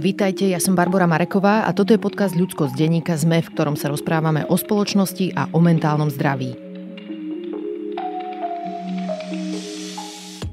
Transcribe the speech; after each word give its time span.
Vítajte, 0.00 0.48
ja 0.48 0.56
som 0.56 0.72
Barbara 0.72 1.04
Mareková 1.04 1.68
a 1.68 1.76
toto 1.76 1.92
je 1.92 2.00
podcast 2.00 2.32
Ľudsko 2.32 2.72
z 2.72 2.88
denníka 2.88 3.20
ZME, 3.20 3.44
v 3.44 3.52
ktorom 3.52 3.76
sa 3.76 3.92
rozprávame 3.92 4.48
o 4.48 4.56
spoločnosti 4.56 5.36
a 5.36 5.52
o 5.52 5.60
mentálnom 5.60 6.08
zdraví. 6.08 6.56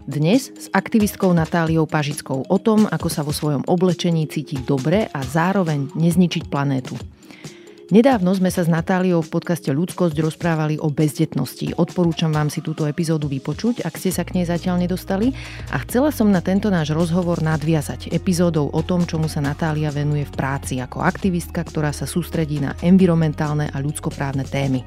Dnes 0.04 0.52
s 0.52 0.68
aktivistkou 0.76 1.32
Natáliou 1.32 1.88
Pažickou 1.88 2.44
o 2.44 2.58
tom, 2.60 2.92
ako 2.92 3.08
sa 3.08 3.24
vo 3.24 3.32
svojom 3.32 3.64
oblečení 3.72 4.28
cítiť 4.28 4.68
dobre 4.68 5.08
a 5.08 5.24
zároveň 5.24 5.96
nezničiť 5.96 6.52
planétu. 6.52 7.00
Nedávno 7.88 8.36
sme 8.36 8.52
sa 8.52 8.68
s 8.68 8.70
Natáliou 8.70 9.24
v 9.24 9.32
podcaste 9.32 9.72
Ľudskosť 9.72 10.20
rozprávali 10.20 10.76
o 10.76 10.92
bezdetnosti. 10.92 11.72
Odporúčam 11.80 12.36
vám 12.36 12.52
si 12.52 12.60
túto 12.60 12.84
epizódu 12.84 13.32
vypočuť, 13.32 13.88
ak 13.88 13.96
ste 13.96 14.12
sa 14.12 14.28
k 14.28 14.36
nej 14.36 14.44
zatiaľ 14.44 14.84
nedostali. 14.84 15.32
A 15.72 15.80
chcela 15.88 16.12
som 16.12 16.28
na 16.28 16.44
tento 16.44 16.68
náš 16.68 16.92
rozhovor 16.92 17.40
nadviazať 17.40 18.12
epizódou 18.12 18.68
o 18.68 18.82
tom, 18.84 19.08
čomu 19.08 19.32
sa 19.32 19.40
Natália 19.40 19.88
venuje 19.88 20.28
v 20.28 20.36
práci 20.36 20.84
ako 20.84 21.00
aktivistka, 21.00 21.64
ktorá 21.64 21.96
sa 21.96 22.04
sústredí 22.04 22.60
na 22.60 22.76
environmentálne 22.84 23.72
a 23.72 23.80
ľudskoprávne 23.80 24.44
témy. 24.44 24.84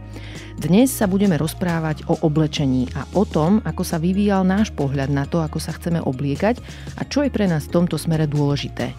Dnes 0.61 0.93
sa 0.93 1.09
budeme 1.09 1.41
rozprávať 1.41 2.05
o 2.05 2.21
oblečení 2.21 2.85
a 2.93 3.09
o 3.17 3.25
tom, 3.25 3.65
ako 3.65 3.81
sa 3.81 3.97
vyvíjal 3.97 4.45
náš 4.45 4.77
pohľad 4.77 5.09
na 5.09 5.25
to, 5.25 5.41
ako 5.41 5.57
sa 5.57 5.73
chceme 5.73 6.05
obliekať 6.05 6.61
a 7.01 7.09
čo 7.09 7.25
je 7.25 7.33
pre 7.33 7.49
nás 7.49 7.65
v 7.65 7.81
tomto 7.81 7.97
smere 7.97 8.29
dôležité. 8.29 8.93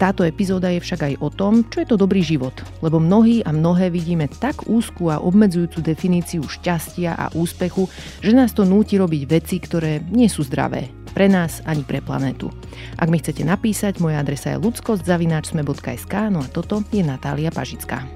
Táto 0.00 0.22
epizóda 0.22 0.70
je 0.72 0.80
však 0.80 1.00
aj 1.02 1.14
o 1.20 1.28
tom, 1.28 1.66
čo 1.68 1.82
je 1.82 1.88
to 1.88 2.00
dobrý 2.00 2.24
život, 2.24 2.54
lebo 2.80 3.02
mnohí 3.02 3.42
a 3.42 3.50
mnohé 3.50 3.92
vidíme 3.92 4.28
tak 4.28 4.68
úzkú 4.68 5.08
a 5.12 5.20
obmedzujúcu 5.22 5.78
definíciu 5.82 6.42
šťastia 6.44 7.14
a 7.16 7.30
úspechu, 7.34 7.86
že 8.20 8.32
nás 8.32 8.52
to 8.52 8.66
núti 8.66 8.98
robiť 8.98 9.22
veci, 9.28 9.56
ktoré 9.62 10.04
nie 10.10 10.26
sú 10.26 10.42
zdravé. 10.46 10.90
Pre 11.12 11.28
nás 11.28 11.60
ani 11.68 11.84
pre 11.84 12.00
planétu. 12.00 12.48
Ak 12.96 13.12
mi 13.12 13.20
chcete 13.20 13.44
napísať, 13.44 14.00
moja 14.00 14.24
adresa 14.24 14.56
je 14.56 14.62
ludskosť.sme.sk, 14.64 16.14
no 16.32 16.40
a 16.40 16.48
toto 16.48 16.80
je 16.88 17.04
Natália 17.04 17.52
Pažická. 17.52 18.08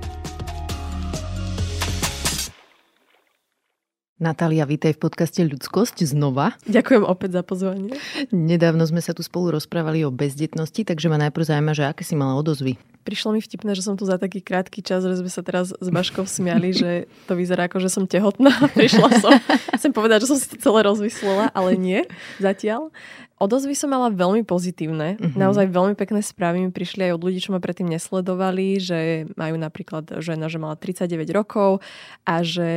Natália, 4.17 4.65
vítaj 4.65 4.97
v 4.97 5.13
podcaste 5.13 5.45
Ľudskosť 5.45 6.01
znova. 6.09 6.57
Ďakujem 6.65 7.05
opäť 7.05 7.37
za 7.37 7.43
pozvanie. 7.45 8.01
Nedávno 8.33 8.89
sme 8.89 9.05
sa 9.05 9.13
tu 9.13 9.21
spolu 9.21 9.53
rozprávali 9.53 10.09
o 10.09 10.11
bezdetnosti, 10.11 10.89
takže 10.89 11.13
ma 11.13 11.21
najprv 11.21 11.45
zaujíma, 11.45 11.77
že 11.77 11.85
aké 11.85 12.01
si 12.01 12.17
mala 12.17 12.33
odozvy. 12.41 12.81
Prišlo 13.05 13.37
mi 13.37 13.45
vtipné, 13.45 13.77
že 13.77 13.85
som 13.85 13.93
tu 13.93 14.09
za 14.09 14.17
taký 14.17 14.41
krátky 14.41 14.81
čas, 14.81 15.05
že 15.05 15.21
sme 15.21 15.29
sa 15.29 15.45
teraz 15.45 15.77
s 15.77 15.89
Baškou 15.93 16.25
smiali, 16.25 16.73
že 16.73 17.13
to 17.29 17.37
vyzerá 17.37 17.69
ako, 17.69 17.77
že 17.77 17.93
som 17.93 18.09
tehotná. 18.09 18.57
Prišla 18.81 19.21
som. 19.21 19.37
Chcem 19.77 19.93
povedať, 19.93 20.25
že 20.25 20.33
som 20.33 20.41
si 20.41 20.49
to 20.49 20.57
celé 20.65 20.89
rozvyslela, 20.89 21.53
ale 21.53 21.77
nie 21.77 22.01
zatiaľ. 22.41 22.89
Odozvy 23.37 23.77
som 23.77 23.93
mala 23.93 24.09
veľmi 24.09 24.49
pozitívne. 24.49 25.21
Mm-hmm. 25.21 25.37
Naozaj 25.37 25.69
veľmi 25.69 25.93
pekné 25.93 26.25
správy 26.25 26.65
mi 26.65 26.73
prišli 26.73 27.13
aj 27.13 27.21
od 27.21 27.25
ľudí, 27.29 27.45
čo 27.45 27.53
ma 27.53 27.61
predtým 27.61 27.85
nesledovali, 27.85 28.81
že 28.81 29.29
majú 29.37 29.61
napríklad 29.61 30.25
žena, 30.25 30.49
že 30.49 30.57
mala 30.57 30.73
39 30.81 31.37
rokov 31.37 31.85
a 32.25 32.41
že 32.41 32.71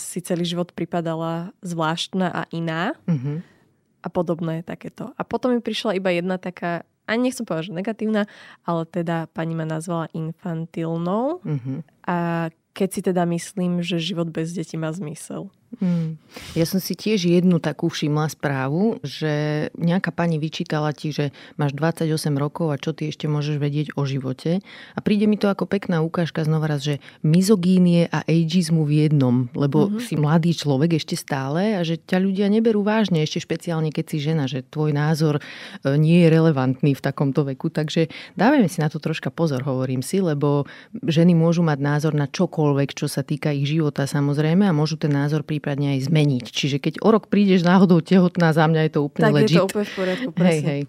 si 0.00 0.24
celý 0.24 0.48
život 0.48 0.72
pripadala 0.72 1.52
zvláštna 1.60 2.32
a 2.32 2.42
iná 2.48 2.96
mm-hmm. 3.04 3.36
a 4.00 4.08
podobné 4.08 4.64
takéto. 4.64 5.12
A 5.20 5.22
potom 5.22 5.52
mi 5.52 5.60
prišla 5.60 6.00
iba 6.00 6.08
jedna 6.08 6.40
taká, 6.40 6.88
ani 7.04 7.28
nechcem 7.28 7.44
povedať, 7.44 7.68
že 7.68 7.76
negatívna, 7.76 8.22
ale 8.64 8.88
teda 8.88 9.28
pani 9.36 9.52
ma 9.52 9.68
nazvala 9.68 10.08
infantilnou 10.16 11.44
mm-hmm. 11.44 11.78
a 12.08 12.48
keď 12.76 12.88
si 12.92 13.00
teda 13.00 13.24
myslím, 13.32 13.80
že 13.80 13.96
život 13.96 14.28
bez 14.28 14.52
detí 14.52 14.76
má 14.76 14.92
zmysel. 14.92 15.48
Hmm. 15.76 16.16
Ja 16.56 16.64
som 16.64 16.80
si 16.80 16.96
tiež 16.96 17.28
jednu 17.28 17.60
takú 17.60 17.92
všimla 17.92 18.32
správu, 18.32 18.96
že 19.04 19.68
nejaká 19.76 20.08
pani 20.08 20.40
vyčítala 20.40 20.96
ti, 20.96 21.12
že 21.12 21.36
máš 21.60 21.76
28 21.76 22.32
rokov 22.40 22.72
a 22.72 22.80
čo 22.80 22.96
ty 22.96 23.12
ešte 23.12 23.28
môžeš 23.28 23.60
vedieť 23.60 23.86
o 23.92 24.08
živote. 24.08 24.64
A 24.96 24.98
príde 25.04 25.28
mi 25.28 25.36
to 25.36 25.52
ako 25.52 25.68
pekná 25.68 26.00
ukážka 26.00 26.48
znova 26.48 26.72
raz, 26.72 26.80
že 26.80 27.04
mizogínie 27.20 28.08
a 28.08 28.24
ageizmu 28.24 28.88
v 28.88 29.04
jednom, 29.04 29.52
lebo 29.52 29.92
mm-hmm. 29.92 30.00
si 30.00 30.14
mladý 30.16 30.56
človek 30.56 30.96
ešte 30.96 31.12
stále 31.18 31.76
a 31.76 31.84
že 31.84 32.00
ťa 32.00 32.24
ľudia 32.24 32.48
neberú 32.48 32.80
vážne, 32.80 33.20
ešte 33.20 33.44
špeciálne 33.44 33.92
keď 33.92 34.04
si 34.08 34.16
žena, 34.22 34.48
že 34.48 34.64
tvoj 34.64 34.96
názor 34.96 35.36
e, 35.36 35.42
nie 36.00 36.24
je 36.24 36.32
relevantný 36.32 36.96
v 36.96 37.04
takomto 37.04 37.44
veku. 37.44 37.68
Takže 37.68 38.08
dávajme 38.38 38.72
si 38.72 38.80
na 38.80 38.88
to 38.88 38.96
troška 38.96 39.28
pozor, 39.28 39.60
hovorím 39.60 40.00
si, 40.00 40.24
lebo 40.24 40.64
ženy 41.04 41.36
môžu 41.36 41.60
mať 41.60 41.78
názor 41.84 42.12
na 42.16 42.24
čokoľvek, 42.24 42.96
čo 42.96 43.12
sa 43.12 43.20
týka 43.20 43.52
ich 43.52 43.68
života 43.68 44.08
samozrejme 44.08 44.64
a 44.64 44.72
môžu 44.72 44.96
ten 44.96 45.12
názor 45.12 45.44
prípadne 45.44 45.55
prípadne 45.56 45.96
aj 45.96 46.12
zmeniť. 46.12 46.44
Čiže 46.52 46.76
keď 46.76 47.00
o 47.00 47.08
rok 47.08 47.32
prídeš 47.32 47.64
náhodou 47.64 48.04
tehotná, 48.04 48.52
za 48.52 48.68
mňa 48.68 48.80
je 48.86 48.92
to 48.92 49.00
úplne 49.08 49.24
tak 49.24 49.36
legit. 49.40 49.56
Tak 49.56 49.56
je 49.56 49.60
to 49.64 49.68
úplne 49.72 49.86
v 49.88 49.94
poriadku, 49.96 50.30
presne. 50.36 50.52
Hej, 50.52 50.60
hej. 50.68 50.82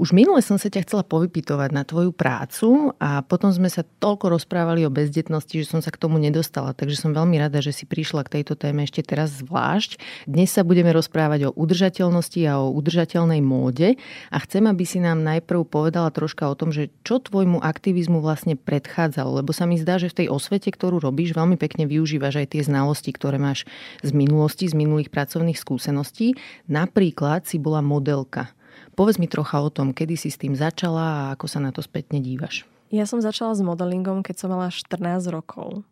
Už 0.00 0.16
minule 0.16 0.40
som 0.40 0.56
sa 0.56 0.72
ťa 0.72 0.88
chcela 0.88 1.04
povypitovať 1.04 1.76
na 1.76 1.84
tvoju 1.84 2.16
prácu 2.16 2.96
a 2.96 3.20
potom 3.20 3.52
sme 3.52 3.68
sa 3.68 3.84
toľko 3.84 4.32
rozprávali 4.32 4.88
o 4.88 4.90
bezdetnosti, 4.90 5.52
že 5.52 5.68
som 5.68 5.84
sa 5.84 5.92
k 5.92 6.00
tomu 6.00 6.16
nedostala. 6.16 6.72
Takže 6.72 6.96
som 6.96 7.12
veľmi 7.12 7.36
rada, 7.36 7.60
že 7.60 7.76
si 7.76 7.84
prišla 7.84 8.24
k 8.24 8.40
tejto 8.40 8.56
téme 8.56 8.80
ešte 8.88 9.04
teraz 9.04 9.44
zvlášť. 9.44 10.00
Dnes 10.24 10.48
sa 10.48 10.64
budeme 10.64 10.88
rozprávať 10.96 11.52
o 11.52 11.54
udržateľnosti 11.54 12.40
a 12.48 12.64
o 12.64 12.72
udržateľnej 12.80 13.44
móde 13.44 14.00
a 14.32 14.40
chcem, 14.40 14.64
aby 14.64 14.88
si 14.88 15.04
nám 15.04 15.20
najprv 15.20 15.68
povedala 15.68 16.08
troška 16.08 16.48
o 16.48 16.56
tom, 16.56 16.72
že 16.72 16.88
čo 17.04 17.20
tvojmu 17.20 17.60
aktivizmu 17.60 18.24
vlastne 18.24 18.56
predchádzalo, 18.56 19.44
lebo 19.44 19.52
sa 19.52 19.68
mi 19.68 19.76
zdá, 19.76 20.00
že 20.00 20.08
v 20.08 20.24
tej 20.24 20.26
osvete, 20.32 20.72
ktorú 20.72 20.96
robíš, 20.96 21.36
veľmi 21.36 21.60
pekne 21.60 21.84
využívaš 21.84 22.40
aj 22.40 22.56
tie 22.56 22.64
znalosti, 22.64 23.12
ktoré 23.12 23.36
máš 23.36 23.68
z 24.00 24.16
minulosti, 24.16 24.64
z 24.64 24.80
minulých 24.80 25.12
pracovných 25.12 25.60
skúseností. 25.60 26.40
Napríklad 26.72 27.44
si 27.44 27.60
bola 27.60 27.84
modelka. 27.84 28.56
Povedz 28.98 29.16
mi 29.18 29.30
trocha 29.30 29.60
o 29.62 29.70
tom, 29.70 29.94
kedy 29.94 30.14
si 30.18 30.28
s 30.28 30.40
tým 30.40 30.54
začala 30.58 31.02
a 31.02 31.38
ako 31.38 31.46
sa 31.46 31.58
na 31.62 31.70
to 31.70 31.80
spätne 31.80 32.20
dívaš. 32.20 32.68
Ja 32.90 33.06
som 33.06 33.22
začala 33.22 33.54
s 33.54 33.62
modelingom, 33.62 34.26
keď 34.26 34.36
som 34.36 34.48
mala 34.50 34.68
14 34.68 35.30
rokov. 35.30 35.86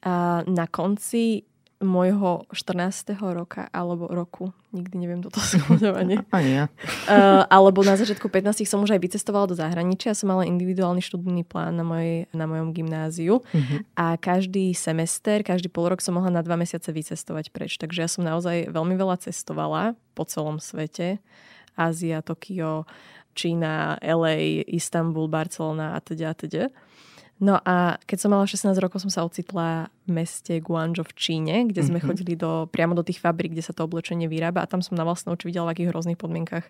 A 0.00 0.44
na 0.48 0.64
konci 0.64 1.44
môjho 1.76 2.48
14. 2.56 3.20
roka 3.20 3.68
alebo 3.68 4.08
roku, 4.08 4.48
nikdy 4.72 4.96
neviem 4.96 5.20
toto 5.20 5.44
skladovanie. 5.44 6.24
Ani 6.32 6.64
ja. 6.64 6.64
Uh, 7.04 7.44
alebo 7.56 7.84
na 7.84 8.00
začiatku 8.00 8.32
15 8.32 8.64
som 8.64 8.80
už 8.80 8.96
aj 8.96 9.00
vycestovala 9.04 9.44
do 9.44 9.56
zahraničia. 9.56 10.16
Som 10.16 10.32
mala 10.32 10.48
individuálny 10.48 11.04
študijný 11.04 11.44
plán 11.44 11.76
na, 11.76 11.84
mojej, 11.84 12.32
na 12.32 12.48
mojom 12.48 12.72
gymnáziu 12.72 13.44
uh-huh. 13.44 13.84
a 13.92 14.16
každý 14.16 14.72
semester, 14.72 15.44
každý 15.44 15.68
pol 15.68 15.92
rok 15.92 16.00
som 16.00 16.16
mohla 16.16 16.32
na 16.32 16.40
dva 16.40 16.56
mesiace 16.56 16.88
vycestovať 16.88 17.52
preč. 17.52 17.76
Takže 17.76 17.98
ja 18.00 18.08
som 18.08 18.24
naozaj 18.24 18.72
veľmi 18.72 18.96
veľa 18.96 19.20
cestovala 19.20 19.92
po 20.16 20.24
celom 20.24 20.56
svete. 20.56 21.20
Ázia, 21.76 22.24
Tokio, 22.24 22.88
Čína, 23.36 24.00
LA, 24.00 24.64
Istanbul, 24.64 25.28
Barcelona 25.28 25.92
a 25.92 26.00
teda 26.00 26.32
a 26.32 26.34
teda. 26.34 26.64
No 27.36 27.60
a 27.60 28.00
keď 28.08 28.16
som 28.16 28.32
mala 28.32 28.48
16 28.48 28.72
rokov, 28.80 29.04
som 29.04 29.12
sa 29.12 29.20
ocitla 29.20 29.92
v 30.08 30.24
meste 30.24 30.56
Guangzhou 30.64 31.04
v 31.04 31.12
Číne, 31.20 31.68
kde 31.68 31.84
sme 31.84 32.00
mm-hmm. 32.00 32.08
chodili 32.08 32.32
do, 32.32 32.64
priamo 32.72 32.96
do 32.96 33.04
tých 33.04 33.20
fabrík, 33.20 33.52
kde 33.52 33.60
sa 33.60 33.76
to 33.76 33.84
oblečenie 33.84 34.24
vyrába 34.24 34.64
a 34.64 34.70
tam 34.70 34.80
som 34.80 34.96
na 34.96 35.04
vlastné 35.04 35.36
oči 35.36 35.52
videla, 35.52 35.68
v 35.68 35.76
akých 35.76 35.90
hrozných 35.92 36.16
podmienkach 36.16 36.64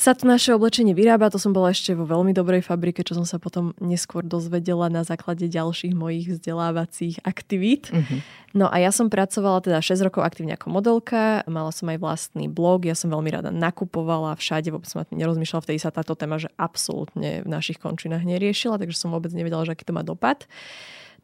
sa 0.00 0.16
to 0.16 0.24
naše 0.24 0.56
oblečenie 0.56 0.96
vyrába. 0.96 1.28
To 1.28 1.36
som 1.36 1.52
bola 1.52 1.76
ešte 1.76 1.92
vo 1.92 2.08
veľmi 2.08 2.32
dobrej 2.32 2.64
fabrike, 2.64 3.04
čo 3.04 3.12
som 3.12 3.28
sa 3.28 3.36
potom 3.36 3.76
neskôr 3.84 4.24
dozvedela 4.24 4.88
na 4.88 5.04
základe 5.04 5.44
ďalších 5.44 5.92
mojich 5.92 6.32
vzdelávacích 6.32 7.20
aktivít. 7.20 7.92
Mm-hmm. 7.92 8.18
No 8.56 8.72
a 8.72 8.80
ja 8.80 8.96
som 8.96 9.12
pracovala 9.12 9.60
teda 9.60 9.84
6 9.84 10.00
rokov 10.00 10.24
aktívne 10.24 10.56
ako 10.56 10.72
modelka, 10.72 11.44
mala 11.44 11.68
som 11.68 11.92
aj 11.92 12.00
vlastný 12.00 12.48
blog, 12.48 12.88
ja 12.88 12.96
som 12.96 13.12
veľmi 13.12 13.28
rada 13.28 13.52
nakupovala 13.52 14.40
všade, 14.40 14.72
vôbec 14.72 14.88
som 14.88 15.04
nerozmýšľala, 15.12 15.68
vtedy 15.68 15.78
sa 15.78 15.92
táto 15.92 16.16
téma, 16.16 16.40
že 16.40 16.48
absolútne 16.56 17.44
v 17.44 17.48
našich 17.52 17.76
končinách 17.76 18.24
neriešila, 18.24 18.80
takže 18.80 18.96
som 18.96 19.12
vôbec 19.12 19.30
nevedela, 19.36 19.68
že 19.68 19.76
aký 19.76 19.84
to 19.84 19.92
má 19.92 20.00
dopad. 20.00 20.48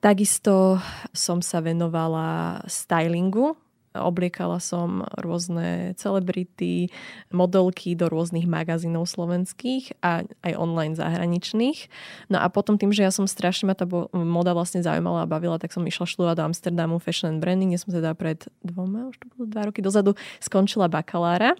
Takisto 0.04 0.76
som 1.16 1.40
sa 1.40 1.64
venovala 1.64 2.60
stylingu, 2.68 3.56
Obliekala 4.00 4.60
som 4.60 5.04
rôzne 5.18 5.96
celebrity, 5.96 6.92
modelky 7.32 7.96
do 7.96 8.06
rôznych 8.12 8.44
magazínov 8.44 9.08
slovenských 9.08 9.98
a 10.04 10.26
aj 10.44 10.52
online 10.54 10.94
zahraničných. 10.94 11.88
No 12.28 12.42
a 12.42 12.46
potom 12.52 12.76
tým, 12.76 12.92
že 12.92 13.04
ja 13.04 13.12
som 13.12 13.24
strašne 13.24 13.70
ma 13.70 13.74
tá 13.74 13.88
moda 14.12 14.52
vlastne 14.52 14.84
zaujímala 14.84 15.24
a 15.24 15.30
bavila, 15.30 15.56
tak 15.56 15.72
som 15.72 15.84
išla 15.84 16.04
študovať 16.04 16.36
do 16.36 16.46
Amsterdamu 16.52 16.96
Fashion 17.00 17.36
and 17.36 17.40
Branding, 17.40 17.72
kde 17.72 17.80
som 17.80 17.90
teda 17.90 18.12
pred 18.12 18.44
dvoma, 18.60 19.08
už 19.10 19.16
to 19.20 19.26
bolo 19.34 19.46
dva 19.48 19.62
roky 19.70 19.80
dozadu, 19.80 20.14
skončila 20.38 20.86
bakalára. 20.86 21.56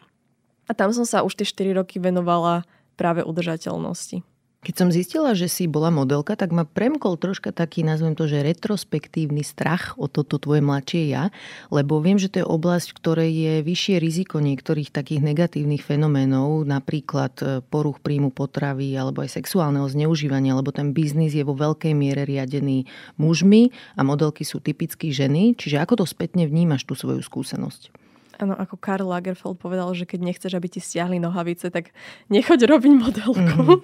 A 0.67 0.75
tam 0.75 0.91
som 0.91 1.07
sa 1.07 1.23
už 1.23 1.39
tie 1.39 1.47
4 1.47 1.79
roky 1.79 2.03
venovala 2.03 2.67
práve 2.99 3.23
udržateľnosti. 3.23 4.36
Keď 4.67 4.75
som 4.75 4.91
zistila, 4.91 5.31
že 5.39 5.47
si 5.47 5.71
bola 5.71 5.95
modelka, 5.95 6.35
tak 6.35 6.51
ma 6.51 6.67
premkol 6.67 7.15
troška 7.15 7.55
taký, 7.55 7.87
nazvem 7.87 8.19
to, 8.19 8.27
že 8.27 8.43
retrospektívny 8.43 9.47
strach 9.47 9.95
o 9.95 10.11
toto 10.11 10.43
tvoje 10.43 10.59
mladšie 10.59 11.07
ja, 11.07 11.31
lebo 11.71 12.03
viem, 12.03 12.19
že 12.19 12.27
to 12.27 12.43
je 12.43 12.51
oblasť, 12.51 12.91
v 12.91 12.99
ktorej 12.99 13.31
je 13.31 13.55
vyššie 13.63 13.97
riziko 14.03 14.43
niektorých 14.43 14.91
takých 14.91 15.23
negatívnych 15.23 15.87
fenoménov, 15.87 16.67
napríklad 16.67 17.35
e, 17.39 17.45
poruch 17.63 18.03
príjmu 18.03 18.35
potravy 18.35 18.91
alebo 18.99 19.23
aj 19.23 19.39
sexuálneho 19.39 19.87
zneužívania, 19.87 20.59
lebo 20.59 20.75
ten 20.75 20.91
biznis 20.91 21.39
je 21.39 21.47
vo 21.47 21.55
veľkej 21.55 21.95
miere 21.95 22.27
riadený 22.27 22.91
mužmi 23.23 23.71
a 23.95 24.03
modelky 24.03 24.43
sú 24.43 24.59
typicky 24.59 25.15
ženy. 25.15 25.55
Čiže 25.55 25.79
ako 25.79 26.03
to 26.03 26.05
spätne 26.11 26.43
vnímaš 26.43 26.83
tú 26.83 26.99
svoju 26.99 27.23
skúsenosť? 27.23 28.06
Áno, 28.37 28.53
ako 28.53 28.77
Karl 28.77 29.09
Lagerfeld 29.09 29.57
povedal, 29.57 29.89
že 29.97 30.05
keď 30.05 30.21
nechceš, 30.21 30.53
aby 30.53 30.69
ti 30.69 30.81
stiahli 30.81 31.17
nohavice, 31.17 31.73
tak 31.73 31.97
nechoď 32.29 32.69
robiť 32.69 32.93
modelku. 32.93 33.41
Mm-hmm. 33.41 33.79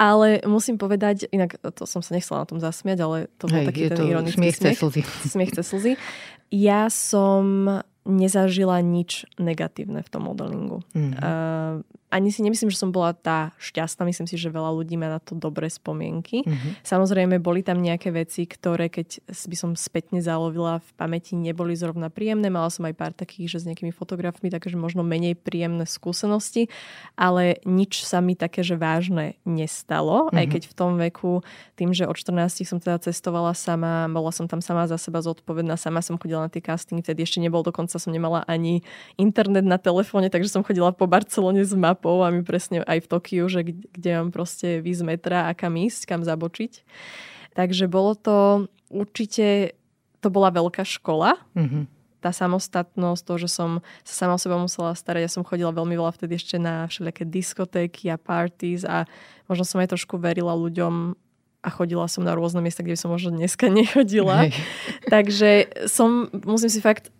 Ale 0.00 0.40
musím 0.48 0.80
povedať, 0.80 1.28
inak 1.28 1.60
to 1.60 1.84
som 1.84 2.00
sa 2.00 2.16
nechcela 2.16 2.44
na 2.44 2.48
tom 2.48 2.58
zasmiať, 2.58 2.98
ale 3.04 3.16
to 3.36 3.52
bol 3.52 3.60
Hej, 3.60 3.68
taký 3.68 3.80
ten 3.92 3.98
to 4.00 4.04
ironický 4.08 4.48
smiech. 4.48 4.56
Smiech 4.56 4.80
slzy. 4.80 5.02
Smiech 5.32 5.52
slzy. 5.52 5.92
Ja 6.52 6.88
som 6.88 7.68
nezažila 8.02 8.82
nič 8.82 9.28
negatívne 9.38 10.02
v 10.02 10.08
tom 10.10 10.26
modelingu. 10.26 10.82
Mm-hmm. 10.96 11.20
Uh, 11.20 11.84
ani 12.12 12.28
si 12.28 12.44
nemyslím, 12.44 12.68
že 12.68 12.76
som 12.76 12.92
bola 12.92 13.16
tá 13.16 13.56
šťastná. 13.56 14.04
Myslím 14.04 14.28
si, 14.28 14.36
že 14.36 14.52
veľa 14.52 14.68
ľudí 14.76 15.00
má 15.00 15.08
na 15.08 15.16
to 15.16 15.32
dobré 15.32 15.72
spomienky. 15.72 16.44
Mm-hmm. 16.44 16.84
Samozrejme, 16.84 17.40
boli 17.40 17.64
tam 17.64 17.80
nejaké 17.80 18.12
veci, 18.12 18.44
ktoré 18.44 18.92
keď 18.92 19.24
by 19.32 19.56
som 19.56 19.72
spätne 19.72 20.20
zalovila 20.20 20.84
v 20.84 20.90
pamäti, 21.00 21.32
neboli 21.32 21.72
zrovna 21.72 22.12
príjemné. 22.12 22.52
Mala 22.52 22.68
som 22.68 22.84
aj 22.84 22.94
pár 22.94 23.12
takých, 23.16 23.56
že 23.56 23.64
s 23.64 23.68
nejakými 23.72 23.96
fotografmi, 23.96 24.52
takže 24.52 24.76
možno 24.76 25.00
menej 25.00 25.40
príjemné 25.40 25.88
skúsenosti, 25.88 26.68
ale 27.16 27.64
nič 27.64 28.04
sa 28.04 28.20
mi 28.20 28.36
také, 28.36 28.60
že 28.60 28.76
vážne 28.76 29.40
nestalo. 29.48 30.28
Mm-hmm. 30.28 30.36
Aj 30.36 30.46
keď 30.52 30.62
v 30.68 30.74
tom 30.76 30.90
veku, 31.00 31.40
tým, 31.80 31.96
že 31.96 32.04
od 32.04 32.20
14 32.20 32.68
som 32.68 32.76
teda 32.76 33.00
cestovala 33.00 33.56
sama, 33.56 34.04
bola 34.12 34.28
som 34.28 34.44
tam 34.44 34.60
sama 34.60 34.84
za 34.84 35.00
seba 35.00 35.24
zodpovedná, 35.24 35.80
sama 35.80 36.04
som 36.04 36.20
chodila 36.20 36.44
na 36.44 36.52
tie 36.52 36.60
castingy, 36.60 37.00
vtedy 37.00 37.24
ešte 37.24 37.40
nebol, 37.40 37.64
dokonca 37.64 37.96
som 37.96 38.12
nemala 38.12 38.44
ani 38.44 38.84
internet 39.16 39.64
na 39.64 39.80
telefóne, 39.80 40.28
takže 40.28 40.52
som 40.52 40.60
chodila 40.60 40.92
po 40.92 41.08
Barcelone 41.08 41.64
s 41.64 41.72
mapou 41.72 42.01
mapou 42.02 42.26
a 42.26 42.34
mi 42.34 42.42
presne 42.42 42.82
aj 42.82 43.06
v 43.06 43.10
Tokiu, 43.14 43.46
že 43.46 43.62
kde, 43.62 43.86
kde 43.94 44.10
mám 44.18 44.34
proste 44.34 44.82
výsť 44.82 45.06
metra 45.06 45.46
a 45.46 45.54
kam 45.54 45.78
ísť, 45.78 46.10
kam 46.10 46.26
zabočiť. 46.26 46.82
Takže 47.54 47.86
bolo 47.86 48.18
to 48.18 48.66
určite, 48.90 49.78
to 50.18 50.28
bola 50.34 50.50
veľká 50.50 50.82
škola. 50.82 51.38
Mm-hmm. 51.54 51.86
Tá 52.18 52.34
samostatnosť, 52.34 53.22
to, 53.22 53.34
že 53.38 53.48
som 53.50 53.70
sa 54.02 54.26
sama 54.26 54.34
o 54.34 54.42
seba 54.42 54.58
musela 54.58 54.98
starať. 54.98 55.30
Ja 55.30 55.30
som 55.30 55.46
chodila 55.46 55.70
veľmi 55.70 55.94
veľa 55.94 56.10
vtedy 56.18 56.42
ešte 56.42 56.58
na 56.58 56.90
všelijaké 56.90 57.22
diskotéky 57.22 58.10
a 58.10 58.18
parties 58.18 58.82
a 58.82 59.06
možno 59.46 59.62
som 59.62 59.78
aj 59.78 59.94
trošku 59.94 60.18
verila 60.18 60.58
ľuďom 60.58 61.14
a 61.62 61.68
chodila 61.70 62.10
som 62.10 62.26
na 62.26 62.34
rôzne 62.34 62.58
miesta, 62.58 62.82
kde 62.82 62.98
som 62.98 63.14
možno 63.14 63.38
dneska 63.38 63.70
nechodila. 63.78 64.50
Hej. 64.50 64.58
Takže 65.06 65.50
som, 65.86 66.26
musím 66.42 66.70
si 66.70 66.82
fakt 66.82 67.14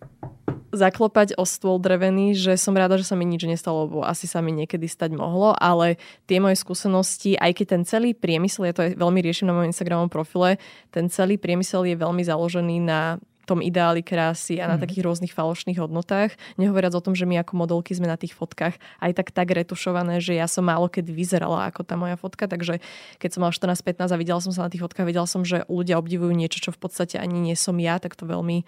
zaklopať 0.73 1.37
o 1.37 1.45
stôl 1.45 1.77
drevený, 1.77 2.33
že 2.33 2.57
som 2.57 2.73
rada, 2.73 2.97
že 2.97 3.05
sa 3.05 3.13
mi 3.13 3.29
nič 3.29 3.45
nestalo, 3.45 3.85
lebo 3.85 4.01
asi 4.01 4.25
sa 4.25 4.41
mi 4.41 4.49
niekedy 4.49 4.89
stať 4.89 5.13
mohlo, 5.13 5.53
ale 5.53 6.01
tie 6.25 6.41
moje 6.41 6.57
skúsenosti, 6.57 7.37
aj 7.37 7.61
keď 7.61 7.65
ten 7.77 7.83
celý 7.85 8.17
priemysel, 8.17 8.65
ja 8.65 8.73
to 8.73 8.81
aj 8.89 8.97
veľmi 8.97 9.19
riešim 9.21 9.45
na 9.45 9.53
mojom 9.53 9.69
Instagramovom 9.69 10.09
profile, 10.09 10.57
ten 10.89 11.13
celý 11.13 11.37
priemysel 11.37 11.85
je 11.85 11.95
veľmi 11.95 12.25
založený 12.25 12.81
na 12.81 13.21
tom 13.43 13.59
ideáli 13.59 14.01
krásy 14.01 14.59
a 14.63 14.71
na 14.71 14.75
mm. 14.79 14.81
takých 14.87 15.03
rôznych 15.03 15.33
falošných 15.35 15.79
hodnotách. 15.79 16.35
Nehovoriac 16.55 16.95
o 16.95 17.03
tom, 17.03 17.13
že 17.13 17.27
my 17.27 17.43
ako 17.43 17.59
modelky 17.59 17.91
sme 17.91 18.07
na 18.07 18.15
tých 18.15 18.33
fotkách 18.35 18.79
aj 19.03 19.11
tak 19.11 19.35
tak 19.35 19.51
retušované, 19.51 20.23
že 20.23 20.35
ja 20.35 20.47
som 20.47 20.63
málo 20.63 20.87
kedy 20.87 21.11
vyzerala 21.11 21.69
ako 21.69 21.83
tá 21.83 21.99
moja 21.99 22.15
fotka, 22.15 22.47
takže 22.47 22.79
keď 23.19 23.29
som 23.35 23.39
mala 23.43 23.53
14-15 23.53 24.13
a 24.13 24.17
videla 24.17 24.39
som 24.39 24.55
sa 24.55 24.65
na 24.65 24.71
tých 24.71 24.81
fotkách, 24.81 25.07
videla 25.07 25.27
som, 25.27 25.43
že 25.43 25.67
ľudia 25.67 25.99
obdivujú 25.99 26.31
niečo, 26.31 26.63
čo 26.63 26.71
v 26.71 26.79
podstate 26.79 27.19
ani 27.19 27.39
nie 27.39 27.55
som 27.59 27.75
ja, 27.77 27.99
tak 27.99 28.15
to 28.15 28.23
veľmi 28.23 28.63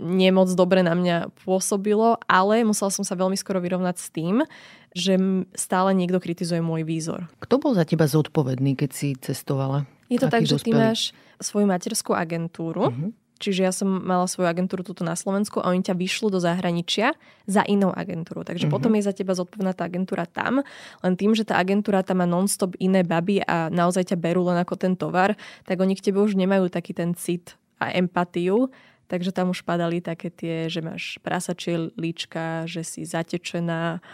nemoc 0.00 0.48
dobre 0.56 0.80
na 0.80 0.96
mňa 0.96 1.28
pôsobilo, 1.44 2.16
ale 2.24 2.64
musela 2.64 2.88
som 2.88 3.04
sa 3.04 3.12
veľmi 3.12 3.36
skoro 3.36 3.60
vyrovnať 3.60 3.96
s 4.00 4.08
tým, 4.08 4.48
že 4.96 5.20
stále 5.54 5.94
niekto 5.94 6.18
kritizuje 6.18 6.64
môj 6.64 6.82
výzor. 6.88 7.28
Kto 7.38 7.60
bol 7.60 7.76
za 7.76 7.84
teba 7.84 8.08
zodpovedný, 8.08 8.74
keď 8.74 8.90
si 8.90 9.14
cestovala? 9.14 9.86
Je 10.10 10.18
to 10.18 10.26
Aký 10.26 10.42
tak, 10.42 10.42
že 10.48 10.58
ty 10.64 10.72
máš 10.74 11.14
svoju 11.38 11.70
materskú 11.70 12.12
agentúru, 12.16 12.90
uh-huh. 12.90 13.14
Čiže 13.40 13.60
ja 13.64 13.72
som 13.72 13.88
mala 13.88 14.28
svoju 14.28 14.52
agentúru 14.52 14.84
tuto 14.84 15.00
na 15.00 15.16
Slovensku 15.16 15.64
a 15.64 15.72
oni 15.72 15.80
ťa 15.80 15.96
vyšlo 15.96 16.28
do 16.28 16.36
zahraničia 16.36 17.16
za 17.48 17.64
inou 17.64 17.88
agentúru. 17.88 18.44
Takže 18.44 18.68
mm-hmm. 18.68 18.76
potom 18.76 18.92
je 18.92 19.08
za 19.08 19.16
teba 19.16 19.32
zodpovedná 19.32 19.72
tá 19.72 19.88
agentúra 19.88 20.28
tam. 20.28 20.60
Len 21.00 21.14
tým, 21.16 21.32
že 21.32 21.48
tá 21.48 21.56
agentúra 21.56 22.04
tam 22.04 22.20
má 22.20 22.28
non-stop 22.28 22.76
iné 22.76 23.00
baby 23.00 23.40
a 23.48 23.72
naozaj 23.72 24.12
ťa 24.12 24.20
berú 24.20 24.44
len 24.44 24.60
ako 24.60 24.76
ten 24.76 24.92
tovar, 24.92 25.40
tak 25.64 25.80
oni 25.80 25.96
k 25.96 26.12
tebe 26.12 26.20
už 26.20 26.36
nemajú 26.36 26.68
taký 26.68 26.92
ten 26.92 27.16
cit 27.16 27.56
a 27.80 27.88
empatiu. 27.96 28.68
Takže 29.08 29.32
tam 29.32 29.50
už 29.50 29.64
padali 29.64 30.04
také 30.04 30.30
tie, 30.30 30.68
že 30.70 30.84
máš 30.84 31.18
prasačie 31.24 31.90
líčka, 31.98 32.68
že 32.68 32.84
si 32.84 33.08
zatečená. 33.08 34.04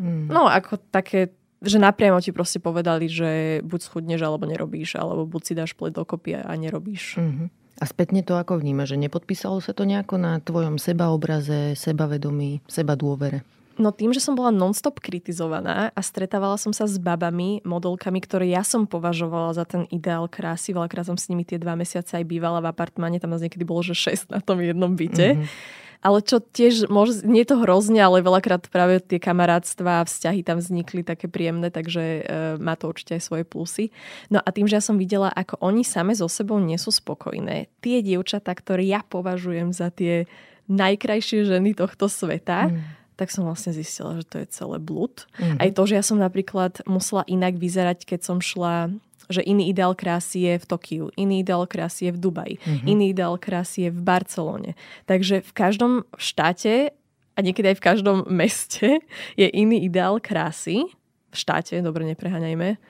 Mm. 0.00 0.32
No 0.32 0.48
ako 0.48 0.80
také 0.88 1.36
že 1.64 1.80
napriamo 1.80 2.20
ti 2.20 2.36
proste 2.36 2.60
povedali, 2.60 3.08
že 3.08 3.60
buď 3.64 3.80
schudneš 3.80 4.20
alebo 4.20 4.44
nerobíš, 4.44 5.00
alebo 5.00 5.24
buď 5.24 5.42
si 5.42 5.52
dáš 5.56 5.72
plet 5.72 5.88
dokopy 5.88 6.36
a 6.36 6.52
nerobíš. 6.52 7.16
Mm-hmm. 7.16 7.65
A 7.76 7.84
spätne 7.84 8.24
to 8.24 8.40
ako 8.40 8.56
vníma, 8.56 8.88
že 8.88 8.96
nepodpísalo 8.96 9.60
sa 9.60 9.76
to 9.76 9.84
nejako 9.84 10.16
na 10.16 10.40
tvojom 10.40 10.80
sebaobraze, 10.80 11.76
sebavedomí, 11.76 12.64
seba 12.64 12.96
dôvere? 12.96 13.44
No 13.76 13.92
tým, 13.92 14.16
že 14.16 14.24
som 14.24 14.32
bola 14.32 14.48
nonstop 14.48 15.04
kritizovaná 15.04 15.92
a 15.92 16.00
stretávala 16.00 16.56
som 16.56 16.72
sa 16.72 16.88
s 16.88 16.96
babami, 16.96 17.60
modelkami, 17.60 18.24
ktoré 18.24 18.48
ja 18.48 18.64
som 18.64 18.88
považovala 18.88 19.52
za 19.52 19.68
ten 19.68 19.84
ideál 19.92 20.24
krásy. 20.32 20.72
Veľakrát 20.72 21.04
som 21.04 21.20
s 21.20 21.28
nimi 21.28 21.44
tie 21.44 21.60
dva 21.60 21.76
mesiace 21.76 22.16
aj 22.16 22.24
bývala 22.24 22.64
v 22.64 22.72
apartmáne, 22.72 23.20
tam 23.20 23.36
nás 23.36 23.44
niekedy 23.44 23.68
bolo, 23.68 23.84
že 23.84 23.92
6 23.92 24.32
na 24.32 24.40
tom 24.40 24.64
jednom 24.64 24.96
byte. 24.96 25.36
Mm-hmm 25.36 25.84
ale 26.04 26.18
čo 26.22 26.40
tiež, 26.40 26.88
môže, 26.92 27.24
nie 27.24 27.42
je 27.42 27.50
to 27.54 27.62
hrozne, 27.62 28.00
ale 28.00 28.24
veľakrát 28.24 28.68
práve 28.68 29.00
tie 29.00 29.20
kamarátstva 29.20 30.02
a 30.02 30.06
vzťahy 30.06 30.40
tam 30.44 30.60
vznikli 30.60 31.02
také 31.06 31.26
príjemné, 31.26 31.72
takže 31.72 32.02
e, 32.02 32.20
má 32.60 32.76
to 32.76 32.90
určite 32.90 33.16
aj 33.18 33.22
svoje 33.24 33.44
plusy. 33.44 33.94
No 34.28 34.40
a 34.40 34.48
tým, 34.52 34.68
že 34.68 34.78
ja 34.78 34.84
som 34.84 35.00
videla, 35.00 35.32
ako 35.32 35.60
oni 35.60 35.82
same 35.82 36.12
so 36.12 36.28
sebou 36.28 36.60
nie 36.60 36.76
sú 36.76 36.92
spokojné, 36.92 37.72
tie 37.80 38.04
dievčatá, 38.04 38.52
ktoré 38.52 38.84
ja 38.84 39.00
považujem 39.06 39.72
za 39.72 39.88
tie 39.92 40.28
najkrajšie 40.66 41.46
ženy 41.46 41.78
tohto 41.78 42.10
sveta, 42.10 42.70
mm. 42.70 43.14
tak 43.14 43.30
som 43.30 43.46
vlastne 43.46 43.70
zistila, 43.70 44.18
že 44.18 44.26
to 44.26 44.42
je 44.42 44.46
celé 44.50 44.82
blúd. 44.82 45.30
Mm. 45.38 45.62
Aj 45.62 45.70
to, 45.70 45.82
že 45.86 45.94
ja 45.98 46.04
som 46.04 46.18
napríklad 46.18 46.82
musela 46.90 47.22
inak 47.30 47.54
vyzerať, 47.56 48.02
keď 48.02 48.20
som 48.26 48.38
šla 48.42 48.90
že 49.28 49.42
iný 49.42 49.70
ideál 49.70 49.94
krásy 49.94 50.46
je 50.46 50.54
v 50.58 50.66
Tokiu, 50.66 51.04
iný 51.16 51.42
ideál 51.42 51.66
krásy 51.66 52.10
je 52.10 52.12
v 52.12 52.18
Dubaji, 52.18 52.54
mm-hmm. 52.58 52.86
iný 52.86 53.04
ideál 53.10 53.36
krásy 53.38 53.88
je 53.88 53.90
v 53.90 54.00
Barcelone. 54.02 54.70
Takže 55.06 55.42
v 55.42 55.52
každom 55.52 55.92
štáte 56.16 56.90
a 57.36 57.38
niekedy 57.44 57.74
aj 57.74 57.78
v 57.78 57.84
každom 57.84 58.18
meste 58.30 58.88
je 59.40 59.46
iný 59.50 59.84
ideál 59.84 60.18
krásy 60.22 60.88
v 61.36 61.44
štáte, 61.44 61.76
dobre, 61.84 62.08
nepreháňajme. 62.08 62.80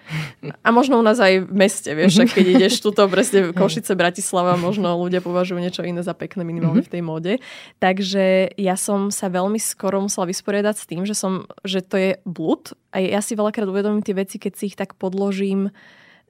A 0.63 0.69
možno 0.71 1.01
u 1.01 1.05
nás 1.05 1.19
aj 1.19 1.51
v 1.51 1.51
meste, 1.51 1.91
vieš, 1.91 2.23
keď 2.31 2.47
ideš 2.47 2.79
tuto 2.87 3.03
presne 3.11 3.51
Košice, 3.51 3.99
Bratislava, 3.99 4.55
možno 4.55 4.95
ľudia 4.95 5.19
považujú 5.19 5.59
niečo 5.59 5.83
iné 5.83 6.07
za 6.07 6.15
pekné 6.15 6.47
minimálne 6.47 6.87
v 6.87 6.93
tej 6.95 7.03
móde. 7.03 7.33
Takže 7.83 8.55
ja 8.55 8.79
som 8.79 9.11
sa 9.11 9.27
veľmi 9.27 9.59
skoro 9.59 9.99
musela 9.99 10.31
vysporiadať 10.31 10.75
s 10.79 10.87
tým, 10.87 11.03
že, 11.03 11.19
som, 11.19 11.51
že 11.67 11.83
to 11.83 11.99
je 11.99 12.11
blúd 12.23 12.71
a 12.95 13.03
ja 13.03 13.19
si 13.19 13.35
veľakrát 13.35 13.67
uvedomím 13.67 14.07
tie 14.07 14.15
veci, 14.15 14.39
keď 14.39 14.53
si 14.55 14.71
ich 14.71 14.79
tak 14.79 14.95
podložím 14.95 15.75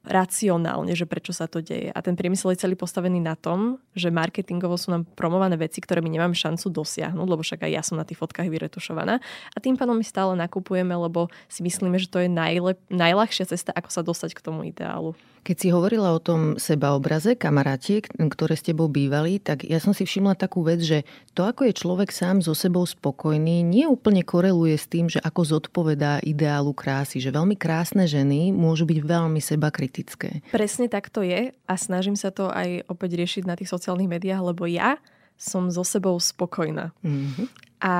racionálne, 0.07 0.95
že 0.95 1.05
prečo 1.05 1.35
sa 1.35 1.51
to 1.51 1.59
deje. 1.59 1.91
A 1.91 1.99
ten 1.99 2.15
priemysel 2.15 2.55
je 2.55 2.63
celý 2.63 2.79
postavený 2.79 3.19
na 3.19 3.35
tom, 3.35 3.83
že 3.93 4.15
marketingovo 4.15 4.79
sú 4.79 4.95
nám 4.95 5.03
promované 5.19 5.59
veci, 5.59 5.83
ktoré 5.83 5.99
my 5.99 6.09
nemáme 6.09 6.39
šancu 6.39 6.71
dosiahnuť, 6.71 7.27
lebo 7.27 7.43
však 7.43 7.67
aj 7.67 7.73
ja 7.75 7.83
som 7.83 7.99
na 7.99 8.07
tých 8.07 8.23
fotkách 8.23 8.47
vyretušovaná. 8.47 9.19
A 9.53 9.57
tým 9.59 9.75
pádom 9.75 9.99
my 9.99 10.07
stále 10.07 10.39
nakupujeme, 10.39 10.95
lebo 10.95 11.27
si 11.51 11.67
myslíme, 11.67 11.99
že 11.99 12.07
to 12.07 12.23
je 12.23 12.31
najlep- 12.31 12.87
najľahšia 12.89 13.51
cesta, 13.51 13.75
ako 13.75 13.91
sa 13.91 14.07
dostať 14.07 14.39
k 14.39 14.45
tomu 14.47 14.71
ideálu. 14.71 15.19
Keď 15.47 15.57
si 15.62 15.71
hovorila 15.71 16.11
o 16.11 16.19
tom 16.19 16.59
sebaobraze 16.59 17.38
kamarátiek, 17.38 18.03
ktoré 18.11 18.59
s 18.59 18.67
tebou 18.67 18.91
bývali, 18.91 19.38
tak 19.38 19.62
ja 19.62 19.79
som 19.79 19.95
si 19.95 20.03
všimla 20.03 20.35
takú 20.35 20.67
vec, 20.67 20.83
že 20.83 21.07
to, 21.38 21.47
ako 21.47 21.71
je 21.71 21.79
človek 21.79 22.11
sám 22.11 22.43
so 22.43 22.50
sebou 22.50 22.83
spokojný, 22.83 23.62
nie 23.62 23.87
úplne 23.87 24.26
koreluje 24.26 24.75
s 24.75 24.91
tým, 24.91 25.07
že 25.07 25.23
ako 25.23 25.47
zodpovedá 25.47 26.19
ideálu 26.26 26.75
krásy. 26.75 27.23
Že 27.23 27.38
veľmi 27.38 27.55
krásne 27.55 28.11
ženy 28.11 28.50
môžu 28.50 28.91
byť 28.91 28.99
veľmi 29.07 29.38
seba 29.38 29.71
kritické. 29.71 30.43
Presne 30.50 30.91
tak 30.91 31.15
to 31.15 31.23
je 31.23 31.55
a 31.55 31.75
snažím 31.79 32.19
sa 32.19 32.35
to 32.35 32.50
aj 32.50 32.83
opäť 32.91 33.15
riešiť 33.15 33.47
na 33.47 33.55
tých 33.55 33.71
sociálnych 33.71 34.19
médiách, 34.19 34.50
lebo 34.50 34.67
ja 34.67 34.99
som 35.38 35.71
so 35.71 35.87
sebou 35.87 36.19
spokojná. 36.19 36.91
Mm-hmm. 37.07 37.65
A 37.76 37.92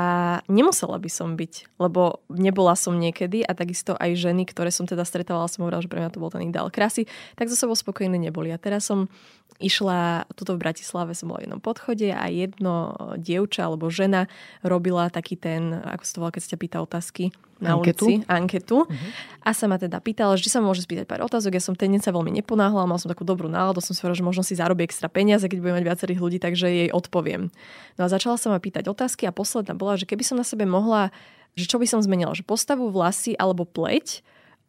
nemusela 0.49 0.97
by 0.97 1.11
som 1.13 1.37
byť, 1.37 1.77
lebo 1.77 2.25
nebola 2.33 2.73
som 2.73 2.97
niekedy 2.97 3.45
a 3.45 3.53
takisto 3.53 3.93
aj 3.93 4.17
ženy, 4.17 4.49
ktoré 4.49 4.73
som 4.73 4.89
teda 4.89 5.05
stretávala, 5.05 5.53
som 5.53 5.69
hovorila, 5.69 5.85
že 5.85 5.93
pre 5.93 6.01
mňa 6.01 6.17
to 6.17 6.23
bol 6.23 6.33
ten 6.33 6.49
ideál 6.49 6.73
krásy, 6.73 7.05
tak 7.37 7.53
so 7.53 7.61
sebou 7.61 7.77
spokojné 7.77 8.17
neboli. 8.17 8.49
A 8.49 8.57
teraz 8.57 8.89
som 8.89 9.13
išla, 9.61 10.25
tuto 10.33 10.57
v 10.57 10.63
Bratislave 10.65 11.13
som 11.13 11.29
bola 11.29 11.45
v 11.45 11.47
jednom 11.49 11.61
podchode 11.61 12.09
a 12.09 12.25
jedno 12.33 12.97
dievča 13.21 13.69
alebo 13.69 13.93
žena 13.93 14.33
robila 14.65 15.13
taký 15.13 15.37
ten, 15.37 15.77
ako 15.77 16.03
sa 16.05 16.13
to 16.13 16.21
volá, 16.25 16.33
keď 16.33 16.43
sa 16.45 16.51
ťa 16.57 16.61
pýta 16.61 16.79
otázky, 16.81 17.25
na 17.57 17.77
anketu. 17.77 18.05
ulici, 18.05 18.25
anketu. 18.29 18.85
Uh-huh. 18.85 19.11
A 19.41 19.57
sa 19.57 19.65
ma 19.65 19.81
teda 19.81 19.97
pýtala, 20.03 20.37
že 20.37 20.53
sa 20.53 20.61
môže 20.61 20.85
spýtať 20.85 21.09
pár 21.09 21.25
otázok. 21.25 21.57
Ja 21.57 21.63
som 21.63 21.73
ten 21.73 21.89
deň 21.95 22.05
sa 22.05 22.13
veľmi 22.13 22.29
neponáhla, 22.43 22.85
mal 22.85 23.01
som 23.01 23.09
takú 23.09 23.25
dobrú 23.25 23.49
náladu, 23.49 23.81
som 23.81 23.97
si 23.97 24.03
hovorila, 24.05 24.21
že 24.21 24.27
možno 24.27 24.43
si 24.45 24.59
zarobí 24.59 24.85
extra 24.85 25.09
peniaze, 25.09 25.47
keď 25.49 25.59
budem 25.65 25.77
mať 25.81 25.87
viacerých 25.89 26.21
ľudí, 26.21 26.39
takže 26.43 26.67
jej 26.69 26.89
odpoviem. 26.93 27.49
No 27.97 28.03
a 28.05 28.09
začala 28.13 28.37
sa 28.37 28.53
ma 28.53 28.61
pýtať 28.61 28.91
otázky 28.93 29.25
a 29.25 29.33
posledná 29.33 29.73
bola, 29.73 29.97
že 29.97 30.05
keby 30.05 30.27
som 30.27 30.37
na 30.37 30.45
sebe 30.45 30.69
mohla, 30.69 31.15
že 31.57 31.65
čo 31.65 31.81
by 31.81 31.89
som 31.89 32.05
zmenila, 32.05 32.37
že 32.37 32.45
postavu 32.45 32.93
vlasy 32.93 33.33
alebo 33.39 33.65
pleť. 33.65 34.21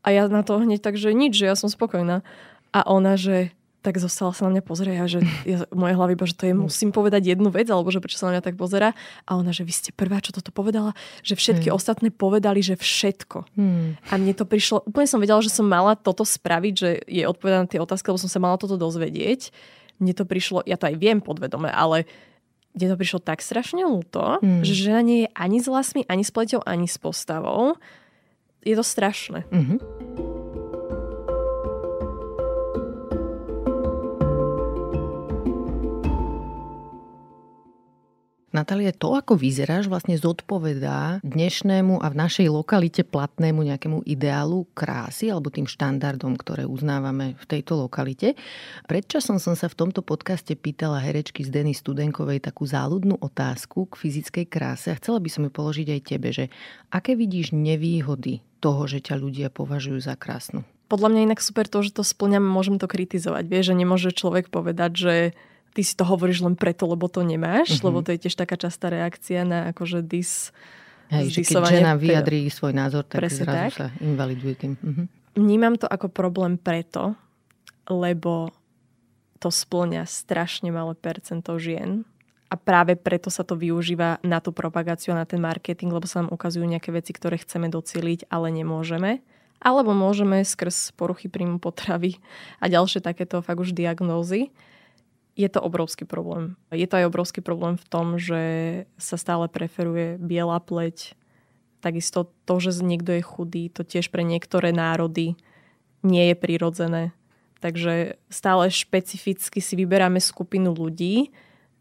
A 0.08 0.16
ja 0.16 0.24
na 0.32 0.40
to 0.40 0.64
hneď 0.64 0.80
tak, 0.80 0.96
že 0.96 1.12
nič, 1.12 1.36
že 1.36 1.52
ja 1.52 1.56
som 1.60 1.68
spokojná. 1.68 2.24
A 2.72 2.80
ona, 2.88 3.20
že 3.20 3.52
tak 3.86 4.02
zostala 4.02 4.34
sa 4.34 4.50
na 4.50 4.58
mňa 4.58 4.64
pozrieť 4.66 5.08
že 5.08 5.20
ja, 5.52 5.64
moje 5.72 5.94
hlavy, 5.96 6.14
že 6.26 6.36
to 6.36 6.46
je, 6.50 6.54
musím 6.58 6.90
povedať 6.92 7.30
jednu 7.30 7.54
vec, 7.54 7.70
alebo 7.70 7.88
že 7.94 8.02
prečo 8.02 8.20
sa 8.20 8.30
na 8.30 8.38
mňa 8.38 8.44
tak 8.44 8.56
pozera. 8.58 8.98
A 9.30 9.38
ona, 9.38 9.54
že 9.54 9.64
vy 9.64 9.74
ste 9.74 9.90
prvá, 9.94 10.20
čo 10.20 10.34
toto 10.34 10.50
povedala, 10.52 10.98
že 11.22 11.38
všetky 11.38 11.70
hmm. 11.70 11.78
ostatné 11.78 12.10
povedali, 12.10 12.60
že 12.60 12.76
všetko. 12.76 13.48
Hmm. 13.56 13.96
A 14.10 14.14
mne 14.18 14.34
to 14.34 14.44
prišlo, 14.44 14.84
úplne 14.90 15.08
som 15.08 15.22
vedela, 15.22 15.40
že 15.40 15.54
som 15.54 15.66
mala 15.66 15.96
toto 15.96 16.26
spraviť, 16.26 16.74
že 16.74 16.90
je 17.06 17.24
odpovedať 17.24 17.60
na 17.64 17.70
tie 17.70 17.80
otázky, 17.80 18.12
lebo 18.12 18.20
som 18.20 18.32
sa 18.32 18.42
mala 18.42 18.60
toto 18.60 18.76
dozvedieť. 18.76 19.54
Mne 19.98 20.14
to 20.14 20.26
prišlo, 20.30 20.62
ja 20.66 20.78
to 20.78 20.90
aj 20.90 20.96
viem 20.98 21.22
podvedome, 21.22 21.70
ale 21.72 22.06
mne 22.78 22.94
to 22.94 23.02
prišlo 23.02 23.20
tak 23.26 23.42
strašne 23.42 23.82
ľúto, 23.88 24.38
hmm. 24.42 24.62
že 24.62 24.74
žena 24.78 25.02
nie 25.02 25.26
je 25.26 25.30
ani 25.34 25.58
s 25.58 25.66
vlasmi, 25.66 26.06
ani 26.06 26.22
s 26.22 26.30
pleťou, 26.30 26.62
ani 26.62 26.86
s 26.86 27.02
postavou. 27.02 27.74
Je 28.62 28.76
to 28.78 28.86
strašné. 28.86 29.50
Hmm. 29.50 29.82
Natália, 38.58 38.90
to, 38.90 39.14
ako 39.14 39.38
vyzeráš, 39.38 39.86
vlastne 39.86 40.18
zodpovedá 40.18 41.22
dnešnému 41.22 42.02
a 42.02 42.10
v 42.10 42.16
našej 42.26 42.50
lokalite 42.50 43.06
platnému 43.06 43.62
nejakému 43.62 44.02
ideálu 44.02 44.66
krásy 44.74 45.30
alebo 45.30 45.54
tým 45.54 45.70
štandardom, 45.70 46.34
ktoré 46.34 46.66
uznávame 46.66 47.38
v 47.38 47.46
tejto 47.46 47.78
lokalite. 47.78 48.34
Predčasom 48.90 49.38
som 49.38 49.54
sa 49.54 49.70
v 49.70 49.78
tomto 49.78 50.02
podcaste 50.02 50.58
pýtala 50.58 50.98
herečky 50.98 51.46
z 51.46 51.54
Denny 51.54 51.78
Studenkovej 51.78 52.50
takú 52.50 52.66
záľudnú 52.66 53.22
otázku 53.22 53.94
k 53.94 54.02
fyzickej 54.02 54.50
kráse 54.50 54.90
a 54.90 54.98
chcela 54.98 55.22
by 55.22 55.30
som 55.30 55.46
ju 55.46 55.52
položiť 55.54 55.88
aj 55.94 56.02
tebe, 56.02 56.34
že 56.34 56.50
aké 56.90 57.14
vidíš 57.14 57.54
nevýhody 57.54 58.42
toho, 58.58 58.90
že 58.90 59.06
ťa 59.06 59.22
ľudia 59.22 59.54
považujú 59.54 60.02
za 60.02 60.18
krásnu? 60.18 60.66
Podľa 60.90 61.14
mňa 61.14 61.22
inak 61.30 61.46
super 61.46 61.70
to, 61.70 61.86
že 61.86 61.94
to 61.94 62.02
splňam, 62.02 62.42
môžem 62.42 62.82
to 62.82 62.90
kritizovať. 62.90 63.46
Vieš, 63.46 63.70
že 63.70 63.76
nemôže 63.78 64.10
človek 64.18 64.50
povedať, 64.50 64.92
že 64.98 65.16
ty 65.78 65.86
si 65.86 65.94
to 65.94 66.02
hovoríš 66.02 66.42
len 66.42 66.58
preto, 66.58 66.90
lebo 66.90 67.06
to 67.06 67.22
nemáš, 67.22 67.78
mm-hmm. 67.78 67.86
lebo 67.86 68.02
to 68.02 68.10
je 68.18 68.26
tiež 68.26 68.34
taká 68.34 68.58
častá 68.58 68.90
reakcia 68.90 69.46
na 69.46 69.70
akože 69.70 70.02
dis... 70.02 70.50
Hej, 71.14 71.40
že 71.40 71.54
keď 71.54 71.72
žena 71.72 71.94
vyjadrí 71.96 72.50
svoj 72.50 72.74
názor, 72.76 73.06
tak 73.06 73.30
zrazu 73.30 73.46
tak. 73.46 73.72
sa 73.72 73.88
invaliduje 74.02 74.58
tým. 74.58 74.74
Mm-hmm. 74.76 75.06
Vnímam 75.38 75.78
to 75.78 75.86
ako 75.86 76.10
problém 76.10 76.58
preto, 76.58 77.14
lebo 77.88 78.50
to 79.38 79.54
splňa 79.54 80.04
strašne 80.10 80.74
malé 80.74 80.98
percento 80.98 81.54
žien 81.62 82.04
a 82.50 82.58
práve 82.58 82.98
preto 82.98 83.30
sa 83.30 83.46
to 83.46 83.54
využíva 83.54 84.18
na 84.26 84.42
tú 84.42 84.50
propagáciu 84.50 85.14
a 85.14 85.22
na 85.22 85.30
ten 85.30 85.40
marketing, 85.40 85.94
lebo 85.94 86.10
sa 86.10 86.26
nám 86.26 86.34
ukazujú 86.34 86.66
nejaké 86.66 86.90
veci, 86.90 87.14
ktoré 87.14 87.38
chceme 87.38 87.70
doceliť, 87.70 88.28
ale 88.34 88.50
nemôžeme. 88.52 89.22
Alebo 89.62 89.94
môžeme 89.94 90.42
skrz 90.42 90.92
poruchy 90.98 91.30
príjmu 91.30 91.62
potravy 91.62 92.20
a 92.60 92.68
ďalšie 92.68 93.00
takéto 93.00 93.40
fakt 93.46 93.62
už 93.62 93.78
diagnózy 93.78 94.52
je 95.38 95.50
to 95.54 95.62
obrovský 95.62 96.10
problém. 96.10 96.58
Je 96.74 96.90
to 96.90 96.98
aj 96.98 97.14
obrovský 97.14 97.46
problém 97.46 97.78
v 97.78 97.86
tom, 97.86 98.18
že 98.18 98.42
sa 98.98 99.22
stále 99.22 99.46
preferuje 99.46 100.18
biela 100.18 100.58
pleť. 100.58 101.14
Takisto 101.78 102.34
to, 102.50 102.58
že 102.58 102.82
niekto 102.82 103.14
je 103.14 103.22
chudý, 103.22 103.64
to 103.70 103.86
tiež 103.86 104.10
pre 104.10 104.26
niektoré 104.26 104.74
národy 104.74 105.38
nie 106.02 106.34
je 106.34 106.36
prirodzené. 106.36 107.14
Takže 107.62 108.18
stále 108.34 108.74
špecificky 108.74 109.62
si 109.62 109.74
vyberáme 109.78 110.18
skupinu 110.18 110.74
ľudí, 110.74 111.30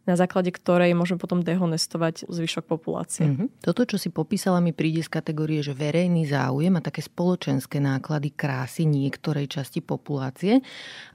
na 0.07 0.15
základe 0.15 0.55
ktorej 0.55 0.95
môžeme 0.95 1.19
potom 1.19 1.43
dehonestovať 1.43 2.31
zvyšok 2.31 2.65
populácie. 2.65 3.27
Mm-hmm. 3.27 3.61
Toto, 3.61 3.83
čo 3.83 3.99
si 3.99 4.15
popísala, 4.15 4.63
mi 4.63 4.71
príde 4.71 5.03
z 5.03 5.11
kategórie, 5.11 5.61
že 5.61 5.75
verejný 5.75 6.31
záujem 6.31 6.73
a 6.79 6.81
také 6.81 7.03
spoločenské 7.03 7.83
náklady 7.83 8.33
krásy 8.33 8.87
niektorej 8.87 9.51
časti 9.51 9.83
populácie, 9.83 10.63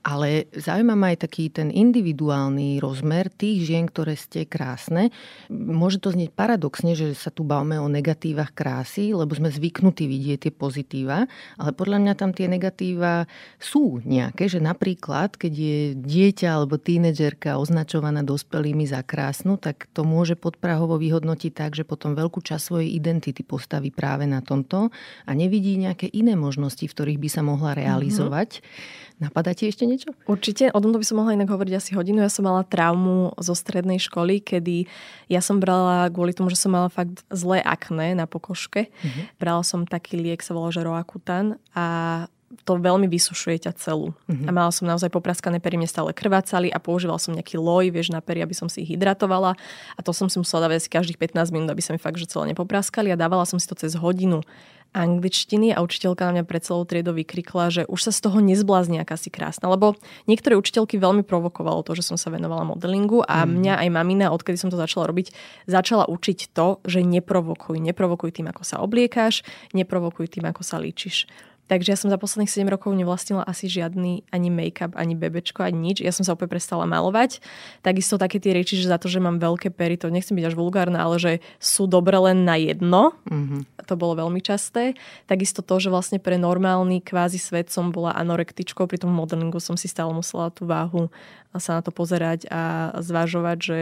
ale 0.04 0.52
zaujíma 0.52 0.94
ma 0.94 1.16
aj 1.16 1.26
taký 1.26 1.50
ten 1.50 1.72
individuálny 1.72 2.84
rozmer 2.84 3.32
tých 3.32 3.72
žien, 3.72 3.88
ktoré 3.88 4.20
ste 4.20 4.44
krásne. 4.44 5.10
Môže 5.50 6.04
to 6.04 6.12
znieť 6.12 6.36
paradoxne, 6.36 6.94
že 6.94 7.16
sa 7.16 7.32
tu 7.32 7.48
bavíme 7.48 7.80
o 7.80 7.88
negatívach 7.88 8.52
krásy, 8.52 9.16
lebo 9.16 9.32
sme 9.32 9.48
zvyknutí 9.48 10.06
vidieť 10.06 10.50
tie 10.50 10.54
pozitíva, 10.54 11.26
ale 11.56 11.72
podľa 11.72 11.98
mňa 12.04 12.14
tam 12.20 12.36
tie 12.36 12.52
negatíva 12.52 13.24
sú 13.56 14.04
nejaké, 14.04 14.52
že 14.52 14.60
napríklad, 14.60 15.40
keď 15.40 15.54
je 15.56 15.78
dieťa 15.96 16.60
alebo 16.60 16.76
tínedžerka 16.76 17.56
označovaná 17.56 18.22
dospelými 18.22 18.81
veľmi 18.82 18.90
za 18.90 19.06
krásnu, 19.06 19.62
tak 19.62 19.86
to 19.94 20.02
môže 20.02 20.34
podprahovo 20.34 20.98
vyhodnotiť 20.98 21.54
tak, 21.54 21.78
že 21.78 21.86
potom 21.86 22.18
veľkú 22.18 22.42
časť 22.42 22.62
svojej 22.62 22.90
identity 22.98 23.46
postaví 23.46 23.94
práve 23.94 24.26
na 24.26 24.42
tomto 24.42 24.90
a 25.26 25.32
nevidí 25.38 25.78
nejaké 25.78 26.10
iné 26.10 26.34
možnosti, 26.34 26.82
v 26.82 26.90
ktorých 26.90 27.22
by 27.22 27.30
sa 27.30 27.42
mohla 27.46 27.78
realizovať. 27.78 28.60
Mm-hmm. 28.60 29.20
Napadá 29.22 29.54
ti 29.54 29.70
ešte 29.70 29.86
niečo? 29.86 30.18
Určite, 30.26 30.74
o 30.74 30.82
tomto 30.82 30.98
by 30.98 31.06
som 31.06 31.22
mohla 31.22 31.38
inak 31.38 31.54
hovoriť 31.54 31.74
asi 31.78 31.92
hodinu. 31.94 32.26
Ja 32.26 32.34
som 32.34 32.50
mala 32.50 32.66
traumu 32.66 33.38
zo 33.38 33.54
strednej 33.54 34.02
školy, 34.02 34.42
kedy 34.42 34.90
ja 35.30 35.46
som 35.46 35.62
brala 35.62 36.10
kvôli 36.10 36.34
tomu, 36.34 36.50
že 36.50 36.58
som 36.58 36.74
mala 36.74 36.90
fakt 36.90 37.22
zlé 37.30 37.62
akné 37.62 38.18
na 38.18 38.26
pokožke. 38.26 38.90
Mm-hmm. 38.90 39.24
Brala 39.38 39.62
som 39.62 39.86
taký 39.86 40.18
liek, 40.18 40.42
sa 40.42 40.58
volal, 40.58 40.74
že 40.74 40.82
Roakutan 40.82 41.62
a 41.78 42.26
to 42.63 42.74
veľmi 42.77 43.08
vysušuje 43.08 43.67
ťa 43.67 43.72
celú. 43.79 44.13
Mm-hmm. 44.27 44.48
A 44.48 44.51
mala 44.51 44.72
som 44.72 44.86
naozaj 44.86 45.10
popraskané 45.10 45.58
pery, 45.63 45.79
mne 45.79 45.89
stále 45.89 46.12
krvácali 46.12 46.70
a 46.70 46.77
používal 46.77 47.17
som 47.17 47.34
nejaký 47.34 47.58
loj, 47.58 47.89
vieš, 47.89 48.12
na 48.12 48.20
pery, 48.20 48.43
aby 48.43 48.53
som 48.53 48.67
si 48.67 48.84
ich 48.86 48.93
hydratovala. 48.93 49.55
A 49.96 50.00
to 50.03 50.12
som 50.12 50.27
si 50.27 50.38
musela 50.38 50.67
dávať 50.67 50.86
asi 50.86 50.89
každých 50.89 51.20
15 51.20 51.53
minút, 51.55 51.70
aby 51.72 51.84
sa 51.84 51.96
mi 51.96 52.00
fakt, 52.00 52.20
že 52.20 52.29
celé 52.29 52.53
nepopraskali 52.55 53.10
a 53.12 53.20
dávala 53.20 53.48
som 53.48 53.58
si 53.58 53.65
to 53.67 53.75
cez 53.75 53.98
hodinu 53.98 54.46
angličtiny 54.91 55.72
a 55.72 55.79
učiteľka 55.79 56.27
na 56.27 56.31
mňa 56.39 56.43
pred 56.43 56.63
celou 56.67 56.84
triedou 56.84 57.15
vykrikla, 57.15 57.72
že 57.72 57.81
už 57.88 58.00
sa 58.03 58.12
z 58.12 58.27
toho 58.27 58.43
nezblázni, 58.43 59.00
aká 59.00 59.15
si 59.15 59.31
krásna. 59.31 59.72
Lebo 59.72 59.96
niektoré 60.27 60.60
učiteľky 60.60 61.00
veľmi 61.00 61.24
provokovalo 61.24 61.84
to, 61.88 61.96
že 61.96 62.12
som 62.12 62.20
sa 62.20 62.27
venovala 62.27 62.67
modelingu 62.67 63.24
a 63.24 63.48
mm. 63.48 63.50
mňa 63.50 63.74
aj 63.88 63.89
mamina, 63.89 64.36
odkedy 64.36 64.60
som 64.60 64.67
to 64.67 64.75
začala 64.75 65.08
robiť, 65.08 65.31
začala 65.67 66.12
učiť 66.12 66.51
to, 66.51 66.84
že 66.84 67.08
neprovokuj. 67.08 67.79
Neprovokuj 67.79 68.36
tým, 68.36 68.51
ako 68.51 68.63
sa 68.67 68.84
obliekáš, 68.84 69.48
neprovokuj 69.72 70.27
tým, 70.27 70.51
ako 70.51 70.62
sa 70.62 70.75
líčiš. 70.75 71.25
Takže 71.72 71.88
ja 71.88 71.96
som 71.96 72.12
za 72.12 72.20
posledných 72.20 72.51
7 72.51 72.68
rokov 72.68 72.92
nevlastnila 72.92 73.48
asi 73.48 73.72
žiadny 73.72 74.28
ani 74.28 74.51
make-up, 74.51 74.92
ani 75.00 75.16
bebečko, 75.16 75.63
ani 75.63 75.80
nič. 75.80 76.04
Ja 76.04 76.12
som 76.12 76.28
sa 76.28 76.36
opäť 76.36 76.51
prestala 76.51 76.84
malovať. 76.84 77.40
Takisto 77.80 78.20
také 78.20 78.44
tie 78.44 78.51
reči, 78.51 78.75
že 78.75 78.92
za 78.92 79.00
to, 79.00 79.08
že 79.08 79.24
mám 79.24 79.40
veľké 79.40 79.72
pery, 79.72 79.96
to 79.96 80.12
nechcem 80.12 80.36
byť 80.36 80.51
až 80.51 80.56
vulgárne, 80.60 81.00
ale 81.00 81.16
že 81.16 81.40
sú 81.63 81.88
dobre 81.88 82.20
len 82.20 82.44
na 82.44 82.60
jedno. 82.60 83.16
Mm-hmm. 83.24 83.88
To 83.88 83.96
bolo 83.96 84.20
veľmi 84.20 84.44
časté. 84.44 85.00
Takisto 85.32 85.63
to, 85.63 85.80
že 85.80 85.88
vlastne 85.88 86.20
pre 86.20 86.36
normálny 86.36 87.00
kvázi 87.00 87.40
svet 87.40 87.72
som 87.72 87.96
bola 87.96 88.12
anorektičkou, 88.20 88.84
pri 88.84 89.00
tom 89.00 89.16
modelingu 89.16 89.63
som 89.63 89.80
si 89.80 89.88
stále 89.88 90.12
musela 90.12 90.51
tú 90.51 90.68
váhu 90.68 91.08
sa 91.56 91.80
na 91.80 91.82
to 91.84 91.92
pozerať 91.92 92.48
a 92.48 92.96
zvažovať, 93.00 93.58
že 93.60 93.80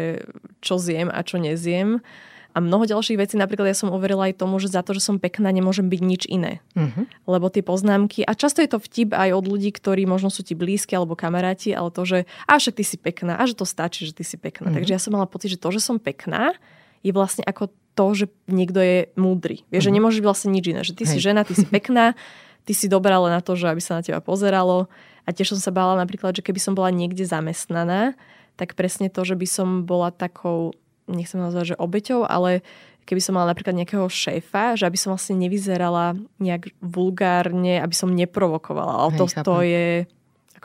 čo 0.62 0.82
zjem 0.82 1.10
a 1.10 1.22
čo 1.22 1.38
nezjem 1.38 2.02
a 2.50 2.58
mnoho 2.58 2.90
ďalších 2.90 3.18
vecí. 3.22 3.36
Napríklad 3.38 3.70
ja 3.70 3.78
som 3.78 3.94
uverila 3.94 4.26
aj 4.26 4.42
tomu, 4.42 4.58
že 4.58 4.74
za 4.74 4.82
to, 4.82 4.98
že 4.98 5.06
som 5.06 5.22
pekná, 5.22 5.54
nemôžem 5.54 5.86
byť 5.86 6.02
nič 6.02 6.24
iné. 6.26 6.66
Uh-huh. 6.74 7.06
Lebo 7.30 7.54
tie 7.54 7.62
poznámky, 7.62 8.26
a 8.26 8.34
často 8.34 8.66
je 8.66 8.70
to 8.74 8.82
vtip 8.82 9.14
aj 9.14 9.38
od 9.38 9.46
ľudí, 9.46 9.70
ktorí 9.70 10.10
možno 10.10 10.34
sú 10.34 10.42
ti 10.42 10.58
blízki 10.58 10.98
alebo 10.98 11.14
kamaráti, 11.14 11.78
ale 11.78 11.94
to, 11.94 12.02
že 12.04 12.18
a 12.50 12.58
však 12.58 12.82
ty 12.82 12.84
si 12.84 12.98
pekná, 12.98 13.38
a 13.38 13.46
že 13.46 13.54
to 13.54 13.70
stačí, 13.70 14.10
že 14.10 14.18
ty 14.18 14.26
si 14.26 14.36
pekná. 14.42 14.74
Uh-huh. 14.74 14.78
Takže 14.82 14.92
ja 14.98 15.00
som 15.02 15.14
mala 15.14 15.30
pocit, 15.30 15.54
že 15.54 15.62
to, 15.62 15.70
že 15.70 15.82
som 15.82 16.02
pekná, 16.02 16.58
je 17.06 17.14
vlastne 17.14 17.46
ako 17.46 17.70
to, 17.94 18.06
že 18.18 18.26
niekto 18.50 18.80
je 18.82 18.98
múdry. 19.14 19.62
Vieš, 19.70 19.86
uh-huh. 19.86 19.94
že 19.94 19.96
nemôže 19.96 20.18
byť 20.20 20.28
vlastne 20.28 20.50
nič 20.50 20.66
iné. 20.66 20.82
Že 20.82 20.94
ty 20.98 21.04
Hej. 21.06 21.12
si 21.14 21.18
žena, 21.22 21.46
ty 21.46 21.54
si 21.54 21.70
pekná, 21.78 22.18
ty 22.66 22.74
si 22.74 22.90
dobrá 22.90 23.22
len 23.22 23.34
na 23.34 23.46
to, 23.46 23.54
že 23.54 23.70
aby 23.70 23.80
sa 23.80 24.02
na 24.02 24.04
teba 24.04 24.26
pozeralo. 24.26 24.90
A 25.24 25.30
tiež 25.30 25.54
som 25.54 25.62
sa 25.62 25.70
bála 25.70 25.94
napríklad, 26.02 26.34
že 26.34 26.42
keby 26.42 26.58
som 26.58 26.74
bola 26.74 26.90
niekde 26.90 27.22
zamestnaná, 27.22 28.18
tak 28.58 28.74
presne 28.74 29.08
to, 29.14 29.22
že 29.22 29.38
by 29.38 29.48
som 29.48 29.86
bola 29.86 30.10
takou 30.10 30.74
nechcem 31.10 31.42
nazvať, 31.42 31.74
že 31.74 31.82
obeťou, 31.82 32.24
ale 32.30 32.62
keby 33.10 33.22
som 33.26 33.34
mala 33.34 33.52
napríklad 33.52 33.74
nejakého 33.74 34.06
šéfa, 34.06 34.78
že 34.78 34.86
aby 34.86 34.94
som 34.94 35.18
vlastne 35.18 35.42
nevyzerala 35.42 36.14
nejak 36.38 36.78
vulgárne, 36.78 37.82
aby 37.82 37.96
som 37.98 38.14
neprovokovala. 38.14 39.02
Ale 39.02 39.10
Hej, 39.18 39.20
to, 39.20 39.26
to 39.42 39.56
je 39.66 39.86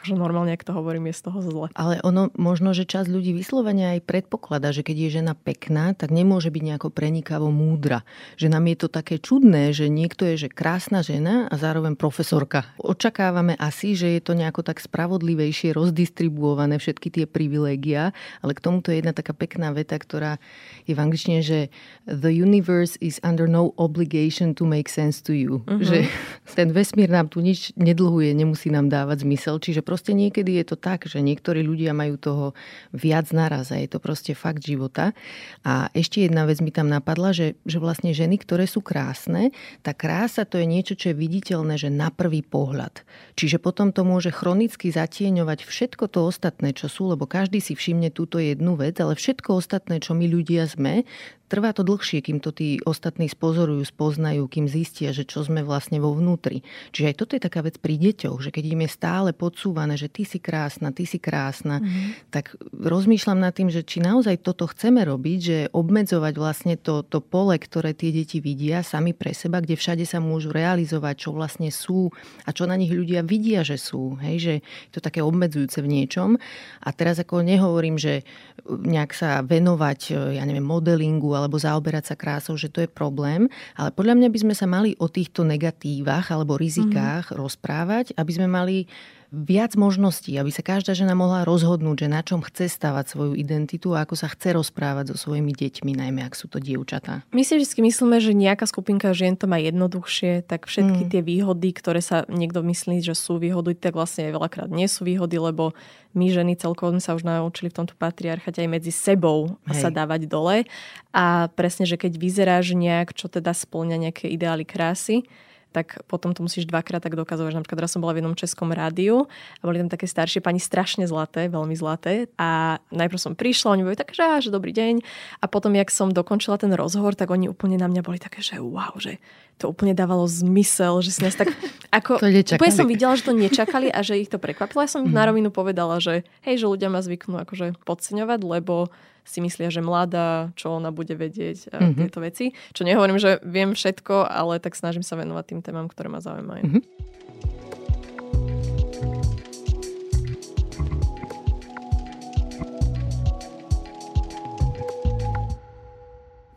akože 0.05 0.21
normálne, 0.21 0.53
ak 0.53 0.69
to 0.69 0.77
hovorím, 0.77 1.09
je 1.09 1.17
z 1.17 1.23
toho 1.33 1.41
zle. 1.41 1.67
Ale 1.73 1.97
ono 2.05 2.29
možno, 2.37 2.77
že 2.77 2.85
časť 2.85 3.09
ľudí 3.09 3.33
vyslovene 3.33 3.97
aj 3.97 4.05
predpokladá, 4.05 4.69
že 4.69 4.85
keď 4.85 5.09
je 5.09 5.15
žena 5.17 5.33
pekná, 5.33 5.97
tak 5.97 6.13
nemôže 6.13 6.53
byť 6.53 6.61
nejako 6.61 6.93
prenikavo 6.93 7.49
múdra. 7.49 8.05
Že 8.37 8.53
nám 8.53 8.69
je 8.69 8.77
to 8.85 8.89
také 8.93 9.17
čudné, 9.17 9.73
že 9.73 9.89
niekto 9.89 10.29
je 10.29 10.45
že 10.45 10.53
krásna 10.53 11.01
žena 11.01 11.49
a 11.49 11.57
zároveň 11.57 11.97
profesorka. 11.97 12.69
Očakávame 12.77 13.57
asi, 13.57 13.97
že 13.97 14.13
je 14.13 14.21
to 14.21 14.37
nejako 14.37 14.61
tak 14.61 14.85
spravodlivejšie 14.85 15.73
rozdistribuované 15.73 16.77
všetky 16.77 17.09
tie 17.09 17.25
privilégia, 17.25 18.13
ale 18.45 18.53
k 18.53 18.61
tomuto 18.61 18.93
je 18.93 19.01
jedna 19.01 19.17
taká 19.17 19.33
pekná 19.33 19.73
veta, 19.73 19.97
ktorá 19.97 20.37
je 20.85 20.93
v 20.93 21.01
angličtine, 21.01 21.41
že 21.41 21.73
the 22.05 22.29
universe 22.29 23.01
is 23.01 23.17
under 23.25 23.49
no 23.49 23.73
obligation 23.81 24.53
to 24.53 24.69
make 24.69 24.93
sense 24.93 25.25
to 25.25 25.33
you. 25.33 25.65
Uh-huh. 25.65 25.81
Že 25.81 26.13
ten 26.53 26.69
vesmír 26.77 27.09
nám 27.09 27.33
tu 27.33 27.41
nič 27.41 27.73
nedlhuje, 27.81 28.37
nemusí 28.37 28.69
nám 28.69 28.93
dávať 28.93 29.25
zmysel. 29.25 29.57
Čiže 29.63 29.94
proste 29.95 30.11
niekedy 30.11 30.59
je 30.59 30.75
to 30.75 30.77
tak, 30.77 31.07
že 31.07 31.23
niektorí 31.23 31.63
ľudia 31.63 31.95
majú 31.95 32.19
toho 32.19 32.47
viac 32.91 33.31
naraz 33.31 33.71
a 33.71 33.79
je 33.79 33.87
to 33.87 34.03
proste 34.03 34.35
fakt 34.35 34.67
života. 34.67 35.15
A 35.63 35.87
ešte 35.95 36.27
jedna 36.27 36.51
vec 36.51 36.59
mi 36.59 36.75
tam 36.75 36.91
napadla, 36.91 37.31
že, 37.31 37.55
že 37.63 37.79
vlastne 37.79 38.11
ženy, 38.11 38.43
ktoré 38.43 38.67
sú 38.67 38.83
krásne, 38.83 39.55
tá 39.87 39.95
krása 39.95 40.43
to 40.43 40.59
je 40.59 40.67
niečo, 40.67 40.99
čo 40.99 41.15
je 41.15 41.21
viditeľné, 41.23 41.79
že 41.79 41.95
na 41.95 42.11
prvý 42.11 42.43
pohľad. 42.43 43.07
Čiže 43.39 43.63
potom 43.63 43.95
to 43.95 44.03
môže 44.03 44.35
chronicky 44.35 44.91
zatieňovať 44.91 45.63
všetko 45.63 46.11
to 46.11 46.27
ostatné, 46.27 46.75
čo 46.75 46.91
sú, 46.91 47.15
lebo 47.15 47.31
každý 47.31 47.63
si 47.63 47.79
všimne 47.79 48.11
túto 48.11 48.43
jednu 48.43 48.75
vec, 48.75 48.99
ale 48.99 49.15
všetko 49.15 49.63
ostatné, 49.63 50.03
čo 50.03 50.19
my 50.19 50.27
ľudia 50.27 50.67
sme, 50.67 51.07
trvá 51.49 51.77
to 51.77 51.85
dlhšie, 51.85 52.25
kým 52.25 52.41
to 52.41 52.51
tí 52.51 52.81
ostatní 52.89 53.29
spozorujú, 53.29 53.85
spoznajú, 53.85 54.49
kým 54.49 54.67
zistia, 54.67 55.13
že 55.13 55.29
čo 55.29 55.45
sme 55.45 55.61
vlastne 55.61 56.01
vo 56.01 56.17
vnútri. 56.17 56.65
Čiže 56.97 57.09
aj 57.13 57.17
toto 57.21 57.33
je 57.37 57.43
taká 57.45 57.61
vec 57.61 57.77
pri 57.79 58.01
deťoch, 58.01 58.39
že 58.41 58.51
keď 58.51 58.65
im 58.73 58.81
je 58.87 58.91
stále 58.91 59.31
podsúvané, 59.37 60.01
že 60.01 60.09
ty 60.09 60.25
si 60.25 60.41
krásna, 60.41 60.91
ty 60.91 61.05
si 61.05 61.21
krásna, 61.21 61.85
mm-hmm. 61.85 62.33
tak 62.33 62.57
rozmýšľam 62.73 63.39
nad 63.45 63.53
tým, 63.53 63.69
že 63.69 63.85
či 63.85 64.01
naozaj 64.01 64.41
toto 64.41 64.65
chceme 64.71 65.05
robiť, 65.05 65.39
že 65.39 65.59
obmedzovať 65.71 66.35
vlastne 66.41 66.75
to, 66.81 67.05
to 67.05 67.21
pole, 67.21 67.55
ktoré 67.61 67.93
tie 67.93 68.09
deti 68.11 68.41
vidia 68.41 68.81
sami 68.81 69.13
pre 69.13 69.37
seba, 69.37 69.61
kde 69.61 69.77
všade 69.77 70.05
sa 70.09 70.25
môžu 70.25 70.49
realizovať, 70.49 71.29
čo 71.29 71.31
vlastne 71.37 71.69
sú 71.69 72.09
a 72.49 72.51
čo 72.57 72.65
na 72.65 72.79
nich 72.81 72.91
ľudia 72.91 73.21
vidia, 73.21 73.61
že 73.61 73.77
sú. 73.77 74.17
Hej, 74.25 74.37
že 74.41 74.55
je 74.89 74.93
to 74.97 75.05
také 75.05 75.21
obmedzujúce 75.21 75.85
v 75.85 75.91
niečom. 75.93 76.41
A 76.81 76.89
teraz 76.95 77.21
ako 77.21 77.45
nehovorím, 77.45 78.01
že 78.01 78.25
nejak 78.65 79.13
sa 79.13 79.45
venovať, 79.45 80.01
ja 80.39 80.43
neviem, 80.49 80.65
modelingu 80.65 81.34
alebo 81.35 81.59
zaoberať 81.59 82.15
sa 82.15 82.17
krásou, 82.17 82.55
že 82.55 82.71
to 82.71 82.85
je 82.85 82.91
problém. 82.91 83.51
Ale 83.75 83.91
podľa 83.91 84.15
mňa 84.19 84.29
by 84.31 84.39
sme 84.41 84.55
sa 84.55 84.67
mali 84.71 84.95
o 85.03 85.11
týchto 85.11 85.43
negatívach 85.43 86.31
alebo 86.31 86.55
rizikách 86.59 87.31
mm-hmm. 87.31 87.41
rozprávať, 87.41 88.07
aby 88.15 88.31
sme 88.31 88.49
mali 88.49 88.87
viac 89.35 89.75
možností, 89.75 90.31
aby 90.39 90.55
sa 90.55 90.63
každá 90.63 90.95
žena 90.95 91.19
mohla 91.19 91.43
rozhodnúť, 91.43 92.07
že 92.07 92.09
na 92.09 92.23
čom 92.23 92.39
chce 92.39 92.71
stavať 92.71 93.11
svoju 93.11 93.33
identitu 93.35 93.91
a 93.99 94.07
ako 94.07 94.15
sa 94.15 94.31
chce 94.31 94.55
rozprávať 94.55 95.11
so 95.11 95.17
svojimi 95.19 95.51
deťmi, 95.51 95.99
najmä 95.99 96.23
ak 96.23 96.39
sú 96.39 96.47
to 96.47 96.63
dievčatá. 96.63 97.27
My 97.35 97.43
si 97.43 97.59
vždy 97.59 97.91
myslíme, 97.91 98.23
že 98.23 98.31
nejaká 98.31 98.71
skupinka 98.71 99.11
žien 99.11 99.35
to 99.35 99.51
má 99.51 99.59
jednoduchšie, 99.59 100.47
tak 100.47 100.71
všetky 100.71 101.03
mm. 101.05 101.11
tie 101.11 101.23
výhody, 101.27 101.75
ktoré 101.75 101.99
sa 101.99 102.23
niekto 102.31 102.63
myslí, 102.63 103.03
že 103.03 103.19
sú 103.19 103.43
výhody, 103.43 103.75
tak 103.75 103.99
vlastne 103.99 104.31
aj 104.31 104.33
veľakrát 104.39 104.71
nie 104.71 104.87
sú 104.87 105.03
výhody, 105.03 105.43
lebo 105.43 105.75
my 106.15 106.31
ženy 106.31 106.55
celkovo 106.55 106.95
sa 107.03 107.19
už 107.19 107.27
naučili 107.27 107.75
v 107.75 107.83
tomto 107.83 107.99
patriarchate 107.99 108.63
aj 108.63 108.71
medzi 108.71 108.95
sebou 108.95 109.59
Hej. 109.67 109.83
sa 109.83 109.89
dávať 109.91 110.31
dole. 110.31 110.63
A 111.11 111.51
presne, 111.59 111.91
že 111.91 111.99
keď 111.99 112.15
vyzeráš 112.15 112.79
nejak, 112.79 113.11
čo 113.19 113.27
teda 113.27 113.51
splňa 113.51 113.99
nejaké 113.99 114.31
ideály 114.31 114.63
krásy, 114.63 115.27
tak 115.75 116.07
potom 116.07 116.31
to 116.31 116.47
musíš 116.47 116.71
dvakrát 116.71 117.03
tak 117.03 117.19
dokazovať. 117.19 117.59
Napríklad 117.59 117.83
raz 117.83 117.91
som 117.91 117.99
bola 117.99 118.15
v 118.15 118.23
jednom 118.23 118.39
českom 118.39 118.71
rádiu 118.71 119.27
a 119.59 119.63
boli 119.67 119.83
tam 119.83 119.91
také 119.91 120.07
staršie 120.07 120.39
pani 120.39 120.63
strašne 120.63 121.03
zlaté, 121.11 121.51
veľmi 121.51 121.75
zlaté. 121.75 122.31
A 122.39 122.79
najprv 122.95 123.19
som 123.19 123.35
prišla, 123.35 123.75
oni 123.75 123.83
boli 123.83 123.99
také, 123.99 124.15
že, 124.15 124.47
že 124.47 124.55
dobrý 124.55 124.71
deň. 124.71 125.03
A 125.43 125.51
potom, 125.51 125.75
jak 125.75 125.91
som 125.91 126.15
dokončila 126.15 126.63
ten 126.63 126.71
rozhovor, 126.71 127.19
tak 127.19 127.35
oni 127.35 127.51
úplne 127.51 127.75
na 127.75 127.91
mňa 127.91 128.07
boli 128.07 128.23
také, 128.23 128.39
že 128.39 128.63
wow, 128.63 128.95
že 129.03 129.19
to 129.59 129.67
úplne 129.71 129.95
dávalo 129.99 130.31
zmysel, 130.31 131.03
že 131.03 131.11
si 131.11 131.21
nás 131.27 131.35
tak... 131.35 131.51
Ako, 131.99 132.19
úplne 132.19 132.75
som 132.75 132.87
videla, 132.87 133.15
že 133.19 133.27
to 133.27 133.35
nečakali 133.35 133.91
a 133.91 134.03
že 134.03 134.19
ich 134.19 134.31
to 134.31 134.39
prekvapilo. 134.39 134.87
Ja 134.87 134.91
som 134.91 135.07
mm. 135.07 135.15
na 135.19 135.27
rovinu 135.27 135.51
povedala, 135.51 135.99
že 135.99 136.23
hej, 136.47 136.63
že 136.63 136.71
ľudia 136.71 136.87
ma 136.87 137.03
zvyknú 137.03 137.43
akože 137.43 137.83
podceňovať, 137.83 138.41
lebo 138.47 138.95
si 139.25 139.41
myslia, 139.41 139.73
že 139.73 139.81
mladá, 139.81 140.53
čo 140.55 140.77
ona 140.77 140.93
bude 140.93 141.17
vedieť 141.17 141.73
a 141.73 141.81
mm-hmm. 141.81 141.97
tieto 141.97 142.19
veci. 142.21 142.53
Čo 142.77 142.85
nehovorím, 142.85 143.19
že 143.19 143.41
viem 143.43 143.73
všetko, 143.73 144.29
ale 144.29 144.61
tak 144.61 144.77
snažím 144.77 145.03
sa 145.03 145.17
venovať 145.17 145.45
tým 145.49 145.61
témam, 145.65 145.89
ktoré 145.89 146.13
ma 146.13 146.21
zaujímajú. 146.21 146.65
Mm-hmm. 146.65 147.05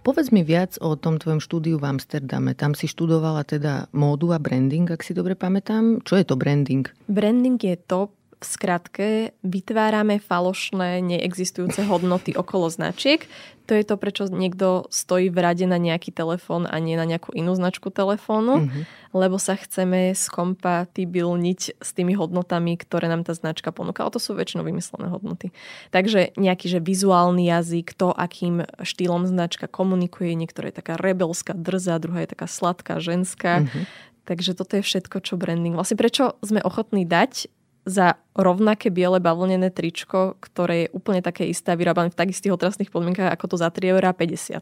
Povedz 0.07 0.31
mi 0.31 0.39
viac 0.39 0.79
o 0.79 0.95
tom 0.95 1.19
tvojom 1.19 1.43
štúdiu 1.43 1.83
v 1.83 1.91
Amsterdame. 1.91 2.55
Tam 2.55 2.71
si 2.71 2.87
študovala 2.87 3.43
teda 3.43 3.91
módu 3.91 4.31
a 4.31 4.39
branding, 4.39 4.87
ak 4.87 5.03
si 5.03 5.11
dobre 5.11 5.35
pamätám. 5.35 5.99
Čo 6.07 6.15
je 6.15 6.23
to 6.23 6.39
branding? 6.39 6.87
Branding 7.11 7.59
je 7.59 7.75
to, 7.75 8.07
v 8.37 8.45
skratke 8.45 9.07
vytvárame 9.41 10.21
falošné, 10.21 11.01
neexistujúce 11.01 11.81
hodnoty 11.89 12.37
okolo 12.37 12.69
značiek. 12.69 13.25
To 13.67 13.75
je 13.75 13.83
to, 13.83 13.99
prečo 13.99 14.31
niekto 14.31 14.87
stojí 14.87 15.27
v 15.27 15.43
rade 15.43 15.67
na 15.67 15.75
nejaký 15.75 16.15
telefón 16.15 16.63
a 16.63 16.79
nie 16.79 16.95
na 16.95 17.03
nejakú 17.03 17.35
inú 17.35 17.51
značku 17.51 17.91
telefónu, 17.91 18.63
mm-hmm. 18.63 18.83
lebo 19.11 19.35
sa 19.35 19.59
chceme 19.59 20.15
skompatibilniť 20.15 21.75
s 21.75 21.89
tými 21.91 22.15
hodnotami, 22.15 22.79
ktoré 22.79 23.11
nám 23.11 23.27
tá 23.27 23.35
značka 23.35 23.75
ponúka. 23.75 24.07
O 24.07 24.13
to 24.13 24.23
sú 24.23 24.39
väčšinou 24.39 24.63
vymyslené 24.63 25.11
hodnoty. 25.11 25.51
Takže 25.91 26.37
nejaký 26.39 26.77
že 26.77 26.79
vizuálny 26.79 27.51
jazyk, 27.51 27.91
to, 27.97 28.15
akým 28.15 28.63
štýlom 28.79 29.27
značka 29.27 29.67
komunikuje, 29.67 30.31
niektorá 30.37 30.71
je 30.71 30.79
taká 30.79 30.95
rebelská, 30.95 31.51
drzá, 31.51 31.99
druhá 31.99 32.23
je 32.23 32.31
taká 32.37 32.47
sladká, 32.47 33.03
ženská. 33.03 33.67
Mm-hmm. 33.67 33.83
Takže 34.27 34.59
toto 34.59 34.79
je 34.79 34.83
všetko, 34.83 35.23
čo 35.23 35.39
branding. 35.39 35.75
Vlastne 35.75 35.99
prečo 35.99 36.35
sme 36.39 36.59
ochotní 36.63 37.07
dať 37.07 37.47
za 37.87 38.19
rovnaké 38.35 38.91
biele 38.91 39.23
bavlnené 39.23 39.71
tričko, 39.71 40.35
ktoré 40.43 40.85
je 40.85 40.93
úplne 40.93 41.23
také 41.23 41.47
isté 41.47 41.71
a 41.71 41.79
vyrábané 41.79 42.11
v 42.11 42.19
takých 42.19 42.51
otrasných 42.51 42.91
podmienkach 42.91 43.31
ako 43.31 43.55
to 43.55 43.55
za 43.55 43.71
3,50 43.71 44.59
eur. 44.59 44.61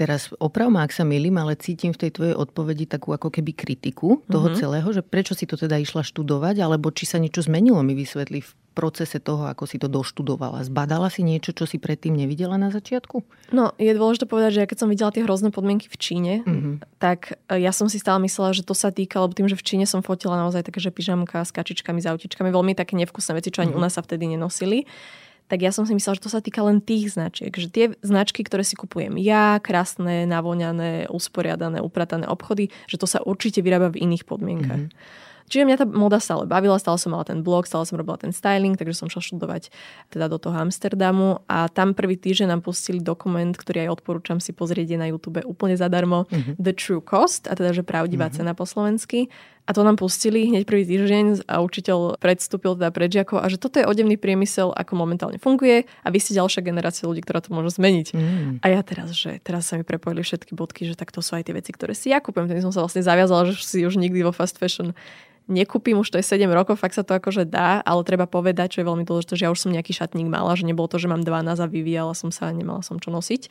Teraz 0.00 0.32
oprav 0.40 0.72
ma, 0.72 0.88
ak 0.88 0.96
sa 0.96 1.04
milím, 1.04 1.36
ale 1.36 1.60
cítim 1.60 1.92
v 1.92 2.08
tej 2.08 2.16
tvojej 2.16 2.32
odpovedi 2.32 2.88
takú 2.88 3.12
ako 3.12 3.28
keby 3.28 3.52
kritiku 3.52 4.24
toho 4.32 4.48
mm-hmm. 4.48 4.56
celého, 4.56 4.88
že 4.96 5.04
prečo 5.04 5.36
si 5.36 5.44
to 5.44 5.60
teda 5.60 5.76
išla 5.76 6.00
študovať, 6.00 6.56
alebo 6.64 6.88
či 6.88 7.04
sa 7.04 7.20
niečo 7.20 7.44
zmenilo, 7.44 7.84
mi 7.84 7.92
vysvetli 7.92 8.40
v 8.40 8.50
procese 8.72 9.20
toho, 9.20 9.44
ako 9.44 9.68
si 9.68 9.76
to 9.76 9.92
doštudovala? 9.92 10.64
Zbadala 10.64 11.12
si 11.12 11.20
niečo, 11.20 11.52
čo 11.52 11.68
si 11.68 11.76
predtým 11.76 12.16
nevidela 12.16 12.56
na 12.56 12.72
začiatku? 12.72 13.20
No, 13.52 13.76
je 13.76 13.92
dôležité 13.92 14.24
povedať, 14.24 14.56
že 14.56 14.60
ja 14.64 14.70
keď 14.72 14.78
som 14.80 14.88
videla 14.88 15.12
tie 15.12 15.20
hrozné 15.20 15.52
podmienky 15.52 15.92
v 15.92 16.00
Číne, 16.00 16.34
mm-hmm. 16.48 16.96
tak 16.96 17.36
e, 17.52 17.60
ja 17.60 17.76
som 17.76 17.92
si 17.92 18.00
stále 18.00 18.24
myslela, 18.24 18.56
že 18.56 18.64
to 18.64 18.72
sa 18.72 18.88
týka, 18.88 19.20
lebo 19.20 19.36
tým, 19.36 19.52
že 19.52 19.58
v 19.60 19.66
Číne 19.68 19.84
som 19.84 20.00
fotila 20.00 20.40
naozaj 20.40 20.64
také, 20.64 20.80
že 20.80 20.88
pyžamka 20.88 21.44
s 21.44 21.52
kačičkami, 21.52 22.00
s 22.00 22.08
autičkami, 22.08 22.48
veľmi 22.48 22.72
také 22.72 22.96
nevkusné 22.96 23.36
veci, 23.36 23.52
čo 23.52 23.60
ani 23.60 23.76
mm-hmm. 23.76 23.84
u 23.84 23.84
nás 23.84 23.92
sa 23.92 24.00
vtedy 24.00 24.32
nenosili 24.32 24.88
tak 25.50 25.66
ja 25.66 25.74
som 25.74 25.82
si 25.82 25.98
myslela, 25.98 26.14
že 26.14 26.24
to 26.24 26.30
sa 26.30 26.38
týka 26.38 26.62
len 26.62 26.78
tých 26.78 27.18
značiek. 27.18 27.50
Že 27.50 27.68
tie 27.74 27.86
značky, 28.06 28.46
ktoré 28.46 28.62
si 28.62 28.78
kupujem 28.78 29.18
ja, 29.18 29.58
krásne, 29.58 30.22
navoňané, 30.30 31.10
usporiadané, 31.10 31.82
upratané 31.82 32.30
obchody, 32.30 32.70
že 32.86 33.02
to 33.02 33.10
sa 33.10 33.18
určite 33.18 33.58
vyrába 33.58 33.90
v 33.90 34.06
iných 34.06 34.22
podmienkach. 34.30 34.86
Mm-hmm. 34.86 35.28
Čiže 35.50 35.66
mňa 35.66 35.78
tá 35.82 35.86
moda 35.90 36.22
stále 36.22 36.46
bavila, 36.46 36.78
stále 36.78 36.94
som 36.94 37.10
mala 37.10 37.26
ten 37.26 37.42
blog, 37.42 37.66
stále 37.66 37.82
som 37.82 37.98
robila 37.98 38.14
ten 38.14 38.30
styling, 38.30 38.78
takže 38.78 38.94
som 38.94 39.10
šla 39.10 39.18
študovať 39.18 39.74
teda 40.14 40.30
do 40.30 40.38
toho 40.38 40.54
Amsterdamu 40.54 41.42
a 41.50 41.66
tam 41.66 41.90
prvý 41.90 42.14
týždeň 42.14 42.54
nám 42.54 42.62
pustili 42.62 43.02
dokument, 43.02 43.50
ktorý 43.50 43.90
aj 43.90 43.98
odporúčam 43.98 44.38
si 44.38 44.54
pozrieť 44.54 44.94
na 44.94 45.10
YouTube 45.10 45.42
úplne 45.42 45.74
zadarmo, 45.74 46.30
uh-huh. 46.30 46.54
The 46.54 46.70
True 46.70 47.02
Cost, 47.02 47.50
a 47.50 47.58
teda, 47.58 47.74
že 47.74 47.82
pravdivá 47.82 48.30
uh-huh. 48.30 48.46
cena 48.46 48.54
po 48.54 48.62
slovensky. 48.62 49.26
A 49.66 49.70
to 49.76 49.86
nám 49.86 50.00
pustili 50.00 50.50
hneď 50.50 50.66
prvý 50.66 50.82
týždeň 50.82 51.46
a 51.46 51.62
učiteľ 51.62 52.18
predstúpil 52.18 52.74
teda 52.74 52.90
pred 52.90 53.12
žiakov 53.12 53.38
a 53.38 53.46
že 53.46 53.60
toto 53.60 53.78
je 53.78 53.86
odevný 53.86 54.18
priemysel, 54.18 54.74
ako 54.74 54.98
momentálne 54.98 55.38
funguje 55.38 55.86
a 56.02 56.08
vy 56.10 56.18
ste 56.18 56.34
ďalšia 56.34 56.64
generácia 56.64 57.06
ľudí, 57.06 57.22
ktorá 57.22 57.38
to 57.44 57.54
môže 57.54 57.78
zmeniť. 57.78 58.06
Mm. 58.10 58.50
A 58.64 58.66
ja 58.66 58.80
teraz, 58.82 59.14
že 59.14 59.38
teraz 59.44 59.70
sa 59.70 59.78
mi 59.78 59.86
prepojili 59.86 60.26
všetky 60.26 60.58
bodky, 60.58 60.90
že 60.90 60.98
tak 60.98 61.14
to 61.14 61.22
sú 61.22 61.38
aj 61.38 61.46
tie 61.46 61.54
veci, 61.54 61.70
ktoré 61.70 61.94
si 61.94 62.10
ja 62.10 62.18
kúpim. 62.18 62.50
Vtedy 62.50 62.66
som 62.66 62.74
sa 62.74 62.82
vlastne 62.82 63.04
zaviazala, 63.04 63.46
že 63.46 63.62
si 63.62 63.86
už 63.86 63.94
nikdy 64.00 64.26
vo 64.26 64.34
fast 64.34 64.58
fashion 64.58 64.96
nekúpim, 65.50 65.98
už 65.98 66.14
to 66.14 66.16
je 66.22 66.24
7 66.24 66.46
rokov, 66.54 66.78
fakt 66.78 66.94
sa 66.94 67.02
to 67.02 67.18
akože 67.18 67.50
dá, 67.50 67.82
ale 67.82 68.06
treba 68.06 68.30
povedať, 68.30 68.78
čo 68.78 68.80
je 68.80 68.88
veľmi 68.88 69.02
dôležité, 69.02 69.34
že 69.34 69.44
ja 69.46 69.50
už 69.50 69.66
som 69.66 69.74
nejaký 69.74 69.90
šatník 69.90 70.30
mala, 70.30 70.54
že 70.54 70.62
nebolo 70.62 70.86
to, 70.86 71.02
že 71.02 71.10
mám 71.10 71.26
12 71.26 71.58
a 71.58 71.66
vyvíjala 71.66 72.14
som 72.14 72.30
sa 72.30 72.48
a 72.48 72.54
nemala 72.54 72.86
som 72.86 73.02
čo 73.02 73.10
nosiť. 73.10 73.50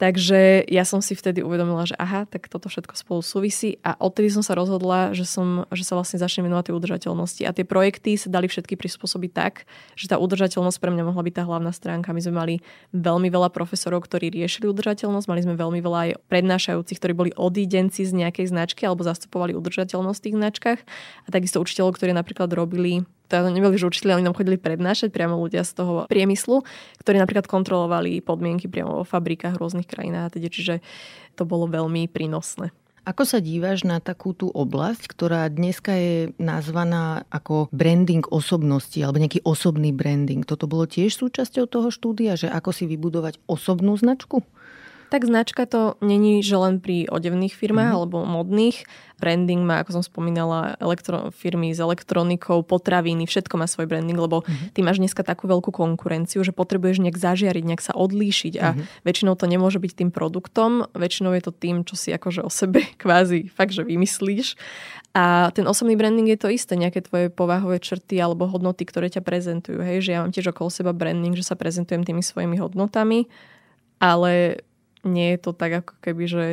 Takže 0.00 0.68
ja 0.68 0.84
som 0.86 1.00
si 1.04 1.12
vtedy 1.16 1.44
uvedomila, 1.44 1.84
že 1.84 1.96
aha, 1.98 2.24
tak 2.28 2.48
toto 2.48 2.68
všetko 2.68 2.94
spolu 2.96 3.20
súvisí 3.20 3.80
a 3.84 3.96
odtedy 3.96 4.32
som 4.32 4.44
sa 4.44 4.56
rozhodla, 4.56 5.12
že, 5.12 5.28
som, 5.28 5.68
že 5.72 5.84
sa 5.84 5.96
vlastne 5.96 6.20
začnem 6.20 6.48
venovať 6.48 6.70
tej 6.70 6.74
udržateľnosti. 6.76 7.42
A 7.46 7.54
tie 7.54 7.64
projekty 7.66 8.16
sa 8.16 8.32
dali 8.32 8.48
všetky 8.48 8.74
prispôsobiť 8.78 9.30
tak, 9.30 9.68
že 9.94 10.08
tá 10.08 10.16
udržateľnosť 10.16 10.78
pre 10.80 10.90
mňa 10.90 11.04
mohla 11.08 11.22
byť 11.24 11.34
tá 11.36 11.42
hlavná 11.44 11.72
stránka. 11.74 12.14
My 12.16 12.20
sme 12.22 12.34
mali 12.34 12.54
veľmi 12.96 13.28
veľa 13.28 13.52
profesorov, 13.52 14.04
ktorí 14.04 14.32
riešili 14.32 14.68
udržateľnosť, 14.70 15.26
mali 15.28 15.42
sme 15.44 15.54
veľmi 15.56 15.80
veľa 15.80 15.98
aj 16.02 16.10
prednášajúcich, 16.28 16.98
ktorí 16.98 17.12
boli 17.12 17.30
odídenci 17.36 18.04
z 18.04 18.12
nejakej 18.12 18.52
značky 18.52 18.84
alebo 18.84 19.06
zastupovali 19.06 19.56
udržateľnosť 19.56 20.18
v 20.18 20.24
tých 20.24 20.38
značkách. 20.38 20.80
A 21.24 21.28
takisto 21.30 21.62
učiteľov, 21.62 21.96
ktorí 21.96 22.12
napríklad 22.16 22.50
robili 22.52 23.04
to 23.40 23.48
neboli 23.48 23.80
že 23.80 23.88
učiteľi, 23.88 24.20
oni 24.20 24.26
nám 24.28 24.36
chodili 24.36 24.60
prednášať 24.60 25.08
priamo 25.08 25.40
ľudia 25.40 25.64
z 25.64 25.72
toho 25.72 25.94
priemyslu, 26.12 26.60
ktorí 27.00 27.16
napríklad 27.16 27.48
kontrolovali 27.48 28.20
podmienky 28.20 28.68
priamo 28.68 29.00
vo 29.00 29.08
fabrikách 29.08 29.56
v 29.56 29.62
rôznych 29.64 29.88
krajinách, 29.88 30.36
teda, 30.36 30.52
čiže 30.52 30.74
to 31.40 31.48
bolo 31.48 31.64
veľmi 31.64 32.12
prínosné. 32.12 32.74
Ako 33.02 33.26
sa 33.26 33.42
díváš 33.42 33.82
na 33.82 33.98
takú 33.98 34.30
tú 34.30 34.46
oblasť, 34.54 35.10
ktorá 35.10 35.50
dneska 35.50 35.90
je 35.90 36.30
nazvaná 36.38 37.26
ako 37.34 37.66
branding 37.74 38.22
osobnosti 38.30 38.94
alebo 39.02 39.18
nejaký 39.18 39.42
osobný 39.42 39.90
branding? 39.90 40.46
Toto 40.46 40.70
bolo 40.70 40.86
tiež 40.86 41.10
súčasťou 41.18 41.66
toho 41.66 41.90
štúdia, 41.90 42.38
že 42.38 42.46
ako 42.46 42.70
si 42.70 42.86
vybudovať 42.86 43.42
osobnú 43.50 43.98
značku? 43.98 44.46
Tak 45.12 45.28
značka 45.28 45.68
to 45.68 46.00
není, 46.00 46.40
že 46.40 46.56
len 46.56 46.80
pri 46.80 47.04
odevných 47.04 47.52
firmách 47.52 47.84
mm-hmm. 47.84 48.00
alebo 48.00 48.24
modných. 48.24 48.88
Branding 49.20 49.60
má, 49.60 49.84
ako 49.84 50.00
som 50.00 50.02
spomínala, 50.02 50.80
elektro- 50.80 51.28
firmy 51.36 51.76
s 51.76 51.84
elektronikou, 51.84 52.64
potraviny, 52.64 53.28
všetko 53.28 53.60
má 53.60 53.68
svoj 53.68 53.92
branding, 53.92 54.16
lebo 54.16 54.40
mm-hmm. 54.40 54.72
ty 54.72 54.80
máš 54.80 55.04
dneska 55.04 55.20
takú 55.20 55.52
veľkú 55.52 55.68
konkurenciu, 55.68 56.40
že 56.40 56.56
potrebuješ 56.56 57.04
nejak 57.04 57.20
zažiariť, 57.20 57.60
nejak 57.60 57.84
sa 57.84 57.92
odlíšiť 57.92 58.54
a 58.56 58.72
mm-hmm. 58.72 59.04
väčšinou 59.04 59.36
to 59.36 59.44
nemôže 59.44 59.76
byť 59.84 59.92
tým 60.00 60.10
produktom, 60.16 60.88
väčšinou 60.96 61.36
je 61.36 61.42
to 61.44 61.52
tým, 61.52 61.84
čo 61.84 61.92
si 61.92 62.08
akože 62.08 62.40
o 62.40 62.48
sebe 62.48 62.80
kvázi 63.04 63.52
fakt, 63.52 63.76
že 63.76 63.84
vymyslíš. 63.84 64.56
A 65.12 65.52
ten 65.52 65.68
osobný 65.68 65.92
branding 65.92 66.32
je 66.32 66.40
to 66.40 66.48
isté, 66.48 66.72
nejaké 66.72 67.04
tvoje 67.04 67.28
povahové 67.28 67.84
črty 67.84 68.16
alebo 68.16 68.48
hodnoty, 68.48 68.88
ktoré 68.88 69.12
ťa 69.12 69.20
prezentujú. 69.20 69.84
Hej, 69.84 70.08
že 70.08 70.16
ja 70.16 70.24
mám 70.24 70.32
tiež 70.32 70.56
okolo 70.56 70.72
seba 70.72 70.96
branding, 70.96 71.36
že 71.36 71.44
sa 71.44 71.52
prezentujem 71.52 72.00
tými 72.00 72.24
svojimi 72.24 72.56
hodnotami, 72.56 73.28
ale 74.00 74.64
nie 75.04 75.34
je 75.34 75.38
to 75.38 75.50
tak 75.52 75.84
ako 75.84 75.94
keby, 76.00 76.24
že 76.30 76.44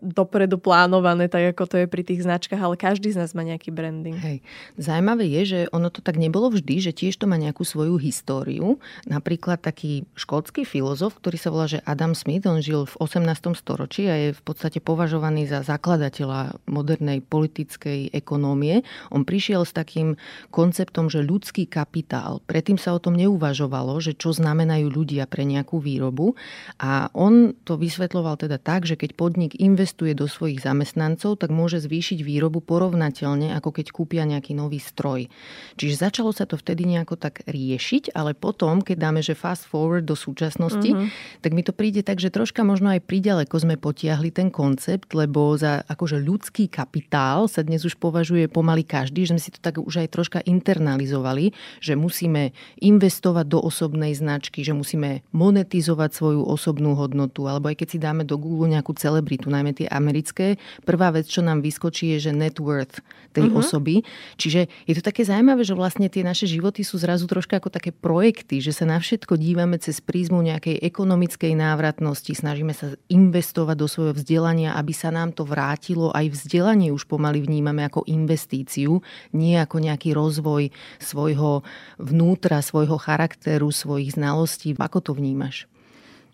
dopredu 0.00 0.56
plánované, 0.56 1.26
tak 1.26 1.54
ako 1.54 1.64
to 1.68 1.76
je 1.82 1.86
pri 1.90 2.02
tých 2.06 2.24
značkách, 2.24 2.58
ale 2.58 2.78
každý 2.78 3.12
z 3.12 3.20
nás 3.20 3.34
má 3.34 3.42
nejaký 3.42 3.74
branding. 3.74 4.16
Hej. 4.16 4.38
Zajímavé 4.78 5.26
je, 5.28 5.42
že 5.44 5.60
ono 5.74 5.90
to 5.90 6.00
tak 6.00 6.16
nebolo 6.16 6.48
vždy, 6.48 6.90
že 6.90 6.92
tiež 6.94 7.18
to 7.18 7.26
má 7.26 7.36
nejakú 7.36 7.66
svoju 7.66 7.98
históriu. 7.98 8.78
Napríklad 9.04 9.60
taký 9.60 10.06
škótsky 10.14 10.62
filozof, 10.62 11.18
ktorý 11.18 11.36
sa 11.36 11.50
volá, 11.50 11.66
že 11.66 11.82
Adam 11.82 12.14
Smith, 12.14 12.46
on 12.46 12.62
žil 12.62 12.86
v 12.86 12.94
18. 13.02 13.58
storočí 13.58 14.06
a 14.06 14.14
je 14.14 14.28
v 14.32 14.42
podstate 14.46 14.78
považovaný 14.78 15.50
za 15.50 15.66
zakladateľa 15.66 16.62
modernej 16.70 17.20
politickej 17.20 18.14
ekonómie. 18.14 18.86
On 19.10 19.26
prišiel 19.26 19.66
s 19.66 19.74
takým 19.74 20.14
konceptom, 20.54 21.10
že 21.10 21.26
ľudský 21.26 21.66
kapitál. 21.66 22.40
Predtým 22.46 22.78
sa 22.78 22.94
o 22.94 23.02
tom 23.02 23.18
neuvažovalo, 23.18 23.98
že 23.98 24.14
čo 24.14 24.30
znamenajú 24.30 24.86
ľudia 24.88 25.26
pre 25.26 25.42
nejakú 25.42 25.82
výrobu. 25.82 26.38
A 26.78 27.10
on 27.12 27.52
to 27.66 27.74
vysvetloval 27.74 28.38
teda 28.38 28.62
tak, 28.62 28.86
že 28.86 28.94
keď 28.94 29.18
podnik 29.18 29.52
investuje 29.58 29.87
investuje 29.88 30.12
do 30.12 30.28
svojich 30.28 30.60
zamestnancov, 30.60 31.40
tak 31.40 31.48
môže 31.48 31.80
zvýšiť 31.80 32.20
výrobu 32.20 32.60
porovnateľne, 32.60 33.56
ako 33.56 33.72
keď 33.72 33.86
kúpia 33.88 34.28
nejaký 34.28 34.52
nový 34.52 34.76
stroj. 34.76 35.32
Čiže 35.80 36.04
začalo 36.04 36.28
sa 36.36 36.44
to 36.44 36.60
vtedy 36.60 36.84
nejako 36.84 37.16
tak 37.16 37.40
riešiť, 37.48 38.12
ale 38.12 38.36
potom, 38.36 38.84
keď 38.84 38.96
dáme, 39.00 39.24
že 39.24 39.32
fast 39.32 39.64
forward 39.64 40.04
do 40.04 40.12
súčasnosti, 40.12 40.92
mm-hmm. 40.92 41.40
tak 41.40 41.50
mi 41.56 41.64
to 41.64 41.72
príde 41.72 42.04
tak, 42.04 42.20
že 42.20 42.28
troška 42.28 42.68
možno 42.68 42.92
aj 42.92 43.00
priďaleko 43.08 43.56
sme 43.56 43.80
potiahli 43.80 44.28
ten 44.28 44.52
koncept, 44.52 45.08
lebo 45.16 45.56
za 45.56 45.80
akože 45.88 46.20
ľudský 46.20 46.68
kapitál 46.68 47.48
sa 47.48 47.64
dnes 47.64 47.80
už 47.88 47.96
považuje 47.96 48.44
pomaly 48.52 48.84
každý, 48.84 49.24
že 49.24 49.32
sme 49.32 49.40
si 49.40 49.56
to 49.56 49.60
tak 49.64 49.80
už 49.80 50.04
aj 50.04 50.12
troška 50.12 50.44
internalizovali, 50.44 51.56
že 51.80 51.96
musíme 51.96 52.52
investovať 52.84 53.46
do 53.48 53.64
osobnej 53.64 54.12
značky, 54.12 54.60
že 54.60 54.76
musíme 54.76 55.24
monetizovať 55.32 56.10
svoju 56.12 56.44
osobnú 56.44 56.92
hodnotu, 56.92 57.48
alebo 57.48 57.72
aj 57.72 57.80
keď 57.80 57.88
si 57.88 57.96
dáme 57.96 58.28
do 58.28 58.36
Google 58.36 58.68
nejakú 58.76 58.92
celebritu, 58.92 59.48
najmä 59.48 59.67
tie 59.74 59.88
americké, 59.90 60.60
prvá 60.84 61.10
vec, 61.14 61.28
čo 61.28 61.40
nám 61.40 61.64
vyskočí, 61.64 62.16
je 62.16 62.28
že 62.28 62.32
net 62.34 62.58
worth 62.60 63.00
tej 63.32 63.52
uh-huh. 63.52 63.60
osoby. 63.60 64.02
Čiže 64.40 64.66
je 64.88 64.94
to 64.96 65.02
také 65.04 65.22
zaujímavé, 65.22 65.62
že 65.62 65.76
vlastne 65.76 66.08
tie 66.08 66.24
naše 66.24 66.48
životy 66.48 66.82
sú 66.82 66.98
zrazu 66.98 67.28
troška 67.28 67.60
ako 67.60 67.70
také 67.70 67.92
projekty, 67.92 68.58
že 68.58 68.72
sa 68.72 68.88
na 68.88 68.98
všetko 68.98 69.36
dívame 69.36 69.76
cez 69.78 70.00
prízmu 70.00 70.40
nejakej 70.40 70.80
ekonomickej 70.80 71.52
návratnosti, 71.54 72.32
snažíme 72.32 72.72
sa 72.72 72.96
investovať 73.12 73.76
do 73.76 73.86
svojho 73.86 74.14
vzdelania, 74.16 74.74
aby 74.74 74.92
sa 74.96 75.12
nám 75.12 75.36
to 75.36 75.44
vrátilo. 75.44 76.10
Aj 76.10 76.24
vzdelanie 76.24 76.90
už 76.90 77.04
pomaly 77.06 77.44
vnímame 77.44 77.84
ako 77.84 78.08
investíciu, 78.08 79.04
nie 79.36 79.54
ako 79.60 79.78
nejaký 79.84 80.16
rozvoj 80.16 80.72
svojho 80.98 81.62
vnútra, 82.00 82.64
svojho 82.64 82.96
charakteru, 82.96 83.68
svojich 83.70 84.16
znalostí. 84.16 84.72
Ako 84.78 85.04
to 85.04 85.12
vnímaš? 85.12 85.68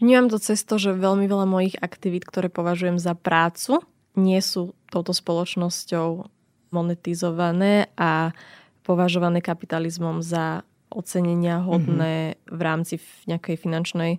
Vnímam 0.05 0.29
to 0.29 0.37
cez 0.37 0.61
to, 0.69 0.77
že 0.77 0.93
veľmi 0.93 1.25
veľa 1.25 1.49
mojich 1.49 1.81
aktivít, 1.81 2.29
ktoré 2.29 2.53
považujem 2.53 3.01
za 3.01 3.17
prácu, 3.17 3.81
nie 4.21 4.37
sú 4.45 4.77
touto 4.93 5.17
spoločnosťou 5.17 6.29
monetizované 6.69 7.89
a 7.97 8.37
považované 8.85 9.41
kapitalizmom 9.41 10.21
za 10.21 10.61
ocenenia 10.93 11.65
hodné 11.65 12.37
mm-hmm. 12.37 12.53
v 12.53 12.61
rámci 12.61 12.95
nejakej 13.25 13.57
finančnej 13.57 14.13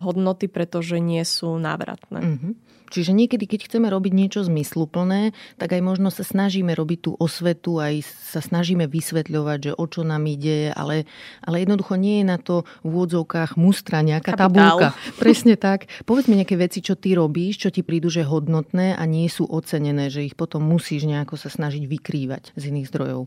hodnoty, 0.00 0.46
pretože 0.50 0.98
nie 0.98 1.22
sú 1.22 1.58
návratné. 1.58 2.20
Mm-hmm. 2.22 2.52
Čiže 2.94 3.10
niekedy, 3.10 3.50
keď 3.50 3.66
chceme 3.66 3.90
robiť 3.90 4.12
niečo 4.14 4.46
zmysluplné, 4.46 5.34
tak 5.58 5.74
aj 5.74 5.82
možno 5.82 6.14
sa 6.14 6.22
snažíme 6.22 6.70
robiť 6.78 6.98
tú 7.02 7.10
osvetu, 7.18 7.82
aj 7.82 8.06
sa 8.06 8.38
snažíme 8.38 8.86
vysvetľovať, 8.86 9.58
že 9.58 9.72
o 9.74 9.84
čo 9.90 10.06
nám 10.06 10.22
ide, 10.30 10.70
ale, 10.70 11.08
ale 11.42 11.66
jednoducho 11.66 11.98
nie 11.98 12.22
je 12.22 12.26
na 12.30 12.38
to 12.38 12.62
v 12.86 12.94
úvodzovkách 12.94 13.58
mustra 13.58 13.98
nejaká 13.98 14.38
Kapitál. 14.38 14.46
tabulka. 14.46 14.88
Presne 15.18 15.58
tak. 15.58 15.90
Povedz 16.06 16.30
mi 16.30 16.38
nejaké 16.38 16.54
veci, 16.54 16.86
čo 16.86 16.94
ty 16.94 17.18
robíš, 17.18 17.66
čo 17.66 17.74
ti 17.74 17.82
prídu, 17.82 18.14
že 18.14 18.22
hodnotné 18.22 18.94
a 18.94 19.02
nie 19.10 19.26
sú 19.26 19.42
ocenené, 19.50 20.06
že 20.06 20.22
ich 20.22 20.38
potom 20.38 20.62
musíš 20.62 21.10
nejako 21.10 21.34
sa 21.34 21.50
snažiť 21.50 21.90
vykrývať 21.90 22.54
z 22.54 22.62
iných 22.70 22.88
zdrojov. 22.94 23.26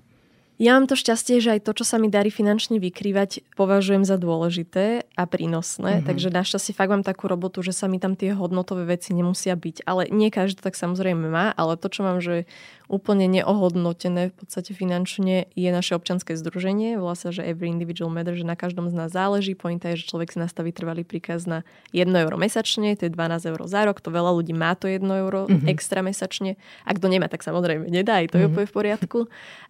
Ja 0.58 0.74
mám 0.74 0.90
to 0.90 0.98
šťastie, 0.98 1.38
že 1.38 1.54
aj 1.54 1.70
to, 1.70 1.78
čo 1.78 1.86
sa 1.86 2.02
mi 2.02 2.10
darí 2.10 2.34
finančne 2.34 2.82
vykrývať, 2.82 3.46
považujem 3.54 4.02
za 4.02 4.18
dôležité 4.18 5.06
a 5.14 5.24
prínosné. 5.30 6.02
Mm-hmm. 6.02 6.08
Takže 6.10 6.34
našťastie 6.34 6.74
fakt 6.74 6.90
mám 6.90 7.06
takú 7.06 7.30
robotu, 7.30 7.62
že 7.62 7.78
sa 7.78 7.86
mi 7.86 8.02
tam 8.02 8.18
tie 8.18 8.34
hodnotové 8.34 8.90
veci 8.98 9.14
nemusia 9.14 9.54
byť. 9.54 9.86
Ale 9.86 10.10
nie 10.10 10.34
každý 10.34 10.58
to 10.58 10.66
tak 10.66 10.74
samozrejme 10.74 11.30
má, 11.30 11.54
ale 11.54 11.78
to, 11.78 11.94
čo 11.94 12.02
mám, 12.02 12.18
že 12.18 12.50
úplne 12.88 13.28
neohodnotené 13.28 14.32
v 14.32 14.36
podstate 14.36 14.72
finančne 14.72 15.52
je 15.52 15.70
naše 15.70 15.92
občanské 15.92 16.40
združenie. 16.40 16.96
Volá 16.96 17.20
sa, 17.20 17.36
že 17.36 17.44
Every 17.44 17.68
Individual 17.68 18.08
Matter, 18.08 18.32
že 18.32 18.48
na 18.48 18.56
každom 18.56 18.88
z 18.88 18.96
nás 18.96 19.12
záleží. 19.12 19.60
Pointa 19.60 19.92
je, 19.92 20.00
že 20.00 20.08
človek 20.08 20.32
si 20.32 20.40
nastaví 20.40 20.72
trvalý 20.72 21.04
príkaz 21.04 21.44
na 21.44 21.68
1 21.92 22.08
euro 22.08 22.40
mesačne, 22.40 22.96
to 22.96 23.08
je 23.08 23.12
12 23.12 23.52
eur 23.52 23.60
za 23.68 23.84
rok. 23.84 24.00
To 24.00 24.10
veľa 24.10 24.32
ľudí 24.32 24.56
má 24.56 24.72
to 24.80 24.88
1 24.88 25.04
euro 25.04 25.52
mm-hmm. 25.52 25.68
extra 25.68 26.00
mesačne. 26.00 26.56
Ak 26.88 27.04
to 27.04 27.12
nemá, 27.12 27.28
tak 27.28 27.44
samozrejme 27.44 27.92
nedá, 27.92 28.24
aj 28.24 28.32
to 28.32 28.40
mm-hmm. 28.40 28.42
je 28.42 28.48
mhm. 28.48 28.54
úplne 28.56 28.68
v 28.68 28.76
poriadku. 28.76 29.20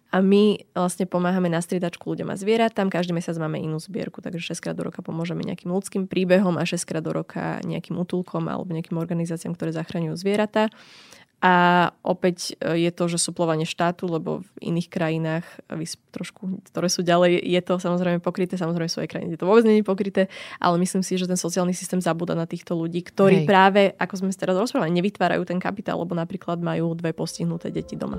A 0.08 0.24
my 0.24 0.64
vlastne 0.72 1.04
pomáhame 1.04 1.52
na 1.52 1.60
striedačku 1.60 2.00
ľuďom 2.00 2.32
a 2.32 2.40
zvieratám. 2.40 2.88
Každý 2.88 3.12
mesiac 3.12 3.36
máme 3.36 3.60
inú 3.60 3.76
zbierku, 3.76 4.24
takže 4.24 4.56
6 4.56 4.64
krát 4.64 4.72
do 4.72 4.88
roka 4.88 5.04
pomôžeme 5.04 5.44
nejakým 5.44 5.68
ľudským 5.68 6.08
príbehom 6.08 6.56
a 6.56 6.64
6 6.64 6.80
krát 6.88 7.04
do 7.04 7.12
roka 7.12 7.60
nejakým 7.60 7.92
útulkom 7.92 8.48
alebo 8.48 8.72
nejakým 8.72 8.96
organizáciám, 8.96 9.52
ktoré 9.52 9.76
zachraňujú 9.76 10.16
zvieratá. 10.16 10.72
A 11.38 11.88
opäť 12.02 12.58
e, 12.58 12.82
je 12.82 12.90
to, 12.90 13.06
že 13.06 13.22
suplovanie 13.22 13.62
štátu, 13.62 14.10
lebo 14.10 14.42
v 14.42 14.74
iných 14.74 14.88
krajinách, 14.90 15.46
trošku, 16.10 16.66
ktoré 16.66 16.90
sú 16.90 17.06
ďalej, 17.06 17.38
je 17.38 17.60
to 17.62 17.78
samozrejme 17.78 18.18
pokryté, 18.18 18.58
samozrejme 18.58 18.90
v 18.90 18.96
svojej 18.98 19.10
krajine 19.10 19.30
je 19.38 19.40
to 19.40 19.46
vôbec 19.46 19.62
nie 19.62 19.78
je 19.78 19.86
pokryté, 19.86 20.22
ale 20.58 20.82
myslím 20.82 21.06
si, 21.06 21.14
že 21.14 21.30
ten 21.30 21.38
sociálny 21.38 21.70
systém 21.70 22.02
zabúda 22.02 22.34
na 22.34 22.50
týchto 22.50 22.74
ľudí, 22.74 23.06
ktorí 23.06 23.42
Hej. 23.42 23.46
práve, 23.46 23.82
ako 24.02 24.26
sme 24.26 24.34
teraz 24.34 24.58
rozprávali, 24.58 24.90
nevytvárajú 24.98 25.46
ten 25.46 25.62
kapitál, 25.62 26.02
lebo 26.02 26.18
napríklad 26.18 26.58
majú 26.58 26.90
dve 26.98 27.14
postihnuté 27.14 27.70
deti 27.70 27.94
doma. 27.94 28.18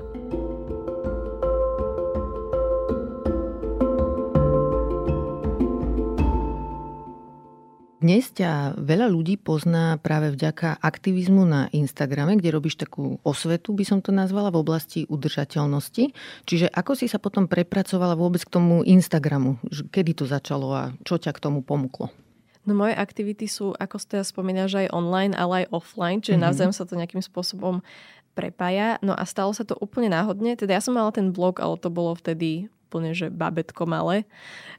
Dnes 8.00 8.32
ťa 8.32 8.80
veľa 8.80 9.12
ľudí 9.12 9.36
pozná 9.36 10.00
práve 10.00 10.32
vďaka 10.32 10.80
aktivizmu 10.80 11.44
na 11.44 11.68
Instagrame, 11.68 12.40
kde 12.40 12.48
robíš 12.48 12.80
takú 12.80 13.20
osvetu, 13.20 13.76
by 13.76 13.84
som 13.84 14.00
to 14.00 14.08
nazvala, 14.08 14.48
v 14.48 14.64
oblasti 14.64 15.04
udržateľnosti. 15.04 16.16
Čiže 16.48 16.72
ako 16.72 16.96
si 16.96 17.12
sa 17.12 17.20
potom 17.20 17.44
prepracovala 17.44 18.16
vôbec 18.16 18.40
k 18.40 18.56
tomu 18.56 18.80
Instagramu? 18.88 19.60
Kedy 19.92 20.16
to 20.16 20.24
začalo 20.24 20.72
a 20.72 20.84
čo 21.04 21.20
ťa 21.20 21.36
k 21.36 21.44
tomu 21.44 21.60
pomuklo? 21.60 22.08
No 22.64 22.72
moje 22.72 22.96
aktivity 22.96 23.44
sú, 23.44 23.76
ako 23.76 24.00
ste 24.00 24.20
ja 24.20 24.24
spomínaš, 24.24 24.80
aj 24.80 24.96
online, 24.96 25.36
ale 25.36 25.68
aj 25.68 25.76
offline, 25.76 26.24
čiže 26.24 26.40
mm-hmm. 26.40 26.48
navzájom 26.48 26.72
sa 26.72 26.88
to 26.88 26.96
nejakým 26.96 27.20
spôsobom 27.20 27.84
prepája. 28.32 28.96
No 29.04 29.12
a 29.12 29.28
stalo 29.28 29.52
sa 29.52 29.68
to 29.68 29.76
úplne 29.76 30.08
náhodne. 30.08 30.56
Teda 30.56 30.72
ja 30.72 30.80
som 30.80 30.96
mala 30.96 31.12
ten 31.12 31.36
blog, 31.36 31.60
ale 31.60 31.76
to 31.76 31.92
bolo 31.92 32.16
vtedy 32.16 32.72
úplne, 32.90 33.14
že 33.14 33.30
babetko 33.30 33.86
malé. 33.86 34.26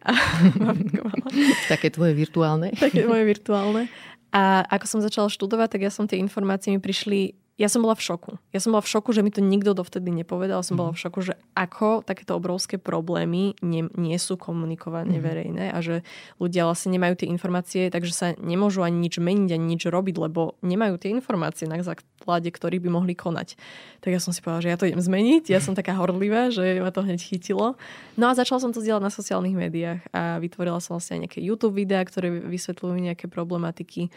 babetko 0.67 1.07
malé. 1.07 1.55
Také 1.71 1.87
tvoje 1.87 2.11
virtuálne. 2.11 2.75
Také 2.75 3.07
moje 3.07 3.23
virtuálne. 3.23 3.87
A 4.35 4.67
ako 4.67 4.85
som 4.87 4.99
začala 4.99 5.31
študovať, 5.31 5.79
tak 5.79 5.81
ja 5.87 5.91
som 5.91 6.03
tie 6.03 6.19
informácie 6.19 6.75
mi 6.75 6.83
prišli 6.83 7.39
ja 7.61 7.69
som 7.69 7.85
bola 7.85 7.93
v 7.93 8.01
šoku. 8.01 8.31
Ja 8.49 8.57
som 8.57 8.73
bola 8.73 8.81
v 8.81 8.89
šoku, 8.89 9.13
že 9.13 9.21
mi 9.21 9.29
to 9.29 9.37
nikto 9.37 9.77
dovtedy 9.77 10.09
nepovedal. 10.09 10.65
Som 10.65 10.81
bola 10.81 10.89
v 10.89 10.97
mhm. 10.97 11.03
šoku, 11.05 11.19
že 11.21 11.33
ako 11.53 12.01
takéto 12.01 12.33
obrovské 12.33 12.81
problémy 12.81 13.53
nie, 13.61 13.85
nie 13.93 14.17
sú 14.17 14.33
komunikované 14.33 15.21
mm. 15.21 15.23
verejné 15.23 15.65
a 15.69 15.77
že 15.85 16.01
ľudia 16.41 16.65
vlastne 16.65 16.97
nemajú 16.97 17.21
tie 17.21 17.29
informácie, 17.29 17.93
takže 17.93 18.13
sa 18.15 18.27
nemôžu 18.41 18.81
ani 18.81 18.97
nič 18.97 19.21
meniť, 19.21 19.49
ani 19.53 19.65
nič 19.77 19.85
robiť, 19.85 20.15
lebo 20.17 20.57
nemajú 20.65 20.97
tie 20.97 21.13
informácie, 21.13 21.69
na 21.69 21.77
základe 21.85 22.49
ktorých 22.49 22.81
by 22.81 22.89
mohli 22.89 23.13
konať. 23.13 23.59
Tak 24.01 24.09
ja 24.09 24.19
som 24.23 24.33
si 24.33 24.41
povedala, 24.41 24.65
že 24.65 24.71
ja 24.73 24.79
to 24.79 24.89
idem 24.89 25.03
zmeniť. 25.03 25.53
Ja 25.53 25.61
som 25.61 25.77
taká 25.77 25.93
horlivá, 25.93 26.49
že 26.49 26.81
ma 26.81 26.89
to 26.89 27.05
hneď 27.05 27.21
chytilo. 27.21 27.77
No 28.17 28.25
a 28.31 28.33
začala 28.33 28.63
som 28.63 28.73
to 28.73 28.81
zdieľať 28.81 29.03
na 29.05 29.13
sociálnych 29.13 29.53
médiách 29.53 30.01
a 30.15 30.41
vytvorila 30.41 30.81
som 30.81 30.97
vlastne 30.97 31.21
aj 31.21 31.21
nejaké 31.29 31.39
YouTube 31.45 31.77
videá, 31.77 32.01
ktoré 32.01 32.31
vysvetľujú 32.31 32.97
nejaké 32.97 33.29
problematiky 33.29 34.09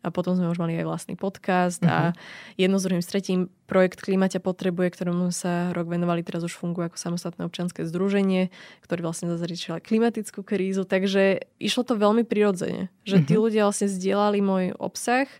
a 0.00 0.08
potom 0.08 0.32
sme 0.32 0.48
už 0.48 0.56
mali 0.56 0.80
aj 0.80 0.86
vlastný 0.88 1.14
podcast 1.16 1.80
uh-huh. 1.84 1.92
a 1.92 1.98
mhm. 2.10 2.14
jedno 2.56 2.76
z 2.80 2.84
druhým 2.88 3.02
s 3.04 3.10
tretím 3.10 3.40
projekt 3.68 4.02
Klimaťa 4.02 4.42
potrebuje, 4.42 4.90
ktorému 4.90 5.30
sa 5.30 5.70
rok 5.70 5.86
venovali, 5.86 6.26
teraz 6.26 6.42
už 6.42 6.58
funguje 6.58 6.90
ako 6.90 6.98
samostatné 6.98 7.46
občanské 7.46 7.86
združenie, 7.86 8.50
ktorý 8.82 9.06
vlastne 9.06 9.30
zase 9.30 9.46
klimatickú 9.84 10.42
krízu, 10.42 10.82
takže 10.82 11.46
išlo 11.62 11.86
to 11.86 11.94
veľmi 11.94 12.26
prirodzene, 12.26 12.90
že 13.06 13.22
tí 13.22 13.36
uh-huh. 13.36 13.46
ľudia 13.46 13.68
vlastne 13.68 13.86
zdieľali 13.86 14.38
môj 14.42 14.64
obsah 14.74 15.30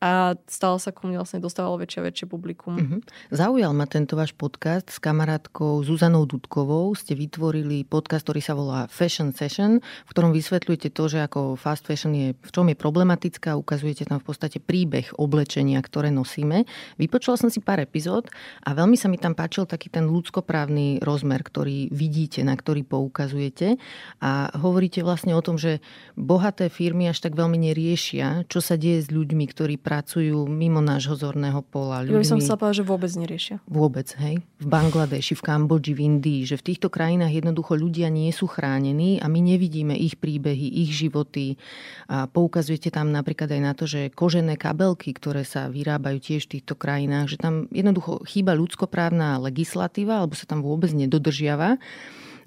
a 0.00 0.32
stále 0.48 0.80
sa 0.80 0.96
ku 0.96 1.04
mne 1.04 1.20
vlastne 1.20 1.44
dostávalo 1.44 1.76
väčšie 1.76 2.00
a 2.00 2.06
väčšie 2.08 2.26
publikum. 2.26 2.72
Uh-huh. 2.80 3.00
Zaujal 3.28 3.76
ma 3.76 3.84
tento 3.84 4.16
váš 4.16 4.32
podcast 4.32 4.88
s 4.88 4.96
kamarátkou 4.96 5.84
Zuzanou 5.84 6.24
Dudkovou. 6.24 6.96
Ste 6.96 7.12
vytvorili 7.12 7.84
podcast, 7.84 8.24
ktorý 8.24 8.40
sa 8.40 8.56
volá 8.56 8.88
Fashion 8.88 9.36
Session, 9.36 9.84
v 9.84 10.10
ktorom 10.10 10.32
vysvetľujete 10.32 10.88
to, 10.96 11.04
že 11.04 11.20
ako 11.20 11.60
fast 11.60 11.84
fashion 11.84 12.16
je, 12.16 12.32
v 12.32 12.50
čom 12.50 12.64
je 12.72 12.76
problematická, 12.80 13.60
ukazujete 13.60 14.08
tam 14.08 14.24
v 14.24 14.32
podstate 14.32 14.56
príbeh 14.56 15.12
oblečenia, 15.20 15.76
ktoré 15.84 16.08
nosíme. 16.08 16.64
Vypočula 16.96 17.36
som 17.36 17.52
si 17.52 17.60
pár 17.60 17.84
epizód 17.84 18.32
a 18.64 18.72
veľmi 18.72 18.96
sa 18.96 19.12
mi 19.12 19.20
tam 19.20 19.36
páčil 19.36 19.68
taký 19.68 19.92
ten 19.92 20.08
ľudskoprávny 20.08 21.04
rozmer, 21.04 21.44
ktorý 21.44 21.92
vidíte, 21.92 22.40
na 22.40 22.56
ktorý 22.56 22.88
poukazujete 22.88 23.76
a 24.24 24.48
hovoríte 24.56 25.04
vlastne 25.04 25.36
o 25.36 25.44
tom, 25.44 25.60
že 25.60 25.84
bohaté 26.16 26.72
firmy 26.72 27.12
až 27.12 27.20
tak 27.20 27.36
veľmi 27.36 27.60
neriešia, 27.68 28.48
čo 28.48 28.64
sa 28.64 28.80
deje 28.80 29.04
s 29.04 29.12
ľuďmi, 29.12 29.44
ktorí 29.44 29.76
pracujú 29.90 30.46
mimo 30.46 30.78
nášho 30.78 31.18
zorného 31.18 31.66
pola. 31.66 32.06
Ľuďmi, 32.06 32.14
ja 32.14 32.22
by 32.22 32.30
som 32.30 32.38
sa 32.38 32.54
povedala, 32.54 32.78
že 32.78 32.86
vôbec 32.86 33.10
neriešia. 33.10 33.58
Vôbec, 33.66 34.06
hej. 34.22 34.38
V 34.62 34.66
Bangladeši, 34.70 35.34
v 35.34 35.42
Kambodži, 35.42 35.98
v 35.98 36.00
Indii, 36.06 36.46
že 36.46 36.54
v 36.54 36.70
týchto 36.70 36.86
krajinách 36.86 37.34
jednoducho 37.34 37.74
ľudia 37.74 38.06
nie 38.06 38.30
sú 38.30 38.46
chránení 38.46 39.18
a 39.18 39.26
my 39.26 39.42
nevidíme 39.42 39.98
ich 39.98 40.14
príbehy, 40.14 40.86
ich 40.86 40.94
životy. 40.94 41.58
A 42.06 42.30
poukazujete 42.30 42.94
tam 42.94 43.10
napríklad 43.10 43.50
aj 43.50 43.62
na 43.66 43.72
to, 43.74 43.90
že 43.90 44.14
kožené 44.14 44.54
kabelky, 44.54 45.10
ktoré 45.10 45.42
sa 45.42 45.66
vyrábajú 45.66 46.22
tiež 46.22 46.46
v 46.46 46.62
týchto 46.62 46.78
krajinách, 46.78 47.34
že 47.34 47.42
tam 47.42 47.66
jednoducho 47.74 48.22
chýba 48.30 48.54
ľudskoprávna 48.54 49.42
legislatíva, 49.42 50.22
alebo 50.22 50.38
sa 50.38 50.46
tam 50.46 50.62
vôbec 50.62 50.94
nedodržiava. 50.94 51.82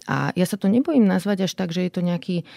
A 0.08 0.32
ja 0.36 0.43
sa 0.47 0.56
to 0.56 0.71
nebojím 0.71 1.08
nazvať 1.08 1.47
až 1.47 1.56
tak, 1.56 1.75
že 1.75 1.88
je 1.88 1.91
to 1.91 2.03
nejaký 2.03 2.47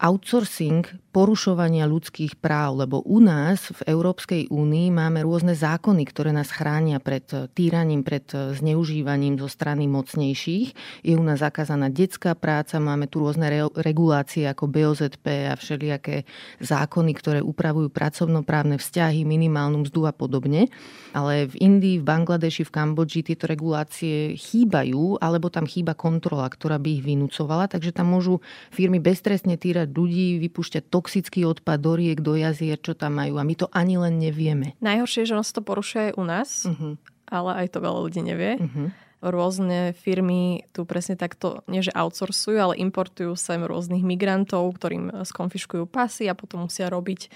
outsourcing 0.00 0.88
porušovania 1.10 1.90
ľudských 1.90 2.38
práv, 2.38 2.86
lebo 2.86 3.02
u 3.02 3.18
nás 3.18 3.74
v 3.74 3.90
Európskej 3.90 4.46
únii 4.48 4.94
máme 4.94 5.26
rôzne 5.26 5.58
zákony, 5.58 6.06
ktoré 6.06 6.30
nás 6.30 6.54
chránia 6.54 7.02
pred 7.02 7.26
týraním, 7.50 8.06
pred 8.06 8.24
zneužívaním 8.30 9.36
zo 9.42 9.50
strany 9.50 9.90
mocnejších. 9.90 10.68
Je 11.02 11.14
u 11.18 11.24
nás 11.26 11.42
zakázaná 11.42 11.90
detská 11.90 12.38
práca, 12.38 12.78
máme 12.78 13.10
tu 13.10 13.26
rôzne 13.26 13.50
re- 13.50 13.74
regulácie 13.82 14.46
ako 14.46 14.70
BOZP 14.70 15.50
a 15.50 15.58
všelijaké 15.58 16.22
zákony, 16.62 17.10
ktoré 17.18 17.40
upravujú 17.42 17.90
pracovnoprávne 17.90 18.78
vzťahy, 18.78 19.26
minimálnu 19.26 19.82
mzdu 19.82 20.06
a 20.06 20.14
podobne. 20.14 20.70
Ale 21.10 21.50
v 21.50 21.58
Indii, 21.58 21.98
v 21.98 22.06
Bangladeši, 22.06 22.62
v 22.62 22.70
Kambodži 22.70 23.26
tieto 23.26 23.50
regulácie 23.50 24.38
chýbajú, 24.38 25.18
alebo 25.18 25.50
tam 25.50 25.66
chýba 25.66 25.98
kontrola, 25.98 26.46
ktorá 26.46 26.78
by 26.78 26.88
ich 26.88 27.02
vynúcovala, 27.02 27.66
takže 27.66 27.90
tam 27.90 28.14
môžu 28.14 28.38
firmy 28.70 29.02
beztrestne 29.02 29.58
týrať 29.58 29.89
ľudí, 29.92 30.38
vypúšťať 30.42 30.88
toxický 30.88 31.44
odpad 31.44 31.78
do 31.78 31.92
riek, 31.98 32.18
do 32.22 32.38
jazier, 32.38 32.78
čo 32.78 32.94
tam 32.94 33.18
majú. 33.18 33.36
A 33.36 33.44
my 33.44 33.54
to 33.58 33.66
ani 33.74 33.98
len 33.98 34.16
nevieme. 34.22 34.78
Najhoršie 34.80 35.26
je, 35.26 35.28
že 35.34 35.38
on 35.38 35.44
sa 35.46 35.54
to 35.58 35.62
porušuje 35.66 36.02
aj 36.10 36.14
u 36.16 36.24
nás, 36.24 36.48
uh-huh. 36.64 36.94
ale 37.28 37.50
aj 37.64 37.66
to 37.74 37.78
veľa 37.82 38.00
ľudí 38.06 38.20
nevie. 38.24 38.56
Uh-huh 38.58 38.88
rôzne 39.20 39.92
firmy 40.00 40.64
tu 40.72 40.88
presne 40.88 41.14
takto, 41.14 41.60
nie 41.68 41.84
že 41.84 41.92
outsourcujú, 41.92 42.56
ale 42.56 42.80
importujú 42.80 43.36
sem 43.36 43.60
rôznych 43.60 44.00
migrantov, 44.00 44.72
ktorým 44.80 45.12
skonfiškujú 45.28 45.84
pasy 45.84 46.26
a 46.32 46.34
potom 46.34 46.66
musia 46.66 46.88
robiť 46.88 47.28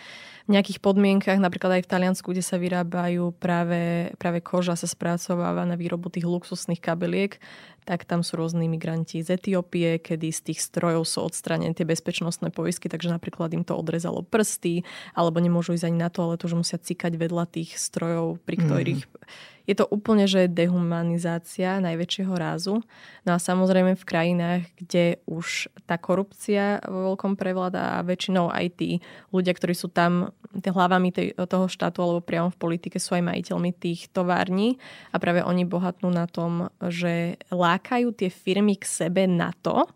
nejakých 0.44 0.78
podmienkach, 0.85 1.40
napríklad 1.40 1.80
aj 1.80 1.83
v 1.88 1.90
Taliansku, 1.90 2.28
kde 2.28 2.44
sa 2.44 2.61
vyrábajú 2.61 3.33
práve, 3.40 4.12
práve 4.20 4.44
koža 4.44 4.76
sa 4.76 4.85
spracováva 4.85 5.64
na 5.64 5.72
výrobu 5.72 6.12
tých 6.12 6.28
luxusných 6.28 6.85
kabeliek, 6.85 7.40
tak 7.88 8.04
tam 8.04 8.20
sú 8.20 8.37
rôzni 8.40 8.68
migranti 8.68 9.24
z 9.24 9.40
Etiópie, 9.40 10.00
kedy 10.00 10.28
z 10.33 10.40
tých 10.52 10.61
strojov 10.61 11.09
sú 11.09 11.24
odstranené 11.24 11.72
tie 11.72 11.88
bezpečnostné 11.88 12.52
poisky, 12.52 12.92
takže 12.92 13.12
napríklad 13.12 13.57
im 13.57 13.64
to 13.64 13.72
odrezalo 13.72 14.20
prsty, 14.20 14.85
alebo 15.16 15.40
nemôžu 15.40 15.76
ísť 15.76 15.88
ani 15.88 15.98
na 16.00 16.09
to, 16.12 16.24
ale 16.24 16.40
to, 16.40 16.48
že 16.48 16.61
musia 16.61 16.78
cikať 16.80 17.16
vedľa 17.16 17.44
tých 17.48 17.80
strojov, 17.80 18.40
pri 18.44 18.57
ktorých 18.61 19.02
mm 19.04 19.52
je 19.64 19.74
to 19.74 19.88
úplne, 19.88 20.28
že 20.28 20.52
dehumanizácia 20.52 21.80
najväčšieho 21.80 22.35
rázu. 22.37 22.85
No 23.24 23.30
a 23.37 23.38
samozrejme 23.40 23.96
v 23.96 24.04
krajinách, 24.04 24.62
kde 24.76 25.24
už 25.24 25.72
tá 25.88 25.96
korupcia 25.96 26.85
vo 26.85 27.12
veľkom 27.12 27.40
prevláda 27.40 27.96
a 27.96 28.04
väčšinou 28.04 28.52
aj 28.52 28.66
tí 28.76 28.90
ľudia, 29.33 29.57
ktorí 29.57 29.72
sú 29.72 29.88
tam 29.88 30.34
hlavami 30.62 31.11
tej, 31.11 31.27
toho 31.35 31.66
štátu 31.66 31.99
alebo 32.05 32.23
priamo 32.23 32.51
v 32.53 32.61
politike 32.61 33.03
sú 33.03 33.18
aj 33.18 33.27
majiteľmi 33.27 33.70
tých 33.75 34.07
tovární 34.14 34.79
a 35.11 35.18
práve 35.18 35.42
oni 35.42 35.66
bohatnú 35.66 36.14
na 36.14 36.31
tom, 36.31 36.70
že 36.79 37.40
lákajú 37.51 38.14
tie 38.14 38.31
firmy 38.31 38.79
k 38.79 38.87
sebe 38.87 39.27
na 39.27 39.51
to, 39.64 39.90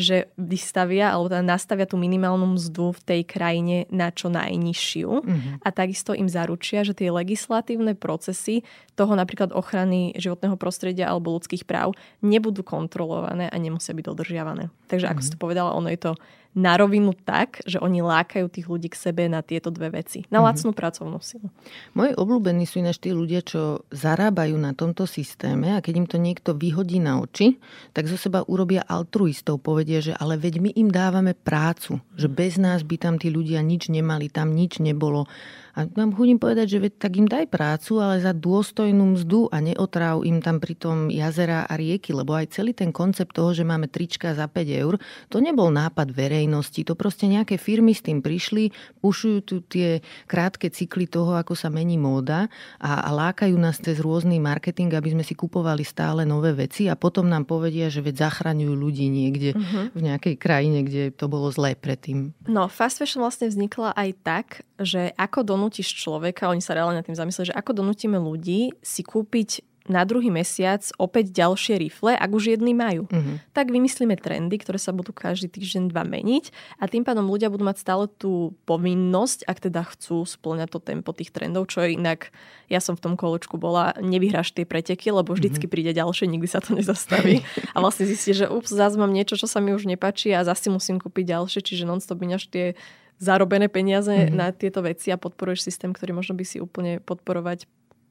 že 0.00 0.32
vystavia 0.40 1.12
alebo 1.12 1.28
teda 1.28 1.44
nastavia 1.44 1.84
tú 1.84 2.00
minimálnu 2.00 2.56
mzdu 2.56 2.96
v 2.96 3.00
tej 3.04 3.20
krajine 3.28 3.76
na 3.92 4.08
čo 4.08 4.32
najnižšiu 4.32 5.10
mm-hmm. 5.10 5.54
a 5.60 5.68
takisto 5.74 6.16
im 6.16 6.30
zaručia, 6.30 6.86
že 6.86 6.96
tie 6.96 7.12
legislatívne 7.12 7.92
procesy 7.98 8.64
toho 9.00 9.16
napríklad 9.16 9.56
ochrany 9.56 10.12
životného 10.20 10.60
prostredia 10.60 11.08
alebo 11.08 11.32
ľudských 11.32 11.64
práv 11.64 11.96
nebudú 12.20 12.60
kontrolované 12.60 13.48
a 13.48 13.56
nemusia 13.56 13.96
byť 13.96 14.04
dodržiavané. 14.04 14.68
Takže 14.92 15.08
ako 15.08 15.24
mm-hmm. 15.24 15.24
si 15.24 15.32
to 15.32 15.40
povedala, 15.40 15.72
ono 15.72 15.88
je 15.88 16.00
to 16.04 16.12
na 16.50 16.74
rovinu 16.74 17.14
tak, 17.14 17.62
že 17.62 17.78
oni 17.78 18.02
lákajú 18.02 18.50
tých 18.50 18.66
ľudí 18.66 18.90
k 18.90 18.98
sebe 18.98 19.30
na 19.30 19.38
tieto 19.38 19.70
dve 19.70 20.02
veci. 20.02 20.26
Na 20.28 20.42
mhm. 20.42 20.44
lacnú 20.44 20.70
mm-hmm. 20.74 20.82
pracovnú 20.82 21.18
silu. 21.22 21.48
Moji 21.94 22.12
obľúbení 22.18 22.66
sú 22.66 22.82
ináč 22.82 22.98
tí 22.98 23.14
ľudia, 23.14 23.40
čo 23.40 23.86
zarábajú 23.94 24.58
na 24.58 24.74
tomto 24.74 25.06
systéme 25.06 25.78
a 25.78 25.82
keď 25.82 25.94
im 25.96 26.06
to 26.10 26.18
niekto 26.18 26.50
vyhodí 26.52 26.98
na 26.98 27.22
oči, 27.22 27.56
tak 27.94 28.10
zo 28.10 28.18
seba 28.18 28.42
urobia 28.44 28.82
altruistov. 28.82 29.62
Povedia, 29.62 30.02
že 30.02 30.12
ale 30.18 30.36
veď 30.36 30.54
my 30.58 30.70
im 30.74 30.90
dávame 30.90 31.38
prácu, 31.38 32.02
že 32.18 32.26
bez 32.26 32.58
nás 32.58 32.82
by 32.82 32.98
tam 32.98 33.14
tí 33.16 33.30
ľudia 33.30 33.62
nič 33.62 33.86
nemali, 33.86 34.26
tam 34.26 34.50
nič 34.52 34.82
nebolo. 34.82 35.30
A 35.78 35.86
mám 35.94 36.10
chudím 36.14 36.42
povedať, 36.42 36.66
že 36.76 36.78
tak 36.90 37.16
im 37.16 37.26
daj 37.30 37.46
prácu, 37.50 38.02
ale 38.02 38.18
za 38.18 38.34
dôstojnú 38.34 39.18
mzdu 39.18 39.50
a 39.50 39.62
neotráv 39.62 40.26
im 40.26 40.42
tam 40.42 40.58
pritom 40.58 41.08
jazera 41.08 41.64
a 41.66 41.74
rieky, 41.78 42.10
lebo 42.10 42.34
aj 42.34 42.56
celý 42.56 42.74
ten 42.74 42.90
koncept 42.90 43.36
toho, 43.36 43.54
že 43.54 43.62
máme 43.62 43.86
trička 43.86 44.34
za 44.34 44.50
5 44.50 44.82
eur, 44.82 44.94
to 45.30 45.38
nebol 45.38 45.70
nápad 45.70 46.10
verejnosti, 46.10 46.82
to 46.82 46.98
proste 46.98 47.30
nejaké 47.30 47.56
firmy 47.56 47.94
s 47.94 48.02
tým 48.02 48.20
prišli, 48.20 48.74
pušujú 49.00 49.38
tu 49.46 49.62
tie 49.62 50.02
krátke 50.26 50.68
cykly 50.68 51.06
toho, 51.06 51.38
ako 51.38 51.54
sa 51.54 51.70
mení 51.70 51.96
móda 51.96 52.50
a, 52.82 53.06
a 53.06 53.10
lákajú 53.14 53.54
nás 53.54 53.78
cez 53.78 54.02
rôzny 54.02 54.42
marketing, 54.42 54.92
aby 54.94 55.14
sme 55.14 55.24
si 55.24 55.38
kupovali 55.38 55.86
stále 55.86 56.26
nové 56.26 56.52
veci 56.52 56.90
a 56.90 56.98
potom 56.98 57.26
nám 57.30 57.46
povedia, 57.46 57.88
že 57.88 58.02
veď 58.02 58.28
zachraňujú 58.28 58.74
ľudí 58.74 59.06
niekde 59.08 59.50
uh-huh. 59.54 59.94
v 59.94 60.00
nejakej 60.00 60.34
krajine, 60.36 60.82
kde 60.84 61.14
to 61.14 61.26
bolo 61.30 61.48
zlé 61.50 61.78
predtým. 61.78 62.34
No, 62.46 62.66
fast 62.66 62.98
fashion 62.98 63.22
vlastne 63.22 63.48
vznikla 63.48 63.96
aj 63.96 64.10
tak, 64.22 64.46
že 64.80 65.12
ako 65.16 65.44
donútiš 65.60 65.92
človeka, 65.92 66.48
oni 66.48 66.64
sa 66.64 66.72
reálne 66.72 66.96
na 66.96 67.04
tým 67.04 67.12
zamysleli, 67.12 67.52
že 67.52 67.58
ako 67.60 67.84
donútime 67.84 68.16
ľudí 68.16 68.72
si 68.80 69.04
kúpiť 69.04 69.68
na 69.90 70.06
druhý 70.06 70.30
mesiac 70.30 70.86
opäť 71.02 71.34
ďalšie 71.34 71.74
rifle, 71.82 72.14
ak 72.14 72.30
už 72.30 72.54
jedny 72.54 72.70
majú. 72.76 73.10
Uh-huh. 73.10 73.42
Tak 73.50 73.74
vymyslíme 73.74 74.14
trendy, 74.14 74.60
ktoré 74.62 74.78
sa 74.78 74.94
budú 74.94 75.10
každý 75.10 75.50
týždeň 75.50 75.90
dva 75.90 76.06
meniť 76.06 76.78
a 76.78 76.86
tým 76.86 77.02
pádom 77.02 77.26
ľudia 77.26 77.50
budú 77.50 77.66
mať 77.66 77.82
stále 77.82 78.06
tú 78.06 78.54
povinnosť, 78.70 79.50
ak 79.50 79.58
teda 79.58 79.82
chcú 79.90 80.22
splňať 80.22 80.78
to 80.78 80.80
tempo 80.80 81.10
tých 81.10 81.34
trendov, 81.34 81.66
čo 81.66 81.82
je 81.82 81.98
inak, 81.98 82.30
ja 82.70 82.78
som 82.78 82.94
v 82.94 83.02
tom 83.02 83.14
kolečku 83.18 83.58
bola, 83.58 83.96
nevyhráš 83.98 84.54
tie 84.54 84.62
preteky, 84.62 85.10
lebo 85.10 85.34
vždycky 85.34 85.66
uh-huh. 85.66 85.74
príde 85.74 85.90
ďalšie, 85.90 86.30
nikdy 86.30 86.46
sa 86.46 86.62
to 86.62 86.78
nezastaví. 86.78 87.42
a 87.74 87.76
vlastne 87.82 88.06
zistíš, 88.06 88.46
že 88.46 88.52
ups, 88.52 88.70
zase 88.70 88.94
mám 88.94 89.10
niečo, 89.10 89.34
čo 89.34 89.50
sa 89.50 89.58
mi 89.58 89.74
už 89.74 89.90
nepáči 89.90 90.30
a 90.30 90.46
zase 90.46 90.70
musím 90.70 91.02
kúpiť 91.02 91.34
ďalšie, 91.34 91.60
čiže 91.66 91.88
non-stop 91.88 92.22
tie 92.52 92.78
zarobené 93.20 93.68
peniaze 93.68 94.10
mm-hmm. 94.10 94.34
na 94.34 94.50
tieto 94.50 94.80
veci 94.80 95.12
a 95.12 95.20
podporuješ 95.20 95.68
systém, 95.68 95.92
ktorý 95.92 96.16
možno 96.16 96.32
by 96.32 96.44
si 96.48 96.58
úplne 96.58 97.04
podporovať 97.04 97.68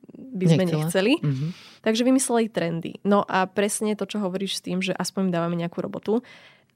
by 0.09 0.45
sme 0.45 0.63
Nechcela. 0.65 0.81
nechceli. 0.85 1.13
Mm-hmm. 1.21 1.49
Takže 1.85 2.01
vymysleli 2.01 2.45
trendy. 2.49 2.91
No 3.05 3.25
a 3.29 3.45
presne 3.45 3.93
to, 3.93 4.09
čo 4.09 4.17
hovoríš 4.21 4.57
s 4.57 4.65
tým, 4.65 4.81
že 4.81 4.93
aspoň 4.93 5.29
dávame 5.29 5.57
nejakú 5.57 5.85
robotu. 5.85 6.25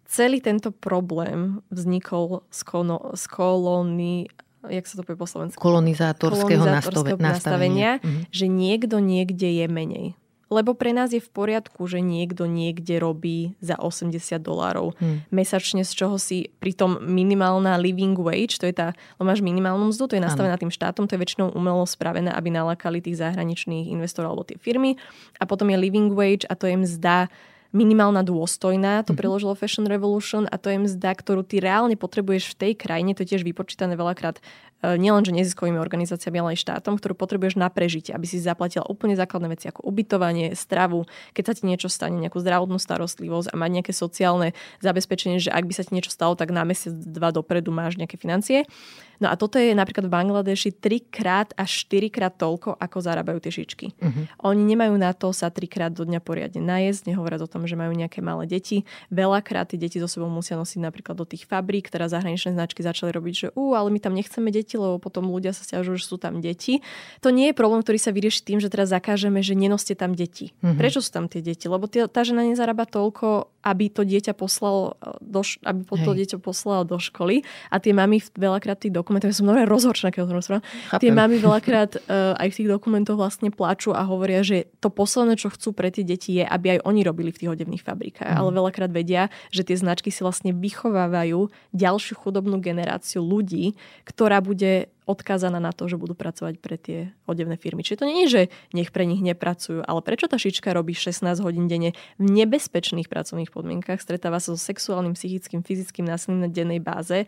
Celý 0.06 0.38
tento 0.38 0.69
problém 0.69 1.63
vznikol 1.74 2.46
z, 2.54 2.62
kono, 2.62 3.13
z 3.17 3.24
kolóny 3.32 4.30
jak 4.63 4.88
sa 4.88 4.96
to 4.96 5.04
povie 5.04 5.19
po 5.19 5.28
slovensku? 5.28 5.60
Kolonizátorského, 5.60 6.63
kolonizátorského 6.63 7.19
nastavenia, 7.19 7.36
nastavenia 7.36 7.91
mm-hmm. 8.00 8.32
že 8.32 8.46
niekto 8.48 8.96
niekde 9.04 9.50
je 9.60 9.65
menej. 9.67 10.06
Lebo 10.54 10.78
pre 10.78 10.94
nás 10.94 11.10
je 11.10 11.18
v 11.18 11.30
poriadku, 11.34 11.89
že 11.89 11.98
niekto 11.98 12.46
niekde 12.46 13.02
robí 13.02 13.58
za 13.58 13.74
80 13.82 14.13
dolárov 14.38 14.94
hmm. 14.94 15.34
mesačne, 15.34 15.82
z 15.82 15.92
čoho 15.98 16.22
si 16.22 16.54
pritom 16.62 17.02
minimálna 17.02 17.82
living 17.82 18.13
wage, 18.13 18.62
to 18.62 18.70
je 18.70 18.76
tá, 18.78 18.94
lebo 19.18 19.26
máš 19.26 19.42
minimálnu 19.42 19.89
mzdu, 19.89 20.13
to 20.13 20.16
je 20.16 20.24
nastavená 20.24 20.56
tým 20.62 20.70
štátom, 20.70 21.10
to 21.10 21.18
je 21.18 21.24
väčšinou 21.26 21.58
umelo 21.58 21.82
spravené, 21.89 22.30
aby 22.30 22.54
nalakali 22.54 23.02
tých 23.02 23.18
zahraničných 23.18 23.89
investorov 23.89 24.38
alebo 24.38 24.46
tie 24.46 24.62
firmy. 24.62 24.96
A 25.42 25.50
potom 25.50 25.74
je 25.74 25.78
living 25.82 26.13
wage 26.13 26.46
a 26.46 26.54
to 26.54 26.70
je 26.70 26.78
mzda 26.78 27.34
minimálna 27.74 28.22
dôstojná, 28.22 29.02
to 29.02 29.12
mm-hmm. 29.12 29.18
preložilo 29.18 29.58
Fashion 29.58 29.89
Revolution 29.89 30.46
a 30.46 30.62
to 30.62 30.70
je 30.70 30.78
mzda, 30.78 31.18
ktorú 31.18 31.42
ty 31.42 31.58
reálne 31.58 31.98
potrebuješ 31.98 32.54
v 32.54 32.58
tej 32.70 32.74
krajine, 32.78 33.18
to 33.18 33.26
je 33.26 33.34
tiež 33.34 33.44
vypočítané 33.44 33.98
veľakrát 33.98 34.38
nielenže 34.84 35.32
neziskovými 35.32 35.80
organizáciami, 35.80 36.38
ale 36.43 36.50
aj 36.54 36.67
štátom, 36.67 37.00
ktorú 37.00 37.15
potrebuješ 37.15 37.56
na 37.56 37.72
prežitie, 37.72 38.12
aby 38.12 38.28
si 38.28 38.43
zaplatila 38.43 38.84
úplne 38.91 39.15
základné 39.15 39.48
veci 39.48 39.72
ako 39.72 39.88
ubytovanie, 39.88 40.52
stravu, 40.60 41.08
keď 41.32 41.43
sa 41.48 41.54
ti 41.56 41.63
niečo 41.63 41.88
stane, 41.88 42.19
nejakú 42.19 42.38
zdravotnú 42.43 42.76
starostlivosť 42.76 43.52
a 43.52 43.56
mať 43.56 43.69
nejaké 43.80 43.93
sociálne 43.96 44.52
zabezpečenie, 44.84 45.39
že 45.39 45.50
ak 45.50 45.63
by 45.63 45.74
sa 45.74 45.84
ti 45.88 45.96
niečo 45.96 46.12
stalo, 46.12 46.36
tak 46.36 46.52
na 46.52 46.67
mesiac, 46.67 46.91
dva 46.93 47.32
dopredu 47.32 47.72
máš 47.72 47.96
nejaké 47.96 48.19
financie. 48.19 48.67
No 49.24 49.32
a 49.32 49.39
toto 49.39 49.56
je 49.56 49.72
napríklad 49.72 50.10
v 50.10 50.15
Bangladeši 50.19 50.84
trikrát 50.84 51.56
až 51.56 51.88
štyrikrát 51.88 52.36
toľko, 52.36 52.76
ako 52.76 52.98
zarábajú 53.00 53.39
tie 53.39 53.56
šičky. 53.56 53.96
Uh-huh. 53.96 54.52
Oni 54.52 54.67
nemajú 54.67 55.00
na 55.00 55.15
to 55.15 55.32
sa 55.32 55.48
trikrát 55.48 55.96
do 55.96 56.04
dňa 56.04 56.19
poriadne 56.19 56.60
najesť, 56.60 57.08
nehovoriac 57.08 57.39
o 57.39 57.48
tom, 57.48 57.63
že 57.63 57.80
majú 57.80 57.96
nejaké 57.96 58.19
malé 58.19 58.50
deti. 58.52 58.84
Veľakrát 59.13 59.72
tie 59.72 59.80
deti 59.80 60.02
so 60.04 60.12
sebou 60.12 60.28
musia 60.28 60.60
nosiť 60.60 60.76
napríklad 60.82 61.15
do 61.15 61.24
tých 61.24 61.48
fabrík, 61.48 61.88
ktorá 61.88 62.12
zahraničné 62.12 62.52
značky 62.52 62.84
začali 62.84 63.15
robiť, 63.15 63.34
že 63.34 63.48
ú, 63.56 63.78
ale 63.78 63.96
my 63.96 64.00
tam 64.04 64.12
nechceme 64.12 64.52
deti, 64.52 64.72
lebo 64.75 64.97
potom 64.97 65.29
ľudia 65.29 65.53
sa 65.53 65.62
stiažujú, 65.62 65.95
že 66.01 66.05
sú 66.09 66.17
tam 66.17 66.41
deti. 66.41 66.81
To 67.21 67.29
nie 67.29 67.53
je 67.53 67.55
problém, 67.55 67.86
ktorý 67.86 68.01
sa 68.01 68.09
vyrieši 68.09 68.41
tým, 68.41 68.57
že 68.57 68.73
teraz 68.73 68.89
zakážeme, 68.89 69.45
že 69.45 69.53
nenoste 69.53 69.93
tam 69.93 70.17
deti. 70.17 70.51
Uh-huh. 70.59 70.73
Prečo 70.73 70.99
sú 70.99 71.13
tam 71.13 71.29
tie 71.29 71.45
deti? 71.45 71.69
Lebo 71.69 71.86
tie, 71.86 72.09
tá 72.09 72.25
žena 72.25 72.41
nezarába 72.41 72.89
toľko, 72.89 73.53
aby 73.63 73.88
to 73.88 74.04
dieťa 74.04 74.36
poslal 74.36 74.99
do, 75.23 75.41
aby 75.63 75.82
to 75.88 76.12
dieťa 76.12 76.38
poslal 76.43 76.84
do 76.84 76.99
školy 76.99 77.47
a 77.71 77.80
tie 77.80 77.95
mamy 77.95 78.19
veľakrát 78.36 78.84
tých 78.84 78.91
dokumentoch, 78.91 79.32
ja 79.32 79.39
som 79.39 79.47
normálne 79.47 79.71
rozhorčená, 79.71 80.12
keď 80.12 80.21
o 80.28 80.30
tom 80.30 80.39
Tie 80.99 81.12
mamy 81.15 81.39
veľakrát 81.39 81.95
uh, 81.95 82.36
aj 82.36 82.47
v 82.52 82.58
tých 82.60 82.69
dokumentoch 82.69 83.15
vlastne 83.15 83.49
plačú 83.49 83.95
a 83.95 84.04
hovoria, 84.04 84.43
že 84.43 84.67
to 84.84 84.91
posledné, 84.91 85.39
čo 85.39 85.47
chcú 85.49 85.71
pre 85.71 85.89
tie 85.89 86.04
deti 86.04 86.36
je, 86.38 86.43
aby 86.43 86.78
aj 86.78 86.80
oni 86.84 87.02
robili 87.08 87.32
v 87.32 87.39
tých 87.39 87.52
odevných 87.56 87.84
fabrikách. 87.84 88.36
Mm. 88.36 88.39
Ale 88.43 88.49
veľakrát 88.52 88.91
vedia, 88.91 89.32
že 89.49 89.63
tie 89.63 89.80
značky 89.80 90.12
si 90.12 90.21
vlastne 90.21 90.52
vychovávajú 90.52 91.47
ďalšiu 91.71 92.13
chudobnú 92.19 92.60
generáciu 92.60 93.23
ľudí, 93.23 93.80
ktorá 94.04 94.43
bude 94.43 94.91
odkázaná 95.06 95.60
na 95.60 95.76
to, 95.76 95.88
že 95.92 96.00
budú 96.00 96.16
pracovať 96.16 96.56
pre 96.60 96.76
tie 96.80 97.00
odevné 97.28 97.60
firmy. 97.60 97.84
Čiže 97.84 98.00
to 98.04 98.10
nie 98.10 98.26
je, 98.26 98.30
že 98.30 98.42
nech 98.72 98.89
pre 98.89 99.04
nich 99.04 99.20
nepracujú, 99.20 99.84
ale 99.84 100.00
prečo 100.04 100.32
tá 100.32 100.39
šička 100.39 100.72
robí 100.72 100.96
16 100.96 101.24
hodín 101.44 101.68
denne 101.68 101.96
v 102.20 102.26
nebezpečných 102.28 103.12
pracovných 103.12 103.52
podmienkach, 103.52 104.00
stretáva 104.00 104.39
sa 104.39 104.56
so 104.56 104.60
sexuálnym, 104.60 105.16
psychickým, 105.16 105.62
fyzickým 105.62 106.08
násilím 106.08 106.46
na 106.46 106.50
dennej 106.50 106.80
báze, 106.80 107.28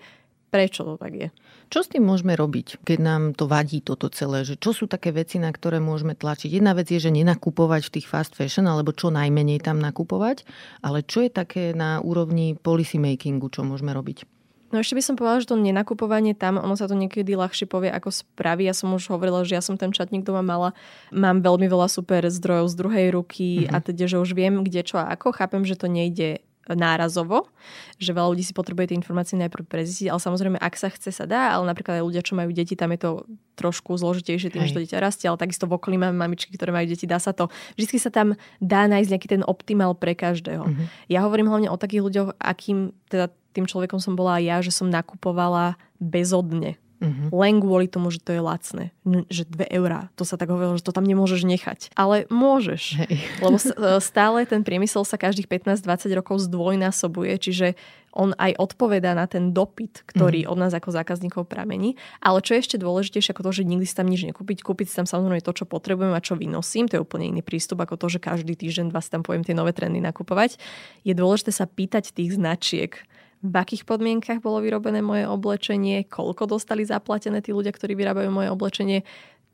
prečo 0.55 0.87
to 0.87 0.95
tak 0.95 1.11
je. 1.11 1.27
Čo 1.67 1.83
s 1.83 1.91
tým 1.91 2.07
môžeme 2.07 2.31
robiť, 2.37 2.79
keď 2.87 2.99
nám 3.03 3.23
to 3.35 3.49
vadí 3.49 3.83
toto 3.83 4.07
celé? 4.07 4.47
Že 4.47 4.55
čo 4.55 4.71
sú 4.71 4.85
také 4.87 5.11
veci, 5.11 5.35
na 5.35 5.51
ktoré 5.51 5.83
môžeme 5.83 6.15
tlačiť? 6.15 6.47
Jedna 6.47 6.71
vec 6.71 6.87
je, 6.87 7.01
že 7.01 7.11
nenakupovať 7.11 7.81
v 7.89 7.93
tých 7.99 8.07
fast 8.07 8.39
fashion, 8.39 8.63
alebo 8.63 8.95
čo 8.95 9.11
najmenej 9.11 9.59
tam 9.59 9.83
nakupovať, 9.83 10.47
ale 10.79 11.03
čo 11.03 11.27
je 11.27 11.31
také 11.33 11.75
na 11.75 11.99
úrovni 11.99 12.55
policy 12.55 13.01
makingu, 13.01 13.51
čo 13.51 13.67
môžeme 13.67 13.91
robiť? 13.91 14.34
No 14.73 14.81
ešte 14.81 14.97
by 14.97 15.03
som 15.05 15.15
povedala, 15.15 15.41
že 15.41 15.49
to 15.49 15.61
nenakupovanie 15.61 16.33
tam, 16.33 16.57
ono 16.57 16.73
sa 16.73 16.89
to 16.89 16.97
niekedy 16.97 17.37
ľahšie 17.37 17.69
povie 17.69 17.93
ako 17.93 18.09
spraví. 18.09 18.65
Ja 18.65 18.73
som 18.73 18.89
už 18.91 19.13
hovorila, 19.13 19.45
že 19.45 19.57
ja 19.57 19.63
som 19.63 19.77
ten 19.77 19.93
čatník 19.93 20.25
doma 20.25 20.41
mala. 20.41 20.73
Mám 21.13 21.45
veľmi 21.45 21.69
veľa 21.69 21.85
super 21.85 22.25
zdrojov 22.25 22.73
z 22.73 22.75
druhej 22.75 23.07
ruky 23.13 23.47
mm-hmm. 23.65 23.75
a 23.75 23.77
teda, 23.79 24.09
že 24.09 24.17
už 24.17 24.33
viem, 24.33 24.65
kde 24.65 24.81
čo 24.81 24.97
a 24.97 25.13
ako. 25.13 25.37
Chápem, 25.37 25.61
že 25.63 25.77
to 25.77 25.85
nejde 25.85 26.41
nárazovo, 26.73 27.45
že 28.01 28.09
veľa 28.09 28.33
ľudí 28.33 28.41
si 28.41 28.49
potrebuje 28.49 28.89
tie 28.89 28.97
informácie 28.97 29.37
najprv 29.37 29.69
prezistiť, 29.69 30.09
ale 30.09 30.17
samozrejme, 30.17 30.57
ak 30.57 30.73
sa 30.73 30.89
chce, 30.89 31.13
sa 31.13 31.29
dá, 31.29 31.53
ale 31.53 31.69
napríklad 31.69 32.01
aj 32.01 32.05
ľudia, 32.09 32.25
čo 32.25 32.33
majú 32.33 32.49
deti, 32.49 32.73
tam 32.73 32.89
je 32.97 33.05
to 33.05 33.11
trošku 33.53 33.93
zložitejšie 33.93 34.49
tým, 34.49 34.65
Hej. 34.65 34.73
že 34.73 34.75
to 34.75 34.81
dieťa 34.81 34.97
rastie, 34.97 35.29
ale 35.29 35.37
takisto 35.37 35.69
v 35.69 35.77
okolí 35.77 36.01
máme 36.01 36.17
mamičky, 36.17 36.57
ktoré 36.57 36.73
majú 36.73 36.89
deti, 36.89 37.05
dá 37.05 37.21
sa 37.21 37.37
to. 37.37 37.53
Vždy 37.77 38.01
sa 38.01 38.09
tam 38.09 38.33
dá 38.57 38.89
nájsť 38.89 39.09
nejaký 39.13 39.27
ten 39.29 39.43
optimál 39.45 39.93
pre 39.93 40.17
každého. 40.17 40.65
Uh-huh. 40.65 40.85
Ja 41.05 41.21
hovorím 41.21 41.53
hlavne 41.53 41.69
o 41.69 41.77
takých 41.77 42.01
ľuďoch, 42.01 42.29
akým 42.41 42.97
teda 43.13 43.29
tým 43.55 43.65
človekom 43.65 44.03
som 44.03 44.19
bola 44.19 44.37
aj 44.37 44.43
ja, 44.43 44.57
že 44.59 44.75
som 44.75 44.91
nakupovala 44.91 45.79
bezodne. 46.03 46.75
Uh-huh. 46.95 47.27
Len 47.43 47.59
kvôli 47.59 47.91
tomu, 47.91 48.07
že 48.07 48.23
to 48.23 48.31
je 48.31 48.39
lacné. 48.39 48.95
Že 49.03 49.67
2 49.67 49.77
eurá. 49.77 50.07
To 50.15 50.23
sa 50.23 50.39
tak 50.39 50.47
hovorilo, 50.47 50.79
že 50.79 50.85
to 50.87 50.95
tam 50.95 51.03
nemôžeš 51.03 51.43
nechať. 51.43 51.91
Ale 51.93 52.23
môžeš. 52.31 53.03
Hej. 53.03 53.15
Lebo 53.43 53.59
e, 53.59 53.99
stále 53.99 54.47
ten 54.47 54.63
priemysel 54.63 55.03
sa 55.03 55.19
každých 55.19 55.51
15-20 55.51 55.85
rokov 56.15 56.47
zdvojnásobuje, 56.47 57.35
čiže 57.35 57.67
on 58.15 58.31
aj 58.39 58.55
odpovedá 58.55 59.11
na 59.11 59.27
ten 59.27 59.51
dopyt, 59.51 60.07
ktorý 60.07 60.47
mm. 60.47 60.49
od 60.49 60.57
nás 60.57 60.71
ako 60.71 60.95
zákazníkov 60.95 61.51
pramení. 61.51 61.99
Ale 62.23 62.39
čo 62.39 62.55
je 62.55 62.63
ešte 62.63 62.77
dôležitejšie 62.79 63.35
ako 63.35 63.51
to, 63.51 63.59
že 63.59 63.67
nikdy 63.67 63.83
si 63.83 63.91
tam 63.91 64.07
nič 64.07 64.23
nekúpiť, 64.23 64.63
kúpiť 64.63 64.87
si 64.87 64.95
tam 64.95 65.03
samozrejme 65.03 65.43
to, 65.43 65.51
čo 65.51 65.67
potrebujem 65.67 66.15
a 66.15 66.23
čo 66.23 66.39
vynosím, 66.39 66.87
to 66.87 66.95
je 66.95 67.03
úplne 67.03 67.27
iný 67.27 67.43
prístup 67.43 67.83
ako 67.83 67.99
to, 67.99 68.07
že 68.07 68.23
každý 68.23 68.55
týždeň 68.55 68.95
vás 68.95 69.11
tam 69.11 69.19
poviem 69.19 69.43
tie 69.43 69.51
nové 69.51 69.75
trendy 69.75 69.99
nakupovať. 69.99 70.55
Je 71.03 71.11
dôležité 71.11 71.51
sa 71.51 71.67
pýtať 71.67 72.15
tých 72.15 72.39
značiek, 72.39 72.95
v 73.45 73.55
akých 73.55 73.85
podmienkach 73.85 74.41
bolo 74.41 74.61
vyrobené 74.65 75.05
moje 75.05 75.29
oblečenie, 75.29 76.09
koľko 76.09 76.57
dostali 76.57 76.81
zaplatené 76.81 77.45
tí 77.45 77.53
ľudia, 77.53 77.69
ktorí 77.69 77.93
vyrábajú 77.93 78.29
moje 78.33 78.49
oblečenie. 78.49 79.05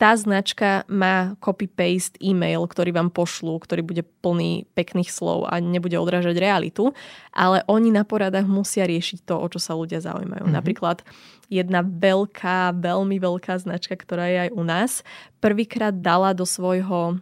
Tá 0.02 0.18
značka 0.18 0.82
má 0.90 1.38
copy-paste 1.38 2.18
e-mail, 2.26 2.66
ktorý 2.66 2.90
vám 2.90 3.14
pošlú, 3.14 3.54
ktorý 3.62 3.86
bude 3.86 4.02
plný 4.26 4.66
pekných 4.74 5.14
slov 5.14 5.46
a 5.46 5.62
nebude 5.62 5.94
odrážať 5.94 6.42
realitu, 6.42 6.90
ale 7.30 7.62
oni 7.70 7.94
na 7.94 8.02
poradách 8.02 8.50
musia 8.50 8.90
riešiť 8.90 9.30
to, 9.30 9.38
o 9.38 9.46
čo 9.46 9.62
sa 9.62 9.78
ľudia 9.78 10.02
zaujímajú. 10.02 10.50
Mm-hmm. 10.50 10.58
Napríklad 10.58 11.06
jedna 11.54 11.86
veľká, 11.86 12.82
veľmi 12.82 13.22
veľká 13.22 13.54
značka, 13.62 13.94
ktorá 13.94 14.26
je 14.26 14.38
aj 14.48 14.52
u 14.58 14.64
nás, 14.66 14.92
prvýkrát 15.38 15.94
dala 15.94 16.34
do 16.34 16.50
svojho 16.50 17.22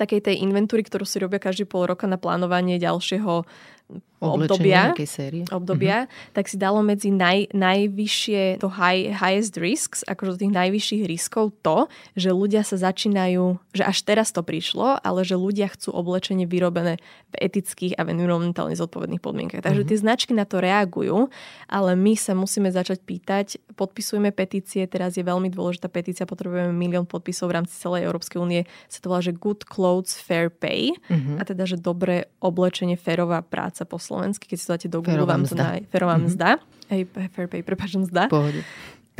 takej 0.00 0.24
tej 0.24 0.36
inventúry, 0.40 0.80
ktorú 0.80 1.04
si 1.04 1.20
robia 1.20 1.36
každý 1.36 1.68
pol 1.68 1.84
roka 1.84 2.08
na 2.08 2.16
plánovanie 2.16 2.80
ďalšieho 2.80 3.44
obdobia, 4.20 4.92
obdobia 5.48 6.04
mm-hmm. 6.04 6.32
tak 6.36 6.44
si 6.44 6.60
dalo 6.60 6.84
medzi 6.84 7.08
naj, 7.08 7.56
najvyššie, 7.56 8.60
to 8.60 8.68
high, 8.68 9.08
highest 9.16 9.56
risks, 9.56 10.04
akože 10.04 10.36
do 10.36 10.40
tých 10.44 10.54
najvyšších 10.54 11.02
riskov 11.08 11.56
to, 11.64 11.88
že 12.12 12.28
ľudia 12.28 12.60
sa 12.60 12.76
začínajú, 12.76 13.56
že 13.72 13.82
až 13.82 13.98
teraz 14.04 14.28
to 14.36 14.44
prišlo, 14.44 15.00
ale 15.00 15.24
že 15.24 15.40
ľudia 15.40 15.72
chcú 15.72 15.96
oblečenie 15.96 16.44
vyrobené 16.44 17.00
v 17.32 17.34
etických 17.40 17.96
a 17.96 18.04
environmentálne 18.04 18.76
zodpovedných 18.76 19.24
podmienkach. 19.24 19.64
Takže 19.64 19.88
mm-hmm. 19.88 19.96
tie 19.96 20.04
značky 20.04 20.32
na 20.36 20.44
to 20.44 20.60
reagujú, 20.60 21.32
ale 21.72 21.96
my 21.96 22.12
sa 22.12 22.36
musíme 22.36 22.68
začať 22.68 23.00
pýtať, 23.00 23.56
podpisujeme 23.72 24.36
petície, 24.36 24.84
teraz 24.84 25.16
je 25.16 25.24
veľmi 25.24 25.48
dôležitá 25.48 25.88
petícia, 25.88 26.28
potrebujeme 26.28 26.76
milión 26.76 27.08
podpisov 27.08 27.48
v 27.48 27.64
rámci 27.64 27.72
celej 27.80 28.04
Európskej 28.04 28.36
únie, 28.36 28.68
sa 28.92 29.00
to 29.00 29.08
volá, 29.08 29.24
že 29.24 29.32
good 29.32 29.64
clothes, 29.64 30.20
fair 30.20 30.52
pay, 30.52 30.92
mm-hmm. 31.08 31.40
a 31.40 31.42
teda, 31.48 31.64
že 31.64 31.80
dobré 31.80 32.28
oblečenie, 32.44 33.00
férová 33.00 33.40
práca 33.40 33.88
po 33.88 33.96
slovensky, 34.10 34.50
keď 34.50 34.56
si 34.58 34.64
to 34.66 34.72
dáte 34.74 34.88
do 34.90 34.98
Google, 34.98 35.22
vám 35.22 35.46
to 35.46 35.54
nájde. 35.54 35.86
Ferová 35.94 36.18
mm-hmm. 36.18 36.26
mzda. 36.26 36.48
Hej, 36.90 37.00
fair 37.30 37.46
pay, 37.46 37.62
prepáč, 37.62 37.94
mzda. 37.94 38.26
Pohode 38.26 38.66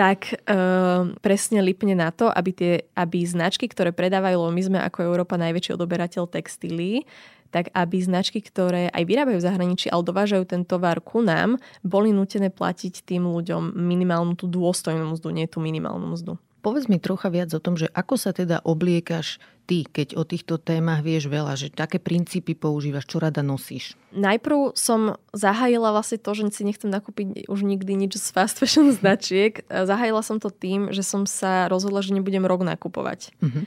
tak 0.01 0.33
uh, 0.33 1.13
presne 1.21 1.61
lipne 1.61 1.93
na 1.93 2.09
to, 2.09 2.33
aby, 2.33 2.57
tie, 2.57 2.73
aby 2.97 3.21
značky, 3.21 3.69
ktoré 3.69 3.93
predávajú, 3.93 4.41
my 4.49 4.63
sme 4.65 4.79
ako 4.81 5.05
Európa 5.05 5.37
najväčší 5.37 5.77
odoberateľ 5.77 6.25
textílií, 6.25 7.05
tak 7.53 7.69
aby 7.75 8.01
značky, 8.01 8.41
ktoré 8.41 8.89
aj 8.89 9.05
vyrábajú 9.05 9.37
v 9.37 9.45
zahraničí, 9.45 9.87
ale 9.93 10.07
dovážajú 10.07 10.49
ten 10.49 10.63
tovar 10.65 11.05
ku 11.05 11.21
nám, 11.21 11.61
boli 11.85 12.15
nutené 12.15 12.49
platiť 12.49 13.05
tým 13.05 13.29
ľuďom 13.29 13.77
minimálnu 13.77 14.39
tú 14.39 14.49
dôstojnú 14.49 15.19
mzdu, 15.19 15.29
nie 15.35 15.45
tú 15.45 15.61
minimálnu 15.61 16.17
mzdu. 16.17 16.41
Povedz 16.61 16.93
mi 16.93 17.01
trocha 17.01 17.33
viac 17.33 17.49
o 17.57 17.61
tom, 17.61 17.81
že 17.81 17.89
ako 17.97 18.21
sa 18.21 18.37
teda 18.37 18.61
obliekaš 18.69 19.41
ty, 19.65 19.87
keď 19.87 20.19
o 20.19 20.27
týchto 20.27 20.61
témach 20.61 21.01
vieš 21.01 21.31
veľa, 21.31 21.57
že 21.57 21.73
také 21.73 21.97
princípy 21.97 22.53
používaš, 22.53 23.07
čo 23.07 23.23
rada 23.23 23.41
nosíš? 23.41 23.97
Najprv 24.13 24.77
som 24.77 25.15
zahájila 25.33 25.95
vlastne 25.95 26.19
to, 26.19 26.35
že 26.35 26.51
si 26.51 26.67
nechcem 26.67 26.91
nakúpiť 26.91 27.47
už 27.47 27.63
nikdy 27.63 27.95
nič 27.95 28.19
z 28.19 28.29
fast 28.35 28.61
fashion 28.61 28.91
značiek. 28.99 29.63
Zahájila 29.71 30.21
som 30.21 30.43
to 30.43 30.53
tým, 30.53 30.93
že 30.93 31.01
som 31.07 31.25
sa 31.25 31.71
rozhodla, 31.71 32.03
že 32.03 32.13
nebudem 32.13 32.45
rok 32.45 32.67
nakupovať. 32.67 33.33
Uh-huh. 33.41 33.65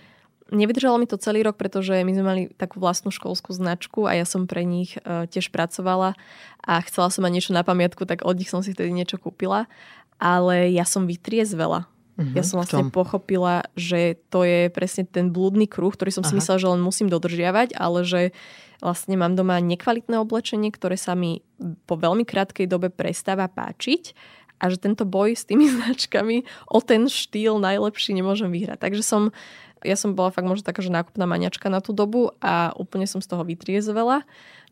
Nevydržalo 0.53 0.99
mi 1.01 1.09
to 1.09 1.17
celý 1.17 1.41
rok, 1.41 1.57
pretože 1.57 1.95
my 2.03 2.11
sme 2.13 2.25
mali 2.27 2.41
takú 2.53 2.77
vlastnú 2.77 3.09
školskú 3.09 3.55
značku 3.55 4.05
a 4.05 4.13
ja 4.13 4.27
som 4.27 4.45
pre 4.45 4.67
nich 4.67 4.99
uh, 5.01 5.25
tiež 5.25 5.49
pracovala 5.49 6.19
a 6.61 6.83
chcela 6.85 7.09
som 7.09 7.25
mať 7.25 7.31
niečo 7.31 7.51
na 7.55 7.65
pamiatku, 7.65 8.03
tak 8.05 8.21
od 8.21 8.37
nich 8.37 8.51
som 8.51 8.59
si 8.59 8.75
vtedy 8.75 8.93
niečo 8.93 9.17
kúpila. 9.17 9.65
Ale 10.21 10.69
ja 10.69 10.85
som 10.85 11.09
vytriezvela 11.09 11.89
Uh-huh. 12.13 12.33
Ja 12.37 12.45
som 12.45 12.61
vlastne 12.61 12.93
pochopila, 12.93 13.65
že 13.73 14.21
to 14.29 14.45
je 14.45 14.69
presne 14.69 15.09
ten 15.09 15.33
blúdny 15.33 15.65
kruh, 15.65 15.89
ktorý 15.89 16.13
som 16.13 16.21
Aha. 16.21 16.29
si 16.29 16.37
myslela, 16.37 16.61
že 16.61 16.69
len 16.69 16.81
musím 16.85 17.09
dodržiavať, 17.09 17.73
ale 17.73 18.05
že 18.05 18.21
vlastne 18.83 19.17
mám 19.17 19.33
doma 19.33 19.57
nekvalitné 19.63 20.21
oblečenie, 20.21 20.69
ktoré 20.69 20.93
sa 20.99 21.17
mi 21.17 21.41
po 21.89 21.97
veľmi 21.97 22.21
krátkej 22.27 22.69
dobe 22.69 22.93
prestáva 22.93 23.49
páčiť 23.49 24.13
a 24.61 24.69
že 24.69 24.77
tento 24.77 25.03
boj 25.03 25.33
s 25.33 25.49
tými 25.49 25.65
značkami 25.75 26.45
o 26.69 26.79
ten 26.79 27.09
štýl 27.09 27.57
najlepší 27.57 28.13
nemôžem 28.13 28.53
vyhrať. 28.53 28.77
Takže 28.77 29.01
som 29.01 29.33
Ja 29.83 29.99
som 29.99 30.15
bola 30.15 30.31
fakt 30.31 30.47
možno 30.47 30.63
taká, 30.63 30.81
že 30.81 30.91
nákupná 30.91 31.27
maňačka 31.27 31.67
na 31.67 31.79
tú 31.79 31.91
dobu 31.91 32.31
a 32.39 32.71
úplne 32.75 33.07
som 33.07 33.19
z 33.19 33.27
toho 33.29 33.43
vytriezvela. 33.43 34.23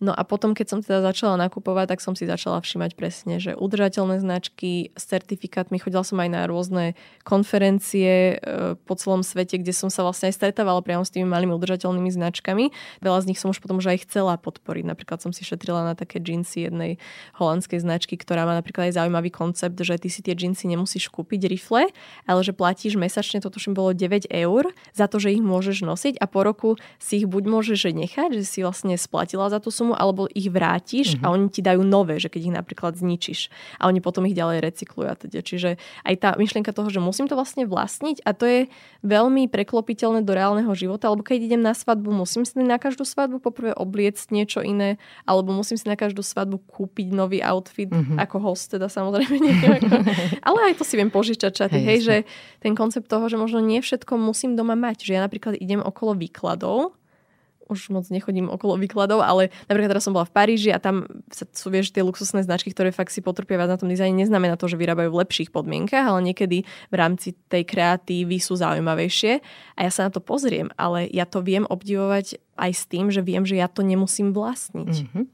No 0.02 0.10
a 0.17 0.26
potom, 0.26 0.58
keď 0.58 0.65
som 0.65 0.80
teda 0.82 1.06
začala 1.06 1.38
nakupovať, 1.38 1.93
tak 1.93 2.02
som 2.02 2.17
si 2.17 2.26
začala 2.26 2.58
všímať 2.58 2.97
presne, 2.97 3.38
že 3.38 3.54
udržateľné 3.54 4.17
značky 4.17 4.89
s 4.97 5.06
certifikátmi. 5.06 5.78
Chodila 5.78 6.02
som 6.02 6.17
aj 6.17 6.30
na 6.34 6.41
rôzne 6.50 6.97
konferencie 7.21 8.41
e, 8.41 8.74
po 8.82 8.97
celom 8.97 9.21
svete, 9.21 9.62
kde 9.62 9.69
som 9.69 9.93
sa 9.93 10.02
vlastne 10.02 10.34
aj 10.34 10.41
stretávala 10.41 10.82
priamo 10.82 11.06
s 11.06 11.13
tými 11.13 11.30
malými 11.30 11.54
udržateľnými 11.54 12.10
značkami. 12.17 12.74
Veľa 13.06 13.19
z 13.21 13.28
nich 13.30 13.38
som 13.38 13.54
už 13.54 13.62
potom 13.62 13.78
už 13.78 13.93
aj 13.93 14.10
chcela 14.10 14.41
podporiť. 14.41 14.89
Napríklad 14.89 15.21
som 15.21 15.30
si 15.30 15.45
šetrila 15.45 15.86
na 15.86 15.93
také 15.93 16.17
džínsy 16.17 16.65
jednej 16.65 16.97
holandskej 17.38 17.86
značky, 17.86 18.17
ktorá 18.17 18.50
má 18.50 18.58
napríklad 18.58 18.89
aj 18.89 19.06
zaujímavý 19.06 19.30
koncept, 19.30 19.78
že 19.78 20.02
ty 20.02 20.10
si 20.10 20.26
tie 20.26 20.34
džínsy 20.34 20.65
nemusíš 20.65 21.13
kúpiť 21.13 21.45
rifle, 21.45 21.93
ale 22.26 22.39
že 22.41 22.58
platíš 22.58 22.97
mesačne, 22.97 23.38
to 23.38 23.53
tuším 23.53 23.78
bolo 23.78 23.93
9 23.93 24.34
eur, 24.34 24.74
za 25.02 25.10
to, 25.10 25.18
že 25.18 25.34
ich 25.34 25.41
môžeš 25.41 25.82
nosiť 25.82 26.22
a 26.22 26.30
po 26.30 26.45
roku 26.45 26.70
si 27.02 27.26
ich 27.26 27.28
buď 27.28 27.43
môžeš 27.49 27.89
nechať, 27.89 28.38
že 28.38 28.45
si 28.45 28.60
vlastne 28.62 28.93
splatila 28.93 29.49
za 29.49 29.58
tú 29.58 29.74
sumu, 29.74 29.97
alebo 29.97 30.30
ich 30.30 30.45
vrátiš 30.54 31.18
mm-hmm. 31.18 31.26
a 31.26 31.34
oni 31.34 31.47
ti 31.49 31.66
dajú 31.66 31.82
nové, 31.82 32.22
že 32.22 32.30
keď 32.30 32.41
ich 32.45 32.54
napríklad 32.54 32.93
zničíš 32.93 33.49
a 33.82 33.89
oni 33.89 33.97
potom 33.97 34.30
ich 34.30 34.38
ďalej 34.38 34.62
recyklujú 34.62 35.08
a 35.10 35.16
teda. 35.18 35.41
Čiže 35.41 35.82
aj 36.06 36.16
tá 36.22 36.30
myšlienka 36.38 36.70
toho, 36.70 36.93
že 36.93 37.02
musím 37.02 37.26
to 37.26 37.34
vlastne 37.34 37.66
vlastniť 37.66 38.22
a 38.22 38.30
to 38.38 38.45
je 38.45 38.60
veľmi 39.02 39.49
preklopiteľné 39.49 40.22
do 40.22 40.34
reálneho 40.36 40.70
života, 40.78 41.10
alebo 41.10 41.26
keď 41.26 41.49
idem 41.49 41.62
na 41.64 41.74
svadbu, 41.74 42.14
musím 42.14 42.45
si 42.45 42.60
na 42.62 42.78
každú 42.78 43.08
svadbu 43.08 43.41
poprvé 43.41 43.72
obliecť 43.74 44.30
niečo 44.30 44.60
iné, 44.62 45.02
alebo 45.26 45.49
musím 45.56 45.80
si 45.80 45.88
na 45.88 45.97
každú 45.97 46.22
svadbu 46.22 46.62
kúpiť 46.70 47.10
nový 47.10 47.41
outfit, 47.41 47.89
mm-hmm. 47.89 48.22
ako 48.22 48.38
host 48.43 48.76
teda 48.76 48.91
samozrejme. 48.91 49.36
Neviem, 49.41 49.72
ako, 49.82 49.95
ale 50.47 50.60
aj 50.72 50.74
to 50.78 50.84
si 50.86 50.99
viem 50.99 51.10
požičať 51.10 51.52
čaty, 51.66 51.80
hej, 51.82 51.88
hej 51.88 51.99
že 52.02 52.16
ten 52.60 52.78
koncept 52.78 53.08
toho, 53.08 53.26
že 53.32 53.39
možno 53.39 53.64
nie 53.64 53.80
všetko 53.80 54.20
musím 54.20 54.54
doma 54.54 54.76
mať, 54.76 54.90
že 54.99 55.15
ja 55.15 55.21
napríklad 55.23 55.55
idem 55.55 55.79
okolo 55.79 56.19
výkladov 56.19 56.99
už 57.71 57.87
moc 57.87 58.03
nechodím 58.11 58.51
okolo 58.51 58.75
výkladov, 58.75 59.23
ale 59.23 59.47
napríklad 59.71 59.95
teraz 59.95 60.03
som 60.03 60.11
bola 60.11 60.27
v 60.27 60.35
Paríži 60.35 60.75
a 60.75 60.83
tam 60.83 61.07
sú 61.31 61.71
vieš 61.71 61.95
tie 61.95 62.03
luxusné 62.03 62.43
značky, 62.43 62.75
ktoré 62.75 62.91
fakt 62.91 63.15
si 63.15 63.23
potrpia 63.23 63.55
viac 63.55 63.71
na 63.71 63.79
tom 63.79 63.87
dizajne, 63.87 64.11
neznamená 64.11 64.59
to, 64.59 64.67
že 64.67 64.75
vyrábajú 64.75 65.07
v 65.07 65.19
lepších 65.23 65.49
podmienkach, 65.55 66.03
ale 66.03 66.19
niekedy 66.27 66.67
v 66.67 66.95
rámci 66.95 67.31
tej 67.47 67.63
kreatívy 67.63 68.43
sú 68.43 68.59
zaujímavejšie 68.59 69.39
a 69.79 69.87
ja 69.87 69.91
sa 69.91 70.11
na 70.11 70.11
to 70.11 70.19
pozriem, 70.19 70.67
ale 70.75 71.07
ja 71.07 71.23
to 71.23 71.39
viem 71.39 71.63
obdivovať 71.63 72.43
aj 72.59 72.71
s 72.75 72.83
tým, 72.91 73.07
že 73.07 73.23
viem, 73.23 73.47
že 73.47 73.55
ja 73.55 73.71
to 73.71 73.81
nemusím 73.87 74.35
vlastniť. 74.35 75.07
Mm-hmm. 75.07 75.25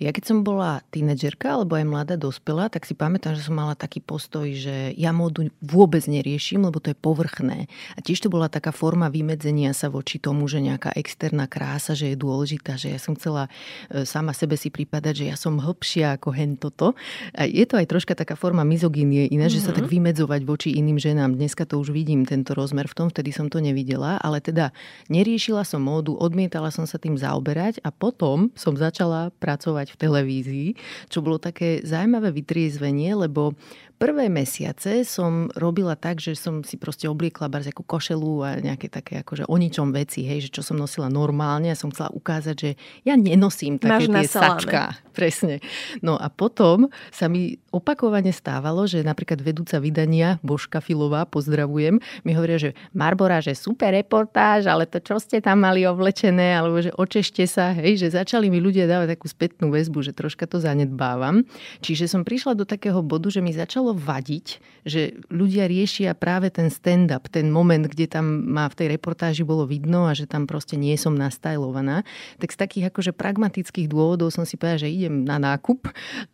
Ja 0.00 0.16
keď 0.16 0.32
som 0.32 0.38
bola 0.40 0.80
tínedžerka 0.88 1.60
alebo 1.60 1.76
aj 1.76 1.84
mladá 1.84 2.16
dospelá, 2.16 2.72
tak 2.72 2.88
si 2.88 2.96
pamätám, 2.96 3.36
že 3.36 3.44
som 3.44 3.52
mala 3.52 3.76
taký 3.76 4.00
postoj, 4.00 4.48
že 4.48 4.96
ja 4.96 5.12
módu 5.12 5.52
vôbec 5.60 6.00
neriešim, 6.08 6.64
lebo 6.64 6.80
to 6.80 6.90
je 6.90 6.96
povrchné. 6.96 7.68
A 7.68 7.98
tiež 8.00 8.24
to 8.24 8.32
bola 8.32 8.48
taká 8.48 8.72
forma 8.72 9.12
vymedzenia 9.12 9.76
sa 9.76 9.92
voči 9.92 10.16
tomu, 10.16 10.48
že 10.48 10.64
nejaká 10.64 10.96
externá 10.96 11.44
krása, 11.44 11.92
že 11.92 12.12
je 12.12 12.16
dôležitá, 12.16 12.80
že 12.80 12.96
ja 12.96 12.96
som 12.96 13.12
chcela 13.12 13.52
e, 13.92 14.08
sama 14.08 14.32
sebe 14.32 14.56
si 14.56 14.72
pripadať, 14.72 15.12
že 15.20 15.24
ja 15.28 15.36
som 15.36 15.60
hĺbšia 15.60 16.16
ako 16.16 16.32
hen 16.32 16.56
toto. 16.56 16.96
A 17.36 17.44
je 17.44 17.68
to 17.68 17.76
aj 17.76 17.84
troška 17.92 18.16
taká 18.16 18.40
forma 18.40 18.64
mizogynie 18.64 19.28
iné, 19.28 19.52
mm-hmm. 19.52 19.52
že 19.52 19.60
sa 19.60 19.76
tak 19.76 19.84
mhm. 19.84 20.00
vymedzovať 20.00 20.40
voči 20.48 20.72
iným 20.80 20.96
ženám. 20.96 21.36
Dneska 21.36 21.68
to 21.68 21.76
už 21.76 21.92
vidím, 21.92 22.24
tento 22.24 22.56
rozmer 22.56 22.88
v 22.88 22.96
tom, 22.96 23.06
vtedy 23.12 23.36
som 23.36 23.52
to 23.52 23.60
nevidela, 23.60 24.16
ale 24.24 24.40
teda 24.40 24.72
neriešila 25.12 25.60
som 25.68 25.84
módu, 25.84 26.16
odmietala 26.16 26.72
som 26.72 26.88
sa 26.88 26.96
tým 26.96 27.20
zaoberať 27.20 27.84
a 27.84 27.92
potom 27.92 28.48
som 28.56 28.72
začala 28.72 29.28
pracovať 29.36 29.89
v 29.94 30.00
televízii, 30.00 30.68
čo 31.10 31.18
bolo 31.20 31.42
také 31.42 31.82
zaujímavé 31.82 32.30
vytriezvenie, 32.30 33.14
lebo 33.14 33.54
prvé 34.00 34.32
mesiace 34.32 35.04
som 35.04 35.52
robila 35.52 35.92
tak, 35.92 36.24
že 36.24 36.32
som 36.32 36.64
si 36.64 36.80
proste 36.80 37.04
obliekla 37.04 37.52
bar 37.52 37.60
ako 37.60 37.84
košelu 37.84 38.32
a 38.40 38.48
nejaké 38.56 38.88
také 38.88 39.20
akože 39.20 39.44
o 39.44 39.56
ničom 39.60 39.92
veci, 39.92 40.24
hej, 40.24 40.48
že 40.48 40.56
čo 40.56 40.64
som 40.64 40.80
nosila 40.80 41.12
normálne 41.12 41.68
a 41.68 41.76
som 41.76 41.92
chcela 41.92 42.08
ukázať, 42.16 42.56
že 42.56 42.70
ja 43.04 43.20
nenosím 43.20 43.76
také 43.76 44.08
Máš 44.08 44.24
tie 44.24 44.26
sačka. 44.32 44.82
Presne. 45.20 45.60
No 46.00 46.16
a 46.16 46.32
potom 46.32 46.88
sa 47.12 47.28
mi 47.28 47.60
opakovane 47.68 48.32
stávalo, 48.32 48.88
že 48.88 49.04
napríklad 49.04 49.44
vedúca 49.44 49.76
vydania 49.76 50.40
Božka 50.40 50.80
Filová, 50.80 51.28
pozdravujem, 51.28 52.00
mi 52.24 52.32
hovoria, 52.32 52.56
že 52.56 52.70
Marbora, 52.96 53.44
že 53.44 53.52
super 53.52 53.92
reportáž, 53.92 54.64
ale 54.64 54.88
to 54.88 54.96
čo 54.96 55.20
ste 55.20 55.44
tam 55.44 55.60
mali 55.60 55.84
oblečené, 55.84 56.56
alebo 56.56 56.80
že 56.80 56.88
očešte 56.96 57.44
sa, 57.44 57.76
hej, 57.76 58.00
že 58.00 58.16
začali 58.16 58.48
mi 58.48 58.64
ľudia 58.64 58.88
dávať 58.88 59.20
takú 59.20 59.28
spätnú 59.28 59.68
väzbu, 59.68 60.08
že 60.08 60.16
troška 60.16 60.48
to 60.48 60.56
zanedbávam. 60.56 61.44
Čiže 61.84 62.08
som 62.08 62.24
prišla 62.24 62.56
do 62.56 62.64
takého 62.64 63.04
bodu, 63.04 63.28
že 63.28 63.44
mi 63.44 63.52
začalo 63.52 63.89
začalo 63.90 63.98
vadiť, 63.98 64.46
že 64.86 65.20
ľudia 65.28 65.68
riešia 65.68 66.16
práve 66.16 66.48
ten 66.48 66.70
stand-up, 66.70 67.28
ten 67.28 67.50
moment, 67.52 67.84
kde 67.84 68.06
tam 68.08 68.24
má 68.48 68.70
v 68.70 68.78
tej 68.78 68.86
reportáži 68.96 69.42
bolo 69.44 69.68
vidno 69.68 70.08
a 70.08 70.16
že 70.16 70.24
tam 70.24 70.46
proste 70.46 70.78
nie 70.78 70.96
som 70.96 71.12
nastajlovaná. 71.12 72.06
Tak 72.40 72.54
z 72.54 72.56
takých 72.56 72.84
akože 72.94 73.12
pragmatických 73.12 73.90
dôvodov 73.90 74.32
som 74.32 74.48
si 74.48 74.56
povedala, 74.56 74.86
že 74.86 74.94
idem 74.94 75.26
na 75.26 75.36
nákup 75.36 75.90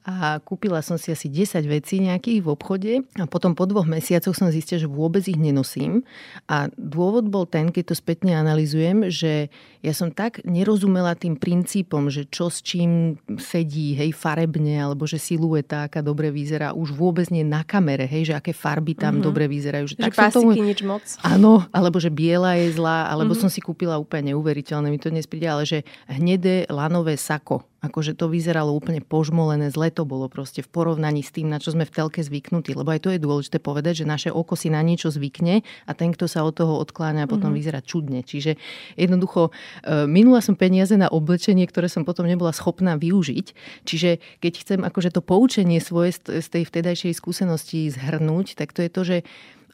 a 0.07 0.39
kúpila 0.45 0.85
som 0.85 0.95
si 1.01 1.11
asi 1.11 1.27
10 1.27 1.67
vecí 1.67 1.99
nejakých 1.99 2.45
v 2.45 2.49
obchode 2.53 2.93
a 3.19 3.25
potom 3.27 3.57
po 3.57 3.67
dvoch 3.67 3.89
mesiacoch 3.89 4.37
som 4.37 4.53
zistila, 4.53 4.79
že 4.79 4.91
vôbec 4.91 5.25
ich 5.27 5.39
nenosím. 5.39 6.07
A 6.47 6.71
dôvod 6.79 7.27
bol 7.27 7.49
ten, 7.49 7.75
keď 7.75 7.93
to 7.93 7.95
spätne 7.99 8.37
analizujem, 8.37 9.11
že 9.11 9.49
ja 9.83 9.95
som 9.95 10.11
tak 10.11 10.43
nerozumela 10.43 11.15
tým 11.15 11.39
princípom, 11.39 12.11
že 12.11 12.27
čo 12.27 12.51
s 12.51 12.63
čím 12.63 13.19
sedí, 13.39 13.95
hej, 13.95 14.11
farebne, 14.11 14.83
alebo 14.83 15.07
že 15.07 15.19
silueta, 15.19 15.87
aká 15.87 16.03
dobre 16.03 16.35
vyzerá, 16.35 16.75
už 16.75 16.91
vôbec 16.95 17.31
nie 17.31 17.46
na 17.47 17.63
kamere, 17.63 18.11
hej, 18.11 18.29
že 18.29 18.35
aké 18.35 18.51
farby 18.51 18.99
tam 18.99 19.17
mm-hmm. 19.17 19.27
dobre 19.27 19.47
vyzerajú. 19.47 19.87
Že, 19.87 19.95
že 19.97 20.11
tak 20.11 20.35
tomu... 20.35 20.53
nič 20.53 20.83
moc. 20.83 21.07
Áno, 21.23 21.63
alebo 21.71 22.03
že 22.03 22.11
biela 22.11 22.59
je 22.59 22.75
zlá, 22.75 23.07
alebo 23.07 23.33
mm-hmm. 23.33 23.47
som 23.47 23.51
si 23.51 23.63
kúpila 23.63 23.97
úplne 23.97 24.35
neuveriteľné, 24.35 24.91
mi 24.91 24.99
to 24.99 25.15
dnes 25.15 25.31
príde, 25.31 25.47
ale 25.47 25.63
že 25.63 25.87
hnedé 26.11 26.67
lanové 26.67 27.15
sako 27.15 27.63
Akože 27.85 28.17
to 28.17 28.33
vyzeralo 28.33 28.73
úplne 28.73 29.05
požmolené, 29.05 29.69
zle 29.69 29.93
to 29.93 30.09
bolo 30.09 30.33
proste 30.33 30.65
v 30.65 30.69
porovnaní 30.73 31.21
s 31.21 31.31
tým, 31.31 31.53
na 31.53 31.61
čo 31.61 31.77
sme 31.77 31.85
v 31.85 31.93
telke 31.93 32.25
zvyknutí. 32.25 32.73
Lebo 32.73 32.89
aj 32.89 33.05
to 33.05 33.13
je 33.13 33.21
dôležité 33.21 33.61
povedať, 33.61 34.03
že 34.03 34.09
naše 34.09 34.31
oko 34.33 34.57
si 34.57 34.73
na 34.73 34.81
niečo 34.81 35.13
zvykne 35.13 35.61
a 35.85 35.93
ten, 35.93 36.11
kto 36.17 36.25
sa 36.25 36.41
od 36.43 36.57
toho 36.57 36.81
odkláňa, 36.81 37.29
potom 37.29 37.53
mm-hmm. 37.53 37.59
vyzerá 37.61 37.81
čudne. 37.85 38.25
Čiže 38.25 38.57
jednoducho 38.97 39.53
e, 39.85 40.09
minula 40.09 40.41
som 40.41 40.57
peniaze 40.57 40.97
na 40.97 41.13
oblečenie, 41.13 41.69
ktoré 41.69 41.93
som 41.93 42.09
potom 42.09 42.25
nebola 42.25 42.57
schopná 42.57 42.97
využiť. 42.97 43.47
Čiže 43.85 44.41
keď 44.41 44.53
chcem 44.57 44.81
akože 44.81 45.13
to 45.13 45.21
poučenie 45.21 45.79
svoje 45.79 46.17
z 46.17 46.47
tej 46.49 46.65
vtedajšej 46.65 47.13
skúsenosti 47.13 47.93
zhrnúť, 47.93 48.57
tak 48.57 48.73
to 48.73 48.81
je 48.83 48.91
to, 48.91 49.03
že 49.05 49.17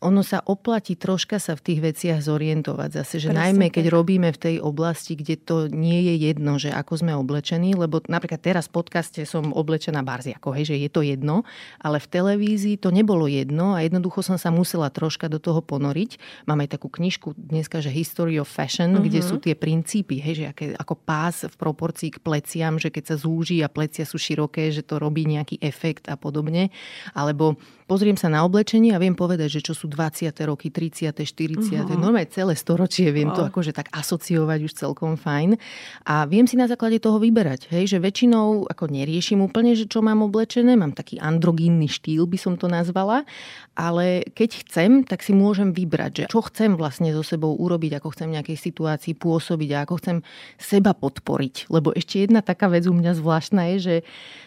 ono 0.03 0.27
sa 0.27 0.43
oplatí 0.43 0.99
troška 0.99 1.39
sa 1.39 1.55
v 1.55 1.63
tých 1.63 1.81
veciach 1.81 2.19
zorientovať 2.19 2.91
zase, 2.91 3.23
že 3.23 3.29
Presne 3.31 3.43
najmä 3.47 3.67
keď 3.71 3.87
tak. 3.89 3.95
robíme 3.95 4.29
v 4.35 4.39
tej 4.39 4.57
oblasti, 4.59 5.15
kde 5.15 5.39
to 5.39 5.57
nie 5.71 6.11
je 6.11 6.15
jedno, 6.29 6.59
že 6.59 6.75
ako 6.75 7.07
sme 7.07 7.15
oblečení, 7.15 7.79
lebo 7.79 8.03
napríklad 8.11 8.43
teraz 8.43 8.67
v 8.67 8.83
podcaste 8.83 9.23
som 9.23 9.55
oblečená 9.55 10.03
barziako, 10.03 10.51
hej, 10.59 10.75
že 10.75 10.77
je 10.83 10.91
to 10.91 11.07
jedno, 11.07 11.47
ale 11.79 12.03
v 12.03 12.11
televízii 12.11 12.77
to 12.83 12.91
nebolo 12.91 13.31
jedno 13.31 13.79
a 13.79 13.87
jednoducho 13.87 14.27
som 14.27 14.35
sa 14.35 14.51
musela 14.51 14.91
troška 14.91 15.31
do 15.31 15.39
toho 15.39 15.63
ponoriť. 15.63 16.45
Mám 16.51 16.67
aj 16.67 16.77
takú 16.77 16.91
knižku 16.91 17.39
dneska, 17.39 17.79
že 17.79 17.95
History 17.95 18.43
of 18.43 18.51
Fashion, 18.51 18.99
uh-huh. 18.99 19.07
kde 19.07 19.23
mhm. 19.23 19.27
sú 19.31 19.37
tie 19.39 19.55
princípy, 19.55 20.19
hej, 20.19 20.35
že 20.43 20.45
aké, 20.51 20.67
ako 20.75 20.99
pás 20.99 21.47
v 21.47 21.55
proporcii 21.55 22.19
k 22.19 22.19
pleciam, 22.19 22.75
že 22.83 22.91
keď 22.91 23.15
sa 23.15 23.17
zúži 23.17 23.63
a 23.63 23.71
plecia 23.71 24.03
sú 24.03 24.19
široké, 24.19 24.75
že 24.75 24.83
to 24.83 24.99
robí 24.99 25.23
nejaký 25.23 25.63
efekt 25.63 26.11
a 26.11 26.19
podobne. 26.19 26.75
Alebo 27.15 27.55
pozriem 27.93 28.17
sa 28.17 28.33
na 28.33 28.41
oblečenie 28.41 28.97
a 28.97 29.03
viem 29.03 29.13
povedať, 29.13 29.61
že 29.61 29.69
čo 29.69 29.77
sú 29.77 29.85
20. 29.85 30.33
roky, 30.49 30.73
30., 30.73 31.13
40. 31.13 31.61
Uh-huh. 31.61 32.01
Normálne 32.01 32.25
celé 32.33 32.57
storočie 32.57 33.13
viem 33.13 33.29
wow. 33.29 33.37
to 33.37 33.43
akože 33.53 33.77
tak 33.77 33.93
asociovať 33.93 34.65
už 34.65 34.73
celkom 34.73 35.21
fajn. 35.21 35.61
A 36.09 36.25
viem 36.25 36.49
si 36.49 36.57
na 36.57 36.65
základe 36.65 36.97
toho 37.05 37.21
vyberať, 37.21 37.69
hej, 37.69 37.93
že 37.93 38.01
väčšinou 38.01 38.65
ako 38.73 38.89
neriešim 38.89 39.45
úplne, 39.45 39.77
že 39.77 39.85
čo 39.85 40.01
mám 40.01 40.25
oblečené, 40.25 40.73
mám 40.73 40.97
taký 40.97 41.21
androgínny 41.21 41.85
štýl, 41.85 42.25
by 42.25 42.39
som 42.41 42.57
to 42.57 42.65
nazvala, 42.65 43.29
ale 43.77 44.25
keď 44.33 44.65
chcem, 44.65 45.05
tak 45.05 45.21
si 45.21 45.37
môžem 45.37 45.77
vybrať, 45.77 46.13
že 46.13 46.25
čo 46.33 46.41
chcem 46.49 46.73
vlastne 46.81 47.13
so 47.13 47.21
sebou 47.21 47.53
urobiť, 47.61 48.01
ako 48.01 48.09
chcem 48.17 48.33
v 48.33 48.37
nejakej 48.41 48.57
situácii 48.57 49.13
pôsobiť 49.21 49.69
a 49.77 49.83
ako 49.85 49.95
chcem 50.01 50.17
seba 50.57 50.97
podporiť. 50.97 51.69
Lebo 51.69 51.93
ešte 51.93 52.25
jedna 52.25 52.41
taká 52.41 52.73
vec 52.73 52.89
u 52.89 52.97
mňa 52.97 53.13
zvláštna 53.21 53.63
je, 53.75 53.77
že 53.77 53.97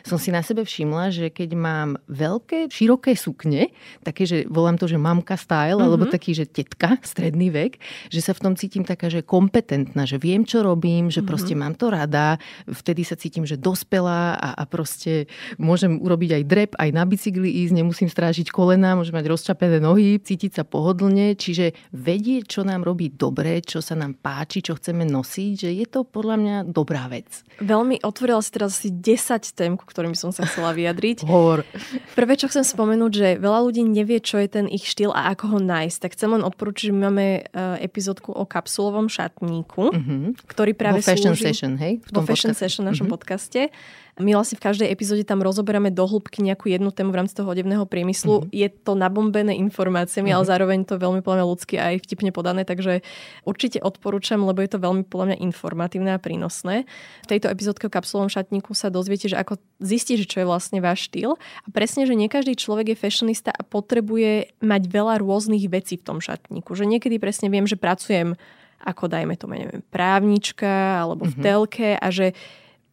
som 0.01 0.17
si 0.17 0.33
na 0.33 0.41
sebe 0.41 0.65
všimla, 0.65 1.13
že 1.13 1.27
keď 1.29 1.49
mám 1.57 1.89
veľké, 2.09 2.73
široké 2.73 3.13
sukne, 3.35 3.75
také, 4.07 4.23
že 4.23 4.47
volám 4.47 4.79
to, 4.79 4.87
že 4.87 4.95
mamka 4.95 5.35
style, 5.35 5.75
mm-hmm. 5.75 5.87
alebo 5.91 6.07
taký, 6.07 6.31
že 6.31 6.47
tetka, 6.47 6.95
stredný 7.03 7.51
vek, 7.51 7.75
že 8.07 8.23
sa 8.23 8.31
v 8.31 8.39
tom 8.47 8.53
cítim 8.55 8.87
taká, 8.87 9.11
že 9.11 9.27
kompetentná, 9.27 10.07
že 10.07 10.15
viem, 10.15 10.47
čo 10.47 10.63
robím, 10.63 11.11
že 11.11 11.19
mm-hmm. 11.19 11.27
proste 11.27 11.53
mám 11.59 11.75
to 11.75 11.91
rada, 11.91 12.39
vtedy 12.63 13.03
sa 13.03 13.19
cítim, 13.19 13.43
že 13.43 13.59
dospelá 13.59 14.39
a, 14.39 14.49
a 14.55 14.63
proste 14.63 15.27
môžem 15.59 15.99
urobiť 15.99 16.39
aj 16.39 16.43
drep, 16.47 16.71
aj 16.79 16.89
na 16.95 17.03
bicykli 17.03 17.67
ísť, 17.67 17.75
nemusím 17.75 18.07
strážiť 18.07 18.47
kolena, 18.55 18.95
môžem 18.95 19.19
mať 19.19 19.27
rozčapené 19.27 19.83
nohy, 19.83 20.15
cítiť 20.23 20.55
sa 20.55 20.63
pohodlne, 20.63 21.35
čiže 21.35 21.75
vedieť, 21.91 22.47
čo 22.47 22.61
nám 22.63 22.87
robí 22.87 23.11
dobre, 23.11 23.59
čo 23.59 23.83
sa 23.83 23.99
nám 23.99 24.15
páči, 24.15 24.63
čo 24.63 24.79
chceme 24.79 25.03
nosiť, 25.03 25.67
že 25.67 25.69
je 25.75 25.85
to 25.91 26.07
podľa 26.07 26.35
mňa 26.39 26.57
dobrá 26.71 27.11
vec. 27.11 27.43
Veľmi 27.59 27.99
otvorila 27.99 28.39
si 28.39 28.51
teraz 28.55 28.79
asi 28.79 28.93
10 28.93 29.57
tém, 29.57 29.73
ku 29.75 29.83
ktorým 29.83 30.15
som 30.15 30.31
sa 30.31 30.47
chcela 30.47 30.71
vyjadriť. 30.71 31.25
Hovor. 31.25 31.65
Prvé, 32.13 32.37
čo 32.37 32.47
chcem 32.51 32.61
spomenúť, 32.61 33.11
že 33.11 33.24
že 33.25 33.41
veľa 33.41 33.59
ľudí 33.65 33.81
nevie, 33.81 34.21
čo 34.21 34.37
je 34.37 34.45
ten 34.45 34.65
ich 34.69 34.85
štýl 34.85 35.09
a 35.09 35.33
ako 35.33 35.57
ho 35.57 35.59
nájsť. 35.59 35.97
Tak 35.97 36.11
chcem 36.13 36.29
len 36.37 36.45
odporučiť, 36.45 36.83
že 36.89 36.93
my 36.93 37.01
máme 37.09 37.25
uh, 37.41 37.81
epizódku 37.81 38.29
o 38.29 38.45
kapsulovom 38.45 39.09
šatníku, 39.09 39.89
mm-hmm. 39.89 40.45
ktorý 40.45 40.77
práve 40.77 41.01
vo 41.01 41.09
Fashion 41.09 41.33
slúži... 41.33 41.49
Session, 41.49 41.73
hej? 41.81 41.97
V 42.05 42.09
vo 42.13 42.21
Fashion 42.21 42.53
Session, 42.53 42.85
našom 42.85 43.09
mm-hmm. 43.09 43.15
podcaste. 43.17 43.73
My 44.15 44.31
vlastne 44.31 44.55
v 44.55 44.63
každej 44.63 44.87
epizóde 44.87 45.27
tam 45.27 45.43
rozoberáme 45.43 45.91
do 45.91 46.07
hĺbky 46.07 46.39
nejakú 46.39 46.71
jednu 46.71 46.87
tému 46.95 47.11
v 47.11 47.19
rámci 47.19 47.35
toho 47.35 47.51
odevného 47.51 47.83
priemyslu. 47.83 48.47
Mm-hmm. 48.47 48.55
Je 48.55 48.67
to 48.71 48.95
nabombené 48.95 49.51
informáciami, 49.59 50.31
mm-hmm. 50.31 50.39
ale 50.39 50.47
zároveň 50.47 50.79
to 50.87 50.95
veľmi 50.95 51.19
podľa 51.19 51.43
mňa 51.43 51.51
ľudsky 51.51 51.75
aj 51.75 51.93
vtipne 52.07 52.31
podané, 52.31 52.63
takže 52.63 53.03
určite 53.43 53.83
odporúčam, 53.83 54.39
lebo 54.47 54.63
je 54.63 54.71
to 54.71 54.79
veľmi 54.79 55.03
podľa 55.03 55.35
mňa 55.35 55.37
informatívne 55.43 56.15
a 56.15 56.19
prínosné. 56.23 56.87
V 57.27 57.27
tejto 57.27 57.51
epizódke 57.51 57.91
o 57.91 57.91
kapsulovom 57.91 58.31
šatníku 58.31 58.71
sa 58.71 58.87
dozviete, 58.87 59.27
že 59.27 59.35
ako 59.35 59.59
zistiť, 59.83 60.23
čo 60.23 60.37
je 60.39 60.47
vlastne 60.47 60.79
váš 60.79 61.11
štýl. 61.11 61.35
A 61.35 61.67
presne, 61.75 62.07
že 62.07 62.15
nie 62.15 62.31
každý 62.31 62.55
človek 62.55 62.95
je 62.95 62.97
fashionista 62.97 63.51
a 63.51 63.67
potrebuje 63.67 64.55
mať 64.63 64.81
veľa 64.87 65.19
rôznych 65.19 65.67
vecí 65.67 65.99
v 65.99 66.07
tom 66.07 66.23
šatníku. 66.23 66.71
Že 66.71 66.87
niekedy 66.87 67.19
presne 67.19 67.51
viem, 67.51 67.67
že 67.67 67.75
pracujem 67.75 68.39
ako 68.85 69.11
dajme 69.11 69.35
to, 69.39 69.49
neviem, 69.49 69.81
právnička 69.89 71.03
alebo 71.03 71.25
v 71.25 71.35
mhm. 71.35 71.43
telke 71.43 71.89
a 71.97 72.07
že 72.13 72.37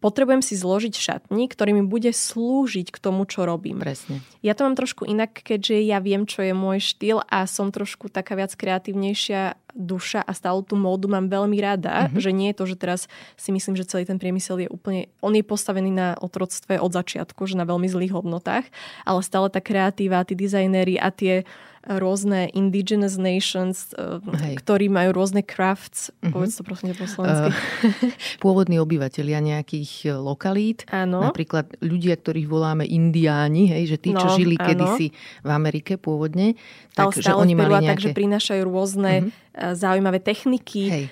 potrebujem 0.02 0.42
si 0.42 0.58
zložiť 0.58 0.98
šatník, 0.98 1.54
ktorý 1.54 1.78
mi 1.78 1.84
bude 1.86 2.10
slúžiť 2.10 2.90
k 2.90 2.98
tomu, 2.98 3.22
čo 3.30 3.46
robím. 3.46 3.78
Presne. 3.78 4.18
Ja 4.42 4.58
to 4.58 4.66
mám 4.66 4.74
trošku 4.74 5.06
inak, 5.06 5.38
keďže 5.38 5.78
ja 5.86 6.02
viem, 6.02 6.26
čo 6.26 6.42
je 6.42 6.50
môj 6.50 6.82
štýl 6.82 7.22
a 7.30 7.46
som 7.46 7.70
trošku 7.70 8.10
taká 8.10 8.34
viac 8.34 8.50
kreatívnejšia 8.58 9.54
duša 9.72 10.20
a 10.20 10.32
stále 10.36 10.60
tú 10.66 10.76
módu 10.76 11.08
mám 11.08 11.32
veľmi 11.32 11.56
rada, 11.62 12.10
mm-hmm. 12.10 12.20
že 12.20 12.30
nie 12.36 12.52
je 12.52 12.58
to, 12.60 12.64
že 12.68 12.76
teraz 12.76 13.00
si 13.40 13.50
myslím, 13.54 13.72
že 13.72 13.88
celý 13.88 14.04
ten 14.04 14.20
priemysel 14.20 14.60
je 14.60 14.68
úplne, 14.68 15.08
on 15.24 15.32
je 15.32 15.40
postavený 15.40 15.88
na 15.88 16.08
otroctve 16.20 16.76
od 16.76 16.92
začiatku, 16.92 17.48
že 17.48 17.56
na 17.56 17.64
veľmi 17.64 17.88
zlých 17.88 18.12
hodnotách, 18.12 18.68
ale 19.08 19.20
stále 19.24 19.48
tá 19.48 19.64
kreatíva, 19.64 20.28
tí 20.28 20.36
dizajnéri 20.36 21.00
a 21.00 21.08
tie 21.08 21.48
rôzne 21.82 22.46
indigenous 22.54 23.18
nations, 23.18 23.90
eh, 23.98 24.22
Hej. 24.22 24.54
ktorí 24.62 24.86
majú 24.86 25.18
rôzne 25.18 25.42
crafts. 25.42 26.14
Mm-hmm. 26.22 26.32
Povedz 26.32 26.54
to 26.58 26.62
prosím 26.62 26.94
po 26.94 27.06
slovensky. 27.10 27.50
Uh, 27.50 28.14
pôvodní 28.44 28.78
obyvateľia 28.78 29.42
nejakých 29.42 29.92
eh, 30.06 30.14
lokalít. 30.14 30.86
Áno. 30.94 31.26
Napríklad 31.26 31.74
ľudia, 31.82 32.14
ktorých 32.14 32.46
voláme 32.46 32.86
indiáni, 32.86 33.66
hej, 33.66 33.94
že 33.94 33.96
tí, 33.98 34.14
čo 34.14 34.30
no, 34.30 34.34
žili 34.38 34.54
áno. 34.58 34.66
kedysi 34.70 35.06
v 35.42 35.50
Amerike 35.50 35.98
pôvodne. 35.98 36.54
Tak, 36.94 37.18
že 37.18 37.34
oni 37.34 37.58
mali 37.58 37.82
nejaké... 37.82 37.90
tak, 37.90 37.98
že 37.98 38.10
prinášajú 38.14 38.62
rôzne 38.62 39.12
mm-hmm 39.26 39.41
zaujímavé 39.52 40.16
techniky. 40.16 40.82
Hej. 40.88 41.04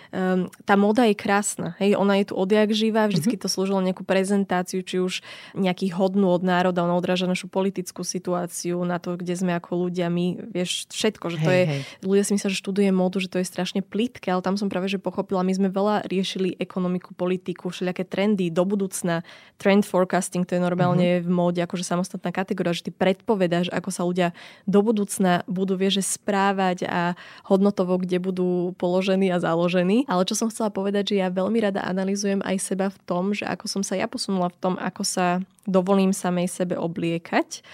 Tá 0.64 0.74
moda 0.74 1.05
je 1.05 1.12
krásna. 1.12 1.76
Hej, 1.76 2.01
ona 2.01 2.16
je 2.16 2.32
tu 2.32 2.34
odjak 2.41 2.72
živá, 2.72 3.05
vždycky 3.05 3.36
mm-hmm. 3.36 3.45
to 3.45 3.53
slúžilo 3.53 3.84
nejakú 3.84 4.01
prezentáciu, 4.01 4.80
či 4.80 4.97
už 4.97 5.20
nejakých 5.53 5.93
hodnú 5.93 6.32
od 6.32 6.41
národa, 6.41 6.80
ona 6.80 6.97
odráža 6.97 7.28
našu 7.28 7.53
politickú 7.53 8.01
situáciu, 8.01 8.80
na 8.88 8.97
to, 8.97 9.20
kde 9.20 9.36
sme 9.36 9.53
ako 9.53 9.86
ľudia, 9.88 10.09
my, 10.09 10.41
vieš, 10.49 10.88
všetko, 10.88 11.26
že 11.28 11.38
to 11.45 11.51
hej, 11.53 11.59
je, 11.61 11.64
hej. 11.68 11.80
ľudia 12.01 12.24
si 12.24 12.32
myslia, 12.32 12.49
že 12.49 12.62
študuje 12.64 12.91
modu, 12.97 13.20
že 13.20 13.28
to 13.28 13.36
je 13.43 13.47
strašne 13.47 13.84
plitké, 13.84 14.32
ale 14.32 14.41
tam 14.41 14.57
som 14.57 14.72
práve, 14.72 14.88
že 14.88 14.97
pochopila, 14.97 15.45
my 15.45 15.53
sme 15.53 15.68
veľa 15.68 16.09
riešili 16.09 16.57
ekonomiku, 16.57 17.12
politiku, 17.12 17.68
všelijaké 17.68 18.09
trendy 18.09 18.49
do 18.49 18.64
budúcna, 18.64 19.20
trend 19.61 19.84
forecasting, 19.84 20.49
to 20.49 20.57
je 20.57 20.62
normálne 20.64 21.20
mm-hmm. 21.20 21.26
v 21.26 21.28
móde 21.28 21.61
akože 21.61 21.84
samostatná 21.84 22.32
kategória, 22.32 22.72
že 22.72 22.88
ty 22.88 22.91
predpovedáš, 22.97 23.68
ako 23.68 23.91
sa 23.93 24.09
ľudia 24.09 24.32
do 24.64 24.80
budúcna 24.80 25.45
budú, 25.45 25.76
vieš, 25.76 26.01
správať 26.01 26.88
a 26.88 27.18
hodnotovo, 27.45 28.01
kde 28.01 28.16
budú 28.16 28.29
budú 28.30 28.72
položení 28.78 29.28
a 29.34 29.42
založení. 29.42 30.06
Ale 30.06 30.22
čo 30.24 30.38
som 30.38 30.48
chcela 30.48 30.70
povedať, 30.70 31.14
že 31.14 31.20
ja 31.20 31.28
veľmi 31.28 31.58
rada 31.58 31.82
analizujem 31.82 32.40
aj 32.46 32.56
seba 32.62 32.86
v 32.88 32.98
tom, 33.04 33.34
že 33.34 33.44
ako 33.44 33.66
som 33.66 33.82
sa 33.82 33.98
ja 33.98 34.06
posunula 34.06 34.48
v 34.48 34.58
tom, 34.62 34.74
ako 34.78 35.02
sa 35.02 35.42
dovolím 35.66 36.14
samej 36.14 36.46
sebe 36.46 36.78
obliekať 36.78 37.66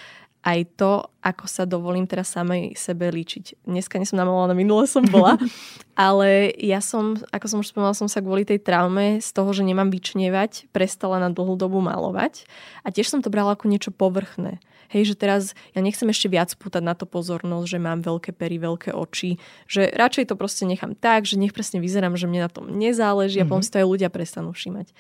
aj 0.46 0.78
to, 0.78 1.02
ako 1.26 1.50
sa 1.50 1.66
dovolím 1.66 2.06
teraz 2.06 2.30
samej 2.30 2.78
sebe 2.78 3.10
líčiť. 3.10 3.66
Dneska 3.66 3.98
nie 3.98 4.06
som 4.06 4.22
namalovaná, 4.22 4.54
minule 4.54 4.86
som 4.86 5.02
bola, 5.02 5.34
ale 5.98 6.54
ja 6.62 6.78
som, 6.78 7.18
ako 7.34 7.46
som 7.50 7.58
už 7.58 7.74
spomínala, 7.74 7.98
som 7.98 8.06
sa 8.06 8.22
kvôli 8.22 8.46
tej 8.46 8.62
traume 8.62 9.18
z 9.18 9.28
toho, 9.34 9.50
že 9.50 9.66
nemám 9.66 9.90
vyčnievať, 9.90 10.70
prestala 10.70 11.18
na 11.18 11.34
dlhú 11.34 11.58
dobu 11.58 11.82
malovať 11.82 12.46
a 12.86 12.94
tiež 12.94 13.10
som 13.10 13.20
to 13.26 13.34
brala 13.34 13.58
ako 13.58 13.66
niečo 13.66 13.90
povrchné. 13.90 14.62
Hej, 14.92 15.12
že 15.12 15.14
teraz 15.14 15.42
ja 15.74 15.80
nechcem 15.82 16.06
ešte 16.06 16.30
viac 16.30 16.50
pútať 16.54 16.82
na 16.82 16.94
to 16.94 17.04
pozornosť, 17.04 17.66
že 17.66 17.78
mám 17.82 18.02
veľké 18.02 18.34
pery, 18.34 18.58
veľké 18.60 18.94
oči, 18.94 19.38
že 19.66 19.90
radšej 19.90 20.30
to 20.30 20.34
proste 20.38 20.64
nechám 20.66 20.94
tak, 20.94 21.26
že 21.26 21.38
nech 21.38 21.54
presne 21.54 21.82
vyzerám, 21.82 22.14
že 22.14 22.30
mne 22.30 22.46
na 22.46 22.50
tom 22.50 22.70
nezáleží 22.70 23.42
mm-hmm. 23.42 23.46
a 23.46 23.50
potom 23.50 23.62
mhm. 23.62 23.66
si 23.66 23.72
to 23.74 23.80
aj 23.82 23.86
ľudia 23.86 24.08
prestanú 24.10 24.50
všímať. 24.54 24.90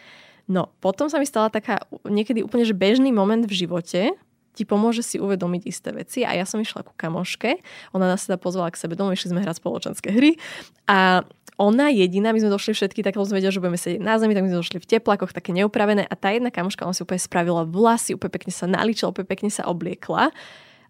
No, 0.46 0.70
potom 0.78 1.10
sa 1.10 1.18
mi 1.18 1.26
stala 1.26 1.50
taká 1.50 1.82
niekedy 2.06 2.46
úplne 2.46 2.62
že 2.62 2.70
bežný 2.70 3.10
moment 3.10 3.42
v 3.42 3.66
živote, 3.66 4.14
ti 4.56 4.64
pomôže 4.64 5.04
si 5.04 5.20
uvedomiť 5.20 5.62
isté 5.68 5.92
veci. 5.92 6.24
A 6.24 6.32
ja 6.32 6.48
som 6.48 6.56
išla 6.56 6.80
ku 6.80 6.96
kamoške, 6.96 7.60
ona 7.92 8.08
nás 8.08 8.24
teda 8.24 8.40
pozvala 8.40 8.72
k 8.72 8.80
sebe 8.80 8.96
domov, 8.96 9.14
išli 9.14 9.36
sme 9.36 9.44
hrať 9.44 9.60
spoločenské 9.60 10.08
hry 10.08 10.40
a 10.88 11.28
ona 11.56 11.88
jediná, 11.88 12.36
my 12.36 12.40
sme 12.40 12.52
došli 12.52 12.76
všetky, 12.76 13.00
tak 13.00 13.16
sme 13.16 13.40
vedeli, 13.40 13.52
že 13.52 13.64
budeme 13.64 13.80
sedieť 13.80 14.00
na 14.04 14.20
zemi, 14.20 14.36
tak 14.36 14.44
my 14.44 14.52
sme 14.52 14.60
došli 14.60 14.76
v 14.76 14.88
teplakoch, 14.92 15.32
také 15.32 15.56
neupravené 15.56 16.04
a 16.04 16.14
tá 16.16 16.28
jedna 16.32 16.52
kamoška, 16.52 16.84
ona 16.84 16.92
si 16.92 17.00
úplne 17.00 17.20
spravila 17.20 17.64
vlasy, 17.64 18.12
úplne 18.12 18.32
pekne 18.32 18.52
sa 18.52 18.68
naličila, 18.68 19.12
úplne 19.12 19.28
pekne 19.28 19.48
sa 19.48 19.64
obliekla. 19.64 20.36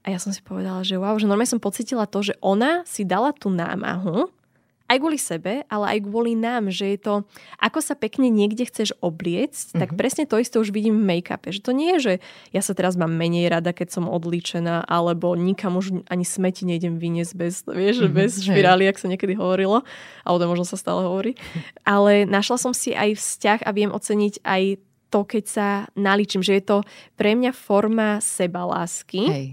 A 0.03 0.07
ja 0.11 0.19
som 0.19 0.35
si 0.35 0.43
povedala, 0.43 0.83
že 0.83 0.99
wow, 0.99 1.19
že 1.19 1.27
normálne 1.31 1.51
som 1.51 1.63
pocitila 1.63 2.07
to, 2.07 2.23
že 2.23 2.35
ona 2.43 2.83
si 2.83 3.07
dala 3.07 3.31
tú 3.31 3.51
námahu, 3.51 4.31
aj 4.87 4.97
kvôli 5.03 5.19
sebe, 5.19 5.67
ale 5.67 5.99
aj 5.99 5.99
kvôli 6.07 6.39
nám, 6.39 6.71
že 6.71 6.95
je 6.95 6.99
to, 6.99 7.15
ako 7.59 7.83
sa 7.83 7.99
pekne 7.99 8.31
niekde 8.31 8.67
chceš 8.67 8.95
obliecť, 9.03 9.75
mm-hmm. 9.75 9.81
tak 9.83 9.91
mhm. 9.93 9.99
presne 9.99 10.25
to 10.25 10.39
isté 10.39 10.57
už 10.63 10.71
vidím 10.71 11.03
v 11.03 11.07
make-upe. 11.19 11.51
Že 11.51 11.61
to 11.63 11.73
nie 11.75 11.91
je, 11.97 11.99
že 11.99 12.15
ja 12.55 12.63
sa 12.63 12.73
teraz 12.73 12.95
mám 12.95 13.11
menej 13.11 13.51
rada, 13.51 13.75
keď 13.75 13.99
som 13.99 14.05
odlíčená, 14.07 14.87
alebo 14.87 15.35
nikam 15.35 15.75
už 15.79 16.07
ani 16.07 16.23
smeti 16.23 16.63
nejdem 16.63 17.03
vyniesť 17.03 17.33
bez, 17.35 17.55
vieš, 17.67 18.07
mm-hmm. 18.07 18.17
bez 18.17 18.31
špirály, 18.47 18.87
ak 18.87 19.03
sa 19.03 19.11
niekedy 19.11 19.35
hovorilo, 19.35 19.83
alebo 20.23 20.39
to 20.39 20.47
možno 20.47 20.67
sa 20.67 20.79
stále 20.79 21.03
hovorí. 21.03 21.35
Ale 21.87 22.25
našla 22.25 22.57
som 22.57 22.73
si 22.73 22.95
aj 22.95 23.19
vzťah 23.19 23.61
a 23.67 23.71
viem 23.75 23.91
oceniť 23.91 24.47
aj 24.47 24.63
to, 25.11 25.21
keď 25.23 25.45
sa 25.47 25.69
naličím, 25.95 26.43
že 26.43 26.59
je 26.59 26.65
to 26.67 26.79
pre 27.15 27.35
mňa 27.39 27.55
forma 27.55 28.19
sebalásky. 28.19 29.25
Hej 29.27 29.49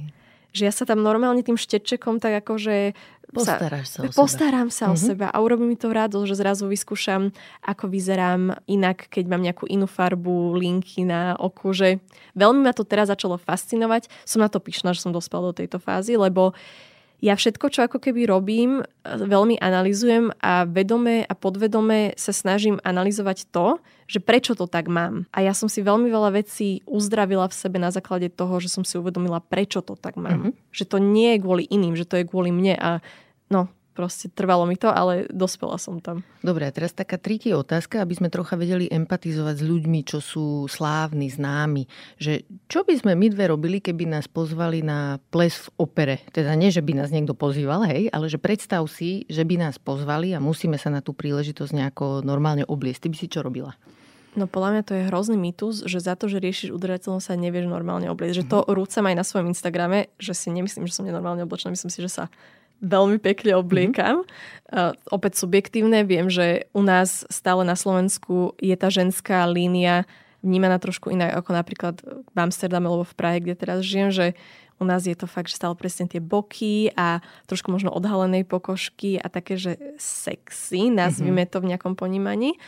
že 0.54 0.70
ja 0.70 0.74
sa 0.74 0.86
tam 0.86 1.02
normálne 1.02 1.42
tým 1.42 1.58
štečekom 1.58 2.22
tak 2.22 2.46
akože 2.46 2.94
Postaráš 3.34 3.86
sa 3.90 4.00
o 4.00 4.10
seba. 4.10 4.20
Postaram 4.22 4.68
sa 4.70 4.84
mm-hmm. 4.88 4.94
o 4.94 4.98
mhm. 4.98 5.08
seba 5.10 5.28
a 5.34 5.38
urobí 5.42 5.66
mi 5.66 5.78
to 5.78 5.90
radosť, 5.90 6.28
že 6.30 6.36
zrazu 6.38 6.70
vyskúšam, 6.70 7.34
ako 7.66 7.90
vyzerám 7.90 8.54
inak, 8.70 9.10
keď 9.10 9.26
mám 9.26 9.42
nejakú 9.42 9.66
inú 9.66 9.90
farbu, 9.90 10.54
linky 10.56 11.04
na 11.04 11.34
oku, 11.36 11.74
že 11.74 11.98
veľmi 12.38 12.62
ma 12.62 12.72
to 12.72 12.86
teraz 12.86 13.10
začalo 13.10 13.42
fascinovať. 13.42 14.08
Som 14.24 14.46
na 14.46 14.50
to 14.54 14.62
pyšná, 14.62 14.94
že 14.94 15.02
som 15.02 15.12
dospela 15.12 15.50
do 15.50 15.58
tejto 15.58 15.82
fázy, 15.82 16.16
lebo 16.16 16.54
ja 17.24 17.40
všetko, 17.40 17.72
čo 17.72 17.88
ako 17.88 18.04
keby 18.04 18.28
robím, 18.28 18.84
veľmi 19.08 19.56
analizujem 19.64 20.36
a 20.44 20.68
vedome 20.68 21.24
a 21.24 21.32
podvedome 21.32 22.20
sa 22.20 22.36
snažím 22.36 22.84
analyzovať 22.84 23.48
to, 23.48 23.80
že 24.12 24.20
prečo 24.20 24.60
to 24.60 24.68
tak 24.68 24.92
mám. 24.92 25.24
A 25.32 25.40
ja 25.40 25.56
som 25.56 25.72
si 25.72 25.80
veľmi 25.80 26.12
veľa 26.12 26.36
vecí 26.36 26.84
uzdravila 26.84 27.48
v 27.48 27.56
sebe 27.56 27.80
na 27.80 27.96
základe 27.96 28.28
toho, 28.28 28.60
že 28.60 28.68
som 28.68 28.84
si 28.84 29.00
uvedomila, 29.00 29.40
prečo 29.40 29.80
to 29.80 29.96
tak 29.96 30.20
mám. 30.20 30.52
Mm-hmm. 30.52 30.76
Že 30.76 30.84
to 30.84 30.98
nie 31.00 31.30
je 31.32 31.44
kvôli 31.48 31.64
iným, 31.72 31.96
že 31.96 32.04
to 32.04 32.20
je 32.20 32.28
kvôli 32.28 32.52
mne 32.52 32.76
a 32.76 33.00
no, 33.48 33.72
proste 33.94 34.28
trvalo 34.34 34.66
mi 34.66 34.76
to, 34.76 34.90
ale 34.90 35.30
dospela 35.30 35.78
som 35.78 36.02
tam. 36.02 36.26
Dobre, 36.42 36.66
a 36.66 36.74
teraz 36.74 36.92
taká 36.92 37.22
triky 37.22 37.54
otázka, 37.54 38.02
aby 38.02 38.18
sme 38.18 38.34
trocha 38.34 38.58
vedeli 38.58 38.90
empatizovať 38.90 39.56
s 39.62 39.64
ľuďmi, 39.64 40.00
čo 40.04 40.20
sú 40.20 40.66
slávni, 40.66 41.30
známi. 41.30 41.86
Že 42.18 42.44
čo 42.68 42.82
by 42.84 42.94
sme 43.00 43.14
my 43.14 43.28
dve 43.30 43.54
robili, 43.54 43.78
keby 43.80 44.10
nás 44.10 44.26
pozvali 44.26 44.82
na 44.82 45.22
ples 45.30 45.70
v 45.70 45.88
opere? 45.88 46.16
Teda 46.34 46.58
nie, 46.58 46.74
že 46.74 46.82
by 46.82 47.06
nás 47.06 47.14
niekto 47.14 47.38
pozýval, 47.38 47.86
hej, 47.88 48.10
ale 48.10 48.28
že 48.28 48.42
predstav 48.42 48.84
si, 48.90 49.30
že 49.30 49.46
by 49.46 49.62
nás 49.70 49.78
pozvali 49.78 50.34
a 50.34 50.44
musíme 50.44 50.76
sa 50.76 50.90
na 50.90 51.00
tú 51.00 51.14
príležitosť 51.14 51.72
nejako 51.72 52.26
normálne 52.26 52.66
obliecť. 52.66 53.06
Ty 53.06 53.10
by 53.14 53.18
si 53.18 53.28
čo 53.30 53.40
robila? 53.46 53.78
No 54.34 54.50
podľa 54.50 54.70
mňa 54.74 54.84
to 54.84 54.94
je 54.98 55.08
hrozný 55.14 55.38
mýtus, 55.38 55.86
že 55.86 56.02
za 56.02 56.18
to, 56.18 56.26
že 56.26 56.42
riešiš 56.42 56.74
udržateľnosť 56.74 57.26
sa 57.26 57.38
nevieš 57.38 57.70
normálne 57.70 58.10
obliecť. 58.10 58.42
Že 58.42 58.50
to 58.50 58.60
mhm. 58.66 58.70
rúcam 58.74 59.06
aj 59.06 59.16
na 59.16 59.26
svojom 59.26 59.48
Instagrame, 59.54 60.10
že 60.18 60.34
si 60.34 60.50
nemyslím, 60.50 60.90
že 60.90 60.98
som 60.98 61.06
nenormálne 61.06 61.46
oblečená, 61.46 61.74
myslím 61.74 61.94
si, 61.94 62.02
že 62.02 62.10
sa 62.10 62.24
veľmi 62.84 63.18
pekne 63.24 63.56
obliekam. 63.56 64.28
Mm-hmm. 64.28 64.72
Uh, 64.74 64.92
opäť 65.10 65.40
subjektívne, 65.40 66.04
viem, 66.04 66.28
že 66.28 66.68
u 66.76 66.84
nás 66.84 67.24
stále 67.32 67.64
na 67.64 67.80
Slovensku 67.80 68.58
je 68.60 68.76
tá 68.76 68.92
ženská 68.92 69.48
línia 69.48 70.04
vnímaná 70.44 70.76
trošku 70.76 71.08
inak 71.08 71.40
ako 71.40 71.50
napríklad 71.56 71.96
v 72.04 72.38
Amsterdame 72.38 72.92
alebo 72.92 73.08
v 73.08 73.16
Prahe, 73.16 73.40
kde 73.40 73.56
teraz 73.56 73.80
žijem, 73.88 74.12
že 74.12 74.26
u 74.82 74.84
nás 74.84 75.08
je 75.08 75.16
to 75.16 75.24
fakt, 75.24 75.48
že 75.48 75.56
stále 75.56 75.72
presne 75.80 76.12
tie 76.12 76.20
boky 76.20 76.92
a 77.00 77.24
trošku 77.48 77.72
možno 77.72 77.96
odhalenej 77.96 78.44
pokožky 78.44 79.16
a 79.16 79.32
také, 79.32 79.56
že 79.56 79.80
sexy, 79.96 80.92
nazvime 80.92 81.48
mm-hmm. 81.48 81.54
to 81.56 81.64
v 81.64 81.70
nejakom 81.72 81.94
ponímaní. 81.96 82.60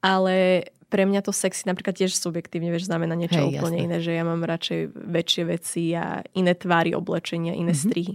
Ale 0.00 0.64
pre 0.88 1.04
mňa 1.04 1.20
to 1.20 1.36
sexy 1.36 1.68
napríklad 1.68 2.00
tiež 2.00 2.16
subjektívne 2.16 2.72
vieš, 2.72 2.88
znamená 2.88 3.12
niečo 3.12 3.44
Hej, 3.44 3.60
úplne 3.60 3.84
jasné. 3.84 3.86
iné, 3.92 3.96
že 4.00 4.12
ja 4.16 4.24
mám 4.24 4.40
radšej 4.40 4.80
väčšie 4.96 5.42
veci 5.44 5.92
a 5.92 6.24
iné 6.32 6.56
tvary 6.56 6.96
oblečenia, 6.96 7.52
iné 7.52 7.76
mm-hmm. 7.76 7.84
strihy. 7.84 8.14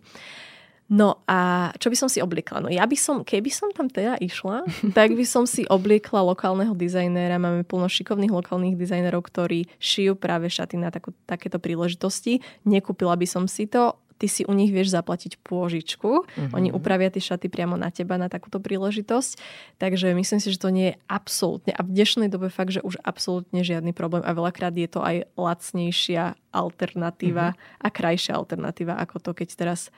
No 0.92 1.24
a 1.32 1.72
čo 1.80 1.88
by 1.88 1.96
som 1.96 2.10
si 2.12 2.20
obliekla? 2.20 2.60
No 2.60 2.70
ja 2.70 2.84
by 2.84 2.98
som, 3.00 3.24
keby 3.24 3.48
som 3.48 3.72
tam 3.72 3.88
teda 3.88 4.20
išla, 4.20 4.68
tak 4.98 5.16
by 5.16 5.24
som 5.24 5.48
si 5.48 5.64
obliekla 5.66 6.20
lokálneho 6.22 6.76
dizajnéra. 6.76 7.40
Máme 7.40 7.64
plno 7.64 7.88
šikovných 7.88 8.34
lokálnych 8.34 8.76
dizajnerov, 8.76 9.24
ktorí 9.24 9.72
šijú 9.80 10.20
práve 10.20 10.52
šaty 10.52 10.76
na 10.76 10.92
takú, 10.92 11.16
takéto 11.24 11.58
príležitosti. 11.58 12.44
Nekúpila 12.68 13.16
by 13.16 13.28
som 13.28 13.48
si 13.48 13.66
to. 13.66 13.96
ty 14.22 14.30
si 14.32 14.48
u 14.48 14.54
nich 14.56 14.72
vieš 14.72 14.96
zaplatiť 14.96 15.42
pôžičku, 15.44 16.24
uh-huh. 16.24 16.56
oni 16.56 16.72
upravia 16.72 17.12
tie 17.12 17.20
šaty 17.20 17.52
priamo 17.52 17.76
na 17.76 17.92
teba 17.92 18.16
na 18.16 18.32
takúto 18.32 18.62
príležitosť, 18.62 19.36
takže 19.82 20.16
myslím 20.16 20.40
si, 20.40 20.48
že 20.48 20.62
to 20.62 20.72
nie 20.72 20.94
je 20.94 21.00
absolútne 21.12 21.76
a 21.76 21.84
v 21.84 21.92
dnešnej 21.92 22.32
dobe 22.32 22.48
fakt, 22.48 22.72
že 22.72 22.86
už 22.86 23.04
absolútne 23.04 23.66
žiadny 23.66 23.92
problém 23.92 24.24
a 24.24 24.32
veľakrát 24.32 24.72
je 24.80 24.88
to 24.88 25.04
aj 25.04 25.28
lacnejšia 25.36 26.40
alternatíva 26.56 27.52
uh-huh. 27.52 27.84
a 27.84 27.88
krajšia 27.92 28.38
alternatíva 28.38 28.96
ako 28.96 29.20
to, 29.20 29.32
keď 29.36 29.50
teraz 29.60 29.92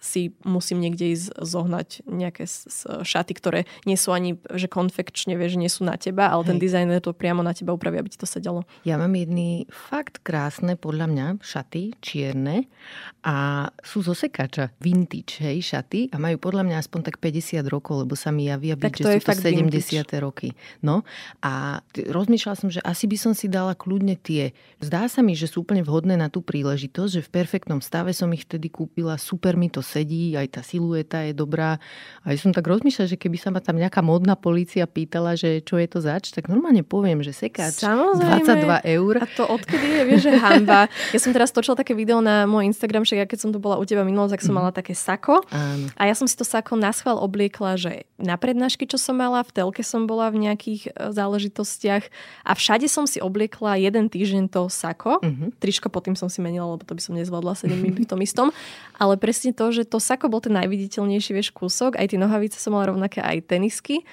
si 0.00 0.36
musím 0.44 0.80
niekde 0.80 1.12
ísť 1.12 1.36
zohnať 1.38 1.88
nejaké 2.08 2.44
šaty, 3.04 3.32
ktoré 3.36 3.60
nie 3.84 3.96
sú 3.96 4.12
ani, 4.12 4.40
že 4.52 4.68
konfekčne, 4.68 5.36
vieš, 5.36 5.56
nie 5.60 5.70
sú 5.70 5.84
na 5.84 5.96
teba, 5.96 6.28
ale 6.32 6.44
Hej. 6.44 6.48
ten 6.50 6.58
dizajner 6.60 6.98
to 7.04 7.12
priamo 7.12 7.44
na 7.44 7.52
teba 7.52 7.76
upraví, 7.76 8.00
aby 8.00 8.10
ti 8.12 8.18
to 8.20 8.28
sedelo. 8.28 8.64
Ja 8.82 8.96
mám 8.96 9.12
jedny 9.12 9.68
fakt 9.68 10.24
krásne, 10.24 10.74
podľa 10.74 11.06
mňa, 11.10 11.26
šaty, 11.44 11.96
čierne 12.00 12.66
a 13.24 13.68
sú 13.84 14.04
zo 14.04 14.16
sekača, 14.16 14.72
vintage, 14.80 15.40
hej, 15.40 15.60
šaty 15.60 16.12
a 16.12 16.16
majú 16.20 16.40
podľa 16.40 16.64
mňa 16.64 16.76
aspoň 16.80 17.00
tak 17.12 17.16
50 17.20 17.64
rokov, 17.68 18.04
lebo 18.04 18.16
sa 18.16 18.32
mi 18.32 18.48
javia 18.48 18.76
byť, 18.76 18.92
že 19.00 19.04
sú 19.04 19.20
to 19.20 19.32
70. 19.36 19.68
Vintage. 19.68 20.20
roky. 20.20 20.48
No 20.80 21.04
a 21.44 21.84
rozmýšľala 21.92 22.56
som, 22.56 22.68
že 22.72 22.80
asi 22.80 23.04
by 23.04 23.16
som 23.20 23.32
si 23.36 23.46
dala 23.48 23.76
kľudne 23.76 24.16
tie. 24.16 24.56
Zdá 24.80 25.06
sa 25.08 25.20
mi, 25.20 25.36
že 25.36 25.48
sú 25.48 25.64
úplne 25.64 25.84
vhodné 25.84 26.16
na 26.16 26.32
tú 26.32 26.40
príležitosť, 26.40 27.10
že 27.20 27.22
v 27.22 27.30
perfektnom 27.30 27.80
stave 27.84 28.16
som 28.16 28.32
ich 28.32 28.48
vtedy 28.48 28.72
kúpila, 28.72 29.20
super 29.20 29.56
mi 29.56 29.68
to 29.68 29.83
sedí, 29.84 30.32
aj 30.34 30.58
tá 30.58 30.60
silueta 30.64 31.20
je 31.22 31.36
dobrá. 31.36 31.76
A 32.24 32.32
ja 32.32 32.38
som 32.40 32.56
tak 32.56 32.64
rozmýšľala, 32.64 33.12
že 33.12 33.20
keby 33.20 33.36
sa 33.36 33.52
ma 33.52 33.60
tam 33.60 33.76
nejaká 33.76 34.00
modná 34.00 34.34
policia 34.34 34.88
pýtala, 34.88 35.36
že 35.36 35.60
čo 35.60 35.76
je 35.76 35.86
to 35.86 36.00
zač, 36.00 36.32
tak 36.32 36.48
normálne 36.48 36.80
poviem, 36.80 37.20
že 37.20 37.36
sekáč 37.36 37.84
Samozrejme. 37.84 38.80
22 38.82 38.96
eur. 38.96 39.14
A 39.20 39.26
to 39.28 39.44
odkedy 39.44 39.86
je, 39.86 40.02
vieš, 40.08 40.22
že 40.26 40.32
hamba. 40.40 40.88
Ja 41.12 41.20
som 41.20 41.36
teraz 41.36 41.52
točila 41.52 41.76
také 41.76 41.92
video 41.92 42.24
na 42.24 42.48
môj 42.48 42.64
Instagram, 42.72 43.04
že 43.04 43.20
ja 43.20 43.28
keď 43.28 43.38
som 43.44 43.50
tu 43.52 43.60
bola 43.60 43.76
u 43.76 43.84
teba 43.84 44.02
minulý, 44.02 44.32
tak 44.32 44.40
som 44.40 44.56
mm. 44.56 44.58
mala 44.58 44.70
také 44.72 44.96
sako. 44.96 45.44
Áno. 45.52 45.92
A 46.00 46.08
ja 46.08 46.14
som 46.16 46.24
si 46.24 46.34
to 46.34 46.42
sako 46.42 46.80
na 46.80 46.90
schvál 46.96 47.20
obliekla, 47.20 47.76
že 47.76 48.08
na 48.16 48.40
prednášky, 48.40 48.88
čo 48.88 48.96
som 48.96 49.20
mala, 49.20 49.44
v 49.44 49.52
telke 49.52 49.84
som 49.84 50.08
bola 50.08 50.32
v 50.32 50.48
nejakých 50.48 50.82
e, 50.88 50.90
záležitostiach 51.12 52.04
a 52.48 52.52
všade 52.56 52.88
som 52.88 53.04
si 53.04 53.20
obliekla 53.20 53.76
jeden 53.76 54.08
týždeň 54.08 54.48
to 54.48 54.72
sako. 54.72 55.20
Mm-hmm. 55.20 55.48
Tričko 55.60 55.92
potom 55.92 56.16
som 56.16 56.32
si 56.32 56.40
menila, 56.40 56.64
lebo 56.64 56.82
to 56.86 56.96
by 56.96 57.02
som 57.02 57.14
nezvládla 57.14 57.52
7 57.54 57.70
minút 57.76 58.04
v 58.04 58.08
tom 58.08 58.20
istom. 58.24 58.48
Ale 58.94 59.18
presne 59.18 59.50
to, 59.52 59.63
to, 59.64 59.72
že 59.72 59.88
to 59.88 59.96
sako 59.96 60.28
bol 60.28 60.44
ten 60.44 60.52
najviditeľnejší 60.52 61.32
vieš, 61.32 61.48
kúsok, 61.56 61.96
aj 61.96 62.12
tie 62.12 62.20
nohavice 62.20 62.60
som 62.60 62.76
mala 62.76 62.92
rovnaké, 62.92 63.24
aj 63.24 63.48
tenisky. 63.48 64.04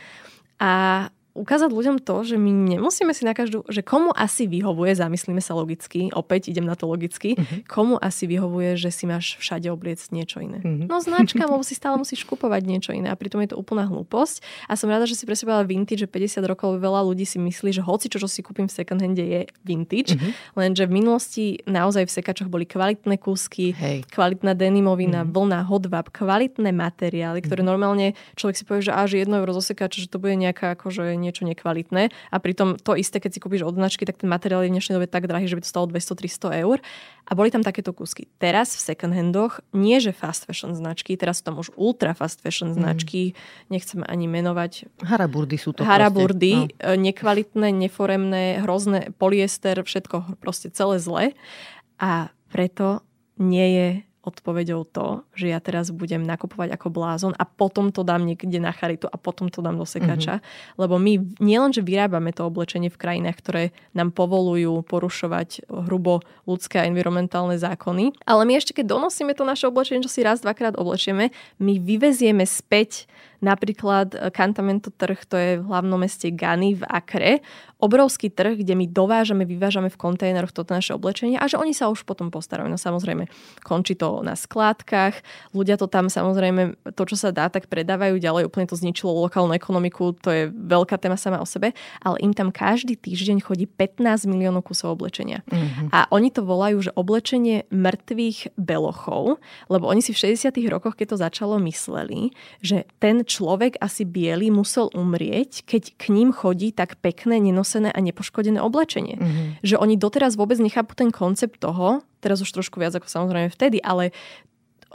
A 0.64 1.12
ukázať 1.32 1.72
ľuďom 1.72 1.98
to, 2.04 2.28
že 2.28 2.36
my 2.36 2.52
nemusíme 2.76 3.16
si 3.16 3.24
na 3.24 3.32
každú, 3.32 3.64
že 3.72 3.80
komu 3.80 4.12
asi 4.12 4.52
vyhovuje, 4.52 4.92
zamyslíme 5.00 5.40
sa 5.40 5.56
logicky, 5.56 6.12
opäť 6.12 6.52
idem 6.52 6.68
na 6.68 6.76
to 6.76 6.92
logicky, 6.92 7.40
uh-huh. 7.40 7.64
komu 7.72 7.96
asi 7.96 8.28
vyhovuje, 8.28 8.76
že 8.76 8.92
si 8.92 9.08
máš 9.08 9.40
všade 9.40 9.72
obliecť 9.72 10.12
niečo 10.12 10.44
iné. 10.44 10.60
Uh-huh. 10.60 10.92
No 10.92 11.00
značka, 11.00 11.48
lebo 11.48 11.64
si 11.64 11.72
stále 11.72 11.96
musíš 11.96 12.28
kupovať 12.28 12.62
niečo 12.68 12.92
iné 12.92 13.08
a 13.08 13.16
pritom 13.16 13.40
je 13.48 13.56
to 13.56 13.60
úplná 13.60 13.88
hlúposť. 13.88 14.44
A 14.68 14.76
som 14.76 14.92
rada, 14.92 15.08
že 15.08 15.16
si 15.16 15.24
presebovala 15.24 15.64
vintage, 15.64 16.04
že 16.04 16.08
50 16.12 16.44
rokov 16.52 16.76
veľa 16.84 17.00
ľudí 17.08 17.24
si 17.24 17.40
myslí, 17.40 17.72
že 17.80 17.84
hoci 17.84 18.12
čo, 18.12 18.20
čo 18.20 18.28
si 18.28 18.44
kúpim 18.44 18.68
v 18.68 18.76
second 18.76 19.00
hande 19.00 19.24
je 19.24 19.42
vintage, 19.64 20.20
uh-huh. 20.20 20.60
lenže 20.60 20.84
v 20.84 20.92
minulosti 20.92 21.46
naozaj 21.64 22.12
v 22.12 22.12
sekačoch 22.12 22.52
boli 22.52 22.68
kvalitné 22.68 23.16
kúsky, 23.16 23.72
Hej. 23.72 24.04
kvalitná 24.12 24.52
denimovina, 24.52 25.24
uh-huh. 25.24 25.32
vlna, 25.32 25.60
hodvab, 25.64 26.12
kvalitné 26.12 26.76
materiály, 26.76 27.40
ktoré 27.40 27.64
uh-huh. 27.64 27.72
normálne 27.72 28.20
človek 28.36 28.56
si 28.60 28.64
povie, 28.68 28.84
že 28.84 28.92
až 28.92 29.16
jedno 29.16 29.40
euro 29.40 29.56
zo 29.56 29.64
sekača, 29.64 30.04
že 30.04 30.12
to 30.12 30.20
bude 30.20 30.36
nejaká 30.36 30.76
akože 30.76 31.21
niečo 31.22 31.46
nekvalitné 31.46 32.10
a 32.10 32.38
pritom 32.42 32.82
to 32.82 32.98
isté, 32.98 33.22
keď 33.22 33.38
si 33.38 33.40
kúpiš 33.40 33.62
od 33.62 33.78
značky, 33.78 34.04
tak 34.10 34.18
ten 34.18 34.26
materiál 34.26 34.66
je 34.66 34.74
v 34.74 34.82
dnešnej 34.82 34.98
dobe 34.98 35.06
tak 35.06 35.30
drahý, 35.30 35.46
že 35.46 35.56
by 35.56 35.62
to 35.62 35.70
stalo 35.70 35.86
200-300 35.94 36.66
eur. 36.66 36.82
A 37.30 37.38
boli 37.38 37.54
tam 37.54 37.62
takéto 37.62 37.94
kúsky. 37.94 38.26
Teraz 38.42 38.74
v 38.74 38.82
second 38.82 39.14
handoch 39.14 39.62
nie, 39.72 40.02
že 40.02 40.12
fast 40.12 40.50
fashion 40.50 40.74
značky, 40.74 41.14
teraz 41.16 41.40
sú 41.40 41.54
tam 41.54 41.62
už 41.62 41.70
ultra 41.78 42.18
fast 42.18 42.42
fashion 42.42 42.74
mm. 42.74 42.82
značky, 42.82 43.38
nechcem 43.70 44.02
ani 44.10 44.26
menovať. 44.26 44.90
Haraburdy 45.06 45.56
sú 45.62 45.78
to 45.78 45.86
Haraburdy, 45.86 46.74
no. 46.74 46.98
nekvalitné, 46.98 47.70
neforemné, 47.72 48.66
hrozné, 48.66 49.14
polyester, 49.16 49.86
všetko 49.86 50.42
proste 50.42 50.74
celé 50.74 50.98
zle. 50.98 51.26
A 52.02 52.34
preto 52.50 53.06
nie 53.38 53.68
je 53.78 53.88
odpovedou 54.22 54.86
to, 54.86 55.26
že 55.34 55.50
ja 55.50 55.58
teraz 55.58 55.90
budem 55.90 56.22
nakupovať 56.22 56.78
ako 56.78 56.88
blázon 56.94 57.34
a 57.34 57.44
potom 57.44 57.90
to 57.90 58.06
dám 58.06 58.22
niekde 58.22 58.62
na 58.62 58.70
charitu 58.70 59.10
a 59.10 59.18
potom 59.18 59.50
to 59.50 59.66
dám 59.66 59.82
do 59.82 59.86
sekača. 59.86 60.40
Mm-hmm. 60.40 60.78
Lebo 60.78 60.96
my 61.02 61.14
nielenže 61.42 61.82
vyrábame 61.82 62.30
to 62.30 62.46
oblečenie 62.46 62.94
v 62.94 63.02
krajinách, 63.02 63.38
ktoré 63.42 63.64
nám 63.98 64.14
povolujú 64.14 64.86
porušovať 64.86 65.66
hrubo 65.68 66.22
ľudské 66.46 66.86
a 66.86 66.88
environmentálne 66.88 67.58
zákony, 67.58 68.14
ale 68.30 68.42
my 68.46 68.54
ešte 68.62 68.78
keď 68.78 68.94
donosíme 68.94 69.34
to 69.34 69.42
naše 69.42 69.66
oblečenie, 69.66 70.06
čo 70.06 70.12
si 70.14 70.22
raz, 70.22 70.46
dvakrát 70.46 70.78
oblečieme, 70.78 71.34
my 71.58 71.82
vyvezieme 71.82 72.46
späť 72.46 73.10
Napríklad 73.42 74.14
e, 74.14 74.30
Cantamento 74.30 74.94
trh, 74.94 75.18
to 75.26 75.36
je 75.36 75.52
v 75.58 75.66
hlavnom 75.66 75.98
meste 75.98 76.30
Gany 76.30 76.78
v 76.78 76.86
Akre. 76.86 77.42
Obrovský 77.82 78.30
trh, 78.30 78.62
kde 78.62 78.78
my 78.78 78.86
dovážame, 78.86 79.50
vyvážame 79.50 79.90
v 79.90 79.98
kontajneroch 79.98 80.54
toto 80.54 80.78
naše 80.78 80.94
oblečenie 80.94 81.42
a 81.42 81.50
že 81.50 81.58
oni 81.58 81.74
sa 81.74 81.90
už 81.90 82.06
potom 82.06 82.30
postarajú. 82.30 82.70
No 82.70 82.78
samozrejme, 82.78 83.26
končí 83.66 83.98
to 83.98 84.22
na 84.22 84.38
skládkach, 84.38 85.26
ľudia 85.58 85.82
to 85.82 85.90
tam 85.90 86.06
samozrejme, 86.06 86.94
to 86.94 87.04
čo 87.10 87.18
sa 87.18 87.34
dá, 87.34 87.50
tak 87.50 87.66
predávajú 87.66 88.22
ďalej, 88.22 88.46
úplne 88.46 88.70
to 88.70 88.78
zničilo 88.78 89.10
lokálnu 89.26 89.58
ekonomiku, 89.58 90.14
to 90.22 90.30
je 90.30 90.44
veľká 90.54 91.02
téma 91.02 91.18
sama 91.18 91.42
o 91.42 91.48
sebe, 91.50 91.74
ale 92.06 92.22
im 92.22 92.38
tam 92.38 92.54
každý 92.54 92.94
týždeň 92.94 93.42
chodí 93.42 93.66
15 93.66 94.30
miliónov 94.30 94.62
kusov 94.62 94.94
oblečenia. 94.94 95.42
Mm-hmm. 95.50 95.90
A 95.90 96.06
oni 96.14 96.30
to 96.30 96.46
volajú, 96.46 96.86
že 96.86 96.94
oblečenie 96.94 97.66
mŕtvych 97.74 98.54
belochov, 98.62 99.42
lebo 99.74 99.90
oni 99.90 100.06
si 100.06 100.14
v 100.14 100.38
60 100.38 100.54
rokoch, 100.70 100.94
keď 100.94 101.18
to 101.18 101.18
začalo, 101.18 101.58
mysleli, 101.66 102.30
že 102.62 102.86
ten 103.02 103.26
človek 103.32 103.80
asi 103.80 104.04
biely 104.04 104.52
musel 104.52 104.92
umrieť, 104.92 105.64
keď 105.64 105.96
k 105.96 106.12
ním 106.12 106.36
chodí 106.36 106.76
tak 106.76 107.00
pekné, 107.00 107.40
nenosené 107.40 107.88
a 107.88 108.00
nepoškodené 108.04 108.60
oblečenie. 108.60 109.16
Mm-hmm. 109.16 109.48
Že 109.64 109.76
oni 109.80 109.96
doteraz 109.96 110.36
vôbec 110.36 110.60
nechápu 110.60 110.92
ten 111.00 111.16
koncept 111.16 111.64
toho, 111.64 112.04
teraz 112.20 112.44
už 112.44 112.52
trošku 112.52 112.84
viac 112.84 112.92
ako 113.00 113.08
samozrejme 113.08 113.48
vtedy, 113.48 113.80
ale 113.80 114.12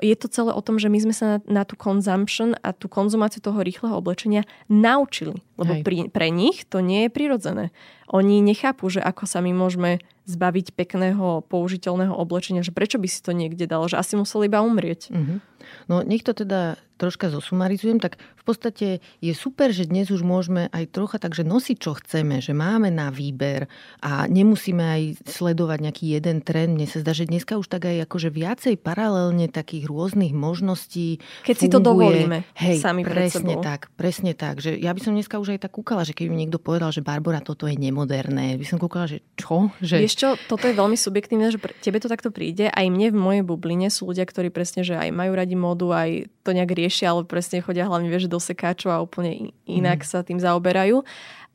je 0.04 0.12
to 0.12 0.28
celé 0.28 0.52
o 0.52 0.60
tom, 0.60 0.76
že 0.76 0.92
my 0.92 0.98
sme 1.00 1.14
sa 1.16 1.24
na, 1.24 1.38
na 1.48 1.62
tú 1.64 1.72
consumption 1.72 2.52
a 2.60 2.76
tú 2.76 2.84
konzumáciu 2.84 3.40
toho 3.40 3.64
rýchleho 3.64 3.96
oblečenia 3.96 4.44
naučili. 4.68 5.40
Lebo 5.56 5.80
pri, 5.80 6.12
pre 6.12 6.28
nich 6.28 6.68
to 6.68 6.84
nie 6.84 7.08
je 7.08 7.10
prirodzené. 7.10 7.64
Oni 8.12 8.44
nechápu, 8.44 8.86
že 8.92 9.02
ako 9.02 9.24
sa 9.26 9.42
my 9.42 9.50
môžeme 9.56 9.98
zbaviť 10.26 10.74
pekného, 10.74 11.46
použiteľného 11.46 12.14
oblečenia, 12.14 12.66
že 12.66 12.74
prečo 12.74 12.98
by 12.98 13.08
si 13.08 13.22
to 13.22 13.30
niekde 13.30 13.66
dalo, 13.70 13.86
že 13.86 13.98
asi 13.98 14.18
musel 14.18 14.42
iba 14.42 14.58
umrieť. 14.58 15.10
Mm-hmm. 15.14 15.38
No 15.90 16.02
nech 16.02 16.22
to 16.22 16.34
teda 16.34 16.78
troška 16.96 17.28
zosumarizujem, 17.28 18.00
tak 18.00 18.16
v 18.16 18.44
podstate 18.46 18.88
je 19.20 19.32
super, 19.36 19.68
že 19.68 19.84
dnes 19.84 20.08
už 20.08 20.24
môžeme 20.24 20.72
aj 20.72 20.96
trocha 20.96 21.20
takže 21.20 21.44
nosiť, 21.44 21.76
čo 21.76 21.92
chceme, 21.92 22.40
že 22.40 22.56
máme 22.56 22.88
na 22.88 23.12
výber 23.12 23.68
a 24.00 24.24
nemusíme 24.24 24.80
aj 24.80 25.02
sledovať 25.28 25.78
nejaký 25.84 26.04
jeden 26.16 26.40
trend. 26.40 26.80
Mne 26.80 26.88
sa 26.88 27.04
zdá, 27.04 27.12
že 27.12 27.28
dneska 27.28 27.60
už 27.60 27.68
tak 27.68 27.84
aj 27.84 28.08
akože 28.08 28.32
viacej 28.32 28.74
paralelne 28.80 29.52
takých 29.52 29.92
rôznych 29.92 30.32
možností 30.32 31.20
Keď 31.44 31.54
funguje. 31.54 31.68
si 31.68 31.74
to 31.74 31.78
dovolíme 31.84 32.38
Hej, 32.56 32.80
sami 32.80 33.04
presne 33.04 33.60
tak, 33.60 33.92
presne 33.94 34.32
tak. 34.32 34.64
Že 34.64 34.80
ja 34.80 34.96
by 34.96 35.00
som 35.04 35.12
dneska 35.12 35.36
už 35.36 35.45
aj 35.54 35.62
tak 35.62 35.78
kúkala, 35.78 36.02
že 36.02 36.16
keby 36.16 36.32
mi 36.32 36.42
niekto 36.42 36.58
povedal, 36.58 36.90
že 36.90 37.04
Barbara, 37.04 37.38
toto 37.38 37.70
je 37.70 37.78
nemoderné, 37.78 38.58
by 38.58 38.66
som 38.66 38.82
kúkala, 38.82 39.06
že 39.06 39.22
čo? 39.38 39.70
Že... 39.78 39.96
Vieš 40.02 40.16
čo, 40.18 40.28
toto 40.50 40.66
je 40.66 40.74
veľmi 40.74 40.98
subjektívne, 40.98 41.52
že 41.54 41.62
tebe 41.78 42.02
to 42.02 42.10
takto 42.10 42.34
príde. 42.34 42.72
Aj 42.72 42.86
mne 42.88 43.14
v 43.14 43.18
mojej 43.18 43.42
bubline 43.46 43.86
sú 43.86 44.10
ľudia, 44.10 44.26
ktorí 44.26 44.50
presne, 44.50 44.82
že 44.82 44.98
aj 44.98 45.14
majú 45.14 45.32
radi 45.36 45.54
modu, 45.54 45.86
aj 45.92 46.26
to 46.42 46.50
nejak 46.50 46.72
riešia, 46.74 47.14
ale 47.14 47.28
presne 47.28 47.62
chodia 47.62 47.86
hlavne 47.86 48.10
vieš, 48.10 48.26
do 48.26 48.42
sekáčov 48.42 48.90
a 48.90 49.04
úplne 49.04 49.54
inak 49.68 50.02
mm. 50.02 50.08
sa 50.08 50.26
tým 50.26 50.42
zaoberajú. 50.42 51.06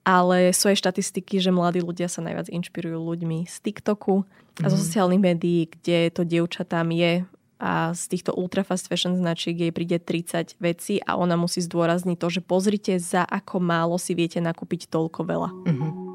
Ale 0.01 0.49
sú 0.49 0.73
aj 0.73 0.81
štatistiky, 0.81 1.37
že 1.37 1.53
mladí 1.53 1.77
ľudia 1.77 2.09
sa 2.09 2.25
najviac 2.25 2.49
inšpirujú 2.49 2.97
ľuďmi 2.97 3.45
z 3.45 3.55
TikToku 3.61 4.25
a 4.59 4.67
zo 4.67 4.77
mhm. 4.77 4.81
sociálnych 4.81 5.21
médií, 5.21 5.69
kde 5.69 6.09
to 6.09 6.25
dievča 6.25 6.65
tam 6.65 6.89
je 6.89 7.21
a 7.61 7.93
z 7.93 8.03
týchto 8.09 8.33
ultra 8.33 8.65
fast 8.65 8.89
fashion 8.89 9.13
značiek 9.13 9.53
jej 9.53 9.69
príde 9.69 10.01
30 10.01 10.57
vecí 10.57 10.97
a 11.05 11.13
ona 11.13 11.37
musí 11.37 11.61
zdôrazniť 11.61 12.17
to, 12.17 12.27
že 12.33 12.41
pozrite, 12.41 12.97
za 12.97 13.21
ako 13.21 13.61
málo 13.61 14.01
si 14.01 14.17
viete 14.17 14.41
nakúpiť 14.41 14.89
toľko 14.89 15.21
veľa. 15.29 15.49
Mm-hmm. 15.69 16.11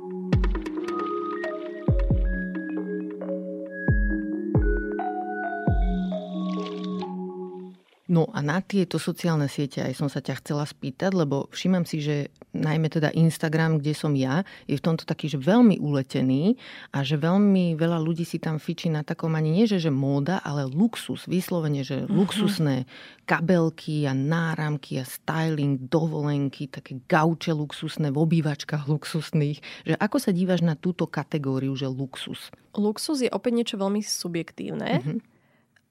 No 8.06 8.30
a 8.30 8.38
na 8.38 8.62
tieto 8.62 9.02
sociálne 9.02 9.50
siete 9.50 9.82
aj 9.82 9.98
som 9.98 10.06
sa 10.06 10.22
ťa 10.22 10.38
chcela 10.38 10.62
spýtať, 10.62 11.10
lebo 11.10 11.50
všímam 11.50 11.82
si, 11.82 11.98
že 11.98 12.30
najmä 12.54 12.86
teda 12.86 13.10
Instagram, 13.10 13.82
kde 13.82 13.98
som 13.98 14.14
ja, 14.14 14.46
je 14.70 14.78
v 14.78 14.84
tomto 14.84 15.02
taký, 15.02 15.26
že 15.26 15.42
veľmi 15.42 15.82
uletený 15.82 16.54
a 16.94 17.02
že 17.02 17.18
veľmi 17.18 17.74
veľa 17.74 17.98
ľudí 17.98 18.22
si 18.22 18.38
tam 18.38 18.62
fičí 18.62 18.94
na 18.94 19.02
takom 19.02 19.34
ani 19.34 19.50
nie, 19.50 19.66
že, 19.66 19.82
že 19.82 19.90
móda, 19.90 20.38
ale 20.46 20.70
luxus, 20.70 21.26
vyslovene, 21.26 21.82
že 21.82 22.06
uh-huh. 22.06 22.14
luxusné 22.14 22.86
kabelky 23.26 24.06
a 24.06 24.14
náramky 24.14 25.02
a 25.02 25.04
styling, 25.04 25.90
dovolenky, 25.90 26.70
také 26.70 27.02
gauče 27.10 27.50
luxusné 27.58 28.14
v 28.14 28.22
obývačkách 28.22 28.86
luxusných. 28.86 29.58
Že 29.82 29.94
ako 29.98 30.16
sa 30.22 30.30
dívaš 30.30 30.62
na 30.62 30.78
túto 30.78 31.10
kategóriu, 31.10 31.74
že 31.74 31.90
luxus? 31.90 32.54
Luxus 32.70 33.26
je 33.26 33.30
opäť 33.34 33.52
niečo 33.58 33.76
veľmi 33.82 33.98
subjektívne. 33.98 35.02
Uh-huh 35.02 35.18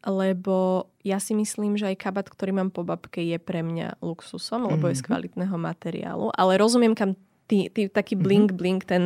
lebo 0.06 0.86
ja 1.06 1.22
si 1.22 1.38
myslím, 1.38 1.78
že 1.78 1.94
aj 1.94 2.02
kabát, 2.02 2.26
ktorý 2.26 2.58
mám 2.58 2.74
po 2.74 2.82
babke, 2.82 3.22
je 3.22 3.38
pre 3.38 3.62
mňa 3.62 4.02
luxusom, 4.02 4.66
lebo 4.66 4.90
mm-hmm. 4.90 4.98
je 4.98 5.00
z 5.00 5.04
mhm. 5.06 5.08
kvalitného 5.08 5.58
materiálu. 5.62 6.28
Ale 6.34 6.58
rozumiem, 6.58 6.98
kam 6.98 7.14
tý, 7.46 7.70
tý, 7.70 7.86
taký 7.94 8.18
blink-blink, 8.18 8.82
mhm. 8.84 8.90
ten 8.90 9.04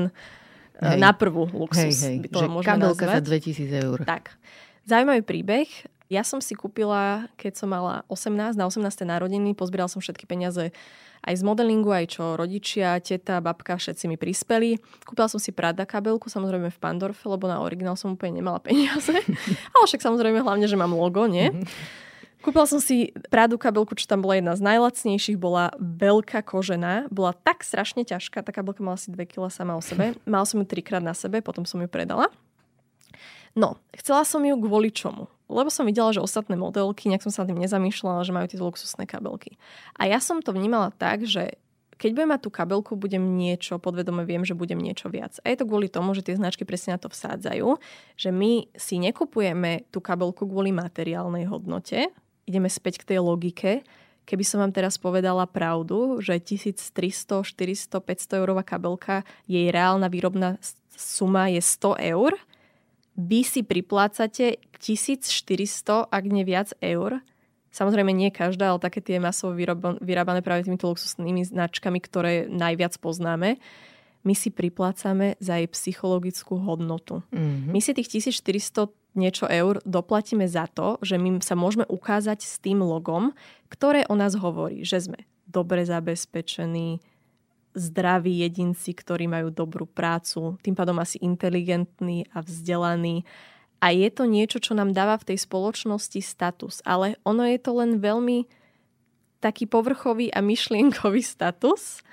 hej. 0.79 0.95
na 0.95 1.11
prvú 1.11 1.51
luxus. 1.51 1.99
Hej, 1.99 2.07
hej. 2.07 2.17
By 2.23 2.27
to 2.31 2.39
že 2.39 2.47
kabelka 2.63 3.05
nazvať. 3.05 3.23
za 3.27 3.75
2000 3.75 3.83
eur. 3.83 3.97
Tak. 4.07 4.31
Zaujímavý 4.87 5.21
príbeh. 5.27 5.67
Ja 6.09 6.25
som 6.25 6.41
si 6.41 6.57
kúpila, 6.57 7.29
keď 7.37 7.53
som 7.59 7.69
mala 7.69 8.01
18, 8.09 8.57
na 8.57 8.65
18. 8.65 8.81
narodiny, 9.05 9.53
pozbieral 9.53 9.91
som 9.91 10.01
všetky 10.01 10.25
peniaze 10.25 10.73
aj 11.30 11.36
z 11.38 11.43
modelingu, 11.45 11.93
aj 11.93 12.17
čo 12.17 12.34
rodičia, 12.34 12.97
teta, 12.97 13.38
babka, 13.38 13.77
všetci 13.77 14.09
mi 14.09 14.17
prispeli. 14.17 14.82
Kúpila 15.05 15.30
som 15.30 15.38
si 15.38 15.53
Prada 15.53 15.86
kabelku, 15.86 16.25
samozrejme 16.25 16.73
v 16.73 16.80
Pandorfe, 16.82 17.30
lebo 17.30 17.45
na 17.45 17.61
originál 17.61 17.93
som 17.93 18.17
úplne 18.17 18.41
nemala 18.41 18.57
peniaze. 18.57 19.13
Ale 19.77 19.84
však 19.86 20.01
samozrejme 20.01 20.41
hlavne, 20.41 20.65
že 20.65 20.73
mám 20.73 20.97
logo, 20.97 21.30
nie? 21.30 21.53
Kúpila 22.41 22.65
som 22.65 22.82
si 22.82 23.13
Pradu 23.30 23.61
kabelku, 23.61 23.93
čo 23.93 24.09
tam 24.09 24.25
bola 24.25 24.41
jedna 24.41 24.57
z 24.57 24.65
najlacnejších, 24.65 25.38
bola 25.38 25.69
veľká 25.77 26.41
kožená, 26.41 27.11
bola 27.13 27.38
tak 27.38 27.61
strašne 27.61 28.01
ťažká, 28.01 28.41
tá 28.41 28.49
kabelka 28.49 28.82
mala 28.82 28.97
asi 28.97 29.13
2 29.13 29.30
kg 29.30 29.53
sama 29.53 29.77
o 29.77 29.84
sebe. 29.86 30.17
Mala 30.25 30.49
som 30.49 30.57
ju 30.57 30.65
trikrát 30.65 31.03
na 31.03 31.13
sebe, 31.13 31.45
potom 31.45 31.67
som 31.69 31.77
ju 31.77 31.86
predala. 31.86 32.34
No, 33.53 33.77
chcela 33.93 34.25
som 34.25 34.41
ju 34.41 34.55
kvôli 34.57 34.89
čomu? 34.89 35.30
Lebo 35.49 35.73
som 35.73 35.89
videla, 35.89 36.13
že 36.13 36.21
ostatné 36.21 36.53
modelky, 36.53 37.09
nejak 37.09 37.25
som 37.25 37.33
sa 37.33 37.43
tým 37.43 37.57
nezamýšľala, 37.57 38.21
že 38.21 38.31
majú 38.31 38.47
tie 38.47 38.61
luxusné 38.61 39.09
kabelky. 39.09 39.57
A 39.97 40.05
ja 40.05 40.21
som 40.21 40.45
to 40.45 40.53
vnímala 40.53 40.93
tak, 40.93 41.25
že 41.25 41.57
keď 41.99 42.09
budem 42.15 42.31
mať 42.31 42.41
tú 42.47 42.49
kabelku, 42.53 42.91
budem 42.95 43.35
niečo, 43.35 43.75
podvedome 43.75 44.23
viem, 44.23 44.47
že 44.47 44.55
budem 44.55 44.79
niečo 44.79 45.11
viac. 45.11 45.35
A 45.43 45.51
je 45.51 45.59
to 45.59 45.67
kvôli 45.67 45.91
tomu, 45.91 46.15
že 46.15 46.23
tie 46.23 46.39
značky 46.39 46.63
presne 46.63 46.95
na 46.95 46.99
to 47.01 47.11
vsádzajú, 47.11 47.75
že 48.15 48.29
my 48.31 48.71
si 48.71 49.03
nekupujeme 49.03 49.83
tú 49.91 49.99
kabelku 49.99 50.47
kvôli 50.47 50.71
materiálnej 50.71 51.43
hodnote, 51.51 52.07
ideme 52.47 52.71
späť 52.71 53.03
k 53.03 53.13
tej 53.13 53.19
logike, 53.19 53.83
keby 54.23 54.43
som 54.47 54.63
vám 54.63 54.71
teraz 54.71 54.95
povedala 54.95 55.43
pravdu, 55.43 56.23
že 56.23 56.39
1300, 56.39 57.43
400, 57.43 57.99
500 57.99 58.39
eurová 58.39 58.63
kabelka, 58.63 59.27
jej 59.43 59.67
reálna 59.67 60.07
výrobná 60.07 60.55
suma 60.95 61.51
je 61.51 61.59
100 61.59 62.15
eur, 62.15 62.31
vy 63.20 63.43
si 63.43 63.67
priplácate 63.67 64.63
1400, 64.80 66.07
ak 66.07 66.24
nie 66.24 66.47
viac 66.47 66.72
eur. 66.80 67.20
Samozrejme 67.76 68.15
nie 68.15 68.32
každá, 68.32 68.72
ale 68.72 68.80
také 68.80 69.03
tie 69.03 69.20
masovo 69.20 69.53
vyrábané 69.99 70.39
práve 70.39 70.63
týmito 70.63 70.88
luxusnými 70.88 71.43
značkami, 71.43 71.99
ktoré 71.99 72.47
najviac 72.47 72.95
poznáme. 72.97 73.59
My 74.24 74.34
si 74.36 74.49
priplácame 74.49 75.36
za 75.43 75.59
jej 75.59 75.67
psychologickú 75.67 76.59
hodnotu. 76.63 77.22
Mm-hmm. 77.30 77.72
My 77.72 77.80
si 77.84 77.91
tých 77.91 78.09
1400 78.32 78.89
niečo 79.20 79.45
eur 79.51 79.84
doplatíme 79.84 80.47
za 80.47 80.70
to, 80.72 80.97
že 81.03 81.20
my 81.20 81.43
sa 81.43 81.59
môžeme 81.59 81.84
ukázať 81.88 82.39
s 82.39 82.55
tým 82.63 82.80
logom, 82.80 83.36
ktoré 83.67 84.07
o 84.07 84.15
nás 84.15 84.38
hovorí, 84.38 84.88
že 84.88 85.03
sme 85.03 85.28
dobre 85.49 85.84
zabezpečení, 85.84 87.01
zdraví 87.74 88.41
jedinci, 88.41 88.93
ktorí 88.93 89.30
majú 89.30 89.53
dobrú 89.53 89.86
prácu, 89.86 90.57
tým 90.65 90.74
pádom 90.74 90.97
asi 90.97 91.22
inteligentní 91.22 92.26
a 92.34 92.41
vzdelaní. 92.41 93.24
A 93.80 93.95
je 93.95 94.09
to 94.11 94.28
niečo, 94.28 94.59
čo 94.59 94.76
nám 94.76 94.91
dáva 94.91 95.15
v 95.22 95.34
tej 95.34 95.38
spoločnosti 95.45 96.20
status. 96.20 96.84
Ale 96.84 97.15
ono 97.24 97.47
je 97.47 97.59
to 97.61 97.72
len 97.80 98.03
veľmi 98.03 98.49
taký 99.39 99.65
povrchový 99.72 100.34
a 100.36 100.43
myšlienkový 100.43 101.24
status. 101.24 102.03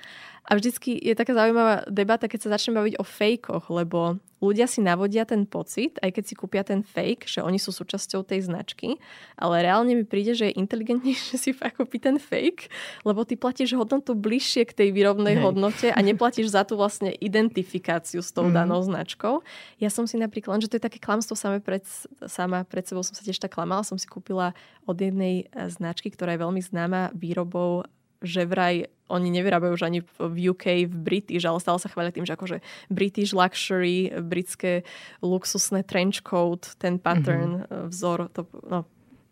A 0.47 0.55
vždycky 0.55 0.95
je 0.95 1.11
taká 1.11 1.35
zaujímavá 1.35 1.83
debata, 1.91 2.31
keď 2.31 2.47
sa 2.47 2.53
začneme 2.55 2.79
baviť 2.79 2.95
o 2.97 3.05
fejkoch, 3.05 3.67
lebo 3.67 4.15
ľudia 4.39 4.69
si 4.69 4.79
navodia 4.79 5.25
ten 5.25 5.43
pocit, 5.49 5.97
aj 5.99 6.13
keď 6.13 6.23
si 6.23 6.33
kúpia 6.37 6.61
ten 6.61 6.85
fake, 6.85 7.25
že 7.25 7.41
oni 7.41 7.57
sú 7.57 7.73
súčasťou 7.73 8.21
tej 8.21 8.45
značky, 8.45 9.01
ale 9.35 9.65
reálne 9.65 9.97
mi 9.97 10.05
príde, 10.05 10.37
že 10.37 10.47
je 10.47 10.59
inteligentnejšie 10.61 11.35
si 11.43 11.51
fakt 11.51 11.81
kúpiť 11.81 12.01
ten 12.01 12.17
fake, 12.21 12.69
lebo 13.03 13.25
ty 13.25 13.35
platíš 13.35 13.75
hodnotu 13.75 14.13
bližšie 14.13 14.69
k 14.69 14.77
tej 14.85 14.89
výrobnej 14.93 15.35
Hej. 15.35 15.43
hodnote 15.43 15.87
a 15.91 15.99
neplatíš 15.99 16.53
za 16.53 16.63
tú 16.63 16.77
vlastne 16.77 17.11
identifikáciu 17.17 18.21
s 18.21 18.29
tou 18.31 18.47
mm. 18.47 18.53
danou 18.53 18.79
značkou. 18.85 19.41
Ja 19.81 19.89
som 19.89 20.05
si 20.05 20.15
napríklad, 20.21 20.63
že 20.63 20.69
to 20.69 20.77
je 20.77 20.85
také 20.85 21.01
klamstvo 21.01 21.33
same 21.33 21.59
pred, 21.59 21.83
sama 22.29 22.63
pred 22.63 22.85
sebou 22.85 23.01
som 23.01 23.17
sa 23.17 23.25
tiež 23.25 23.41
tak 23.41 23.57
klamala, 23.57 23.83
som 23.83 23.97
si 23.97 24.05
kúpila 24.05 24.53
od 24.85 24.95
jednej 24.95 25.49
značky, 25.67 26.13
ktorá 26.13 26.37
je 26.37 26.43
veľmi 26.45 26.61
známa 26.61 27.11
výrobou 27.11 27.83
že 28.21 28.45
vraj 28.49 28.89
oni 29.07 29.31
nevyrábajú 29.31 29.71
už 29.79 29.87
ani 29.87 29.99
v 30.03 30.51
UK, 30.51 30.83
v 30.87 30.95
British, 30.95 31.47
ale 31.47 31.63
stále 31.63 31.79
sa 31.79 31.87
chvália 31.87 32.11
tým, 32.11 32.27
že 32.27 32.35
akože 32.35 32.59
British 32.91 33.31
luxury, 33.31 34.11
britské 34.19 34.83
luxusné 35.23 35.87
trench 35.87 36.19
coat, 36.27 36.75
ten 36.75 36.99
pattern, 36.99 37.63
mm-hmm. 37.63 37.87
vzor, 37.87 38.27
to, 38.35 38.43
no, 38.67 38.83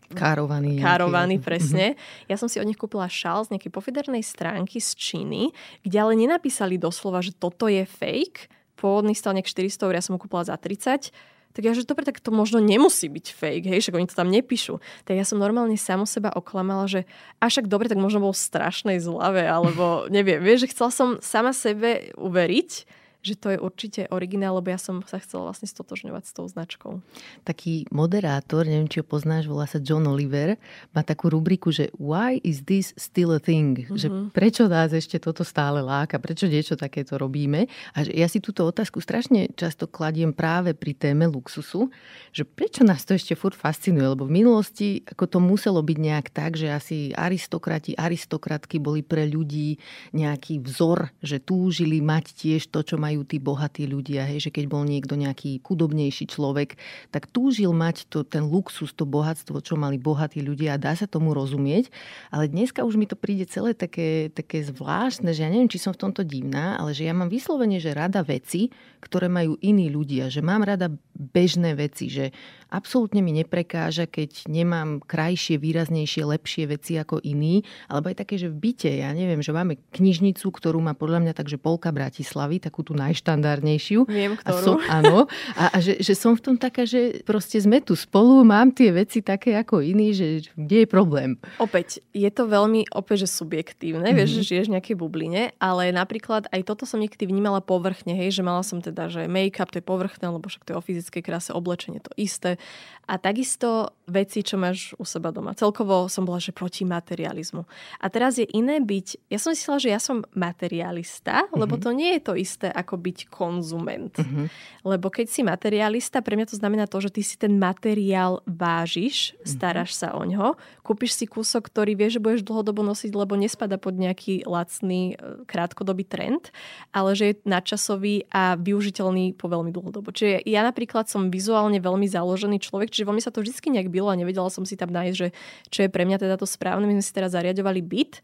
Károvaný. 0.06 0.78
Károvaný, 0.78 1.42
presne. 1.42 1.98
Mm-hmm. 1.98 2.30
Ja 2.30 2.36
som 2.38 2.46
si 2.46 2.62
od 2.62 2.68
nich 2.70 2.78
kúpila 2.78 3.10
šál 3.10 3.42
z 3.42 3.58
nejakej 3.58 3.74
pofidernej 3.74 4.22
stránky 4.22 4.78
z 4.78 4.94
Číny, 4.94 5.50
kde 5.82 5.96
ale 5.98 6.14
nenapísali 6.14 6.78
doslova, 6.78 7.18
že 7.18 7.34
toto 7.34 7.66
je 7.66 7.82
fake. 7.82 8.46
Pôvodný 8.78 9.18
stal 9.18 9.34
nejak 9.34 9.50
400 9.50 9.82
eur, 9.82 9.94
ja 9.98 10.04
som 10.06 10.14
ho 10.14 10.22
kúpila 10.22 10.46
za 10.46 10.54
30 10.54 11.10
tak 11.56 11.64
ja, 11.64 11.72
že 11.72 11.88
dobre, 11.88 12.04
tak 12.04 12.20
to 12.20 12.28
možno 12.28 12.60
nemusí 12.60 13.08
byť 13.08 13.26
fake, 13.32 13.66
hej, 13.72 13.80
však 13.80 13.96
oni 13.96 14.06
to 14.12 14.20
tam 14.20 14.28
nepíšu. 14.28 14.76
Tak 15.08 15.16
ja 15.16 15.24
som 15.24 15.40
normálne 15.40 15.80
samo 15.80 16.04
seba 16.04 16.28
oklamala, 16.36 16.84
že 16.84 17.08
a 17.40 17.48
však 17.48 17.72
dobre, 17.72 17.88
tak 17.88 17.96
možno 17.96 18.28
bol 18.28 18.36
strašnej 18.36 19.00
zlave, 19.00 19.48
alebo 19.48 20.04
neviem, 20.12 20.36
vieš, 20.36 20.68
že 20.68 20.76
chcela 20.76 20.92
som 20.92 21.08
sama 21.24 21.56
sebe 21.56 22.12
uveriť, 22.20 22.84
že 23.26 23.34
to 23.34 23.50
je 23.50 23.58
určite 23.58 24.00
originál, 24.14 24.62
lebo 24.62 24.70
ja 24.70 24.78
som 24.78 25.02
sa 25.02 25.18
chcela 25.18 25.50
vlastne 25.50 25.66
stotožňovať 25.66 26.22
s 26.22 26.32
tou 26.32 26.46
značkou. 26.46 27.02
Taký 27.42 27.90
moderátor, 27.90 28.62
neviem, 28.62 28.86
či 28.86 29.02
ho 29.02 29.06
poznáš, 29.06 29.50
volá 29.50 29.66
sa 29.66 29.82
John 29.82 30.06
Oliver, 30.06 30.54
má 30.94 31.02
takú 31.02 31.26
rubriku, 31.26 31.74
že 31.74 31.90
why 31.98 32.38
is 32.46 32.62
this 32.62 32.94
still 32.94 33.34
a 33.34 33.42
thing? 33.42 33.82
Mm-hmm. 33.82 33.98
Že 33.98 34.08
prečo 34.30 34.70
nás 34.70 34.94
ešte 34.94 35.18
toto 35.18 35.42
stále 35.42 35.82
láka? 35.82 36.22
Prečo 36.22 36.46
niečo 36.46 36.78
takéto 36.78 37.18
robíme? 37.18 37.66
A 37.98 38.06
že 38.06 38.14
ja 38.14 38.30
si 38.30 38.38
túto 38.38 38.62
otázku 38.62 39.02
strašne 39.02 39.50
často 39.58 39.90
kladiem 39.90 40.30
práve 40.30 40.76
pri 40.76 40.94
téme 40.94 41.26
luxusu, 41.26 41.90
že 42.30 42.46
prečo 42.46 42.86
nás 42.86 43.02
to 43.02 43.18
ešte 43.18 43.34
furt 43.34 43.56
fascinuje? 43.56 44.06
Lebo 44.06 44.28
v 44.28 44.36
minulosti 44.38 45.02
ako 45.08 45.24
to 45.26 45.38
muselo 45.40 45.80
byť 45.80 45.98
nejak 45.98 46.26
tak, 46.30 46.60
že 46.60 46.68
asi 46.68 47.10
aristokrati, 47.16 47.96
aristokratky 47.96 48.76
boli 48.76 49.00
pre 49.00 49.24
ľudí 49.24 49.80
nejaký 50.12 50.60
vzor, 50.60 51.08
že 51.24 51.40
túžili 51.40 52.04
mať 52.04 52.36
tiež 52.36 52.68
to, 52.68 52.84
čo 52.84 53.00
majú 53.00 53.15
majú 53.16 53.24
tí 53.24 53.40
bohatí 53.40 53.88
ľudia, 53.88 54.28
hej, 54.28 54.44
že 54.44 54.50
keď 54.52 54.68
bol 54.68 54.84
niekto 54.84 55.16
nejaký 55.16 55.64
chudobnejší 55.64 56.28
človek, 56.28 56.76
tak 57.08 57.32
túžil 57.32 57.72
mať 57.72 58.04
to, 58.12 58.28
ten 58.28 58.44
luxus, 58.44 58.92
to 58.92 59.08
bohatstvo, 59.08 59.64
čo 59.64 59.80
mali 59.80 59.96
bohatí 59.96 60.44
ľudia 60.44 60.76
a 60.76 60.82
dá 60.82 60.92
sa 60.92 61.08
tomu 61.08 61.32
rozumieť. 61.32 61.88
Ale 62.28 62.52
dneska 62.52 62.84
už 62.84 63.00
mi 63.00 63.08
to 63.08 63.16
príde 63.16 63.48
celé 63.48 63.72
také, 63.72 64.28
také 64.28 64.60
zvláštne, 64.60 65.32
že 65.32 65.48
ja 65.48 65.48
neviem, 65.48 65.72
či 65.72 65.80
som 65.80 65.96
v 65.96 66.04
tomto 66.04 66.20
divná, 66.28 66.76
ale 66.76 66.92
že 66.92 67.08
ja 67.08 67.16
mám 67.16 67.32
vyslovene, 67.32 67.80
že 67.80 67.96
rada 67.96 68.20
veci, 68.20 68.68
ktoré 69.00 69.32
majú 69.32 69.56
iní 69.64 69.88
ľudia, 69.88 70.28
že 70.28 70.44
mám 70.44 70.60
rada 70.68 70.92
bežné 71.16 71.72
veci, 71.72 72.12
že 72.12 72.36
absolútne 72.68 73.22
mi 73.22 73.30
neprekáža, 73.32 74.10
keď 74.10 74.50
nemám 74.50 75.00
krajšie, 75.00 75.56
výraznejšie, 75.56 76.22
lepšie 76.26 76.64
veci 76.66 76.98
ako 76.98 77.22
iní, 77.22 77.62
alebo 77.86 78.10
aj 78.10 78.26
také, 78.26 78.34
že 78.36 78.50
v 78.50 78.58
byte, 78.58 78.90
ja 78.90 79.14
neviem, 79.14 79.40
že 79.40 79.54
máme 79.54 79.78
knižnicu, 79.94 80.50
ktorú 80.50 80.82
má 80.82 80.92
podľa 80.92 81.22
mňa 81.22 81.32
takže 81.32 81.56
polka 81.62 81.94
Bratislavy, 81.94 82.58
takú 82.58 82.82
tú 82.82 82.92
najštandardnejšiu. 83.06 84.06
Viem, 84.10 84.34
ktorú. 84.38 84.54
A 84.54 84.62
som, 84.62 84.76
áno. 84.90 85.18
A, 85.54 85.64
a 85.74 85.78
že, 85.78 86.02
že 86.02 86.12
som 86.18 86.34
v 86.34 86.42
tom 86.42 86.56
taká, 86.58 86.82
že 86.84 87.22
proste 87.22 87.62
sme 87.62 87.78
tu 87.78 87.94
spolu, 87.94 88.42
mám 88.42 88.74
tie 88.74 88.90
veci 88.90 89.22
také 89.22 89.54
ako 89.58 89.82
iní, 89.82 90.12
že 90.12 90.50
kde 90.54 90.84
je 90.84 90.88
problém? 90.88 91.38
Opäť, 91.62 92.02
je 92.14 92.30
to 92.30 92.46
veľmi 92.46 92.88
opäť, 92.94 93.26
že 93.26 93.38
subjektívne, 93.42 94.06
mm-hmm. 94.06 94.18
vieš, 94.18 94.30
že 94.40 94.42
žiješ 94.54 94.66
v 94.70 94.74
nejakej 94.78 94.96
bubline, 94.96 95.42
ale 95.58 95.90
napríklad 95.90 96.48
aj 96.50 96.62
toto 96.66 96.84
som 96.88 97.02
niekedy 97.02 97.26
vnímala 97.28 97.58
povrchne, 97.60 98.14
hej, 98.14 98.40
že 98.40 98.42
mala 98.46 98.62
som 98.62 98.78
teda, 98.78 99.10
že 99.10 99.26
make-up 99.26 99.70
to 99.70 99.80
je 99.80 99.84
povrchné, 99.84 100.26
lebo 100.30 100.46
však 100.46 100.64
to 100.64 100.70
je 100.74 100.78
o 100.78 100.84
fyzickej 100.84 101.22
kráse, 101.22 101.50
oblečenie 101.50 101.98
to 101.98 102.12
isté. 102.14 102.60
A 103.06 103.22
takisto 103.22 103.94
veci, 104.10 104.42
čo 104.42 104.58
máš 104.58 104.94
u 104.98 105.06
seba 105.06 105.30
doma. 105.30 105.54
Celkovo 105.54 106.10
som 106.10 106.26
bola, 106.26 106.42
že 106.42 106.50
proti 106.50 106.82
materializmu. 106.82 107.62
A 108.02 108.06
teraz 108.10 108.38
je 108.38 108.46
iné 108.50 108.82
byť, 108.82 109.30
ja 109.30 109.38
som 109.38 109.54
myslela, 109.54 109.78
že 109.82 109.90
ja 109.94 110.00
som 110.02 110.26
materialista, 110.34 111.46
mm-hmm. 111.46 111.58
lebo 111.58 111.74
to 111.78 111.90
nie 111.90 112.18
je 112.18 112.22
to 112.22 112.34
isté 112.38 112.70
ako 112.70 112.85
byť 112.94 113.26
konzument. 113.26 114.14
Mm-hmm. 114.14 114.46
Lebo 114.86 115.10
keď 115.10 115.26
si 115.26 115.42
materialista, 115.42 116.22
pre 116.22 116.38
mňa 116.38 116.54
to 116.54 116.56
znamená 116.62 116.86
to, 116.86 117.02
že 117.02 117.10
ty 117.10 117.26
si 117.26 117.34
ten 117.34 117.58
materiál 117.58 118.46
vážiš, 118.46 119.34
mm-hmm. 119.34 119.46
staráš 119.50 119.98
sa 119.98 120.14
o 120.14 120.22
ňo, 120.22 120.54
kúpiš 120.86 121.18
si 121.18 121.26
kúsok, 121.26 121.66
ktorý 121.66 121.98
vieš, 121.98 122.18
že 122.18 122.22
budeš 122.22 122.42
dlhodobo 122.46 122.86
nosiť, 122.86 123.10
lebo 123.10 123.34
nespada 123.34 123.74
pod 123.82 123.98
nejaký 123.98 124.46
lacný 124.46 125.18
e, 125.18 125.42
krátkodobý 125.50 126.06
trend, 126.06 126.54
ale 126.94 127.18
že 127.18 127.34
je 127.34 127.40
nadčasový 127.42 128.30
a 128.30 128.54
využiteľný 128.54 129.34
po 129.34 129.50
veľmi 129.50 129.74
dlhodobo. 129.74 130.14
Čiže 130.14 130.46
ja 130.46 130.62
napríklad 130.62 131.10
som 131.10 131.32
vizuálne 131.32 131.82
veľmi 131.82 132.06
založený 132.06 132.62
človek, 132.62 132.94
čiže 132.94 133.08
veľmi 133.08 133.22
sa 133.24 133.34
to 133.34 133.42
vždy 133.42 133.56
nejak 133.56 133.90
bylo 133.90 134.12
a 134.12 134.18
nevedela 134.18 134.52
som 134.52 134.68
si 134.68 134.76
tam 134.76 134.92
nájsť, 134.92 135.16
že 135.16 135.28
čo 135.72 135.82
je 135.82 135.90
pre 135.90 136.04
mňa 136.04 136.20
teda 136.20 136.36
to 136.36 136.44
správne. 136.44 136.84
My 136.84 137.00
sme 137.00 137.04
si 137.04 137.16
teraz 137.16 137.32
zariadovali 137.32 137.80
byt. 137.80 138.20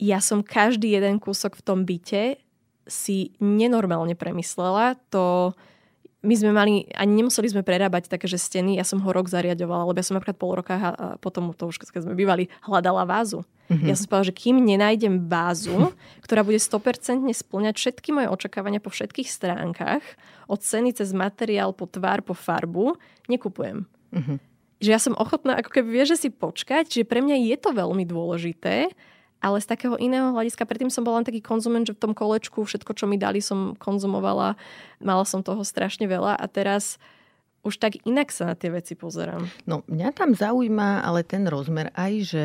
Ja 0.00 0.18
som 0.18 0.42
každý 0.42 0.90
jeden 0.96 1.22
kúsok 1.22 1.54
v 1.54 1.62
tom 1.62 1.86
byte 1.86 2.42
si 2.84 3.32
nenormálne 3.40 4.16
premyslela. 4.16 4.96
To 5.12 5.56
my 6.24 6.34
sme 6.40 6.56
mali, 6.56 6.88
ani 6.96 7.20
nemuseli 7.20 7.52
sme 7.52 7.60
prerábať 7.60 8.08
také, 8.08 8.24
že 8.24 8.40
steny, 8.40 8.80
ja 8.80 8.84
som 8.88 8.96
ho 9.04 9.10
rok 9.12 9.28
zariadovala, 9.28 9.84
lebo 9.92 10.00
ja 10.00 10.08
som 10.08 10.16
napríklad 10.16 10.40
pol 10.40 10.56
roka 10.56 10.74
potom 11.20 11.52
to 11.52 11.68
už, 11.68 11.76
keď 11.84 12.08
sme 12.08 12.16
bývali, 12.16 12.48
hľadala 12.64 13.04
vázu. 13.04 13.44
Mm-hmm. 13.68 13.88
Ja 13.88 13.94
som 13.96 14.08
povedala, 14.08 14.28
že 14.32 14.36
kým 14.36 14.56
nenájdem 14.60 15.28
vázu, 15.28 15.92
ktorá 16.24 16.40
bude 16.40 16.56
100% 16.56 17.28
splňať 17.28 17.74
všetky 17.76 18.16
moje 18.16 18.28
očakávania 18.32 18.80
po 18.80 18.88
všetkých 18.88 19.28
stránkach, 19.28 20.04
od 20.48 20.60
ceny 20.64 20.96
cez 20.96 21.12
materiál, 21.12 21.76
po 21.76 21.84
tvár, 21.84 22.24
po 22.24 22.32
farbu, 22.32 22.96
nekupujem. 23.28 23.84
Mm-hmm. 24.12 24.36
Že 24.80 24.88
ja 24.88 25.00
som 25.00 25.16
ochotná, 25.16 25.60
ako 25.60 25.80
keby 25.80 25.88
vieš, 25.92 26.16
že 26.16 26.28
si 26.28 26.28
počkať, 26.32 26.88
že 26.88 27.08
pre 27.08 27.20
mňa 27.20 27.36
je 27.52 27.56
to 27.60 27.72
veľmi 27.72 28.04
dôležité, 28.08 28.92
ale 29.44 29.60
z 29.60 29.68
takého 29.68 30.00
iného 30.00 30.32
hľadiska, 30.32 30.64
predtým 30.64 30.88
som 30.88 31.04
bola 31.04 31.20
len 31.20 31.28
taký 31.28 31.44
konzument, 31.44 31.84
že 31.84 31.92
v 31.92 32.00
tom 32.00 32.12
kolečku 32.16 32.64
všetko, 32.64 32.96
čo 32.96 33.04
mi 33.04 33.20
dali, 33.20 33.44
som 33.44 33.76
konzumovala. 33.76 34.56
Mala 35.04 35.28
som 35.28 35.44
toho 35.44 35.60
strašne 35.60 36.08
veľa 36.08 36.40
a 36.40 36.44
teraz 36.48 36.96
už 37.60 37.76
tak 37.76 38.00
inak 38.08 38.32
sa 38.32 38.48
na 38.48 38.54
tie 38.56 38.72
veci 38.72 38.96
pozerám. 38.96 39.44
No, 39.68 39.84
mňa 39.84 40.16
tam 40.16 40.32
zaujíma 40.32 41.04
ale 41.04 41.20
ten 41.28 41.44
rozmer 41.44 41.92
aj, 41.92 42.12
že 42.24 42.44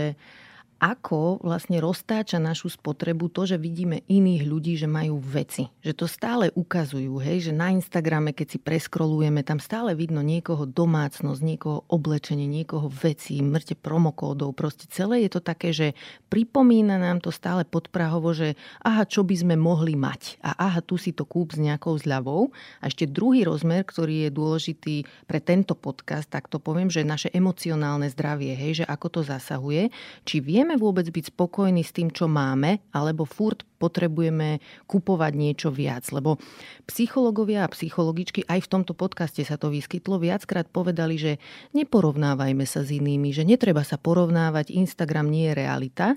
ako 0.80 1.44
vlastne 1.44 1.84
roztáča 1.84 2.40
našu 2.40 2.72
spotrebu 2.72 3.28
to, 3.30 3.44
že 3.44 3.60
vidíme 3.60 4.04
iných 4.08 4.44
ľudí, 4.48 4.74
že 4.80 4.88
majú 4.88 5.20
veci. 5.20 5.68
Že 5.84 5.94
to 5.94 6.06
stále 6.08 6.46
ukazujú, 6.56 7.20
hej, 7.20 7.52
že 7.52 7.54
na 7.54 7.72
Instagrame, 7.76 8.32
keď 8.32 8.48
si 8.56 8.60
preskrolujeme, 8.60 9.44
tam 9.44 9.60
stále 9.60 9.94
vidno 9.94 10.24
niekoho 10.24 10.64
domácnosť, 10.64 11.42
niekoho 11.44 11.84
oblečenie, 11.92 12.48
niekoho 12.48 12.88
veci, 12.88 13.44
mŕte 13.44 13.76
promokódov. 13.76 14.56
Proste 14.56 14.88
celé 14.88 15.28
je 15.28 15.36
to 15.36 15.42
také, 15.44 15.76
že 15.76 15.88
pripomína 16.32 16.96
nám 16.96 17.20
to 17.20 17.30
stále 17.30 17.68
podprahovo, 17.68 18.32
že 18.32 18.56
aha, 18.82 19.04
čo 19.04 19.28
by 19.28 19.36
sme 19.36 19.56
mohli 19.60 20.00
mať. 20.00 20.40
A 20.42 20.56
aha, 20.58 20.80
tu 20.80 20.96
si 20.96 21.12
to 21.12 21.28
kúp 21.28 21.54
s 21.54 21.60
nejakou 21.60 22.00
zľavou. 22.00 22.56
A 22.80 22.88
ešte 22.88 23.04
druhý 23.04 23.44
rozmer, 23.44 23.84
ktorý 23.84 24.28
je 24.28 24.30
dôležitý 24.32 24.96
pre 25.28 25.44
tento 25.44 25.76
podcast, 25.76 26.32
tak 26.32 26.48
to 26.48 26.58
poviem, 26.58 26.88
že 26.88 27.04
naše 27.04 27.28
emocionálne 27.36 28.08
zdravie, 28.08 28.56
hej, 28.56 28.84
že 28.84 28.86
ako 28.88 29.08
to 29.20 29.22
zasahuje. 29.28 29.92
Či 30.24 30.40
vieme 30.40 30.69
vieme 30.70 30.86
vôbec 30.86 31.10
byť 31.10 31.34
spokojní 31.34 31.82
s 31.82 31.90
tým, 31.90 32.14
čo 32.14 32.30
máme, 32.30 32.86
alebo 32.94 33.26
furt 33.26 33.66
potrebujeme 33.82 34.62
kupovať 34.86 35.34
niečo 35.34 35.74
viac. 35.74 36.06
Lebo 36.14 36.38
psychológovia 36.86 37.66
a 37.66 37.74
psychologičky, 37.74 38.46
aj 38.46 38.70
v 38.70 38.72
tomto 38.78 38.94
podcaste 38.94 39.42
sa 39.42 39.58
to 39.58 39.74
vyskytlo, 39.74 40.22
viackrát 40.22 40.70
povedali, 40.70 41.18
že 41.18 41.32
neporovnávajme 41.74 42.70
sa 42.70 42.86
s 42.86 42.94
inými, 42.94 43.34
že 43.34 43.50
netreba 43.50 43.82
sa 43.82 43.98
porovnávať, 43.98 44.70
Instagram 44.70 45.34
nie 45.34 45.50
je 45.50 45.58
realita. 45.58 46.08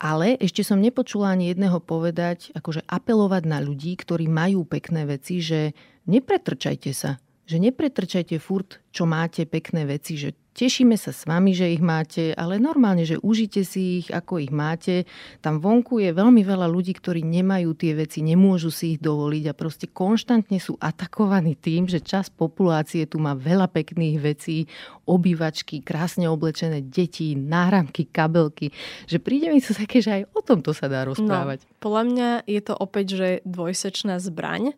Ale 0.00 0.40
ešte 0.40 0.64
som 0.64 0.80
nepočula 0.80 1.36
ani 1.36 1.52
jedného 1.52 1.76
povedať, 1.76 2.56
akože 2.56 2.88
apelovať 2.88 3.42
na 3.44 3.60
ľudí, 3.60 4.00
ktorí 4.00 4.32
majú 4.32 4.64
pekné 4.64 5.04
veci, 5.04 5.44
že 5.44 5.76
nepretrčajte 6.08 6.90
sa, 6.96 7.20
že 7.44 7.60
nepretrčajte 7.60 8.40
furt, 8.40 8.80
čo 8.96 9.04
máte 9.04 9.44
pekné 9.44 9.84
veci, 9.84 10.16
že 10.16 10.32
tešíme 10.54 10.94
sa 10.94 11.10
s 11.10 11.26
vami, 11.26 11.50
že 11.50 11.74
ich 11.74 11.82
máte, 11.82 12.30
ale 12.38 12.62
normálne, 12.62 13.02
že 13.02 13.18
užite 13.18 13.66
si 13.66 14.00
ich, 14.00 14.08
ako 14.14 14.38
ich 14.38 14.54
máte. 14.54 15.04
Tam 15.42 15.58
vonku 15.58 15.98
je 15.98 16.14
veľmi 16.14 16.46
veľa 16.46 16.70
ľudí, 16.70 16.94
ktorí 16.94 17.26
nemajú 17.26 17.74
tie 17.74 17.98
veci, 17.98 18.22
nemôžu 18.22 18.70
si 18.70 18.96
ich 18.96 19.00
dovoliť 19.02 19.50
a 19.50 19.58
proste 19.58 19.90
konštantne 19.90 20.62
sú 20.62 20.78
atakovaní 20.78 21.58
tým, 21.58 21.90
že 21.90 21.98
čas 21.98 22.30
populácie 22.30 23.10
tu 23.10 23.18
má 23.18 23.34
veľa 23.34 23.66
pekných 23.66 24.16
vecí, 24.22 24.70
obývačky, 25.04 25.82
krásne 25.82 26.30
oblečené 26.30 26.80
deti, 26.80 27.34
náramky, 27.34 28.06
kabelky, 28.08 28.70
že 29.10 29.18
príde 29.18 29.50
mi 29.50 29.58
to 29.58 29.74
také, 29.74 30.00
že 30.00 30.22
aj 30.22 30.32
o 30.32 30.40
tomto 30.40 30.70
sa 30.70 30.86
dá 30.86 31.04
rozprávať. 31.04 31.66
No, 31.66 31.82
podľa 31.82 32.02
mňa 32.08 32.28
je 32.46 32.60
to 32.62 32.74
opäť, 32.78 33.06
že 33.18 33.28
dvojsečná 33.44 34.22
zbraň, 34.22 34.72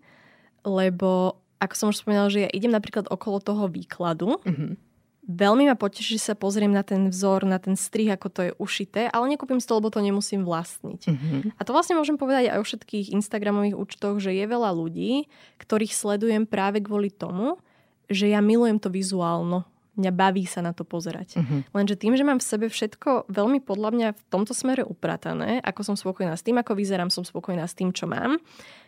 lebo 0.67 1.39
ako 1.57 1.75
som 1.77 1.89
už 1.93 2.05
spomínala, 2.05 2.29
že 2.29 2.45
ja 2.49 2.51
idem 2.53 2.73
napríklad 2.73 3.09
okolo 3.09 3.41
toho 3.41 3.65
výkladu, 3.71 4.37
mm-hmm. 4.45 4.86
Veľmi 5.27 5.67
ma 5.67 5.75
poteší, 5.75 6.17
že 6.17 6.33
sa 6.33 6.35
pozriem 6.39 6.71
na 6.71 6.87
ten 6.87 7.11
vzor, 7.11 7.43
na 7.43 7.59
ten 7.59 7.75
strih, 7.75 8.15
ako 8.15 8.29
to 8.31 8.41
je 8.47 8.53
ušité, 8.63 9.11
ale 9.11 9.35
nekúpim 9.35 9.59
si 9.59 9.67
to, 9.67 9.77
lebo 9.77 9.91
to 9.91 9.99
nemusím 9.99 10.47
vlastniť. 10.47 11.03
Mm-hmm. 11.11 11.41
A 11.59 11.61
to 11.67 11.75
vlastne 11.75 11.99
môžem 11.99 12.15
povedať 12.15 12.55
aj 12.55 12.63
o 12.63 12.67
všetkých 12.67 13.13
Instagramových 13.13 13.75
účtoch, 13.75 14.23
že 14.23 14.33
je 14.33 14.47
veľa 14.47 14.71
ľudí, 14.71 15.27
ktorých 15.59 15.93
sledujem 15.93 16.47
práve 16.47 16.79
kvôli 16.79 17.11
tomu, 17.11 17.59
že 18.07 18.31
ja 18.31 18.39
milujem 18.39 18.79
to 18.79 18.87
vizuálno, 18.87 19.67
mňa 19.97 20.13
baví 20.13 20.45
sa 20.45 20.61
na 20.61 20.77
to 20.77 20.85
pozerať. 20.85 21.41
Uh-huh. 21.41 21.65
Lenže 21.73 21.97
tým, 21.97 22.15
že 22.15 22.25
mám 22.25 22.39
v 22.39 22.47
sebe 22.47 22.67
všetko 22.69 23.27
veľmi 23.33 23.65
podľa 23.65 23.91
mňa 23.93 24.09
v 24.15 24.23
tomto 24.29 24.53
smere 24.53 24.85
upratané, 24.85 25.59
ako 25.65 25.93
som 25.93 25.97
spokojná 25.97 26.37
s 26.37 26.45
tým, 26.45 26.61
ako 26.61 26.77
vyzerám, 26.77 27.09
som 27.09 27.25
spokojná 27.25 27.65
s 27.65 27.75
tým, 27.75 27.91
čo 27.91 28.05
mám, 28.05 28.37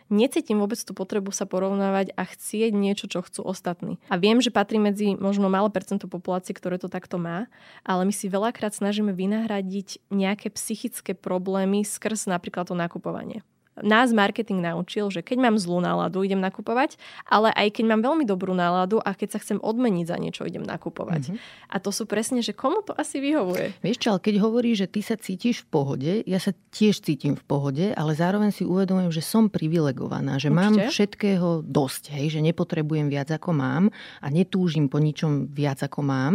necítim 0.09 0.57
vôbec 0.57 0.77
tú 0.81 0.93
potrebu 0.93 1.29
sa 1.29 1.45
porovnávať 1.45 2.13
a 2.17 2.25
chcieť 2.25 2.71
niečo, 2.73 3.05
čo 3.05 3.21
chcú 3.21 3.45
ostatní. 3.45 4.01
A 4.09 4.17
viem, 4.17 4.41
že 4.41 4.49
patrí 4.53 4.81
medzi 4.81 5.13
možno 5.17 5.49
malé 5.49 5.69
percento 5.69 6.09
populácie, 6.09 6.53
ktoré 6.53 6.81
to 6.81 6.89
takto 6.89 7.21
má, 7.21 7.45
ale 7.85 8.05
my 8.05 8.13
si 8.13 8.29
veľakrát 8.29 8.73
snažíme 8.73 9.13
vynahradiť 9.13 10.09
nejaké 10.09 10.49
psychické 10.53 11.13
problémy 11.13 11.85
skrz 11.85 12.29
napríklad 12.29 12.69
to 12.69 12.75
nakupovanie 12.77 13.45
nás 13.83 14.11
marketing 14.11 14.61
naučil, 14.63 15.09
že 15.09 15.23
keď 15.23 15.49
mám 15.49 15.55
zlú 15.57 15.79
náladu, 15.79 16.23
idem 16.23 16.39
nakupovať, 16.39 16.99
ale 17.25 17.51
aj 17.55 17.79
keď 17.79 17.85
mám 17.95 18.01
veľmi 18.03 18.25
dobrú 18.27 18.51
náladu 18.53 18.99
a 19.01 19.15
keď 19.15 19.37
sa 19.37 19.39
chcem 19.41 19.57
odmeniť 19.59 20.05
za 20.07 20.17
niečo, 20.19 20.47
idem 20.47 20.63
nakupovať. 20.63 21.31
Mm-hmm. 21.31 21.71
A 21.71 21.75
to 21.81 21.89
sú 21.89 22.05
presne, 22.09 22.43
že 22.43 22.55
komu 22.55 22.81
to 22.83 22.93
asi 22.95 23.21
vyhovuje. 23.23 23.79
Vieš 23.79 23.97
čo, 23.99 24.07
ale 24.15 24.23
keď 24.23 24.35
hovorí, 24.43 24.73
že 24.75 24.89
ty 24.89 24.99
sa 25.03 25.15
cítiš 25.15 25.65
v 25.65 25.67
pohode, 25.69 26.11
ja 26.23 26.39
sa 26.39 26.51
tiež 26.73 27.01
cítim 27.03 27.35
v 27.35 27.43
pohode, 27.43 27.85
ale 27.93 28.11
zároveň 28.15 28.51
si 28.53 28.63
uvedomujem, 28.67 29.11
že 29.13 29.23
som 29.23 29.47
privilegovaná, 29.47 30.37
že 30.37 30.49
Určite? 30.49 30.59
mám 30.59 30.73
všetkého 30.89 31.49
dosť, 31.65 32.15
hej, 32.15 32.37
že 32.37 32.39
nepotrebujem 32.43 33.07
viac 33.07 33.29
ako 33.33 33.55
mám 33.55 33.83
a 34.19 34.27
netúžim 34.29 34.87
po 34.87 35.01
ničom 35.01 35.49
viac 35.51 35.81
ako 35.81 36.01
mám. 36.05 36.33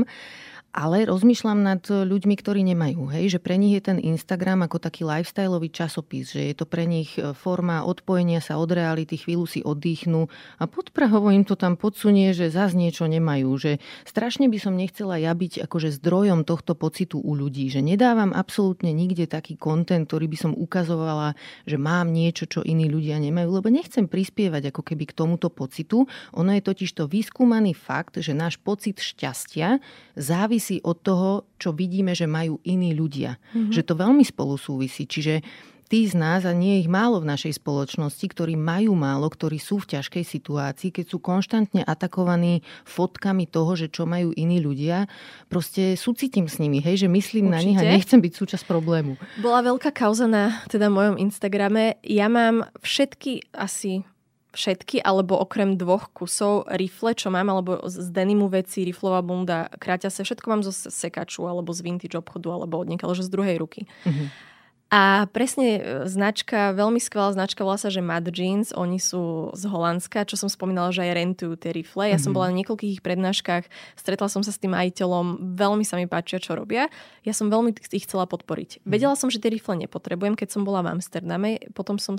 Ale 0.74 1.06
rozmýšľam 1.06 1.62
nad 1.62 1.86
ľuďmi, 1.86 2.34
ktorí 2.34 2.66
nemajú. 2.74 3.06
Hej? 3.14 3.38
Že 3.38 3.46
pre 3.46 3.54
nich 3.54 3.78
je 3.78 3.94
ten 3.94 3.98
Instagram 4.02 4.66
ako 4.66 4.82
taký 4.82 5.06
lifestyleový 5.06 5.70
časopis. 5.70 6.34
Že 6.34 6.50
je 6.50 6.54
to 6.58 6.66
pre 6.66 6.82
nich 6.82 7.14
e, 7.14 7.30
forma 7.30 7.86
odpojenia 7.86 8.42
sa 8.42 8.58
od 8.58 8.74
reality, 8.74 9.14
chvíľu 9.14 9.46
si 9.46 9.62
oddychnú 9.62 10.26
a 10.58 10.66
podprahovo 10.66 11.30
im 11.30 11.46
to 11.46 11.54
tam 11.54 11.78
podsunie, 11.78 12.34
že 12.34 12.50
zase 12.50 12.74
niečo 12.74 13.06
nemajú. 13.06 13.54
Že 13.54 13.72
strašne 14.02 14.50
by 14.50 14.58
som 14.58 14.74
nechcela 14.74 15.14
ja 15.14 15.30
byť 15.30 15.62
akože 15.62 15.94
zdrojom 15.94 16.42
tohto 16.42 16.74
pocitu 16.74 17.22
u 17.22 17.38
ľudí. 17.38 17.70
Že 17.70 17.94
nedávam 17.94 18.34
absolútne 18.34 18.90
nikde 18.90 19.30
taký 19.30 19.54
kontent, 19.54 20.10
ktorý 20.10 20.26
by 20.26 20.38
som 20.42 20.52
ukazovala, 20.58 21.38
že 21.70 21.78
mám 21.78 22.10
niečo, 22.10 22.50
čo 22.50 22.66
iní 22.66 22.90
ľudia 22.90 23.22
nemajú, 23.22 23.62
lebo 23.62 23.70
nechcem 23.70 24.10
prispievať 24.10 24.74
ako 24.74 24.82
keby 24.82 25.06
k 25.06 25.16
tomuto 25.22 25.54
pocitu. 25.54 26.10
Ono 26.34 26.50
je 26.50 26.66
totiž 26.66 26.98
to 26.98 27.06
vyskúmaný 27.06 27.78
fakt, 27.78 28.18
že 28.18 28.34
náš 28.34 28.58
pocit 28.58 28.98
šťastia 28.98 29.78
závisí 30.18 30.63
závisí 30.64 30.80
od 30.80 30.96
toho, 31.04 31.44
čo 31.60 31.76
vidíme, 31.76 32.16
že 32.16 32.24
majú 32.24 32.56
iní 32.64 32.96
ľudia. 32.96 33.36
Mm-hmm. 33.52 33.72
Že 33.76 33.82
to 33.84 33.94
veľmi 34.00 34.24
spolu 34.24 34.56
súvisí. 34.56 35.04
Čiže 35.04 35.44
tí 35.92 36.08
z 36.08 36.16
nás, 36.16 36.48
a 36.48 36.56
nie 36.56 36.80
je 36.80 36.88
ich 36.88 36.90
málo 36.90 37.20
v 37.20 37.28
našej 37.28 37.60
spoločnosti, 37.60 38.24
ktorí 38.24 38.56
majú 38.56 38.96
málo, 38.96 39.28
ktorí 39.28 39.60
sú 39.60 39.84
v 39.84 40.00
ťažkej 40.00 40.24
situácii, 40.24 40.88
keď 40.88 41.04
sú 41.12 41.20
konštantne 41.20 41.84
atakovaní 41.84 42.64
fotkami 42.88 43.44
toho, 43.44 43.76
že 43.76 43.92
čo 43.92 44.08
majú 44.08 44.32
iní 44.32 44.64
ľudia, 44.64 45.04
proste 45.52 45.92
súcitím 46.00 46.48
s 46.48 46.56
nimi, 46.56 46.80
hej, 46.80 47.04
že 47.04 47.08
myslím 47.12 47.52
Určite. 47.52 47.60
na 47.60 47.60
nich 47.60 47.78
a 47.78 47.84
nechcem 47.84 48.24
byť 48.24 48.32
súčasť 48.32 48.64
problému. 48.64 49.20
Bola 49.44 49.60
veľká 49.60 49.92
kauza 49.92 50.24
na 50.24 50.64
teda 50.72 50.88
mojom 50.88 51.20
Instagrame. 51.20 52.00
Ja 52.00 52.32
mám 52.32 52.64
všetky 52.80 53.52
asi 53.52 54.08
všetky, 54.54 55.02
alebo 55.02 55.36
okrem 55.36 55.74
dvoch 55.74 56.08
kusov 56.14 56.70
rifle, 56.70 57.12
čo 57.12 57.28
mám, 57.28 57.50
alebo 57.50 57.82
z 57.84 58.08
denimu 58.14 58.46
veci, 58.48 58.86
riflová 58.86 59.20
bunda, 59.20 59.68
kráťa 59.76 60.08
sa, 60.08 60.22
všetko 60.22 60.46
mám 60.46 60.62
zo 60.62 60.72
sekaču, 60.72 61.44
alebo 61.44 61.74
z 61.74 61.82
vintage 61.82 62.14
obchodu, 62.14 62.54
alebo 62.54 62.78
od 62.78 62.88
niekaľ, 62.88 63.18
že 63.18 63.26
z 63.26 63.30
druhej 63.34 63.56
ruky. 63.58 63.90
Mm-hmm. 64.06 64.54
A 64.94 65.26
presne 65.26 65.68
e, 65.74 65.80
značka, 66.06 66.70
veľmi 66.70 67.02
skvelá 67.02 67.34
značka, 67.34 67.66
volá 67.66 67.74
sa, 67.74 67.90
že 67.90 67.98
Mad 67.98 68.30
Jeans, 68.30 68.70
oni 68.70 69.02
sú 69.02 69.50
z 69.50 69.66
Holandska, 69.66 70.22
čo 70.22 70.38
som 70.38 70.46
spomínala, 70.46 70.94
že 70.94 71.02
aj 71.02 71.18
rentujú 71.18 71.58
tie 71.58 71.74
rifle. 71.74 72.06
Ja 72.06 72.14
mm-hmm. 72.14 72.22
som 72.22 72.30
mhm. 72.30 72.36
bola 72.38 72.46
na 72.54 72.58
niekoľkých 72.62 72.94
ich 73.00 73.02
prednáškach, 73.02 73.66
stretla 73.98 74.30
som 74.30 74.46
sa 74.46 74.54
s 74.54 74.62
tým 74.62 74.70
majiteľom, 74.70 75.58
veľmi 75.58 75.82
sa 75.82 75.98
mi 75.98 76.06
páčia, 76.06 76.38
čo 76.38 76.54
robia. 76.54 76.86
Ja 77.26 77.34
som 77.34 77.50
veľmi 77.50 77.74
ich 77.90 78.06
chcela 78.06 78.30
podporiť. 78.30 78.78
Mm-hmm. 78.78 78.90
Vedela 78.94 79.18
som, 79.18 79.34
že 79.34 79.42
tie 79.42 79.50
rifle 79.50 79.74
nepotrebujem, 79.82 80.38
keď 80.38 80.54
som 80.54 80.62
bola 80.62 80.86
v 80.86 80.94
Amsterdame, 80.94 81.58
potom 81.74 81.98
som, 81.98 82.14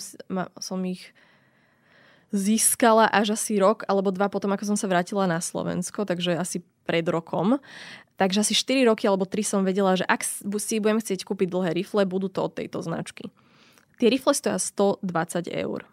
som 0.60 0.80
ich 0.84 1.16
získala 2.36 3.08
až 3.08 3.40
asi 3.40 3.56
rok 3.56 3.88
alebo 3.88 4.12
dva 4.12 4.28
potom, 4.28 4.52
ako 4.52 4.76
som 4.76 4.78
sa 4.78 4.92
vrátila 4.92 5.24
na 5.26 5.40
Slovensko, 5.40 6.04
takže 6.04 6.36
asi 6.36 6.60
pred 6.84 7.08
rokom. 7.08 7.58
Takže 8.16 8.48
asi 8.48 8.56
4 8.56 8.88
roky 8.88 9.08
alebo 9.08 9.28
3 9.28 9.44
som 9.44 9.62
vedela, 9.64 9.96
že 9.96 10.08
ak 10.08 10.24
si 10.60 10.80
budem 10.80 11.04
chcieť 11.04 11.28
kúpiť 11.28 11.52
dlhé 11.52 11.72
rifle, 11.76 12.08
budú 12.08 12.32
to 12.32 12.48
od 12.48 12.56
tejto 12.56 12.80
značky. 12.80 13.28
Tie 14.00 14.08
rifle 14.12 14.36
stoja 14.36 14.60
120 14.60 15.52
eur. 15.52 15.88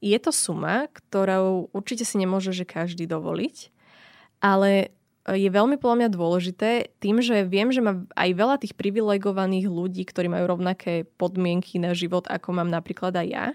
Je 0.00 0.16
to 0.16 0.30
suma, 0.30 0.86
ktorou 0.92 1.72
určite 1.74 2.06
si 2.06 2.16
nemôže 2.20 2.54
že 2.54 2.64
každý 2.64 3.04
dovoliť, 3.04 3.72
ale 4.38 4.94
je 5.28 5.50
veľmi 5.52 5.76
podľa 5.76 5.96
mňa 6.04 6.08
dôležité 6.14 6.70
tým, 7.04 7.20
že 7.20 7.44
viem, 7.44 7.68
že 7.68 7.84
má 7.84 8.00
aj 8.16 8.30
veľa 8.32 8.56
tých 8.64 8.72
privilegovaných 8.72 9.68
ľudí, 9.68 10.08
ktorí 10.08 10.32
majú 10.32 10.56
rovnaké 10.56 11.04
podmienky 11.20 11.76
na 11.76 11.92
život, 11.92 12.24
ako 12.30 12.56
mám 12.56 12.72
napríklad 12.72 13.12
aj 13.12 13.28
ja, 13.28 13.46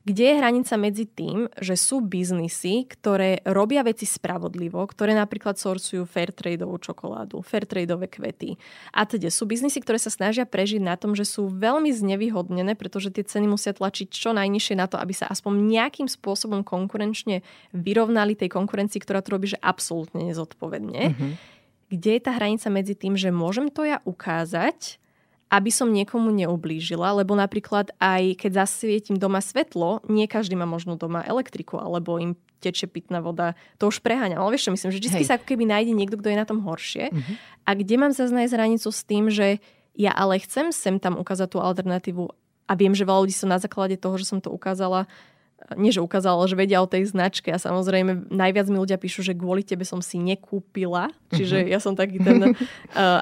kde 0.00 0.32
je 0.32 0.38
hranica 0.40 0.74
medzi 0.80 1.04
tým, 1.04 1.52
že 1.60 1.76
sú 1.76 2.00
biznisy, 2.00 2.88
ktoré 2.88 3.44
robia 3.44 3.84
veci 3.84 4.08
spravodlivo, 4.08 4.80
ktoré 4.88 5.12
napríklad 5.12 5.60
sorsujú 5.60 6.08
fairtradeovú 6.08 6.80
čokoládu, 6.80 7.44
fairtradeové 7.44 8.08
kvety 8.08 8.56
a 8.96 9.04
teda 9.04 9.28
sú 9.28 9.44
biznisy, 9.44 9.84
ktoré 9.84 10.00
sa 10.00 10.08
snažia 10.08 10.48
prežiť 10.48 10.80
na 10.80 10.96
tom, 10.96 11.12
že 11.12 11.28
sú 11.28 11.52
veľmi 11.52 11.92
znevýhodnené, 11.92 12.80
pretože 12.80 13.12
tie 13.12 13.28
ceny 13.28 13.44
musia 13.44 13.76
tlačiť 13.76 14.08
čo 14.08 14.32
najnižšie 14.32 14.74
na 14.80 14.88
to, 14.88 14.96
aby 14.96 15.12
sa 15.12 15.28
aspoň 15.28 15.68
nejakým 15.68 16.08
spôsobom 16.08 16.64
konkurenčne 16.64 17.44
vyrovnali 17.76 18.32
tej 18.32 18.48
konkurencii, 18.56 19.04
ktorá 19.04 19.20
to 19.20 19.36
robí, 19.36 19.52
že 19.52 19.60
absolútne 19.60 20.24
nezodpovedne. 20.32 21.12
Mm-hmm. 21.12 21.32
Kde 21.90 22.10
je 22.16 22.22
tá 22.22 22.32
hranica 22.38 22.70
medzi 22.70 22.94
tým, 22.94 23.18
že 23.18 23.34
môžem 23.34 23.66
to 23.66 23.82
ja 23.82 23.98
ukázať 24.06 24.99
aby 25.50 25.70
som 25.74 25.90
niekomu 25.90 26.30
neublížila, 26.30 27.10
lebo 27.18 27.34
napríklad 27.34 27.90
aj 27.98 28.38
keď 28.38 28.64
zasvietím 28.64 29.18
doma 29.18 29.42
svetlo, 29.42 30.00
nie 30.06 30.30
každý 30.30 30.54
má 30.54 30.64
možno 30.64 30.94
doma 30.94 31.26
elektriku, 31.26 31.82
alebo 31.82 32.22
im 32.22 32.38
teče 32.62 32.86
pitná 32.86 33.18
voda, 33.18 33.58
to 33.80 33.90
už 33.90 33.98
preháňam. 34.04 34.44
Ale 34.44 34.54
vieš 34.54 34.70
čo 34.70 34.74
myslím, 34.76 34.90
že 34.94 35.00
vždy 35.02 35.26
sa 35.26 35.40
ako 35.40 35.48
keby 35.48 35.64
nájde 35.66 35.92
niekto, 35.96 36.20
kto 36.20 36.28
je 36.30 36.38
na 36.38 36.46
tom 36.46 36.62
horšie. 36.62 37.10
Uh-huh. 37.10 37.34
A 37.66 37.74
kde 37.74 37.96
mám 37.98 38.12
zaznať 38.14 38.52
hranicu 38.52 38.88
s 38.92 39.02
tým, 39.02 39.32
že 39.32 39.58
ja 39.96 40.14
ale 40.14 40.38
chcem 40.38 40.70
sem 40.70 41.02
tam 41.02 41.18
ukázať 41.18 41.56
tú 41.56 41.58
alternatívu 41.58 42.30
a 42.70 42.72
viem, 42.78 42.94
že 42.94 43.02
veľa 43.02 43.26
ľudí 43.26 43.34
som 43.34 43.50
na 43.50 43.58
základe 43.58 43.98
toho, 43.98 44.14
že 44.14 44.30
som 44.30 44.38
to 44.38 44.54
ukázala, 44.54 45.10
nie 45.78 45.94
že 45.94 46.02
ukázala, 46.02 46.46
že 46.50 46.58
vedia 46.58 46.82
o 46.82 46.90
tej 46.90 47.10
značke 47.10 47.52
a 47.54 47.58
samozrejme 47.58 48.32
najviac 48.32 48.66
mi 48.72 48.78
ľudia 48.80 48.98
píšu, 48.98 49.22
že 49.22 49.36
kvôli 49.38 49.62
tebe 49.62 49.86
som 49.86 50.02
si 50.02 50.18
nekúpila, 50.18 51.12
čiže 51.30 51.62
uh-huh. 51.62 51.72
ja 51.72 51.78
som 51.78 51.94
taký 51.94 52.18
ten 52.18 52.52
uh, 52.52 52.54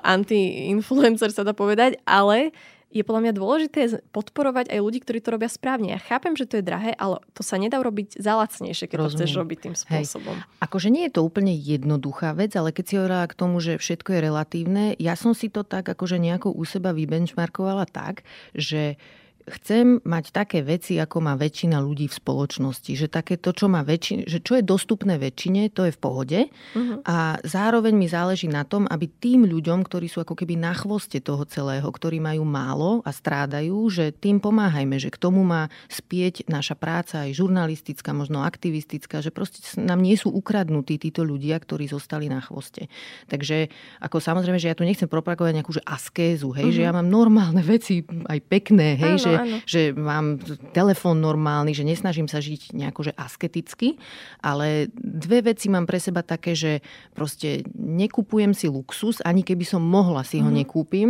anti-influencer 0.17 1.35
sa 1.35 1.45
dá 1.45 1.53
povedať, 1.53 2.01
ale 2.09 2.57
je 2.89 3.05
podľa 3.05 3.29
mňa 3.29 3.33
dôležité 3.37 3.81
podporovať 4.17 4.73
aj 4.73 4.81
ľudí, 4.81 5.05
ktorí 5.05 5.21
to 5.21 5.37
robia 5.37 5.51
správne. 5.53 5.93
Ja 5.93 6.01
chápem, 6.01 6.33
že 6.33 6.49
to 6.49 6.57
je 6.61 6.65
drahé, 6.65 6.97
ale 6.97 7.21
to 7.37 7.45
sa 7.45 7.61
nedá 7.61 7.77
robiť 7.85 8.17
za 8.17 8.33
lacnejšie, 8.41 8.89
keď 8.89 8.97
Rozumiem. 8.97 9.13
to 9.13 9.17
chceš 9.21 9.33
robiť 9.37 9.59
tým 9.61 9.77
spôsobom. 9.77 10.37
Hej. 10.41 10.65
Akože 10.65 10.89
nie 10.89 11.05
je 11.05 11.13
to 11.13 11.21
úplne 11.21 11.53
jednoduchá 11.53 12.33
vec, 12.33 12.57
ale 12.57 12.73
keď 12.73 12.85
si 12.89 12.95
hovorila 12.97 13.29
k 13.29 13.37
tomu, 13.37 13.61
že 13.61 13.77
všetko 13.77 14.09
je 14.09 14.21
relatívne, 14.25 14.85
ja 14.97 15.21
som 15.21 15.37
si 15.37 15.53
to 15.53 15.69
tak 15.69 15.85
akože 15.85 16.17
nejako 16.17 16.49
u 16.49 16.65
seba 16.65 16.97
vybenchmarkovala 16.97 17.85
tak, 17.93 18.25
že 18.57 18.97
chcem 19.49 19.99
mať 20.05 20.31
také 20.31 20.61
veci, 20.61 21.01
ako 21.01 21.25
má 21.25 21.35
väčšina 21.35 21.81
ľudí 21.81 22.07
v 22.07 22.19
spoločnosti. 22.19 22.93
Že 22.95 23.07
také 23.09 23.35
to, 23.41 23.57
čo, 23.57 23.67
má 23.67 23.81
väčšin, 23.81 24.29
že 24.29 24.45
čo 24.45 24.61
je 24.61 24.65
dostupné 24.65 25.17
väčšine, 25.17 25.73
to 25.73 25.89
je 25.89 25.93
v 25.95 26.01
pohode. 26.01 26.41
Uh-huh. 26.49 27.01
A 27.09 27.41
zároveň 27.43 27.97
mi 27.97 28.07
záleží 28.07 28.47
na 28.47 28.69
tom, 28.69 28.85
aby 28.87 29.09
tým 29.09 29.49
ľuďom, 29.49 29.85
ktorí 29.85 30.07
sú 30.07 30.21
ako 30.21 30.37
keby 30.37 30.61
na 30.61 30.77
chvoste 30.77 31.19
toho 31.25 31.49
celého, 31.49 31.87
ktorí 31.89 32.21
majú 32.21 32.45
málo 32.45 33.01
a 33.03 33.11
strádajú, 33.11 33.89
že 33.89 34.13
tým 34.13 34.39
pomáhajme, 34.39 35.01
že 35.01 35.09
k 35.09 35.19
tomu 35.19 35.43
má 35.43 35.73
spieť 35.89 36.47
naša 36.47 36.77
práca 36.77 37.25
aj 37.25 37.35
žurnalistická, 37.35 38.13
možno 38.13 38.45
aktivistická, 38.45 39.25
že 39.25 39.33
proste 39.33 39.65
nám 39.81 40.05
nie 40.05 40.15
sú 40.15 40.29
ukradnutí 40.29 41.01
títo 41.01 41.25
ľudia, 41.25 41.57
ktorí 41.57 41.89
zostali 41.89 42.29
na 42.29 42.45
chvoste. 42.45 42.93
Takže 43.33 43.73
ako 44.05 44.21
samozrejme, 44.21 44.61
že 44.61 44.69
ja 44.71 44.77
tu 44.77 44.85
nechcem 44.85 45.09
propagovať 45.09 45.53
nejakú 45.57 45.73
že 45.73 45.83
askézu, 45.87 46.53
hej, 46.53 46.69
uh-huh. 46.69 46.77
že 46.77 46.85
ja 46.85 46.93
mám 46.93 47.09
normálne 47.09 47.65
veci 47.65 48.05
aj 48.05 48.39
pekné, 48.47 48.99
hej, 48.99 49.17
Áno, 49.17 49.23
že 49.23 49.38
áno. 49.39 49.63
že 49.65 49.95
mám 49.95 50.43
telefón 50.75 51.23
normálny, 51.23 51.73
že 51.75 51.87
nesnažím 51.87 52.27
sa 52.27 52.43
žiť 52.43 52.75
nejako 52.75 53.11
že 53.11 53.13
asketicky, 53.15 53.97
ale 54.43 54.91
dve 54.95 55.55
veci 55.55 55.71
mám 55.71 55.87
pre 55.87 56.03
seba 56.03 56.27
také, 56.27 56.59
že 56.59 56.85
proste 57.15 57.63
nekupujem 57.75 58.53
si 58.53 58.67
luxus, 58.67 59.23
ani 59.23 59.47
keby 59.47 59.65
som 59.65 59.83
mohla 59.83 60.27
si 60.27 60.43
ho 60.43 60.49
mm-hmm. 60.49 60.59
nekúpim 60.65 61.09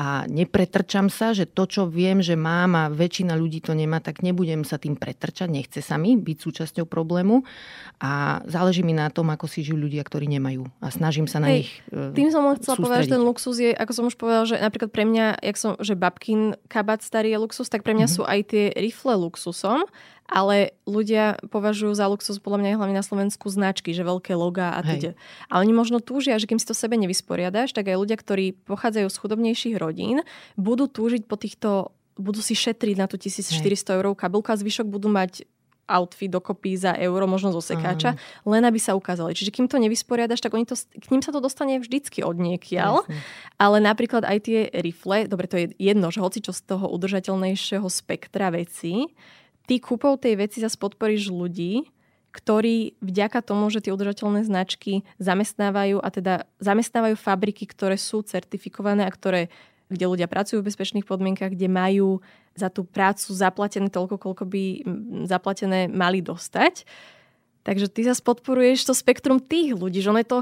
a 0.00 0.24
nepretrčam 0.26 1.12
sa, 1.12 1.36
že 1.36 1.44
to, 1.44 1.68
čo 1.68 1.82
viem, 1.86 2.24
že 2.24 2.38
mám 2.38 2.72
a 2.76 2.84
väčšina 2.88 3.36
ľudí 3.36 3.60
to 3.60 3.76
nemá, 3.76 4.00
tak 4.00 4.24
nebudem 4.24 4.64
sa 4.64 4.80
tým 4.80 4.96
pretrčať, 4.96 5.48
nechce 5.50 5.80
sa 5.84 6.00
mi 6.00 6.16
byť 6.16 6.38
súčasťou 6.40 6.86
problému 6.88 7.44
a 8.00 8.40
záleží 8.48 8.80
mi 8.80 8.96
na 8.96 9.12
tom, 9.12 9.28
ako 9.28 9.44
si 9.44 9.60
žijú 9.60 9.76
ľudia, 9.76 10.00
ktorí 10.00 10.24
nemajú 10.30 10.64
a 10.80 10.88
snažím 10.88 11.28
sa 11.28 11.42
na 11.44 11.52
Hej, 11.52 11.68
nich 11.68 11.72
e, 11.92 12.16
Tým 12.16 12.32
som 12.32 12.48
len 12.48 12.56
chcela 12.56 12.80
povedať, 12.80 13.12
že 13.12 13.14
ten 13.18 13.24
luxus 13.24 13.56
je, 13.60 13.70
ako 13.76 13.92
som 13.92 14.04
už 14.08 14.16
povedala, 14.16 14.44
že 14.48 14.56
napríklad 14.56 14.90
pre 14.90 15.04
mňa, 15.04 15.26
jak 15.44 15.56
som, 15.60 15.76
že 15.76 15.92
babkin 15.92 16.56
kabát 16.72 17.04
starý 17.04 17.36
je 17.36 17.38
luxus, 17.44 17.59
tak 17.66 17.82
pre 17.84 17.92
mňa 17.92 18.06
mm-hmm. 18.06 18.22
sú 18.22 18.28
aj 18.28 18.40
tie 18.48 18.64
rifle 18.78 19.18
luxusom, 19.18 19.84
ale 20.30 20.78
ľudia 20.86 21.42
považujú 21.50 21.90
za 21.98 22.06
luxus 22.06 22.38
podľa 22.38 22.62
mňa 22.62 22.78
hlavne 22.78 22.96
na 22.96 23.04
Slovensku 23.04 23.50
značky, 23.50 23.90
že 23.90 24.06
veľké 24.06 24.38
logá 24.38 24.78
a 24.78 24.80
teda. 24.86 25.18
A 25.50 25.58
oni 25.58 25.74
možno 25.74 25.98
túžia, 25.98 26.38
že 26.38 26.46
kým 26.46 26.62
si 26.62 26.70
to 26.70 26.72
sebe 26.72 26.94
nevysporiadaš, 26.94 27.74
tak 27.74 27.90
aj 27.90 27.98
ľudia, 27.98 28.14
ktorí 28.14 28.54
pochádzajú 28.64 29.10
z 29.10 29.20
chudobnejších 29.20 29.76
rodín, 29.76 30.22
budú 30.54 30.86
túžiť 30.86 31.26
po 31.26 31.34
týchto 31.34 31.90
budú 32.20 32.44
si 32.44 32.52
šetriť 32.52 33.00
na 33.00 33.08
tú 33.08 33.16
1400 33.16 33.96
eur 33.96 34.12
kabelku 34.12 34.52
a 34.52 34.60
zvyšok 34.60 34.86
budú 34.92 35.08
mať 35.08 35.48
outfit 35.90 36.30
dokopy 36.30 36.78
za 36.78 36.94
euro, 36.94 37.26
možno 37.26 37.50
zo 37.50 37.58
sekáča, 37.58 38.14
uh-huh. 38.14 38.54
len 38.54 38.62
aby 38.62 38.78
sa 38.78 38.94
ukázali. 38.94 39.34
Čiže 39.34 39.50
kým 39.50 39.66
to 39.66 39.82
nevysporiadaš, 39.82 40.38
tak 40.38 40.54
oni 40.54 40.62
to, 40.62 40.78
k 40.78 41.10
ním 41.10 41.20
sa 41.20 41.34
to 41.34 41.42
dostane 41.42 41.82
vždycky 41.82 42.22
od 42.22 42.38
niekiaľ. 42.38 43.02
Jasne. 43.02 43.18
Ale 43.58 43.76
napríklad 43.82 44.22
aj 44.22 44.38
tie 44.46 44.70
rifle, 44.70 45.26
dobre, 45.26 45.50
to 45.50 45.58
je 45.58 45.66
jedno, 45.76 46.14
že 46.14 46.22
hoci 46.22 46.38
čo 46.38 46.54
z 46.54 46.62
toho 46.70 46.86
udržateľnejšieho 46.94 47.86
spektra 47.90 48.54
vecí, 48.54 49.10
ty 49.66 49.82
kúpou 49.82 50.14
tej 50.14 50.38
veci 50.38 50.62
zase 50.62 50.78
podporíš 50.78 51.34
ľudí, 51.34 51.90
ktorí 52.30 52.94
vďaka 53.02 53.42
tomu, 53.42 53.66
že 53.74 53.82
tie 53.82 53.90
udržateľné 53.90 54.46
značky 54.46 55.02
zamestnávajú 55.18 55.98
a 55.98 56.08
teda 56.14 56.34
zamestnávajú 56.62 57.18
fabriky, 57.18 57.66
ktoré 57.66 57.98
sú 57.98 58.22
certifikované 58.22 59.02
a 59.02 59.10
ktoré, 59.10 59.50
kde 59.90 60.06
ľudia 60.06 60.30
pracujú 60.30 60.62
v 60.62 60.70
bezpečných 60.70 61.04
podmienkach, 61.04 61.52
kde 61.52 61.66
majú 61.66 62.22
za 62.54 62.70
tú 62.70 62.86
prácu 62.86 63.34
zaplatené 63.34 63.90
toľko, 63.90 64.16
koľko 64.22 64.44
by 64.46 64.64
zaplatené 65.26 65.90
mali 65.90 66.22
dostať, 66.22 66.86
Takže 67.60 67.92
ty 67.92 68.08
zase 68.08 68.24
podporuješ 68.24 68.88
to 68.88 68.96
spektrum 68.96 69.36
tých 69.36 69.76
ľudí, 69.76 70.00
že 70.00 70.08
ono 70.08 70.24
je 70.24 70.28
to, 70.32 70.38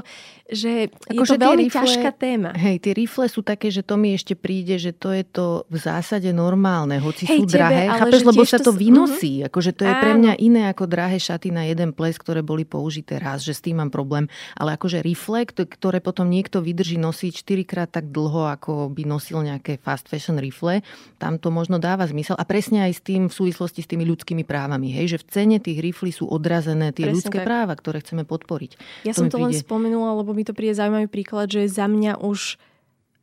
že 0.47 0.71
Ako 1.11 1.27
je 1.27 1.35
to 1.35 1.43
veľmi 1.43 1.67
rifle, 1.67 1.83
ťažká 1.83 2.09
téma. 2.15 2.49
Hej, 2.55 2.79
tie 2.79 2.93
rifle 2.95 3.27
sú 3.27 3.43
také, 3.43 3.67
že 3.67 3.83
to 3.83 3.99
mi 3.99 4.15
ešte 4.15 4.39
príde, 4.39 4.79
že 4.79 4.95
to 4.95 5.11
je 5.11 5.27
to 5.27 5.67
v 5.67 5.77
zásade 5.77 6.31
normálne, 6.31 6.95
hoci 7.03 7.27
hej, 7.27 7.43
sú 7.43 7.51
tebe, 7.51 7.59
drahé. 7.59 7.83
Chápeš, 7.91 8.23
lebo 8.23 8.41
sa 8.47 8.59
to 8.63 8.71
vynosí. 8.71 9.43
Uh-huh. 9.43 9.51
Akože 9.51 9.71
to 9.75 9.83
je 9.83 9.91
Áno. 9.91 9.99
pre 9.99 10.11
mňa 10.15 10.33
iné 10.39 10.71
ako 10.71 10.87
drahé 10.87 11.19
šaty 11.19 11.51
na 11.51 11.67
jeden 11.67 11.91
ples, 11.91 12.15
ktoré 12.15 12.39
boli 12.39 12.63
použité 12.63 13.19
raz, 13.19 13.43
že 13.43 13.51
s 13.51 13.59
tým 13.59 13.83
mám 13.83 13.91
problém. 13.91 14.31
Ale 14.55 14.79
akože 14.79 15.03
rifle, 15.03 15.43
ktoré 15.43 15.99
potom 15.99 16.31
niekto 16.31 16.63
vydrží 16.63 16.95
nosiť 16.95 17.43
4 17.43 17.67
krát 17.67 17.89
tak 17.91 18.15
dlho, 18.15 18.47
ako 18.47 18.87
by 18.95 19.03
nosil 19.03 19.43
nejaké 19.43 19.75
fast 19.83 20.07
fashion 20.07 20.39
rifle, 20.39 20.79
tam 21.19 21.35
to 21.35 21.51
možno 21.51 21.83
dáva 21.83 22.07
zmysel. 22.07 22.39
A 22.39 22.47
presne 22.47 22.87
aj 22.87 22.95
s 22.95 23.01
tým 23.03 23.27
v 23.27 23.33
súvislosti 23.35 23.83
s 23.83 23.91
tými 23.91 24.07
ľudskými 24.07 24.47
právami. 24.47 24.95
Hej, 24.95 25.13
že 25.13 25.17
v 25.19 25.25
cene 25.27 25.57
tých 25.59 25.83
riflí 25.83 26.15
sú 26.15 26.31
odrazené 26.31 26.95
tie 26.95 27.08
Presne 27.09 27.17
ľudské 27.25 27.37
tak. 27.41 27.47
práva, 27.49 27.73
ktoré 27.73 27.97
chceme 28.05 28.23
podporiť. 28.23 28.71
Ja 29.03 29.17
to 29.17 29.25
som 29.25 29.27
to 29.27 29.41
príde... 29.41 29.45
len 29.49 29.53
spomenula, 29.57 30.15
lebo 30.21 30.31
mi 30.37 30.45
to 30.45 30.53
príde 30.53 30.77
zaujímavý 30.77 31.09
príklad, 31.09 31.49
že 31.49 31.65
za 31.65 31.89
mňa 31.89 32.21
už 32.21 32.61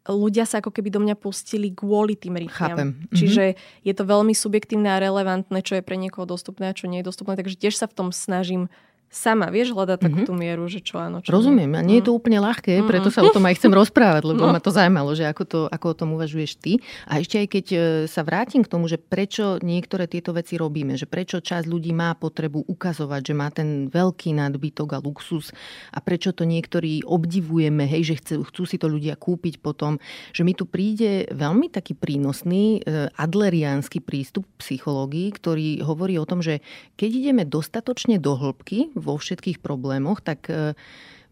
ľudia 0.07 0.47
sa 0.47 0.62
ako 0.62 0.70
keby 0.70 0.95
do 0.95 1.03
mňa 1.03 1.18
pustili 1.18 1.74
kvôli 1.74 2.14
tým 2.14 2.39
rýchliam. 2.39 2.78
Chápem. 2.78 2.91
Čiže 3.11 3.45
mm-hmm. 3.55 3.82
je 3.91 3.95
to 3.95 4.05
veľmi 4.07 4.34
subjektívne 4.34 4.87
a 4.87 5.03
relevantné, 5.03 5.59
čo 5.66 5.74
je 5.74 5.82
pre 5.82 5.99
niekoho 5.99 6.22
dostupné 6.28 6.70
a 6.70 6.76
čo 6.76 6.87
nie 6.87 7.03
je 7.03 7.09
dostupné. 7.11 7.34
Takže 7.34 7.59
tiež 7.59 7.74
sa 7.74 7.91
v 7.91 7.97
tom 7.99 8.09
snažím 8.14 8.70
sama 9.11 9.49
vieš 9.49 9.73
hľadať 9.73 9.99
takú 10.03 10.21
mm-hmm. 10.23 10.29
tú 10.29 10.35
mieru, 10.35 10.65
že 10.69 10.83
čo 10.83 11.01
áno. 11.01 11.23
Čo 11.23 11.33
Rozumiem. 11.39 11.73
Nie. 11.73 11.79
A 11.79 11.87
nie 11.87 11.97
je 12.03 12.07
to 12.11 12.13
mhm. 12.13 12.19
úplne 12.19 12.39
ľahké, 12.43 12.73
mm-hmm. 12.77 12.91
preto 12.91 13.09
sa 13.09 13.23
o 13.23 13.31
tom 13.31 13.47
aj 13.47 13.55
chcem 13.57 13.73
rozprávať, 13.81 14.23
lebo 14.27 14.45
no. 14.45 14.53
ma 14.53 14.61
to 14.61 14.75
zaujímalo, 14.75 15.15
že 15.15 15.25
ako, 15.25 15.43
to, 15.47 15.61
ako 15.71 15.87
o 15.93 15.97
tom 15.97 16.09
uvažuješ 16.19 16.51
ty. 16.59 16.73
A 17.09 17.23
ešte 17.23 17.41
aj 17.41 17.49
keď 17.49 17.67
e, 17.73 17.79
sa 18.11 18.27
vrátim 18.27 18.67
k 18.67 18.71
tomu, 18.71 18.91
že 18.91 18.99
prečo 18.99 19.63
niektoré 19.63 20.11
tieto 20.11 20.35
veci 20.35 20.59
robíme, 20.59 20.99
že 20.99 21.07
prečo 21.07 21.39
časť 21.39 21.65
ľudí 21.65 21.95
má 21.95 22.13
potrebu 22.19 22.67
ukazovať, 22.67 23.21
že 23.23 23.35
má 23.35 23.49
ten 23.55 23.89
veľký 23.89 24.37
nadbytok 24.37 24.99
a 24.99 24.99
luxus 25.01 25.55
a 25.95 25.99
prečo 26.03 26.35
to 26.35 26.43
niektorí 26.45 27.07
obdivujeme, 27.07 27.87
hej, 27.87 28.13
že 28.13 28.15
chcú, 28.21 28.35
chcú 28.51 28.63
si 28.67 28.77
to 28.77 28.91
ľudia 28.91 29.15
kúpiť 29.15 29.63
potom, 29.63 30.03
že 30.35 30.43
mi 30.43 30.53
tu 30.53 30.67
príde 30.67 31.31
veľmi 31.33 31.71
taký 31.71 31.95
prínosný 31.95 32.83
e, 32.83 33.09
adleriánsky 33.15 34.03
prístup 34.03 34.45
psychológii, 34.59 35.33
ktorý 35.33 35.69
hovorí 35.87 36.19
o 36.19 36.29
tom, 36.29 36.43
že 36.43 36.61
keď 36.99 37.11
ideme 37.13 37.43
dostatočne 37.47 38.19
do 38.21 38.35
hĺbky 38.35 38.95
vo 38.97 39.14
všetkých 39.20 39.61
problémoch, 39.61 40.24
tak 40.24 40.49
e, 40.49 40.72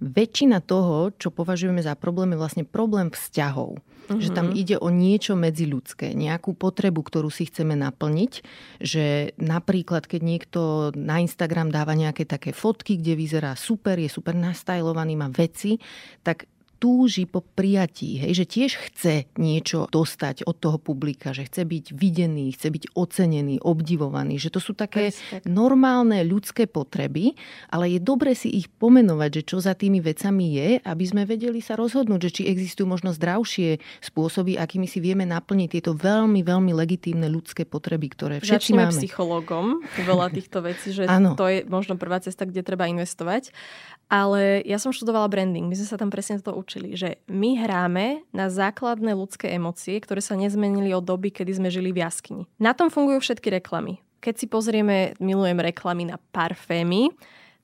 väčšina 0.04 0.60
toho, 0.60 1.10
čo 1.16 1.32
považujeme 1.32 1.80
za 1.80 1.96
problém, 1.96 2.34
je 2.34 2.40
vlastne 2.40 2.64
problém 2.68 3.08
vzťahov. 3.08 3.80
Mm-hmm. 4.04 4.20
Že 4.20 4.30
tam 4.36 4.46
mhm. 4.52 4.56
ide 4.60 4.76
o 4.76 4.88
niečo 4.92 5.32
medziľudské, 5.32 6.12
nejakú 6.12 6.52
potrebu, 6.52 7.00
ktorú 7.00 7.32
si 7.32 7.48
chceme 7.48 7.72
naplniť. 7.72 8.32
Že 8.84 9.32
napríklad, 9.40 10.04
keď 10.04 10.20
niekto 10.20 10.60
na 10.92 11.24
Instagram 11.24 11.72
dáva 11.72 11.96
nejaké 11.96 12.28
také 12.28 12.52
fotky, 12.52 13.00
kde 13.00 13.16
vyzerá 13.16 13.56
super, 13.56 13.96
je 13.96 14.12
super 14.12 14.36
nastajlovaný, 14.36 15.16
má 15.16 15.32
veci, 15.32 15.80
tak 16.20 16.44
túži 16.84 17.24
po 17.24 17.40
prijatí, 17.40 18.20
hej, 18.20 18.36
že 18.36 18.44
tiež 18.44 18.72
chce 18.76 19.24
niečo 19.40 19.88
dostať 19.88 20.44
od 20.44 20.52
toho 20.52 20.76
publika, 20.76 21.32
že 21.32 21.48
chce 21.48 21.64
byť 21.64 21.96
videný, 21.96 22.52
chce 22.52 22.68
byť 22.68 22.84
ocenený, 22.92 23.56
obdivovaný, 23.64 24.36
že 24.36 24.52
to 24.52 24.60
sú 24.60 24.76
také 24.76 25.16
tak. 25.16 25.48
normálne 25.48 26.20
ľudské 26.28 26.68
potreby, 26.68 27.40
ale 27.72 27.96
je 27.96 28.04
dobre 28.04 28.36
si 28.36 28.52
ich 28.52 28.68
pomenovať, 28.68 29.40
že 29.40 29.42
čo 29.48 29.64
za 29.64 29.72
tými 29.72 30.04
vecami 30.04 30.60
je, 30.60 30.68
aby 30.84 31.04
sme 31.08 31.24
vedeli 31.24 31.64
sa 31.64 31.72
rozhodnúť, 31.80 32.28
že 32.28 32.34
či 32.36 32.42
existujú 32.52 32.84
možno 32.84 33.16
zdravšie 33.16 33.80
spôsoby, 34.04 34.60
akými 34.60 34.84
si 34.84 35.00
vieme 35.00 35.24
naplniť 35.24 35.80
tieto 35.80 35.96
veľmi, 35.96 36.44
veľmi 36.44 36.76
legitímne 36.76 37.32
ľudské 37.32 37.64
potreby, 37.64 38.12
ktoré 38.12 38.34
všetci 38.44 38.76
Začneme 38.76 38.92
máme. 38.92 39.00
psychologom 39.00 39.66
veľa 40.04 40.26
týchto 40.36 40.60
vecí, 40.60 40.92
že 40.92 41.08
ano. 41.08 41.32
to 41.32 41.48
je 41.48 41.64
možno 41.64 41.96
prvá 41.96 42.20
cesta, 42.20 42.44
kde 42.44 42.60
treba 42.60 42.84
investovať. 42.92 43.56
Ale 44.12 44.60
ja 44.68 44.76
som 44.76 44.92
študovala 44.92 45.32
branding, 45.32 45.64
my 45.64 45.74
sme 45.78 45.88
sa 45.88 45.96
tam 45.96 46.12
presne 46.12 46.36
to 46.36 46.52
učili, 46.52 46.73
že 46.96 47.22
my 47.30 47.60
hráme 47.60 48.24
na 48.34 48.50
základné 48.50 49.14
ľudské 49.14 49.52
emócie, 49.54 50.00
ktoré 50.00 50.18
sa 50.18 50.34
nezmenili 50.34 50.90
od 50.96 51.06
doby, 51.06 51.30
kedy 51.30 51.60
sme 51.60 51.68
žili 51.70 51.94
v 51.94 52.02
jaskyni. 52.02 52.44
Na 52.56 52.74
tom 52.74 52.90
fungujú 52.90 53.22
všetky 53.22 53.52
reklamy. 53.60 54.02
Keď 54.24 54.34
si 54.40 54.46
pozrieme, 54.48 55.12
milujem 55.20 55.60
reklamy 55.60 56.08
na 56.08 56.16
parfémy, 56.32 57.12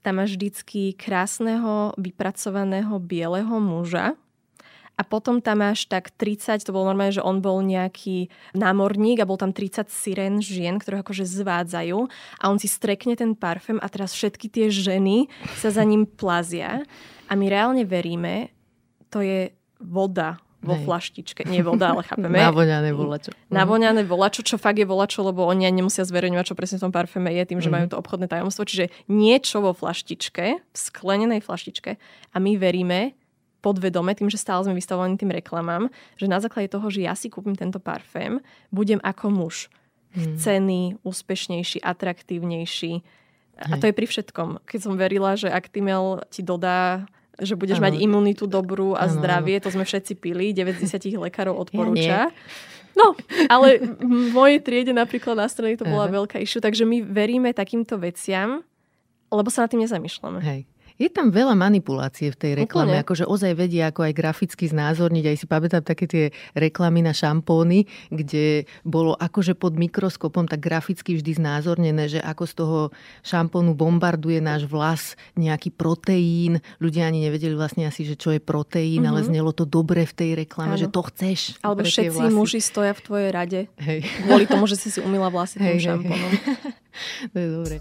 tam 0.04 0.20
máš 0.20 0.36
vždycky 0.36 0.92
krásneho, 0.96 1.96
vypracovaného 1.96 2.96
bieleho 3.00 3.56
muža, 3.60 4.16
a 5.00 5.02
potom 5.02 5.40
tam 5.40 5.64
máš 5.64 5.88
tak 5.88 6.12
30, 6.12 6.60
to 6.60 6.76
bolo 6.76 6.92
normálne, 6.92 7.16
že 7.16 7.24
on 7.24 7.40
bol 7.40 7.64
nejaký 7.64 8.28
námorník 8.52 9.24
a 9.24 9.28
bol 9.28 9.40
tam 9.40 9.48
30 9.48 9.88
sirén 9.88 10.44
žien, 10.44 10.76
ktoré 10.76 11.00
akože 11.00 11.24
zvádzajú 11.24 12.04
a 12.36 12.44
on 12.52 12.60
si 12.60 12.68
strekne 12.68 13.16
ten 13.16 13.32
parfém 13.32 13.80
a 13.80 13.88
teraz 13.88 14.12
všetky 14.12 14.52
tie 14.52 14.68
ženy 14.68 15.32
sa 15.56 15.72
za 15.72 15.80
ním 15.88 16.04
plazia 16.04 16.84
a 17.24 17.32
my 17.32 17.46
reálne 17.48 17.88
veríme, 17.88 18.52
to 19.10 19.20
je 19.20 19.50
voda 19.82 20.38
vo 20.60 20.76
Hej. 20.76 20.84
flaštičke. 20.84 21.48
Nie 21.48 21.64
voda, 21.64 21.96
ale 21.96 22.04
chápeme. 22.04 22.36
Navoňané 22.52 22.92
volačo. 22.92 23.32
Mhm. 23.32 23.52
Navoňané 23.52 24.02
volačo, 24.04 24.44
čo 24.44 24.60
fakt 24.60 24.76
je 24.76 24.84
volačo, 24.84 25.24
lebo 25.24 25.48
oni 25.48 25.64
ani 25.64 25.80
nemusia 25.80 26.04
zverejňovať, 26.04 26.52
čo 26.52 26.58
presne 26.58 26.76
v 26.76 26.84
tom 26.88 26.92
parféme 26.92 27.32
je, 27.32 27.42
tým, 27.48 27.60
že 27.64 27.72
mm. 27.72 27.74
majú 27.74 27.86
to 27.88 27.96
obchodné 27.96 28.28
tajomstvo. 28.28 28.68
Čiže 28.68 28.92
niečo 29.08 29.64
vo 29.64 29.72
flaštičke, 29.72 30.44
v 30.60 30.76
sklenenej 30.76 31.40
flaštičke 31.40 31.96
a 32.32 32.36
my 32.36 32.60
veríme, 32.60 33.16
podvedome, 33.64 34.12
tým, 34.16 34.28
že 34.28 34.40
stále 34.40 34.64
sme 34.64 34.76
vystavovaní 34.76 35.16
tým 35.20 35.32
reklamám, 35.32 35.92
že 36.16 36.28
na 36.28 36.40
základe 36.40 36.72
toho, 36.72 36.88
že 36.88 37.04
ja 37.04 37.16
si 37.16 37.28
kúpim 37.28 37.56
tento 37.56 37.80
parfém, 37.80 38.40
budem 38.72 39.00
ako 39.04 39.32
muž. 39.32 39.56
Hmm. 40.10 40.34
Cený, 40.36 40.98
úspešnejší, 41.06 41.86
atraktívnejší. 41.86 42.92
Hej. 42.98 43.70
A 43.70 43.74
to 43.78 43.86
je 43.86 43.94
pri 43.94 44.10
všetkom. 44.10 44.64
Keď 44.66 44.80
som 44.80 44.98
verila, 44.98 45.38
že 45.38 45.52
Actimel 45.52 46.24
ti 46.32 46.42
dodá 46.42 47.06
že 47.40 47.56
budeš 47.56 47.80
ano. 47.80 47.90
mať 47.90 47.94
imunitu 48.04 48.44
dobrú 48.44 48.94
a 48.94 49.08
ano. 49.08 49.16
zdravie, 49.16 49.58
to 49.58 49.72
sme 49.72 49.88
všetci 49.88 50.12
pili, 50.20 50.52
90 50.52 50.86
lekárov 51.16 51.56
odporúča. 51.56 52.28
Ja 52.30 52.36
No, 52.98 53.14
ale 53.46 53.78
v 54.02 54.30
mojej 54.34 54.58
triede 54.62 54.90
napríklad 54.90 55.38
na 55.38 55.46
strane 55.46 55.78
to 55.78 55.86
bola 55.86 56.10
uh-huh. 56.10 56.24
veľká 56.24 56.42
issue, 56.42 56.62
takže 56.62 56.82
my 56.82 57.06
veríme 57.06 57.54
takýmto 57.54 57.96
veciam, 57.96 58.66
lebo 59.30 59.48
sa 59.48 59.66
nad 59.66 59.70
tým 59.70 59.86
nezamýšľame. 59.86 60.40
Hej. 60.42 60.60
Je 61.00 61.08
tam 61.08 61.32
veľa 61.32 61.56
manipulácie 61.56 62.28
v 62.28 62.36
tej 62.36 62.52
reklame, 62.60 63.00
Úplne. 63.00 63.04
akože 63.08 63.24
ozaj 63.24 63.56
vedia 63.56 63.88
ako 63.88 64.04
aj 64.04 64.12
graficky 64.12 64.68
znázorniť. 64.68 65.24
Aj 65.32 65.36
si 65.40 65.46
pamätám 65.48 65.80
také 65.80 66.04
tie 66.04 66.24
reklamy 66.52 67.00
na 67.00 67.16
šampóny, 67.16 67.88
kde 68.12 68.68
bolo 68.84 69.16
akože 69.16 69.56
pod 69.56 69.80
mikroskopom 69.80 70.44
tak 70.44 70.60
graficky 70.60 71.16
vždy 71.16 71.40
znázornené, 71.40 72.12
že 72.12 72.20
ako 72.20 72.44
z 72.44 72.52
toho 72.52 72.78
šampónu 73.24 73.72
bombarduje 73.72 74.44
náš 74.44 74.68
vlas 74.68 75.16
nejaký 75.40 75.72
proteín. 75.72 76.60
Ľudia 76.84 77.08
ani 77.08 77.24
nevedeli 77.24 77.56
vlastne 77.56 77.88
asi, 77.88 78.04
že 78.04 78.20
čo 78.20 78.36
je 78.36 78.40
proteín, 78.44 79.00
mm-hmm. 79.00 79.08
ale 79.08 79.20
mhm. 79.24 79.28
znelo 79.32 79.50
to 79.56 79.64
dobre 79.64 80.04
v 80.04 80.12
tej 80.12 80.30
reklame, 80.36 80.76
ano. 80.76 80.84
že 80.84 80.92
to 80.92 81.00
chceš. 81.08 81.56
Alebo 81.64 81.80
všetci 81.80 82.28
muži 82.28 82.60
stoja 82.60 82.92
v 82.92 83.00
tvojej 83.00 83.30
rade. 83.32 83.60
Hej. 83.80 84.04
Kvôli 84.28 84.44
tomu, 84.44 84.68
že 84.68 84.76
si 84.76 84.92
si 84.92 85.00
umila 85.00 85.32
vlasy 85.32 85.56
tým 85.64 85.80
šampónom. 85.80 86.32
to 87.32 87.36
je 87.40 87.48
dobre. 87.48 87.80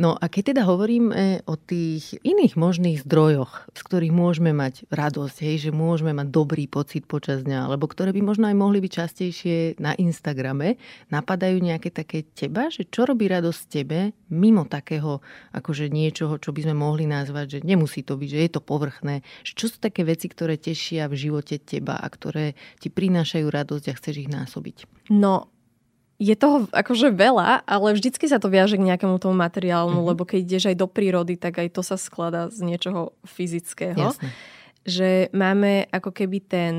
No 0.00 0.16
a 0.16 0.32
keď 0.32 0.56
teda 0.56 0.62
hovoríme 0.64 1.44
o 1.44 1.60
tých 1.60 2.16
iných 2.24 2.56
možných 2.56 3.04
zdrojoch, 3.04 3.68
z 3.76 3.80
ktorých 3.84 4.16
môžeme 4.16 4.56
mať 4.56 4.88
radosť, 4.88 5.36
hej, 5.44 5.68
že 5.68 5.70
môžeme 5.76 6.16
mať 6.16 6.32
dobrý 6.32 6.64
pocit 6.64 7.04
počas 7.04 7.44
dňa, 7.44 7.68
alebo 7.68 7.84
ktoré 7.84 8.16
by 8.16 8.24
možno 8.24 8.48
aj 8.48 8.56
mohli 8.56 8.80
byť 8.80 8.92
častejšie 8.96 9.76
na 9.76 9.92
Instagrame, 10.00 10.80
napadajú 11.12 11.60
nejaké 11.60 11.92
také 11.92 12.24
teba, 12.32 12.72
že 12.72 12.88
čo 12.88 13.04
robí 13.04 13.28
radosť 13.28 13.62
tebe 13.68 14.16
mimo 14.32 14.64
takého 14.64 15.20
akože 15.52 15.92
niečoho, 15.92 16.40
čo 16.40 16.56
by 16.56 16.64
sme 16.64 16.80
mohli 16.80 17.04
nazvať, 17.04 17.60
že 17.60 17.68
nemusí 17.68 18.00
to 18.00 18.16
byť, 18.16 18.28
že 18.32 18.40
je 18.40 18.50
to 18.56 18.64
povrchné. 18.64 19.20
Že 19.44 19.52
čo 19.52 19.66
sú 19.68 19.76
také 19.84 20.08
veci, 20.08 20.32
ktoré 20.32 20.56
tešia 20.56 21.12
v 21.12 21.28
živote 21.28 21.60
teba 21.60 22.00
a 22.00 22.08
ktoré 22.08 22.56
ti 22.80 22.88
prinášajú 22.88 23.44
radosť 23.44 23.84
a 23.92 23.96
chceš 24.00 24.16
ich 24.24 24.32
násobiť? 24.32 24.88
No, 25.12 25.52
je 26.20 26.36
toho 26.36 26.68
akože 26.68 27.16
veľa, 27.16 27.64
ale 27.64 27.96
vždycky 27.96 28.28
sa 28.28 28.36
to 28.36 28.52
viaže 28.52 28.76
k 28.76 28.84
nejakému 28.84 29.16
tomu 29.16 29.32
materiálnu, 29.40 29.96
mm-hmm. 29.96 30.10
lebo 30.12 30.28
keď 30.28 30.38
ideš 30.44 30.64
aj 30.68 30.76
do 30.76 30.84
prírody, 30.84 31.40
tak 31.40 31.56
aj 31.64 31.72
to 31.72 31.80
sa 31.80 31.96
skladá 31.96 32.52
z 32.52 32.60
niečoho 32.60 33.16
fyzického. 33.24 33.96
Jasne. 33.96 34.28
Že 34.84 35.32
máme 35.32 35.88
ako 35.88 36.12
keby 36.12 36.38
ten 36.44 36.74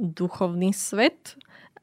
duchovný 0.00 0.72
svet, 0.72 1.36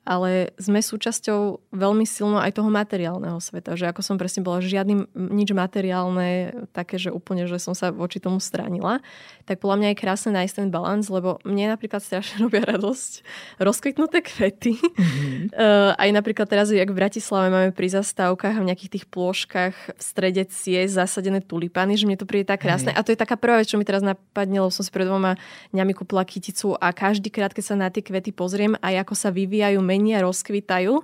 ale 0.06 0.53
sme 0.62 0.86
súčasťou 0.86 1.74
veľmi 1.74 2.06
silno 2.06 2.38
aj 2.38 2.62
toho 2.62 2.70
materiálneho 2.70 3.41
sveta. 3.41 3.74
Že 3.74 3.89
ako 3.89 4.01
som 4.06 4.22
presne 4.22 4.45
bola, 4.45 4.62
žiadny 4.62 5.10
nič 5.18 5.49
materiálne, 5.49 6.53
také, 6.72 7.01
že 7.01 7.10
úplne, 7.10 7.49
že 7.49 7.58
som 7.58 7.74
sa 7.74 7.89
voči 7.89 8.22
tomu 8.22 8.38
stránila. 8.38 9.01
Tak 9.49 9.58
podľa 9.58 9.78
mňa 9.82 9.89
je 9.91 10.01
krásne 10.01 10.32
nájsť 10.38 10.56
ten 10.62 10.70
balans, 10.70 11.10
lebo 11.10 11.41
mne 11.41 11.74
napríklad 11.74 12.06
strašne 12.06 12.38
robia 12.45 12.62
radosť 12.64 13.12
rozkvitnuté 13.58 14.22
kvety. 14.22 14.78
Mm-hmm. 14.78 15.58
Uh, 15.58 15.97
aj 15.97 16.10
napríklad 16.14 16.45
teraz, 16.45 16.70
jak 16.70 16.93
v 16.93 16.97
Bratislave 17.01 17.49
máme 17.49 17.74
pri 17.74 17.89
zastávkach 17.89 18.56
a 18.56 18.62
v 18.62 18.70
nejakých 18.70 19.01
tých 19.01 19.06
plôžkach 19.10 19.74
v 19.74 20.01
strede 20.01 20.45
cie 20.53 20.86
zasadené 20.86 21.41
tulipany, 21.41 21.97
že 21.97 22.06
mne 22.06 22.22
to 22.22 22.30
príde 22.30 22.45
tak 22.45 22.62
krásne. 22.62 22.93
Hej. 22.93 22.97
A 23.01 23.06
to 23.06 23.10
je 23.10 23.18
taká 23.18 23.41
prvá 23.41 23.58
vec, 23.58 23.66
čo 23.66 23.82
mi 23.82 23.86
teraz 23.89 24.06
napadne, 24.06 24.62
lebo 24.62 24.70
som 24.70 24.86
si 24.86 24.93
pred 24.93 25.10
dvoma 25.10 25.34
dňami 25.74 25.93
kúpila 25.97 26.22
kyticu 26.22 26.78
a 26.78 26.93
každý 26.93 27.34
krát, 27.34 27.49
keď 27.49 27.74
sa 27.74 27.76
na 27.76 27.89
tie 27.89 28.06
kvety 28.06 28.30
pozriem, 28.30 28.78
aj 28.86 29.08
ako 29.08 29.14
sa 29.18 29.30
vyvíjajú 29.34 29.80
menia, 29.96 30.20
rozkvitajú. 30.20 31.00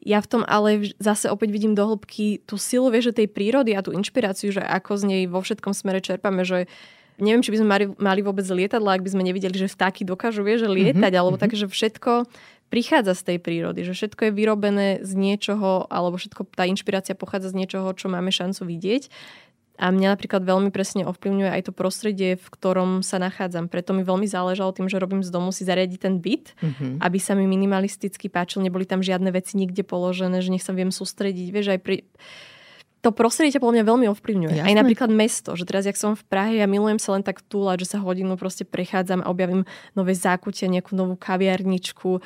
Ja 0.00 0.24
v 0.24 0.30
tom 0.32 0.42
ale 0.48 0.96
zase 0.96 1.28
opäť 1.28 1.52
vidím 1.52 1.76
do 1.76 1.84
hĺbky 1.84 2.40
tú 2.48 2.56
silu, 2.56 2.88
vieš, 2.88 3.12
tej 3.12 3.28
prírody 3.28 3.76
a 3.76 3.84
tú 3.84 3.92
inšpiráciu, 3.92 4.48
že 4.48 4.64
ako 4.64 4.96
z 4.96 5.02
nej 5.04 5.22
vo 5.28 5.44
všetkom 5.44 5.76
smere 5.76 6.00
čerpame, 6.00 6.40
že 6.40 6.64
neviem, 7.20 7.44
či 7.44 7.52
by 7.52 7.58
sme 7.60 7.68
mali, 7.68 7.84
mali 8.00 8.20
vôbec 8.24 8.48
lietadla, 8.48 8.96
ak 8.96 9.04
by 9.04 9.12
sme 9.12 9.28
nevideli, 9.28 9.52
že 9.52 9.68
vtáky 9.68 10.08
dokážu, 10.08 10.40
vieš, 10.40 10.64
že 10.64 10.72
lietať, 10.72 10.96
mm-hmm. 10.96 11.20
alebo 11.20 11.36
tak, 11.36 11.52
že 11.52 11.68
všetko 11.68 12.24
prichádza 12.72 13.12
z 13.12 13.22
tej 13.34 13.38
prírody, 13.42 13.84
že 13.84 13.92
všetko 13.92 14.30
je 14.30 14.32
vyrobené 14.32 14.88
z 15.04 15.12
niečoho, 15.18 15.84
alebo 15.92 16.16
všetko, 16.16 16.48
tá 16.56 16.64
inšpirácia 16.64 17.12
pochádza 17.12 17.52
z 17.52 17.60
niečoho, 17.60 17.92
čo 17.92 18.08
máme 18.08 18.32
šancu 18.32 18.64
vidieť. 18.64 19.12
A 19.80 19.88
mňa 19.88 20.12
napríklad 20.12 20.44
veľmi 20.44 20.68
presne 20.68 21.08
ovplyvňuje 21.08 21.50
aj 21.56 21.62
to 21.64 21.72
prostredie, 21.72 22.36
v 22.36 22.46
ktorom 22.52 23.00
sa 23.00 23.16
nachádzam. 23.16 23.72
Preto 23.72 23.96
mi 23.96 24.04
veľmi 24.04 24.28
záležalo 24.28 24.76
tým, 24.76 24.92
že 24.92 25.00
robím 25.00 25.24
z 25.24 25.32
domu 25.32 25.56
si 25.56 25.64
zariadiť 25.64 25.98
ten 26.04 26.20
byt, 26.20 26.52
mm-hmm. 26.60 26.92
aby 27.00 27.18
sa 27.18 27.32
mi 27.32 27.48
minimalisticky 27.48 28.28
páčil, 28.28 28.60
neboli 28.60 28.84
tam 28.84 29.00
žiadne 29.00 29.32
veci 29.32 29.56
nikde 29.56 29.80
položené, 29.80 30.44
že 30.44 30.52
nech 30.52 30.60
sa 30.60 30.76
viem 30.76 30.92
sústrediť. 30.92 31.48
Vieš, 31.48 31.66
aj 31.72 31.80
pri... 31.80 32.04
To 33.00 33.16
prostredie 33.16 33.56
ťa 33.56 33.64
podľa 33.64 33.80
mňa 33.80 33.84
veľmi 33.88 34.06
ovplyvňuje. 34.12 34.56
Jasne. 34.60 34.68
Aj 34.68 34.76
napríklad 34.76 35.08
mesto, 35.08 35.56
že 35.56 35.64
teraz, 35.64 35.88
jak 35.88 35.96
som 35.96 36.12
v 36.12 36.20
Prahe, 36.28 36.60
ja 36.60 36.68
milujem 36.68 37.00
sa 37.00 37.16
len 37.16 37.24
tak 37.24 37.40
túlať, 37.40 37.88
že 37.88 37.96
sa 37.96 38.04
hodinu 38.04 38.36
proste 38.36 38.68
prechádzam 38.68 39.24
a 39.24 39.32
objavím 39.32 39.64
nové 39.96 40.12
zákutie, 40.12 40.68
nejakú 40.68 40.92
novú 40.92 41.16
kaviarničku. 41.16 42.20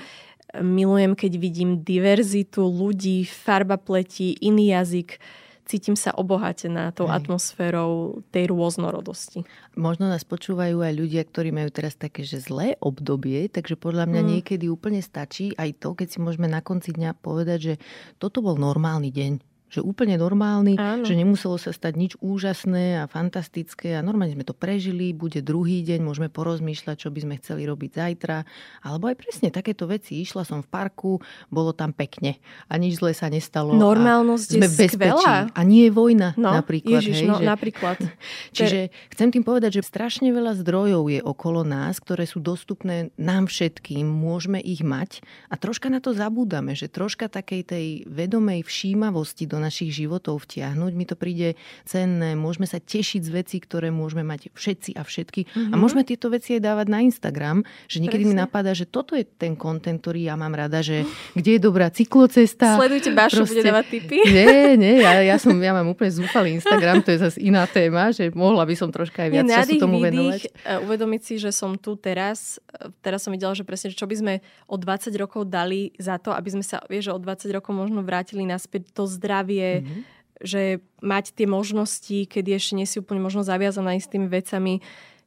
Milujem, 0.59 1.15
keď 1.15 1.33
vidím 1.39 1.71
diverzitu 1.87 2.67
ľudí, 2.67 3.23
farba 3.23 3.79
pleti, 3.79 4.35
iný 4.43 4.75
jazyk 4.75 5.23
cítim 5.65 5.97
sa 5.97 6.13
obohatená 6.13 6.93
tou 6.93 7.09
Hej. 7.09 7.25
atmosférou 7.25 8.21
tej 8.29 8.53
rôznorodosti. 8.53 9.49
Možno 9.75 10.13
nás 10.13 10.23
počúvajú 10.23 10.85
aj 10.85 10.93
ľudia, 10.93 11.23
ktorí 11.25 11.51
majú 11.51 11.73
teraz 11.73 11.97
také, 11.97 12.23
že 12.23 12.41
zlé 12.41 12.77
obdobie, 12.85 13.49
takže 13.49 13.81
podľa 13.81 14.05
mňa 14.07 14.23
mm. 14.23 14.29
niekedy 14.39 14.69
úplne 14.69 15.01
stačí 15.01 15.57
aj 15.57 15.81
to, 15.81 15.97
keď 15.97 16.07
si 16.13 16.19
môžeme 16.21 16.47
na 16.47 16.61
konci 16.61 16.93
dňa 16.93 17.17
povedať, 17.17 17.59
že 17.59 17.75
toto 18.21 18.45
bol 18.45 18.61
normálny 18.61 19.09
deň 19.09 19.54
že 19.75 19.83
úplne 19.83 20.15
normálny, 20.15 20.79
Áno. 20.79 21.03
že 21.03 21.19
nemuselo 21.19 21.59
sa 21.59 21.75
stať 21.75 21.95
nič 21.99 22.13
úžasné 22.23 23.03
a 23.03 23.11
fantastické 23.11 23.99
a 23.99 24.05
normálne 24.07 24.39
sme 24.39 24.47
to 24.47 24.55
prežili, 24.55 25.11
bude 25.11 25.43
druhý 25.43 25.83
deň, 25.83 25.99
môžeme 25.99 26.31
porozmýšľať, 26.31 26.97
čo 27.03 27.09
by 27.11 27.27
sme 27.27 27.35
chceli 27.43 27.67
robiť 27.67 27.91
zajtra, 27.99 28.47
alebo 28.87 29.11
aj 29.11 29.17
presne 29.19 29.49
takéto 29.51 29.91
veci. 29.91 30.23
Išla 30.23 30.47
som 30.47 30.63
v 30.63 30.69
parku, 30.71 31.19
bolo 31.51 31.75
tam 31.75 31.91
pekne 31.91 32.39
a 32.71 32.79
nič 32.79 33.03
zlé 33.03 33.19
sa 33.19 33.27
nestalo. 33.27 33.75
Normálnosť 33.75 34.49
sme 34.55 34.69
je 34.71 34.89
skvelá. 34.95 35.51
A 35.51 35.61
nie 35.67 35.91
je 35.91 35.93
vojna 35.93 36.39
no, 36.39 36.55
napríklad. 36.55 37.03
Ježiš, 37.03 37.27
hej, 37.27 37.29
no, 37.29 37.43
že... 37.43 37.47
napríklad. 37.49 37.99
Čiže 38.57 38.95
chcem 39.11 39.35
tým 39.35 39.43
povedať, 39.43 39.83
že 39.83 39.83
strašne 39.83 40.31
veľa 40.31 40.55
zdrojov 40.63 41.11
je 41.11 41.21
okolo 41.25 41.67
nás, 41.67 41.99
ktoré 41.99 42.31
sú 42.31 42.39
dostupné 42.39 43.11
nám 43.19 43.51
všetkým, 43.51 44.07
môžeme 44.07 44.63
ich 44.63 44.87
mať 44.87 45.25
a 45.51 45.59
troška 45.59 45.91
na 45.91 45.99
to 45.99 46.15
zabúdame, 46.15 46.79
že 46.79 46.87
troška 46.87 47.27
takej 47.27 47.63
tej 47.67 47.87
vedomej 48.07 48.63
všímavosti 48.63 49.51
do 49.51 49.64
našich 49.65 49.97
životov 49.97 50.45
vtiahnuť. 50.45 50.93
Mi 50.93 51.09
to 51.09 51.17
príde 51.17 51.57
cenné, 51.89 52.37
môžeme 52.37 52.69
sa 52.69 52.77
tešiť 52.77 53.21
z 53.25 53.31
vecí, 53.33 53.57
ktoré 53.65 53.89
môžeme 53.89 54.21
mať 54.21 54.53
všetci 54.53 55.01
a 55.01 55.03
všetky. 55.03 55.41
Mm-hmm. 55.49 55.73
A 55.73 55.75
mhm. 55.75 55.81
môžeme 55.81 56.03
tieto 56.05 56.29
veci 56.29 56.61
aj 56.61 56.63
dávať 56.69 56.87
na 56.93 57.01
Instagram, 57.01 57.65
že 57.89 58.05
niekedy 58.05 58.29
Presne. 58.29 58.37
mi 58.37 58.43
napadá, 58.45 58.77
že 58.77 58.85
toto 58.85 59.17
je 59.17 59.25
ten 59.25 59.57
kontent, 59.57 60.05
ktorý 60.05 60.29
ja 60.29 60.37
mám 60.37 60.53
rada, 60.53 60.85
že 60.85 61.09
kde 61.33 61.57
je 61.57 61.61
dobrá 61.61 61.89
cyklocesta. 61.89 62.77
Sledujte 62.77 63.11
Bašu, 63.17 63.43
proste, 63.43 63.63
bude 63.63 63.63
dávať 63.65 63.85
tipy. 63.89 64.19
Nie, 64.29 64.77
nie, 64.77 65.01
ja, 65.01 65.23
ja, 65.23 65.37
som, 65.39 65.55
ja 65.57 65.73
mám 65.73 65.89
úplne 65.89 66.11
zúfalý 66.11 66.59
Instagram, 66.59 67.01
to 67.01 67.15
je 67.15 67.19
zase 67.23 67.39
iná 67.41 67.65
téma, 67.71 68.11
že 68.11 68.35
mohla 68.35 68.67
by 68.67 68.75
som 68.75 68.91
troška 68.91 69.25
aj 69.25 69.31
viac 69.31 69.45
času 69.47 69.79
tomu 69.79 70.03
venovať. 70.03 70.41
E, 70.45 70.83
uvedomiť 70.83 71.21
si, 71.23 71.35
že 71.39 71.51
som 71.55 71.77
tu 71.79 71.95
teraz, 71.95 72.59
e, 72.75 72.91
teraz 73.05 73.23
som 73.23 73.31
videla, 73.31 73.55
že 73.55 73.63
presne, 73.63 73.95
čo 73.95 74.09
by 74.09 74.17
sme 74.17 74.35
o 74.67 74.77
20 74.77 75.15
rokov 75.21 75.47
dali 75.47 75.95
za 76.01 76.19
to, 76.19 76.35
aby 76.35 76.49
sme 76.51 76.65
sa, 76.65 76.83
vieš, 76.91 77.15
o 77.15 77.19
20 77.21 77.53
rokov 77.55 77.73
možno 77.73 78.03
vrátili 78.03 78.43
naspäť 78.49 78.91
to 78.91 79.05
zdravie, 79.07 79.44
mm-hmm. 79.47 80.01
že 80.43 80.81
mať 81.05 81.37
tie 81.37 81.47
možnosti, 81.47 82.27
kedy 82.27 82.51
ešte 82.57 82.73
nie 82.75 82.89
si 82.89 82.99
úplne 82.99 83.21
možno 83.21 83.45
zaviazaná 83.45 83.95
s 83.97 84.11
tými 84.11 84.27
vecami, 84.27 84.81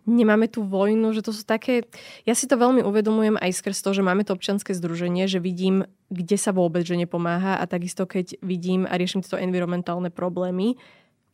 nemáme 0.07 0.48
tú 0.48 0.64
vojnu, 0.64 1.11
že 1.11 1.22
to 1.22 1.35
sú 1.35 1.44
také... 1.44 1.84
Ja 2.23 2.31
si 2.31 2.48
to 2.48 2.56
veľmi 2.56 2.81
uvedomujem 2.81 3.35
aj 3.35 3.60
skrz 3.60 3.84
to, 3.84 3.91
že 3.91 4.02
máme 4.02 4.23
to 4.23 4.34
občianske 4.34 4.72
združenie, 4.72 5.27
že 5.27 5.44
vidím, 5.44 5.84
kde 6.07 6.39
sa 6.39 6.56
vôbec 6.56 6.88
že 6.88 6.95
nepomáha 6.95 7.60
a 7.60 7.68
takisto 7.68 8.07
keď 8.07 8.39
vidím 8.39 8.88
a 8.88 8.95
riešim 8.95 9.19
tieto 9.19 9.35
environmentálne 9.35 10.07
problémy, 10.07 10.80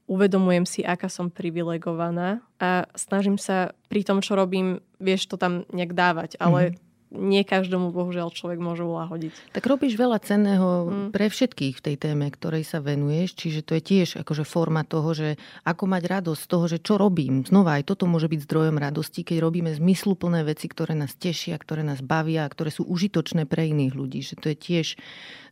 uvedomujem 0.10 0.66
si, 0.66 0.82
aká 0.82 1.08
som 1.08 1.30
privilegovaná 1.30 2.44
a 2.60 2.90
snažím 2.98 3.38
sa 3.38 3.72
pri 3.88 4.04
tom, 4.04 4.20
čo 4.20 4.36
robím, 4.36 4.82
vieš 4.98 5.30
to 5.30 5.38
tam 5.38 5.64
nejak 5.72 5.94
dávať, 5.94 6.36
ale 6.42 6.74
mm-hmm 6.74 6.92
nie 7.14 7.46
každému 7.46 7.94
bohužiaľ 7.94 8.34
človek 8.34 8.58
môže 8.58 8.82
ulahodiť. 8.82 9.54
Tak 9.54 9.64
robíš 9.70 9.96
veľa 9.96 10.18
cenného 10.20 10.68
mm. 10.90 11.10
pre 11.14 11.30
všetkých 11.30 11.78
v 11.78 11.86
tej 11.86 11.96
téme, 12.02 12.26
ktorej 12.34 12.66
sa 12.66 12.82
venuješ, 12.82 13.38
čiže 13.38 13.62
to 13.62 13.78
je 13.78 13.82
tiež 13.86 14.26
akože 14.26 14.44
forma 14.44 14.82
toho, 14.82 15.14
že 15.14 15.30
ako 15.64 15.86
mať 15.86 16.04
radosť 16.10 16.42
z 16.42 16.50
toho, 16.50 16.66
že 16.66 16.78
čo 16.82 16.98
robím. 16.98 17.46
Znova 17.46 17.78
aj 17.78 17.94
toto 17.94 18.10
môže 18.10 18.26
byť 18.26 18.40
zdrojom 18.50 18.78
radosti, 18.82 19.22
keď 19.22 19.38
robíme 19.46 19.72
zmysluplné 19.72 20.42
veci, 20.44 20.66
ktoré 20.66 20.98
nás 20.98 21.14
tešia, 21.14 21.56
ktoré 21.56 21.86
nás 21.86 22.02
bavia, 22.02 22.50
ktoré 22.50 22.74
sú 22.74 22.84
užitočné 22.90 23.46
pre 23.46 23.70
iných 23.70 23.94
ľudí. 23.94 24.26
Že 24.26 24.36
to 24.42 24.46
je 24.52 24.58
tiež 24.58 24.88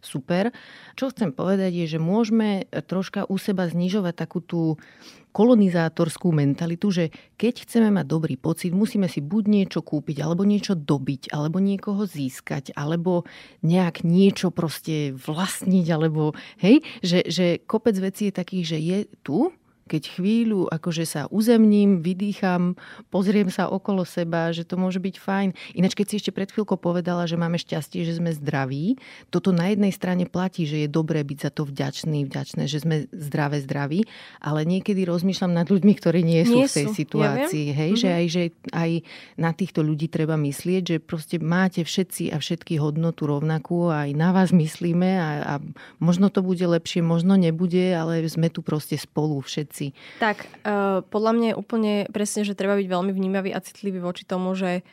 super. 0.02 0.50
Čo 0.98 1.14
chcem 1.14 1.30
povedať 1.30 1.72
je, 1.86 1.86
že 1.96 2.00
môžeme 2.02 2.66
troška 2.90 3.30
u 3.30 3.38
seba 3.38 3.70
znižovať 3.70 4.14
takú 4.18 4.42
tú 4.42 4.62
kolonizátorskú 5.32 6.36
mentalitu, 6.36 6.92
že 6.92 7.06
keď 7.40 7.64
chceme 7.66 7.90
mať 7.90 8.06
dobrý 8.06 8.36
pocit, 8.36 8.76
musíme 8.76 9.08
si 9.08 9.24
buď 9.24 9.44
niečo 9.48 9.80
kúpiť, 9.80 10.20
alebo 10.20 10.44
niečo 10.44 10.76
dobiť, 10.76 11.32
alebo 11.32 11.64
niekoho 11.64 12.04
získať, 12.04 12.76
alebo 12.76 13.24
nejak 13.64 14.04
niečo 14.04 14.52
proste 14.52 15.16
vlastniť, 15.16 15.86
alebo 15.90 16.36
hej, 16.60 16.84
že, 17.00 17.24
že 17.26 17.64
kopec 17.64 17.96
vecí 17.98 18.30
je 18.30 18.34
takých, 18.36 18.66
že 18.76 18.78
je 18.78 19.00
tu, 19.24 19.56
keď 19.92 20.04
chvíľu 20.08 20.72
akože 20.72 21.04
sa 21.04 21.22
uzemním, 21.28 22.00
vydýcham, 22.00 22.80
pozriem 23.12 23.52
sa 23.52 23.68
okolo 23.68 24.08
seba, 24.08 24.56
že 24.56 24.64
to 24.64 24.80
môže 24.80 25.04
byť 25.04 25.16
fajn. 25.20 25.50
Ináč, 25.76 26.00
keď 26.00 26.06
si 26.08 26.16
ešte 26.24 26.32
pred 26.32 26.48
chvíľkou 26.48 26.80
povedala, 26.80 27.28
že 27.28 27.36
máme 27.36 27.60
šťastie, 27.60 28.08
že 28.08 28.16
sme 28.24 28.32
zdraví, 28.32 28.96
toto 29.28 29.52
na 29.52 29.68
jednej 29.68 29.92
strane 29.92 30.24
platí, 30.32 30.64
že 30.64 30.88
je 30.88 30.90
dobré 30.90 31.28
byť 31.28 31.38
za 31.44 31.52
to 31.52 31.68
vďačný, 31.68 32.24
vďačné, 32.24 32.72
že 32.72 32.80
sme 32.80 33.12
zdravé, 33.12 33.60
zdraví, 33.60 34.08
ale 34.40 34.64
niekedy 34.64 35.04
rozmýšľam 35.04 35.52
nad 35.52 35.68
ľuďmi, 35.68 35.94
ktorí 36.00 36.24
nie 36.24 36.48
sú 36.48 36.64
nie 36.64 36.68
v 36.72 36.76
tej 36.80 36.88
sú. 36.88 36.96
situácii. 36.96 37.66
Ja 37.68 37.76
hej, 37.76 37.92
mm-hmm. 37.92 38.00
že, 38.00 38.10
aj, 38.16 38.26
že 38.32 38.44
aj 38.72 38.92
na 39.36 39.52
týchto 39.52 39.84
ľudí 39.84 40.08
treba 40.08 40.40
myslieť, 40.40 40.84
že 40.88 40.98
proste 41.04 41.44
máte 41.44 41.84
všetci 41.84 42.32
a 42.32 42.40
všetky 42.40 42.80
hodnotu 42.80 43.28
rovnakú 43.28 43.92
a 43.92 44.08
aj 44.08 44.12
na 44.16 44.30
vás 44.32 44.56
myslíme 44.56 45.12
a, 45.20 45.30
a 45.44 45.54
možno 46.00 46.32
to 46.32 46.40
bude 46.40 46.64
lepšie, 46.64 47.04
možno 47.04 47.36
nebude, 47.36 47.92
ale 47.92 48.24
sme 48.30 48.48
tu 48.48 48.64
proste 48.64 48.96
spolu 48.96 49.42
všetci 49.42 49.81
veci. 49.82 49.98
Tak, 50.22 50.38
uh, 50.62 51.02
podľa 51.10 51.32
mňa 51.34 51.48
je 51.50 51.56
úplne 51.58 51.94
presne, 52.14 52.46
že 52.46 52.54
treba 52.54 52.78
byť 52.78 52.86
veľmi 52.86 53.10
vnímavý 53.10 53.50
a 53.50 53.64
citlivý 53.64 53.98
voči 53.98 54.30
tomu, 54.30 54.54
že 54.54 54.86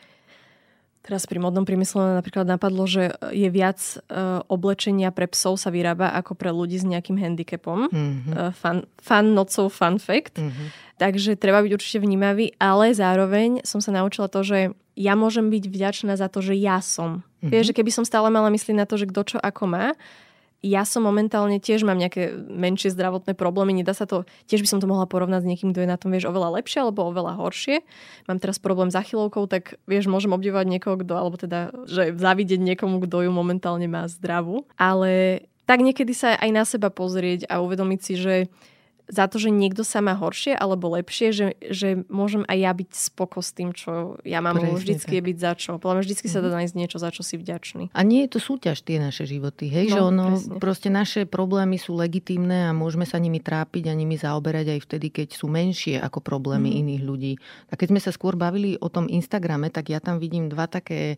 Teraz 1.08 1.24
pri 1.24 1.40
modnom 1.40 1.64
priemysle 1.64 2.20
napríklad 2.20 2.44
napadlo, 2.44 2.84
že 2.84 3.08
je 3.32 3.48
viac 3.48 3.80
uh, 3.80 4.44
oblečenia 4.44 5.08
pre 5.08 5.24
psov 5.24 5.56
sa 5.56 5.72
vyrába 5.72 6.12
ako 6.12 6.36
pre 6.36 6.52
ľudí 6.52 6.76
s 6.76 6.84
nejakým 6.84 7.16
handicapom. 7.16 7.88
Mm-hmm. 7.88 8.34
Uh, 8.36 8.52
fun, 8.52 8.84
fun, 9.00 9.32
not 9.32 9.48
so 9.48 9.72
fun 9.72 9.96
fact. 9.96 10.36
Mm-hmm. 10.36 10.68
Takže 11.00 11.40
treba 11.40 11.64
byť 11.64 11.72
určite 11.72 12.04
vnímavý, 12.04 12.52
ale 12.60 12.92
zároveň 12.92 13.64
som 13.64 13.80
sa 13.80 13.88
naučila 13.88 14.28
to, 14.28 14.44
že 14.44 14.76
ja 15.00 15.16
môžem 15.16 15.48
byť 15.48 15.64
vďačná 15.64 16.12
za 16.12 16.28
to, 16.28 16.44
že 16.44 16.60
ja 16.60 16.84
som. 16.84 17.24
Mm-hmm. 17.40 17.50
Vieš, 17.56 17.64
že 17.72 17.76
keby 17.80 17.88
som 17.88 18.04
stále 18.04 18.28
mala 18.28 18.52
myslieť 18.52 18.76
na 18.76 18.84
to, 18.84 19.00
že 19.00 19.08
kto 19.08 19.22
čo 19.24 19.38
ako 19.40 19.64
má, 19.64 19.96
ja 20.58 20.82
som 20.82 21.06
momentálne 21.06 21.62
tiež 21.62 21.86
mám 21.86 21.98
nejaké 21.98 22.34
menšie 22.34 22.90
zdravotné 22.90 23.38
problémy, 23.38 23.70
nedá 23.70 23.94
sa 23.94 24.10
to, 24.10 24.26
tiež 24.50 24.66
by 24.66 24.68
som 24.68 24.80
to 24.82 24.90
mohla 24.90 25.06
porovnať 25.06 25.46
s 25.46 25.48
niekým, 25.54 25.70
kto 25.70 25.86
je 25.86 25.90
na 25.90 25.94
tom, 25.94 26.10
vieš, 26.10 26.26
oveľa 26.26 26.58
lepšie 26.58 26.82
alebo 26.82 27.06
oveľa 27.06 27.38
horšie. 27.38 27.86
Mám 28.26 28.42
teraz 28.42 28.58
problém 28.58 28.90
s 28.90 28.98
achilovkou, 28.98 29.46
tak 29.46 29.78
vieš, 29.86 30.10
môžem 30.10 30.34
obdivovať 30.34 30.66
niekoho, 30.66 30.98
kto, 30.98 31.14
alebo 31.14 31.38
teda, 31.38 31.70
že 31.86 32.10
zavidieť 32.10 32.58
niekomu, 32.58 32.98
kto 33.06 33.26
ju 33.26 33.30
momentálne 33.30 33.86
má 33.86 34.10
zdravú. 34.10 34.66
Ale 34.74 35.46
tak 35.68 35.78
niekedy 35.84 36.10
sa 36.10 36.34
aj 36.34 36.50
na 36.50 36.64
seba 36.66 36.90
pozrieť 36.90 37.46
a 37.46 37.62
uvedomiť 37.62 38.00
si, 38.02 38.14
že 38.18 38.34
za 39.08 39.24
to, 39.24 39.40
že 39.40 39.48
niekto 39.48 39.82
sa 39.82 40.04
má 40.04 40.12
horšie 40.12 40.52
alebo 40.52 40.92
lepšie, 40.92 41.32
že, 41.32 41.48
že 41.64 42.04
môžem 42.12 42.44
aj 42.44 42.58
ja 42.60 42.72
byť 42.76 42.90
spoko 42.92 43.40
s 43.40 43.56
tým, 43.56 43.72
čo 43.72 44.20
ja 44.22 44.44
mám. 44.44 44.60
Presne 44.60 44.76
vždycky 44.76 45.12
tak. 45.12 45.18
je 45.18 45.22
byť 45.24 45.38
za 45.40 45.52
čo. 45.56 45.70
Podľa 45.80 45.94
mňa 45.96 46.04
vždycky 46.04 46.26
sa 46.28 46.38
dá 46.44 46.52
mhm. 46.52 46.56
nájsť 46.60 46.74
niečo, 46.76 46.96
za 47.00 47.10
čo 47.10 47.22
si 47.24 47.40
vďačný. 47.40 47.84
A 47.96 48.00
nie 48.04 48.28
je 48.28 48.30
to 48.36 48.40
súťaž 48.40 48.84
tie 48.84 49.00
naše 49.00 49.24
životy, 49.24 49.72
hej? 49.72 49.88
No, 49.88 49.94
že 49.96 50.00
ono, 50.04 50.24
presne. 50.36 50.60
proste 50.60 50.88
naše 50.92 51.20
problémy 51.24 51.80
sú 51.80 51.96
legitímne 51.96 52.68
a 52.68 52.76
môžeme 52.76 53.08
sa 53.08 53.16
nimi 53.16 53.40
trápiť 53.40 53.88
a 53.88 53.96
nimi 53.96 54.20
zaoberať 54.20 54.76
aj 54.76 54.80
vtedy, 54.84 55.08
keď 55.08 55.28
sú 55.32 55.48
menšie 55.48 55.96
ako 55.96 56.20
problémy 56.20 56.68
mm. 56.68 56.78
iných 56.84 57.02
ľudí. 57.02 57.32
A 57.72 57.80
keď 57.80 57.96
sme 57.96 58.00
sa 58.04 58.12
skôr 58.12 58.36
bavili 58.36 58.76
o 58.76 58.92
tom 58.92 59.08
Instagrame, 59.08 59.72
tak 59.72 59.88
ja 59.88 60.04
tam 60.04 60.20
vidím 60.20 60.52
dva 60.52 60.68
také 60.68 61.16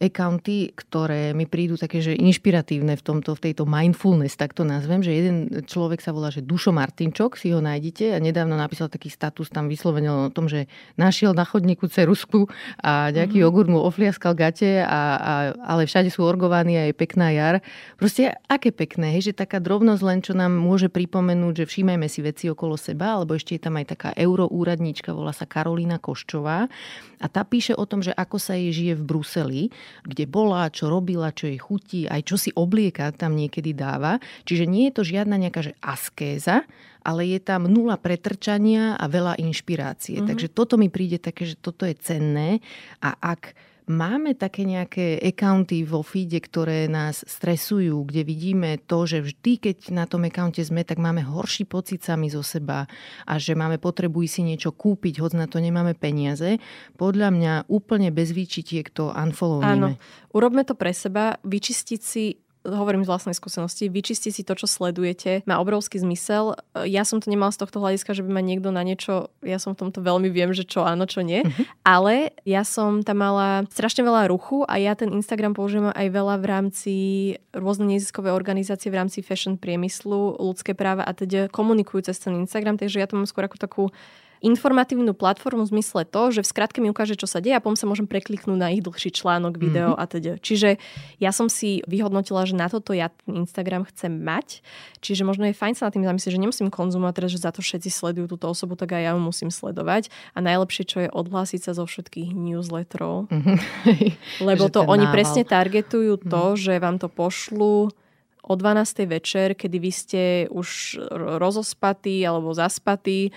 accounty, 0.00 0.72
ktoré 0.72 1.36
mi 1.36 1.44
prídu 1.44 1.76
také, 1.76 2.00
že 2.00 2.16
inšpiratívne 2.16 2.96
v, 2.96 3.02
tomto, 3.04 3.36
v 3.36 3.52
tejto 3.52 3.68
mindfulness, 3.68 4.40
tak 4.40 4.56
to 4.56 4.64
nazvem, 4.64 5.04
že 5.04 5.12
jeden 5.12 5.36
človek 5.68 6.00
sa 6.00 6.16
volá, 6.16 6.32
že 6.32 6.40
Dušo 6.40 6.72
Martinčok, 6.72 7.36
si 7.36 7.52
ho 7.52 7.60
nájdete 7.60 8.16
a 8.16 8.18
nedávno 8.18 8.56
napísal 8.56 8.88
taký 8.88 9.12
status 9.12 9.52
tam 9.52 9.68
vyslovene 9.68 10.08
o 10.08 10.32
tom, 10.32 10.48
že 10.48 10.72
našiel 10.96 11.36
na 11.36 11.44
chodníku 11.44 11.84
cerusku 11.92 12.48
a 12.80 13.12
nejaký 13.12 13.38
mm-hmm. 13.38 13.44
jogurt 13.44 13.68
mu 13.68 13.84
ofliaskal 13.84 14.32
gate, 14.32 14.80
a, 14.80 14.88
a, 14.88 15.34
ale 15.68 15.84
všade 15.84 16.08
sú 16.08 16.24
orgovaní 16.24 16.80
a 16.80 16.88
je 16.88 16.94
pekná 16.96 17.28
jar. 17.36 17.60
Proste 18.00 18.32
aké 18.48 18.72
pekné, 18.72 19.12
hej, 19.12 19.30
že 19.30 19.32
taká 19.36 19.60
drobnosť 19.60 20.02
len, 20.02 20.18
čo 20.24 20.32
nám 20.32 20.56
môže 20.56 20.88
pripomenúť, 20.88 21.62
že 21.62 21.68
všímajme 21.68 22.08
si 22.08 22.24
veci 22.24 22.48
okolo 22.48 22.80
seba, 22.80 23.20
alebo 23.20 23.36
ešte 23.36 23.60
je 23.60 23.62
tam 23.68 23.76
aj 23.76 23.92
taká 23.92 24.10
euroúradníčka, 24.16 25.12
volá 25.12 25.36
sa 25.36 25.44
Karolína 25.44 26.00
Koščová 26.00 26.72
a 27.20 27.26
tá 27.28 27.44
píše 27.44 27.76
o 27.76 27.84
tom, 27.84 28.00
že 28.00 28.16
ako 28.16 28.40
sa 28.40 28.56
jej 28.56 28.72
žije 28.72 28.92
v 28.96 29.04
Bruseli 29.04 29.62
kde 30.06 30.24
bola, 30.26 30.72
čo 30.72 30.88
robila, 30.88 31.34
čo 31.34 31.48
jej 31.48 31.60
chutí, 31.60 32.00
aj 32.06 32.20
čo 32.26 32.36
si 32.36 32.50
oblieka 32.54 33.12
tam 33.14 33.36
niekedy 33.36 33.72
dáva. 33.72 34.18
Čiže 34.44 34.64
nie 34.66 34.88
je 34.90 34.96
to 34.96 35.02
žiadna 35.06 35.36
nejaká 35.36 35.60
že 35.70 35.76
askéza, 35.80 36.66
ale 37.00 37.24
je 37.28 37.40
tam 37.40 37.64
nula 37.64 37.96
pretrčania 37.96 38.96
a 38.96 39.04
veľa 39.08 39.40
inšpirácie. 39.40 40.20
Mm-hmm. 40.20 40.28
Takže 40.28 40.48
toto 40.52 40.76
mi 40.76 40.92
príde 40.92 41.16
také, 41.16 41.48
že 41.48 41.56
toto 41.56 41.88
je 41.88 41.96
cenné 41.96 42.60
a 43.00 43.16
ak 43.16 43.56
Máme 43.90 44.38
také 44.38 44.62
nejaké 44.62 45.18
accounty 45.18 45.82
vo 45.82 46.06
feede, 46.06 46.38
ktoré 46.38 46.86
nás 46.86 47.26
stresujú, 47.26 48.06
kde 48.06 48.22
vidíme 48.22 48.78
to, 48.78 49.02
že 49.02 49.18
vždy, 49.18 49.52
keď 49.58 49.90
na 49.90 50.06
tom 50.06 50.22
accounte 50.22 50.62
sme, 50.62 50.86
tak 50.86 51.02
máme 51.02 51.26
horší 51.26 51.66
pocit 51.66 52.06
sami 52.06 52.30
zo 52.30 52.46
seba 52.46 52.86
a 53.26 53.34
že 53.42 53.58
máme 53.58 53.82
potrebu 53.82 54.22
si 54.30 54.46
niečo 54.46 54.70
kúpiť, 54.70 55.18
hoď 55.18 55.32
na 55.42 55.46
to 55.50 55.58
nemáme 55.58 55.98
peniaze. 55.98 56.62
Podľa 56.94 57.34
mňa 57.34 57.52
úplne 57.66 58.14
bez 58.14 58.30
výčitiek 58.30 58.86
to 58.94 59.10
unfollowíme. 59.10 59.66
Áno, 59.66 59.88
urobme 60.30 60.62
to 60.62 60.78
pre 60.78 60.94
seba, 60.94 61.42
vyčistiť 61.42 62.00
si 62.00 62.38
hovorím 62.64 63.04
z 63.04 63.10
vlastnej 63.10 63.36
skúsenosti, 63.36 63.88
vyčistiť 63.88 64.32
si 64.36 64.42
to, 64.44 64.52
čo 64.52 64.68
sledujete, 64.68 65.44
má 65.48 65.56
obrovský 65.56 65.96
zmysel. 65.96 66.60
Ja 66.84 67.08
som 67.08 67.24
to 67.24 67.32
nemala 67.32 67.52
z 67.56 67.64
tohto 67.64 67.80
hľadiska, 67.80 68.12
že 68.12 68.20
by 68.20 68.30
ma 68.36 68.42
niekto 68.44 68.68
na 68.68 68.84
niečo, 68.84 69.32
ja 69.40 69.56
som 69.56 69.72
v 69.72 69.86
tomto 69.86 70.04
veľmi 70.04 70.28
viem, 70.28 70.52
že 70.52 70.68
čo 70.68 70.84
áno, 70.84 71.08
čo 71.08 71.24
nie, 71.24 71.40
uh-huh. 71.40 71.64
ale 71.84 72.36
ja 72.44 72.60
som 72.64 73.00
tam 73.00 73.24
mala 73.24 73.64
strašne 73.72 74.04
veľa 74.04 74.28
ruchu 74.28 74.68
a 74.68 74.76
ja 74.76 74.92
ten 74.92 75.08
Instagram 75.08 75.56
používam 75.56 75.92
aj 75.96 76.06
veľa 76.12 76.34
v 76.36 76.46
rámci 76.46 76.94
rôzne 77.56 77.88
neziskové 77.88 78.28
organizácie 78.28 78.92
v 78.92 78.98
rámci 79.00 79.24
fashion 79.24 79.56
priemyslu, 79.56 80.36
ľudské 80.36 80.76
práva 80.76 81.04
a 81.04 81.16
teda 81.16 81.48
komunikujú 81.48 82.12
cez 82.12 82.20
ten 82.20 82.36
Instagram, 82.36 82.76
takže 82.76 83.00
ja 83.00 83.08
to 83.08 83.16
mám 83.16 83.28
skôr 83.28 83.48
ako 83.48 83.56
takú 83.56 83.84
informatívnu 84.40 85.12
platformu 85.12 85.68
v 85.68 85.78
zmysle 85.78 86.08
to, 86.08 86.32
že 86.32 86.40
v 86.40 86.48
skratke 86.48 86.78
mi 86.80 86.88
ukáže, 86.88 87.16
čo 87.16 87.28
sa 87.28 87.44
deje 87.44 87.56
a 87.56 87.62
potom 87.62 87.76
sa 87.76 87.84
môžem 87.84 88.08
prekliknúť 88.08 88.58
na 88.58 88.72
ich 88.72 88.80
dlhší 88.80 89.12
článok, 89.12 89.60
video 89.60 89.92
mm-hmm. 89.92 90.02
a 90.02 90.04
teda. 90.08 90.32
Čiže 90.40 90.80
ja 91.20 91.30
som 91.30 91.52
si 91.52 91.84
vyhodnotila, 91.84 92.48
že 92.48 92.56
na 92.56 92.72
toto 92.72 92.96
ja 92.96 93.12
ten 93.12 93.44
Instagram 93.44 93.84
chcem 93.92 94.10
mať. 94.10 94.64
Čiže 95.04 95.28
možno 95.28 95.44
je 95.48 95.54
fajn 95.54 95.76
sa 95.76 95.88
na 95.88 95.92
tým 95.92 96.04
zamyslieť, 96.08 96.32
že 96.36 96.40
nemusím 96.40 96.68
konzumovať 96.72 97.14
teraz, 97.20 97.30
že 97.36 97.44
za 97.44 97.52
to 97.52 97.60
všetci 97.60 97.92
sledujú 97.92 98.32
túto 98.32 98.48
osobu, 98.48 98.80
tak 98.80 98.96
aj 98.96 99.02
ja 99.04 99.10
ju 99.12 99.20
musím 99.20 99.52
sledovať. 99.52 100.08
A 100.32 100.40
najlepšie, 100.40 100.84
čo 100.88 100.98
je 101.04 101.08
odhlásiť 101.12 101.60
sa 101.60 101.72
zo 101.76 101.84
všetkých 101.84 102.32
newsletterov. 102.32 103.28
Mm-hmm. 103.28 103.56
Lebo 104.48 104.72
to 104.72 104.88
oni 104.88 105.04
nával. 105.04 105.14
presne 105.20 105.42
targetujú 105.44 106.16
to, 106.24 106.56
mm-hmm. 106.56 106.62
že 106.64 106.72
vám 106.80 106.96
to 106.96 107.12
pošlu 107.12 107.92
o 108.50 108.54
12. 108.56 109.04
večer, 109.06 109.52
kedy 109.54 109.76
vy 109.76 109.92
ste 109.92 110.22
už 110.50 110.98
rozospatí 111.12 112.24
alebo 112.24 112.50
zaspatí, 112.56 113.30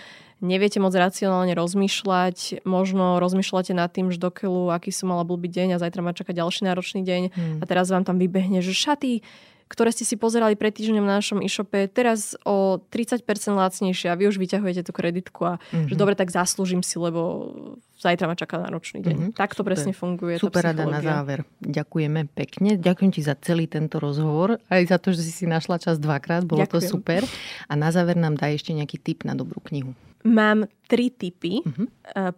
neviete 0.44 0.84
moc 0.84 0.92
racionálne 0.92 1.56
rozmýšľať, 1.56 2.68
možno 2.68 3.18
rozmýšľate 3.24 3.72
nad 3.72 3.88
tým, 3.90 4.12
že 4.12 4.20
dokeľu, 4.20 4.76
aký 4.76 4.92
som 4.92 5.10
mala 5.10 5.24
blbý 5.24 5.48
deň 5.48 5.80
a 5.80 5.82
zajtra 5.82 6.04
ma 6.04 6.12
čaká 6.12 6.36
ďalší 6.36 6.68
náročný 6.68 7.02
deň 7.02 7.22
hmm. 7.32 7.60
a 7.60 7.64
teraz 7.64 7.88
vám 7.88 8.04
tam 8.04 8.20
vybehne, 8.20 8.60
že 8.60 8.76
šaty, 8.76 9.24
ktoré 9.72 9.90
ste 9.90 10.06
si 10.06 10.20
pozerali 10.20 10.54
pred 10.54 10.76
týždňom 10.76 11.02
na 11.02 11.18
našom 11.18 11.42
e-shope, 11.42 11.90
teraz 11.90 12.38
o 12.46 12.78
30% 12.94 13.26
lacnejšie 13.56 14.12
a 14.12 14.18
vy 14.20 14.30
už 14.30 14.38
vyťahujete 14.38 14.86
tú 14.86 14.92
kreditku 14.94 15.42
a 15.48 15.54
mm-hmm. 15.58 15.90
že 15.90 15.96
dobre, 15.98 16.14
tak 16.14 16.30
zaslúžim 16.30 16.86
si, 16.86 17.02
lebo 17.02 17.50
zajtra 17.98 18.26
ma 18.28 18.36
čaká 18.36 18.60
náročný 18.60 19.00
deň. 19.06 19.16
Mm-hmm. 19.16 19.34
Tak 19.38 19.54
to 19.54 19.62
presne 19.62 19.94
funguje. 19.94 20.42
Super 20.42 20.74
rada 20.74 20.84
na 20.84 21.00
záver. 21.00 21.46
Ďakujeme 21.62 22.28
pekne. 22.34 22.76
Ďakujem 22.76 23.12
ti 23.14 23.22
za 23.22 23.38
celý 23.40 23.70
tento 23.70 24.02
rozhovor, 24.02 24.60
aj 24.68 24.82
za 24.90 24.98
to, 24.98 25.14
že 25.14 25.22
si 25.24 25.32
si 25.32 25.46
našla 25.46 25.80
čas 25.80 26.02
dvakrát, 26.02 26.44
bolo 26.44 26.66
Ďakujem. 26.66 26.82
to 26.82 26.90
super. 26.90 27.22
A 27.70 27.74
na 27.78 27.94
záver 27.94 28.18
nám 28.20 28.36
daj 28.36 28.60
ešte 28.60 28.74
nejaký 28.76 28.98
tip 29.00 29.24
na 29.24 29.38
dobrú 29.38 29.62
knihu. 29.70 29.94
Mám 30.24 30.72
tri 30.88 31.12
typy. 31.12 31.60
Uh-huh. 31.68 31.88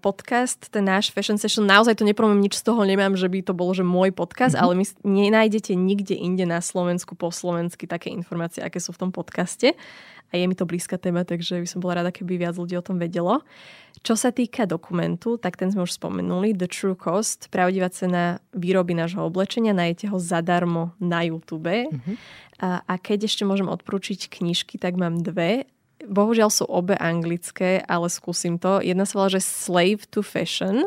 Podcast, 0.02 0.73
ten 0.73 0.90
náš 0.90 1.14
Fashion 1.14 1.38
Session, 1.38 1.69
naozaj 1.69 2.02
to 2.02 2.07
nepromiem, 2.07 2.41
nič 2.41 2.57
z 2.57 2.65
toho 2.65 2.82
nemám, 2.82 3.14
že 3.14 3.30
by 3.30 3.45
to 3.45 3.53
bol 3.53 3.77
že 3.77 3.86
môj 3.86 4.10
podcast, 4.10 4.57
uh-huh. 4.57 4.73
ale 4.73 4.82
my 4.82 4.86
nenájdete 5.06 5.77
nikde 5.77 6.18
inde 6.18 6.49
na 6.49 6.65
Slovensku 6.65 7.14
po 7.14 7.30
slovensky 7.30 7.86
také 7.86 8.10
informácie, 8.10 8.65
aké 8.65 8.82
sú 8.82 8.90
v 8.90 9.06
tom 9.06 9.11
podcaste. 9.14 9.77
A 10.34 10.42
je 10.42 10.46
mi 10.50 10.56
to 10.58 10.66
blízka 10.66 10.98
téma, 10.98 11.28
takže 11.28 11.62
by 11.62 11.68
som 11.70 11.80
bola 11.80 12.02
rada, 12.02 12.12
keby 12.14 12.42
viac 12.42 12.56
ľudí 12.58 12.76
o 12.76 12.86
tom 12.86 12.98
vedelo. 12.98 13.46
Čo 14.06 14.14
sa 14.14 14.30
týka 14.30 14.70
dokumentu, 14.70 15.42
tak 15.42 15.58
ten 15.58 15.74
sme 15.74 15.86
už 15.86 15.98
spomenuli, 15.98 16.54
The 16.54 16.70
True 16.70 16.98
Cost, 16.98 17.50
pravdivá 17.50 17.90
cena 17.90 18.38
výroby 18.54 18.94
nášho 18.94 19.26
oblečenia, 19.26 19.74
nájdete 19.74 20.14
ho 20.14 20.18
zadarmo 20.22 20.94
na 21.02 21.26
YouTube. 21.26 21.90
Uh-huh. 21.90 22.16
A, 22.62 22.86
a 22.86 22.94
keď 23.02 23.26
ešte 23.26 23.48
môžem 23.48 23.66
odporúčiť 23.66 24.30
knižky, 24.30 24.78
tak 24.78 25.00
mám 25.00 25.26
dve. 25.26 25.66
Bohužiaľ 26.06 26.54
sú 26.54 26.70
obe 26.70 26.94
anglické, 27.00 27.82
ale 27.88 28.12
skúsim 28.14 28.62
to. 28.62 28.78
Jedna 28.84 29.10
sa 29.10 29.18
volá, 29.18 29.30
že 29.34 29.42
Slave 29.42 30.06
to 30.12 30.22
Fashion, 30.22 30.86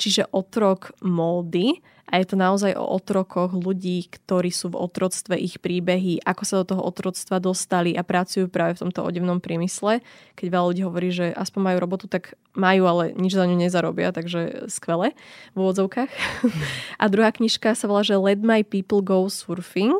čiže 0.00 0.30
otrok 0.32 0.96
módy. 1.04 1.84
A 2.14 2.22
je 2.22 2.30
to 2.30 2.38
naozaj 2.38 2.78
o 2.78 2.94
otrokoch 2.94 3.58
ľudí, 3.58 4.06
ktorí 4.06 4.54
sú 4.54 4.70
v 4.70 4.78
otroctve, 4.86 5.34
ich 5.34 5.58
príbehy, 5.58 6.22
ako 6.22 6.42
sa 6.46 6.54
do 6.62 6.70
toho 6.70 6.86
otroctva 6.86 7.42
dostali 7.42 7.90
a 7.98 8.06
pracujú 8.06 8.46
práve 8.46 8.78
v 8.78 8.86
tomto 8.86 9.02
odevnom 9.02 9.42
priemysle. 9.42 9.98
Keď 10.38 10.46
veľa 10.46 10.68
ľudí 10.70 10.82
hovorí, 10.86 11.10
že 11.10 11.34
aspoň 11.34 11.74
majú 11.74 11.78
robotu, 11.82 12.06
tak 12.06 12.38
majú, 12.54 12.86
ale 12.86 13.18
nič 13.18 13.34
za 13.34 13.42
ňu 13.50 13.58
nezarobia, 13.58 14.14
takže 14.14 14.70
skvele 14.70 15.10
v 15.52 15.56
úvodzovkách. 15.58 16.10
a 17.02 17.04
druhá 17.10 17.34
knižka 17.34 17.74
sa 17.74 17.90
volá, 17.90 18.06
že 18.06 18.14
Let 18.14 18.46
my 18.46 18.62
people 18.62 19.02
go 19.02 19.26
surfing. 19.26 19.98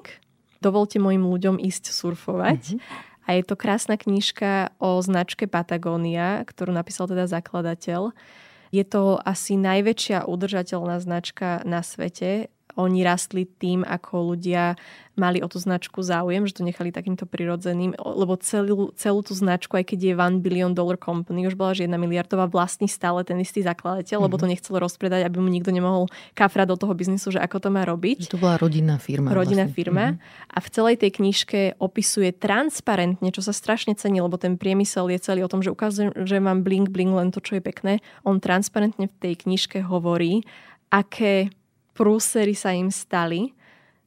Dovolte 0.63 1.03
mojim 1.03 1.27
ľuďom 1.27 1.59
ísť 1.59 1.91
surfovať. 1.91 2.79
Mm-hmm. 2.79 3.27
A 3.27 3.29
je 3.35 3.43
to 3.43 3.59
krásna 3.59 3.99
knižka 3.99 4.71
o 4.79 5.03
značke 5.03 5.51
Patagonia, 5.51 6.47
ktorú 6.47 6.71
napísal 6.71 7.11
teda 7.11 7.27
zakladateľ. 7.27 8.15
Je 8.75 8.83
to 8.83 9.23
asi 9.23 9.55
najväčšia 9.55 10.27
udržateľná 10.27 10.99
značka 10.99 11.63
na 11.63 11.87
svete 11.87 12.51
oni 12.75 13.01
rastli 13.07 13.47
tým, 13.47 13.87
ako 13.87 14.35
ľudia 14.35 14.75
mali 15.15 15.39
o 15.41 15.49
tú 15.49 15.63
značku 15.63 16.03
záujem, 16.03 16.43
že 16.45 16.59
to 16.59 16.67
nechali 16.67 16.91
takýmto 16.91 17.25
prirodzeným, 17.25 17.95
lebo 17.99 18.35
celú, 18.43 18.91
celú 18.99 19.23
tú 19.23 19.31
značku, 19.31 19.79
aj 19.79 19.95
keď 19.95 19.99
je 20.11 20.13
one 20.19 20.43
billion 20.43 20.75
dollar 20.75 20.99
company, 20.99 21.47
už 21.47 21.55
bola, 21.55 21.71
že 21.73 21.87
jedna 21.87 21.99
miliardová 21.99 22.51
vlastní 22.51 22.91
stále 22.91 23.23
ten 23.23 23.39
istý 23.39 23.63
zakladateľ, 23.63 24.11
mm-hmm. 24.11 24.27
lebo 24.27 24.37
to 24.37 24.47
mhm. 24.47 24.53
nechcel 24.59 24.75
rozpredať, 24.77 25.23
aby 25.27 25.39
mu 25.39 25.49
nikto 25.49 25.71
nemohol 25.71 26.11
kafrať 26.35 26.67
do 26.75 26.77
toho 26.77 26.93
biznisu, 26.99 27.39
že 27.39 27.41
ako 27.41 27.57
to 27.63 27.69
má 27.71 27.87
robiť. 27.87 28.27
Že 28.27 28.35
to 28.35 28.43
bola 28.43 28.59
rodinná 28.59 28.99
firma. 28.99 29.31
Rodinná 29.31 29.71
vlastne. 29.71 29.79
firma. 29.79 30.05
Mm-hmm. 30.19 30.51
A 30.51 30.59
v 30.59 30.69
celej 30.69 30.97
tej 30.99 31.11
knižke 31.23 31.61
opisuje 31.79 32.35
transparentne, 32.35 33.31
čo 33.31 33.41
sa 33.41 33.55
strašne 33.55 33.95
cení, 33.95 34.19
lebo 34.19 34.35
ten 34.35 34.59
priemysel 34.59 35.15
je 35.15 35.23
celý 35.23 35.47
o 35.47 35.51
tom, 35.51 35.63
že 35.63 35.71
ukazujem, 35.71 36.11
že 36.27 36.43
mám 36.43 36.67
bling 36.67 36.91
bling 36.91 37.15
len 37.15 37.31
to, 37.31 37.39
čo 37.39 37.59
je 37.59 37.63
pekné. 37.63 38.03
On 38.27 38.43
transparentne 38.43 39.07
v 39.07 39.17
tej 39.23 39.47
knižke 39.47 39.87
hovorí, 39.87 40.43
aké 40.91 41.55
prúsery 41.95 42.59
sa 42.59 42.75
im 42.75 42.91
stali 42.91 43.55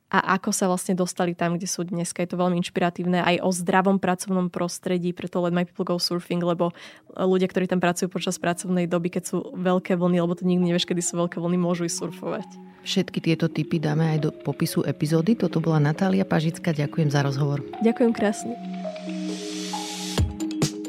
a 0.07 0.39
ako 0.39 0.55
sa 0.55 0.71
vlastne 0.71 0.95
dostali 0.95 1.35
tam, 1.35 1.59
kde 1.59 1.67
sú 1.67 1.83
dnes. 1.83 2.15
Je 2.15 2.29
to 2.29 2.39
veľmi 2.39 2.55
inšpiratívne 2.63 3.19
aj 3.27 3.43
o 3.43 3.51
zdravom 3.51 3.99
pracovnom 3.99 4.47
prostredí, 4.47 5.11
preto 5.11 5.43
Let 5.43 5.51
My 5.51 5.67
People 5.67 5.83
Go 5.83 5.99
Surfing, 5.99 6.39
lebo 6.39 6.71
ľudia, 7.11 7.51
ktorí 7.51 7.67
tam 7.67 7.83
pracujú 7.83 8.07
počas 8.07 8.39
pracovnej 8.39 8.87
doby, 8.87 9.11
keď 9.11 9.23
sú 9.27 9.37
veľké 9.59 9.99
vlny, 9.99 10.23
lebo 10.23 10.31
to 10.31 10.47
nikdy 10.47 10.71
nevieš, 10.71 10.87
kedy 10.87 11.03
sú 11.03 11.19
veľké 11.19 11.43
vlny, 11.43 11.59
môžu 11.59 11.83
ísť 11.83 12.07
surfovať. 12.07 12.47
Všetky 12.87 13.19
tieto 13.19 13.51
typy 13.51 13.83
dáme 13.83 14.15
aj 14.15 14.19
do 14.23 14.29
popisu 14.31 14.87
epizódy. 14.87 15.35
Toto 15.35 15.59
bola 15.59 15.75
Natália 15.75 16.23
Pažická. 16.23 16.71
Ďakujem 16.71 17.11
za 17.11 17.19
rozhovor. 17.19 17.59
Ďakujem 17.83 18.11
krásne. 18.15 18.55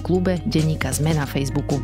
klube 0.00 0.40
Denníka 0.48 0.90
Zme 0.90 1.14
na 1.14 1.28
Facebooku. 1.28 1.78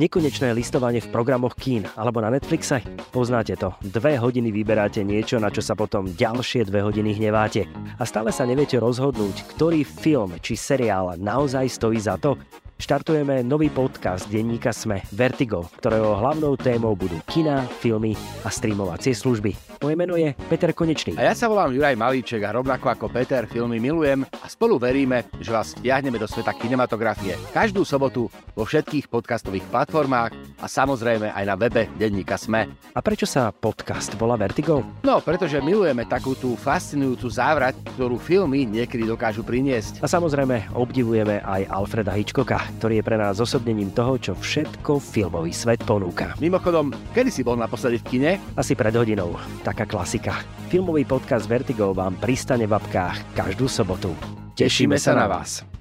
Nekonečné 0.00 0.54
listovanie 0.54 1.02
v 1.02 1.12
programoch 1.12 1.58
kín 1.58 1.84
alebo 1.98 2.22
na 2.24 2.30
Netflixe? 2.30 2.80
Poznáte 3.10 3.58
to. 3.58 3.74
Dve 3.82 4.16
hodiny 4.16 4.54
vyberáte 4.54 5.04
niečo, 5.04 5.36
na 5.42 5.50
čo 5.50 5.60
sa 5.60 5.74
potom 5.76 6.08
ďalšie 6.08 6.64
dve 6.64 6.80
hodiny 6.80 7.18
hneváte. 7.18 7.68
A 7.98 8.06
stále 8.06 8.30
sa 8.32 8.46
neviete 8.46 8.78
rozhodnúť, 8.78 9.44
ktorý 9.52 9.82
film 9.82 10.38
či 10.40 10.54
seriál 10.54 11.18
naozaj 11.18 11.68
stojí 11.68 11.98
za 12.00 12.16
to? 12.16 12.38
Štartujeme 12.80 13.44
nový 13.44 13.68
podcast 13.68 14.24
denníka 14.32 14.72
Sme 14.72 15.04
Vertigo, 15.12 15.68
ktorého 15.76 16.16
hlavnou 16.16 16.56
témou 16.56 16.96
budú 16.96 17.20
kina, 17.28 17.68
filmy 17.76 18.16
a 18.40 18.48
streamovacie 18.48 19.12
služby. 19.12 19.52
Moje 19.84 19.96
meno 19.96 20.16
je 20.16 20.32
Peter 20.48 20.72
Konečný. 20.72 21.12
A 21.20 21.28
ja 21.28 21.34
sa 21.36 21.48
volám 21.48 21.76
Juraj 21.76 21.96
Malíček 21.96 22.40
a 22.40 22.56
rovnako 22.56 22.88
ako 22.88 23.06
Peter 23.12 23.44
filmy 23.44 23.80
milujem 23.80 24.24
a 24.24 24.46
spolu 24.48 24.80
veríme, 24.80 25.28
že 25.44 25.52
vás 25.52 25.76
vtiahneme 25.76 26.16
do 26.16 26.24
sveta 26.24 26.56
kinematografie. 26.56 27.36
Každú 27.52 27.84
sobotu 27.84 28.32
vo 28.56 28.64
všetkých 28.64 29.12
podcastových 29.12 29.68
platformách 29.68 30.32
a 30.60 30.66
samozrejme 30.68 31.36
aj 31.36 31.44
na 31.44 31.56
webe 31.60 31.84
denníka 32.00 32.40
Sme. 32.40 32.64
A 32.96 33.00
prečo 33.04 33.28
sa 33.28 33.52
podcast 33.52 34.16
volá 34.16 34.40
Vertigo? 34.40 34.80
No, 35.04 35.20
pretože 35.20 35.60
milujeme 35.60 36.08
takú 36.08 36.32
tú 36.32 36.56
fascinujúcu 36.56 37.28
závrať, 37.28 37.76
ktorú 37.96 38.16
filmy 38.16 38.64
niekedy 38.64 39.04
dokážu 39.04 39.44
priniesť. 39.44 40.00
A 40.00 40.08
samozrejme 40.08 40.72
obdivujeme 40.72 41.44
aj 41.44 41.68
Alfreda 41.72 42.16
Hitchcocka, 42.16 42.69
ktorý 42.78 43.00
je 43.00 43.06
pre 43.06 43.16
nás 43.18 43.40
osobnením 43.40 43.90
toho, 43.90 44.20
čo 44.20 44.32
všetko 44.36 45.00
filmový 45.00 45.50
svet 45.50 45.82
ponúka. 45.82 46.36
Mimochodom, 46.38 46.92
kedy 47.16 47.30
si 47.32 47.42
bol 47.42 47.58
naposledy 47.58 47.98
v 47.98 48.06
kine? 48.06 48.32
Asi 48.54 48.78
pred 48.78 48.94
hodinou. 48.94 49.34
Taká 49.66 49.88
klasika. 49.88 50.44
Filmový 50.68 51.08
podcast 51.08 51.48
Vertigo 51.48 51.90
vám 51.96 52.20
pristane 52.20 52.68
v 52.68 52.76
apkách 52.78 53.34
každú 53.34 53.66
sobotu. 53.66 54.12
Tešíme 54.54 55.00
sa 55.00 55.16
na 55.16 55.26
vás. 55.26 55.79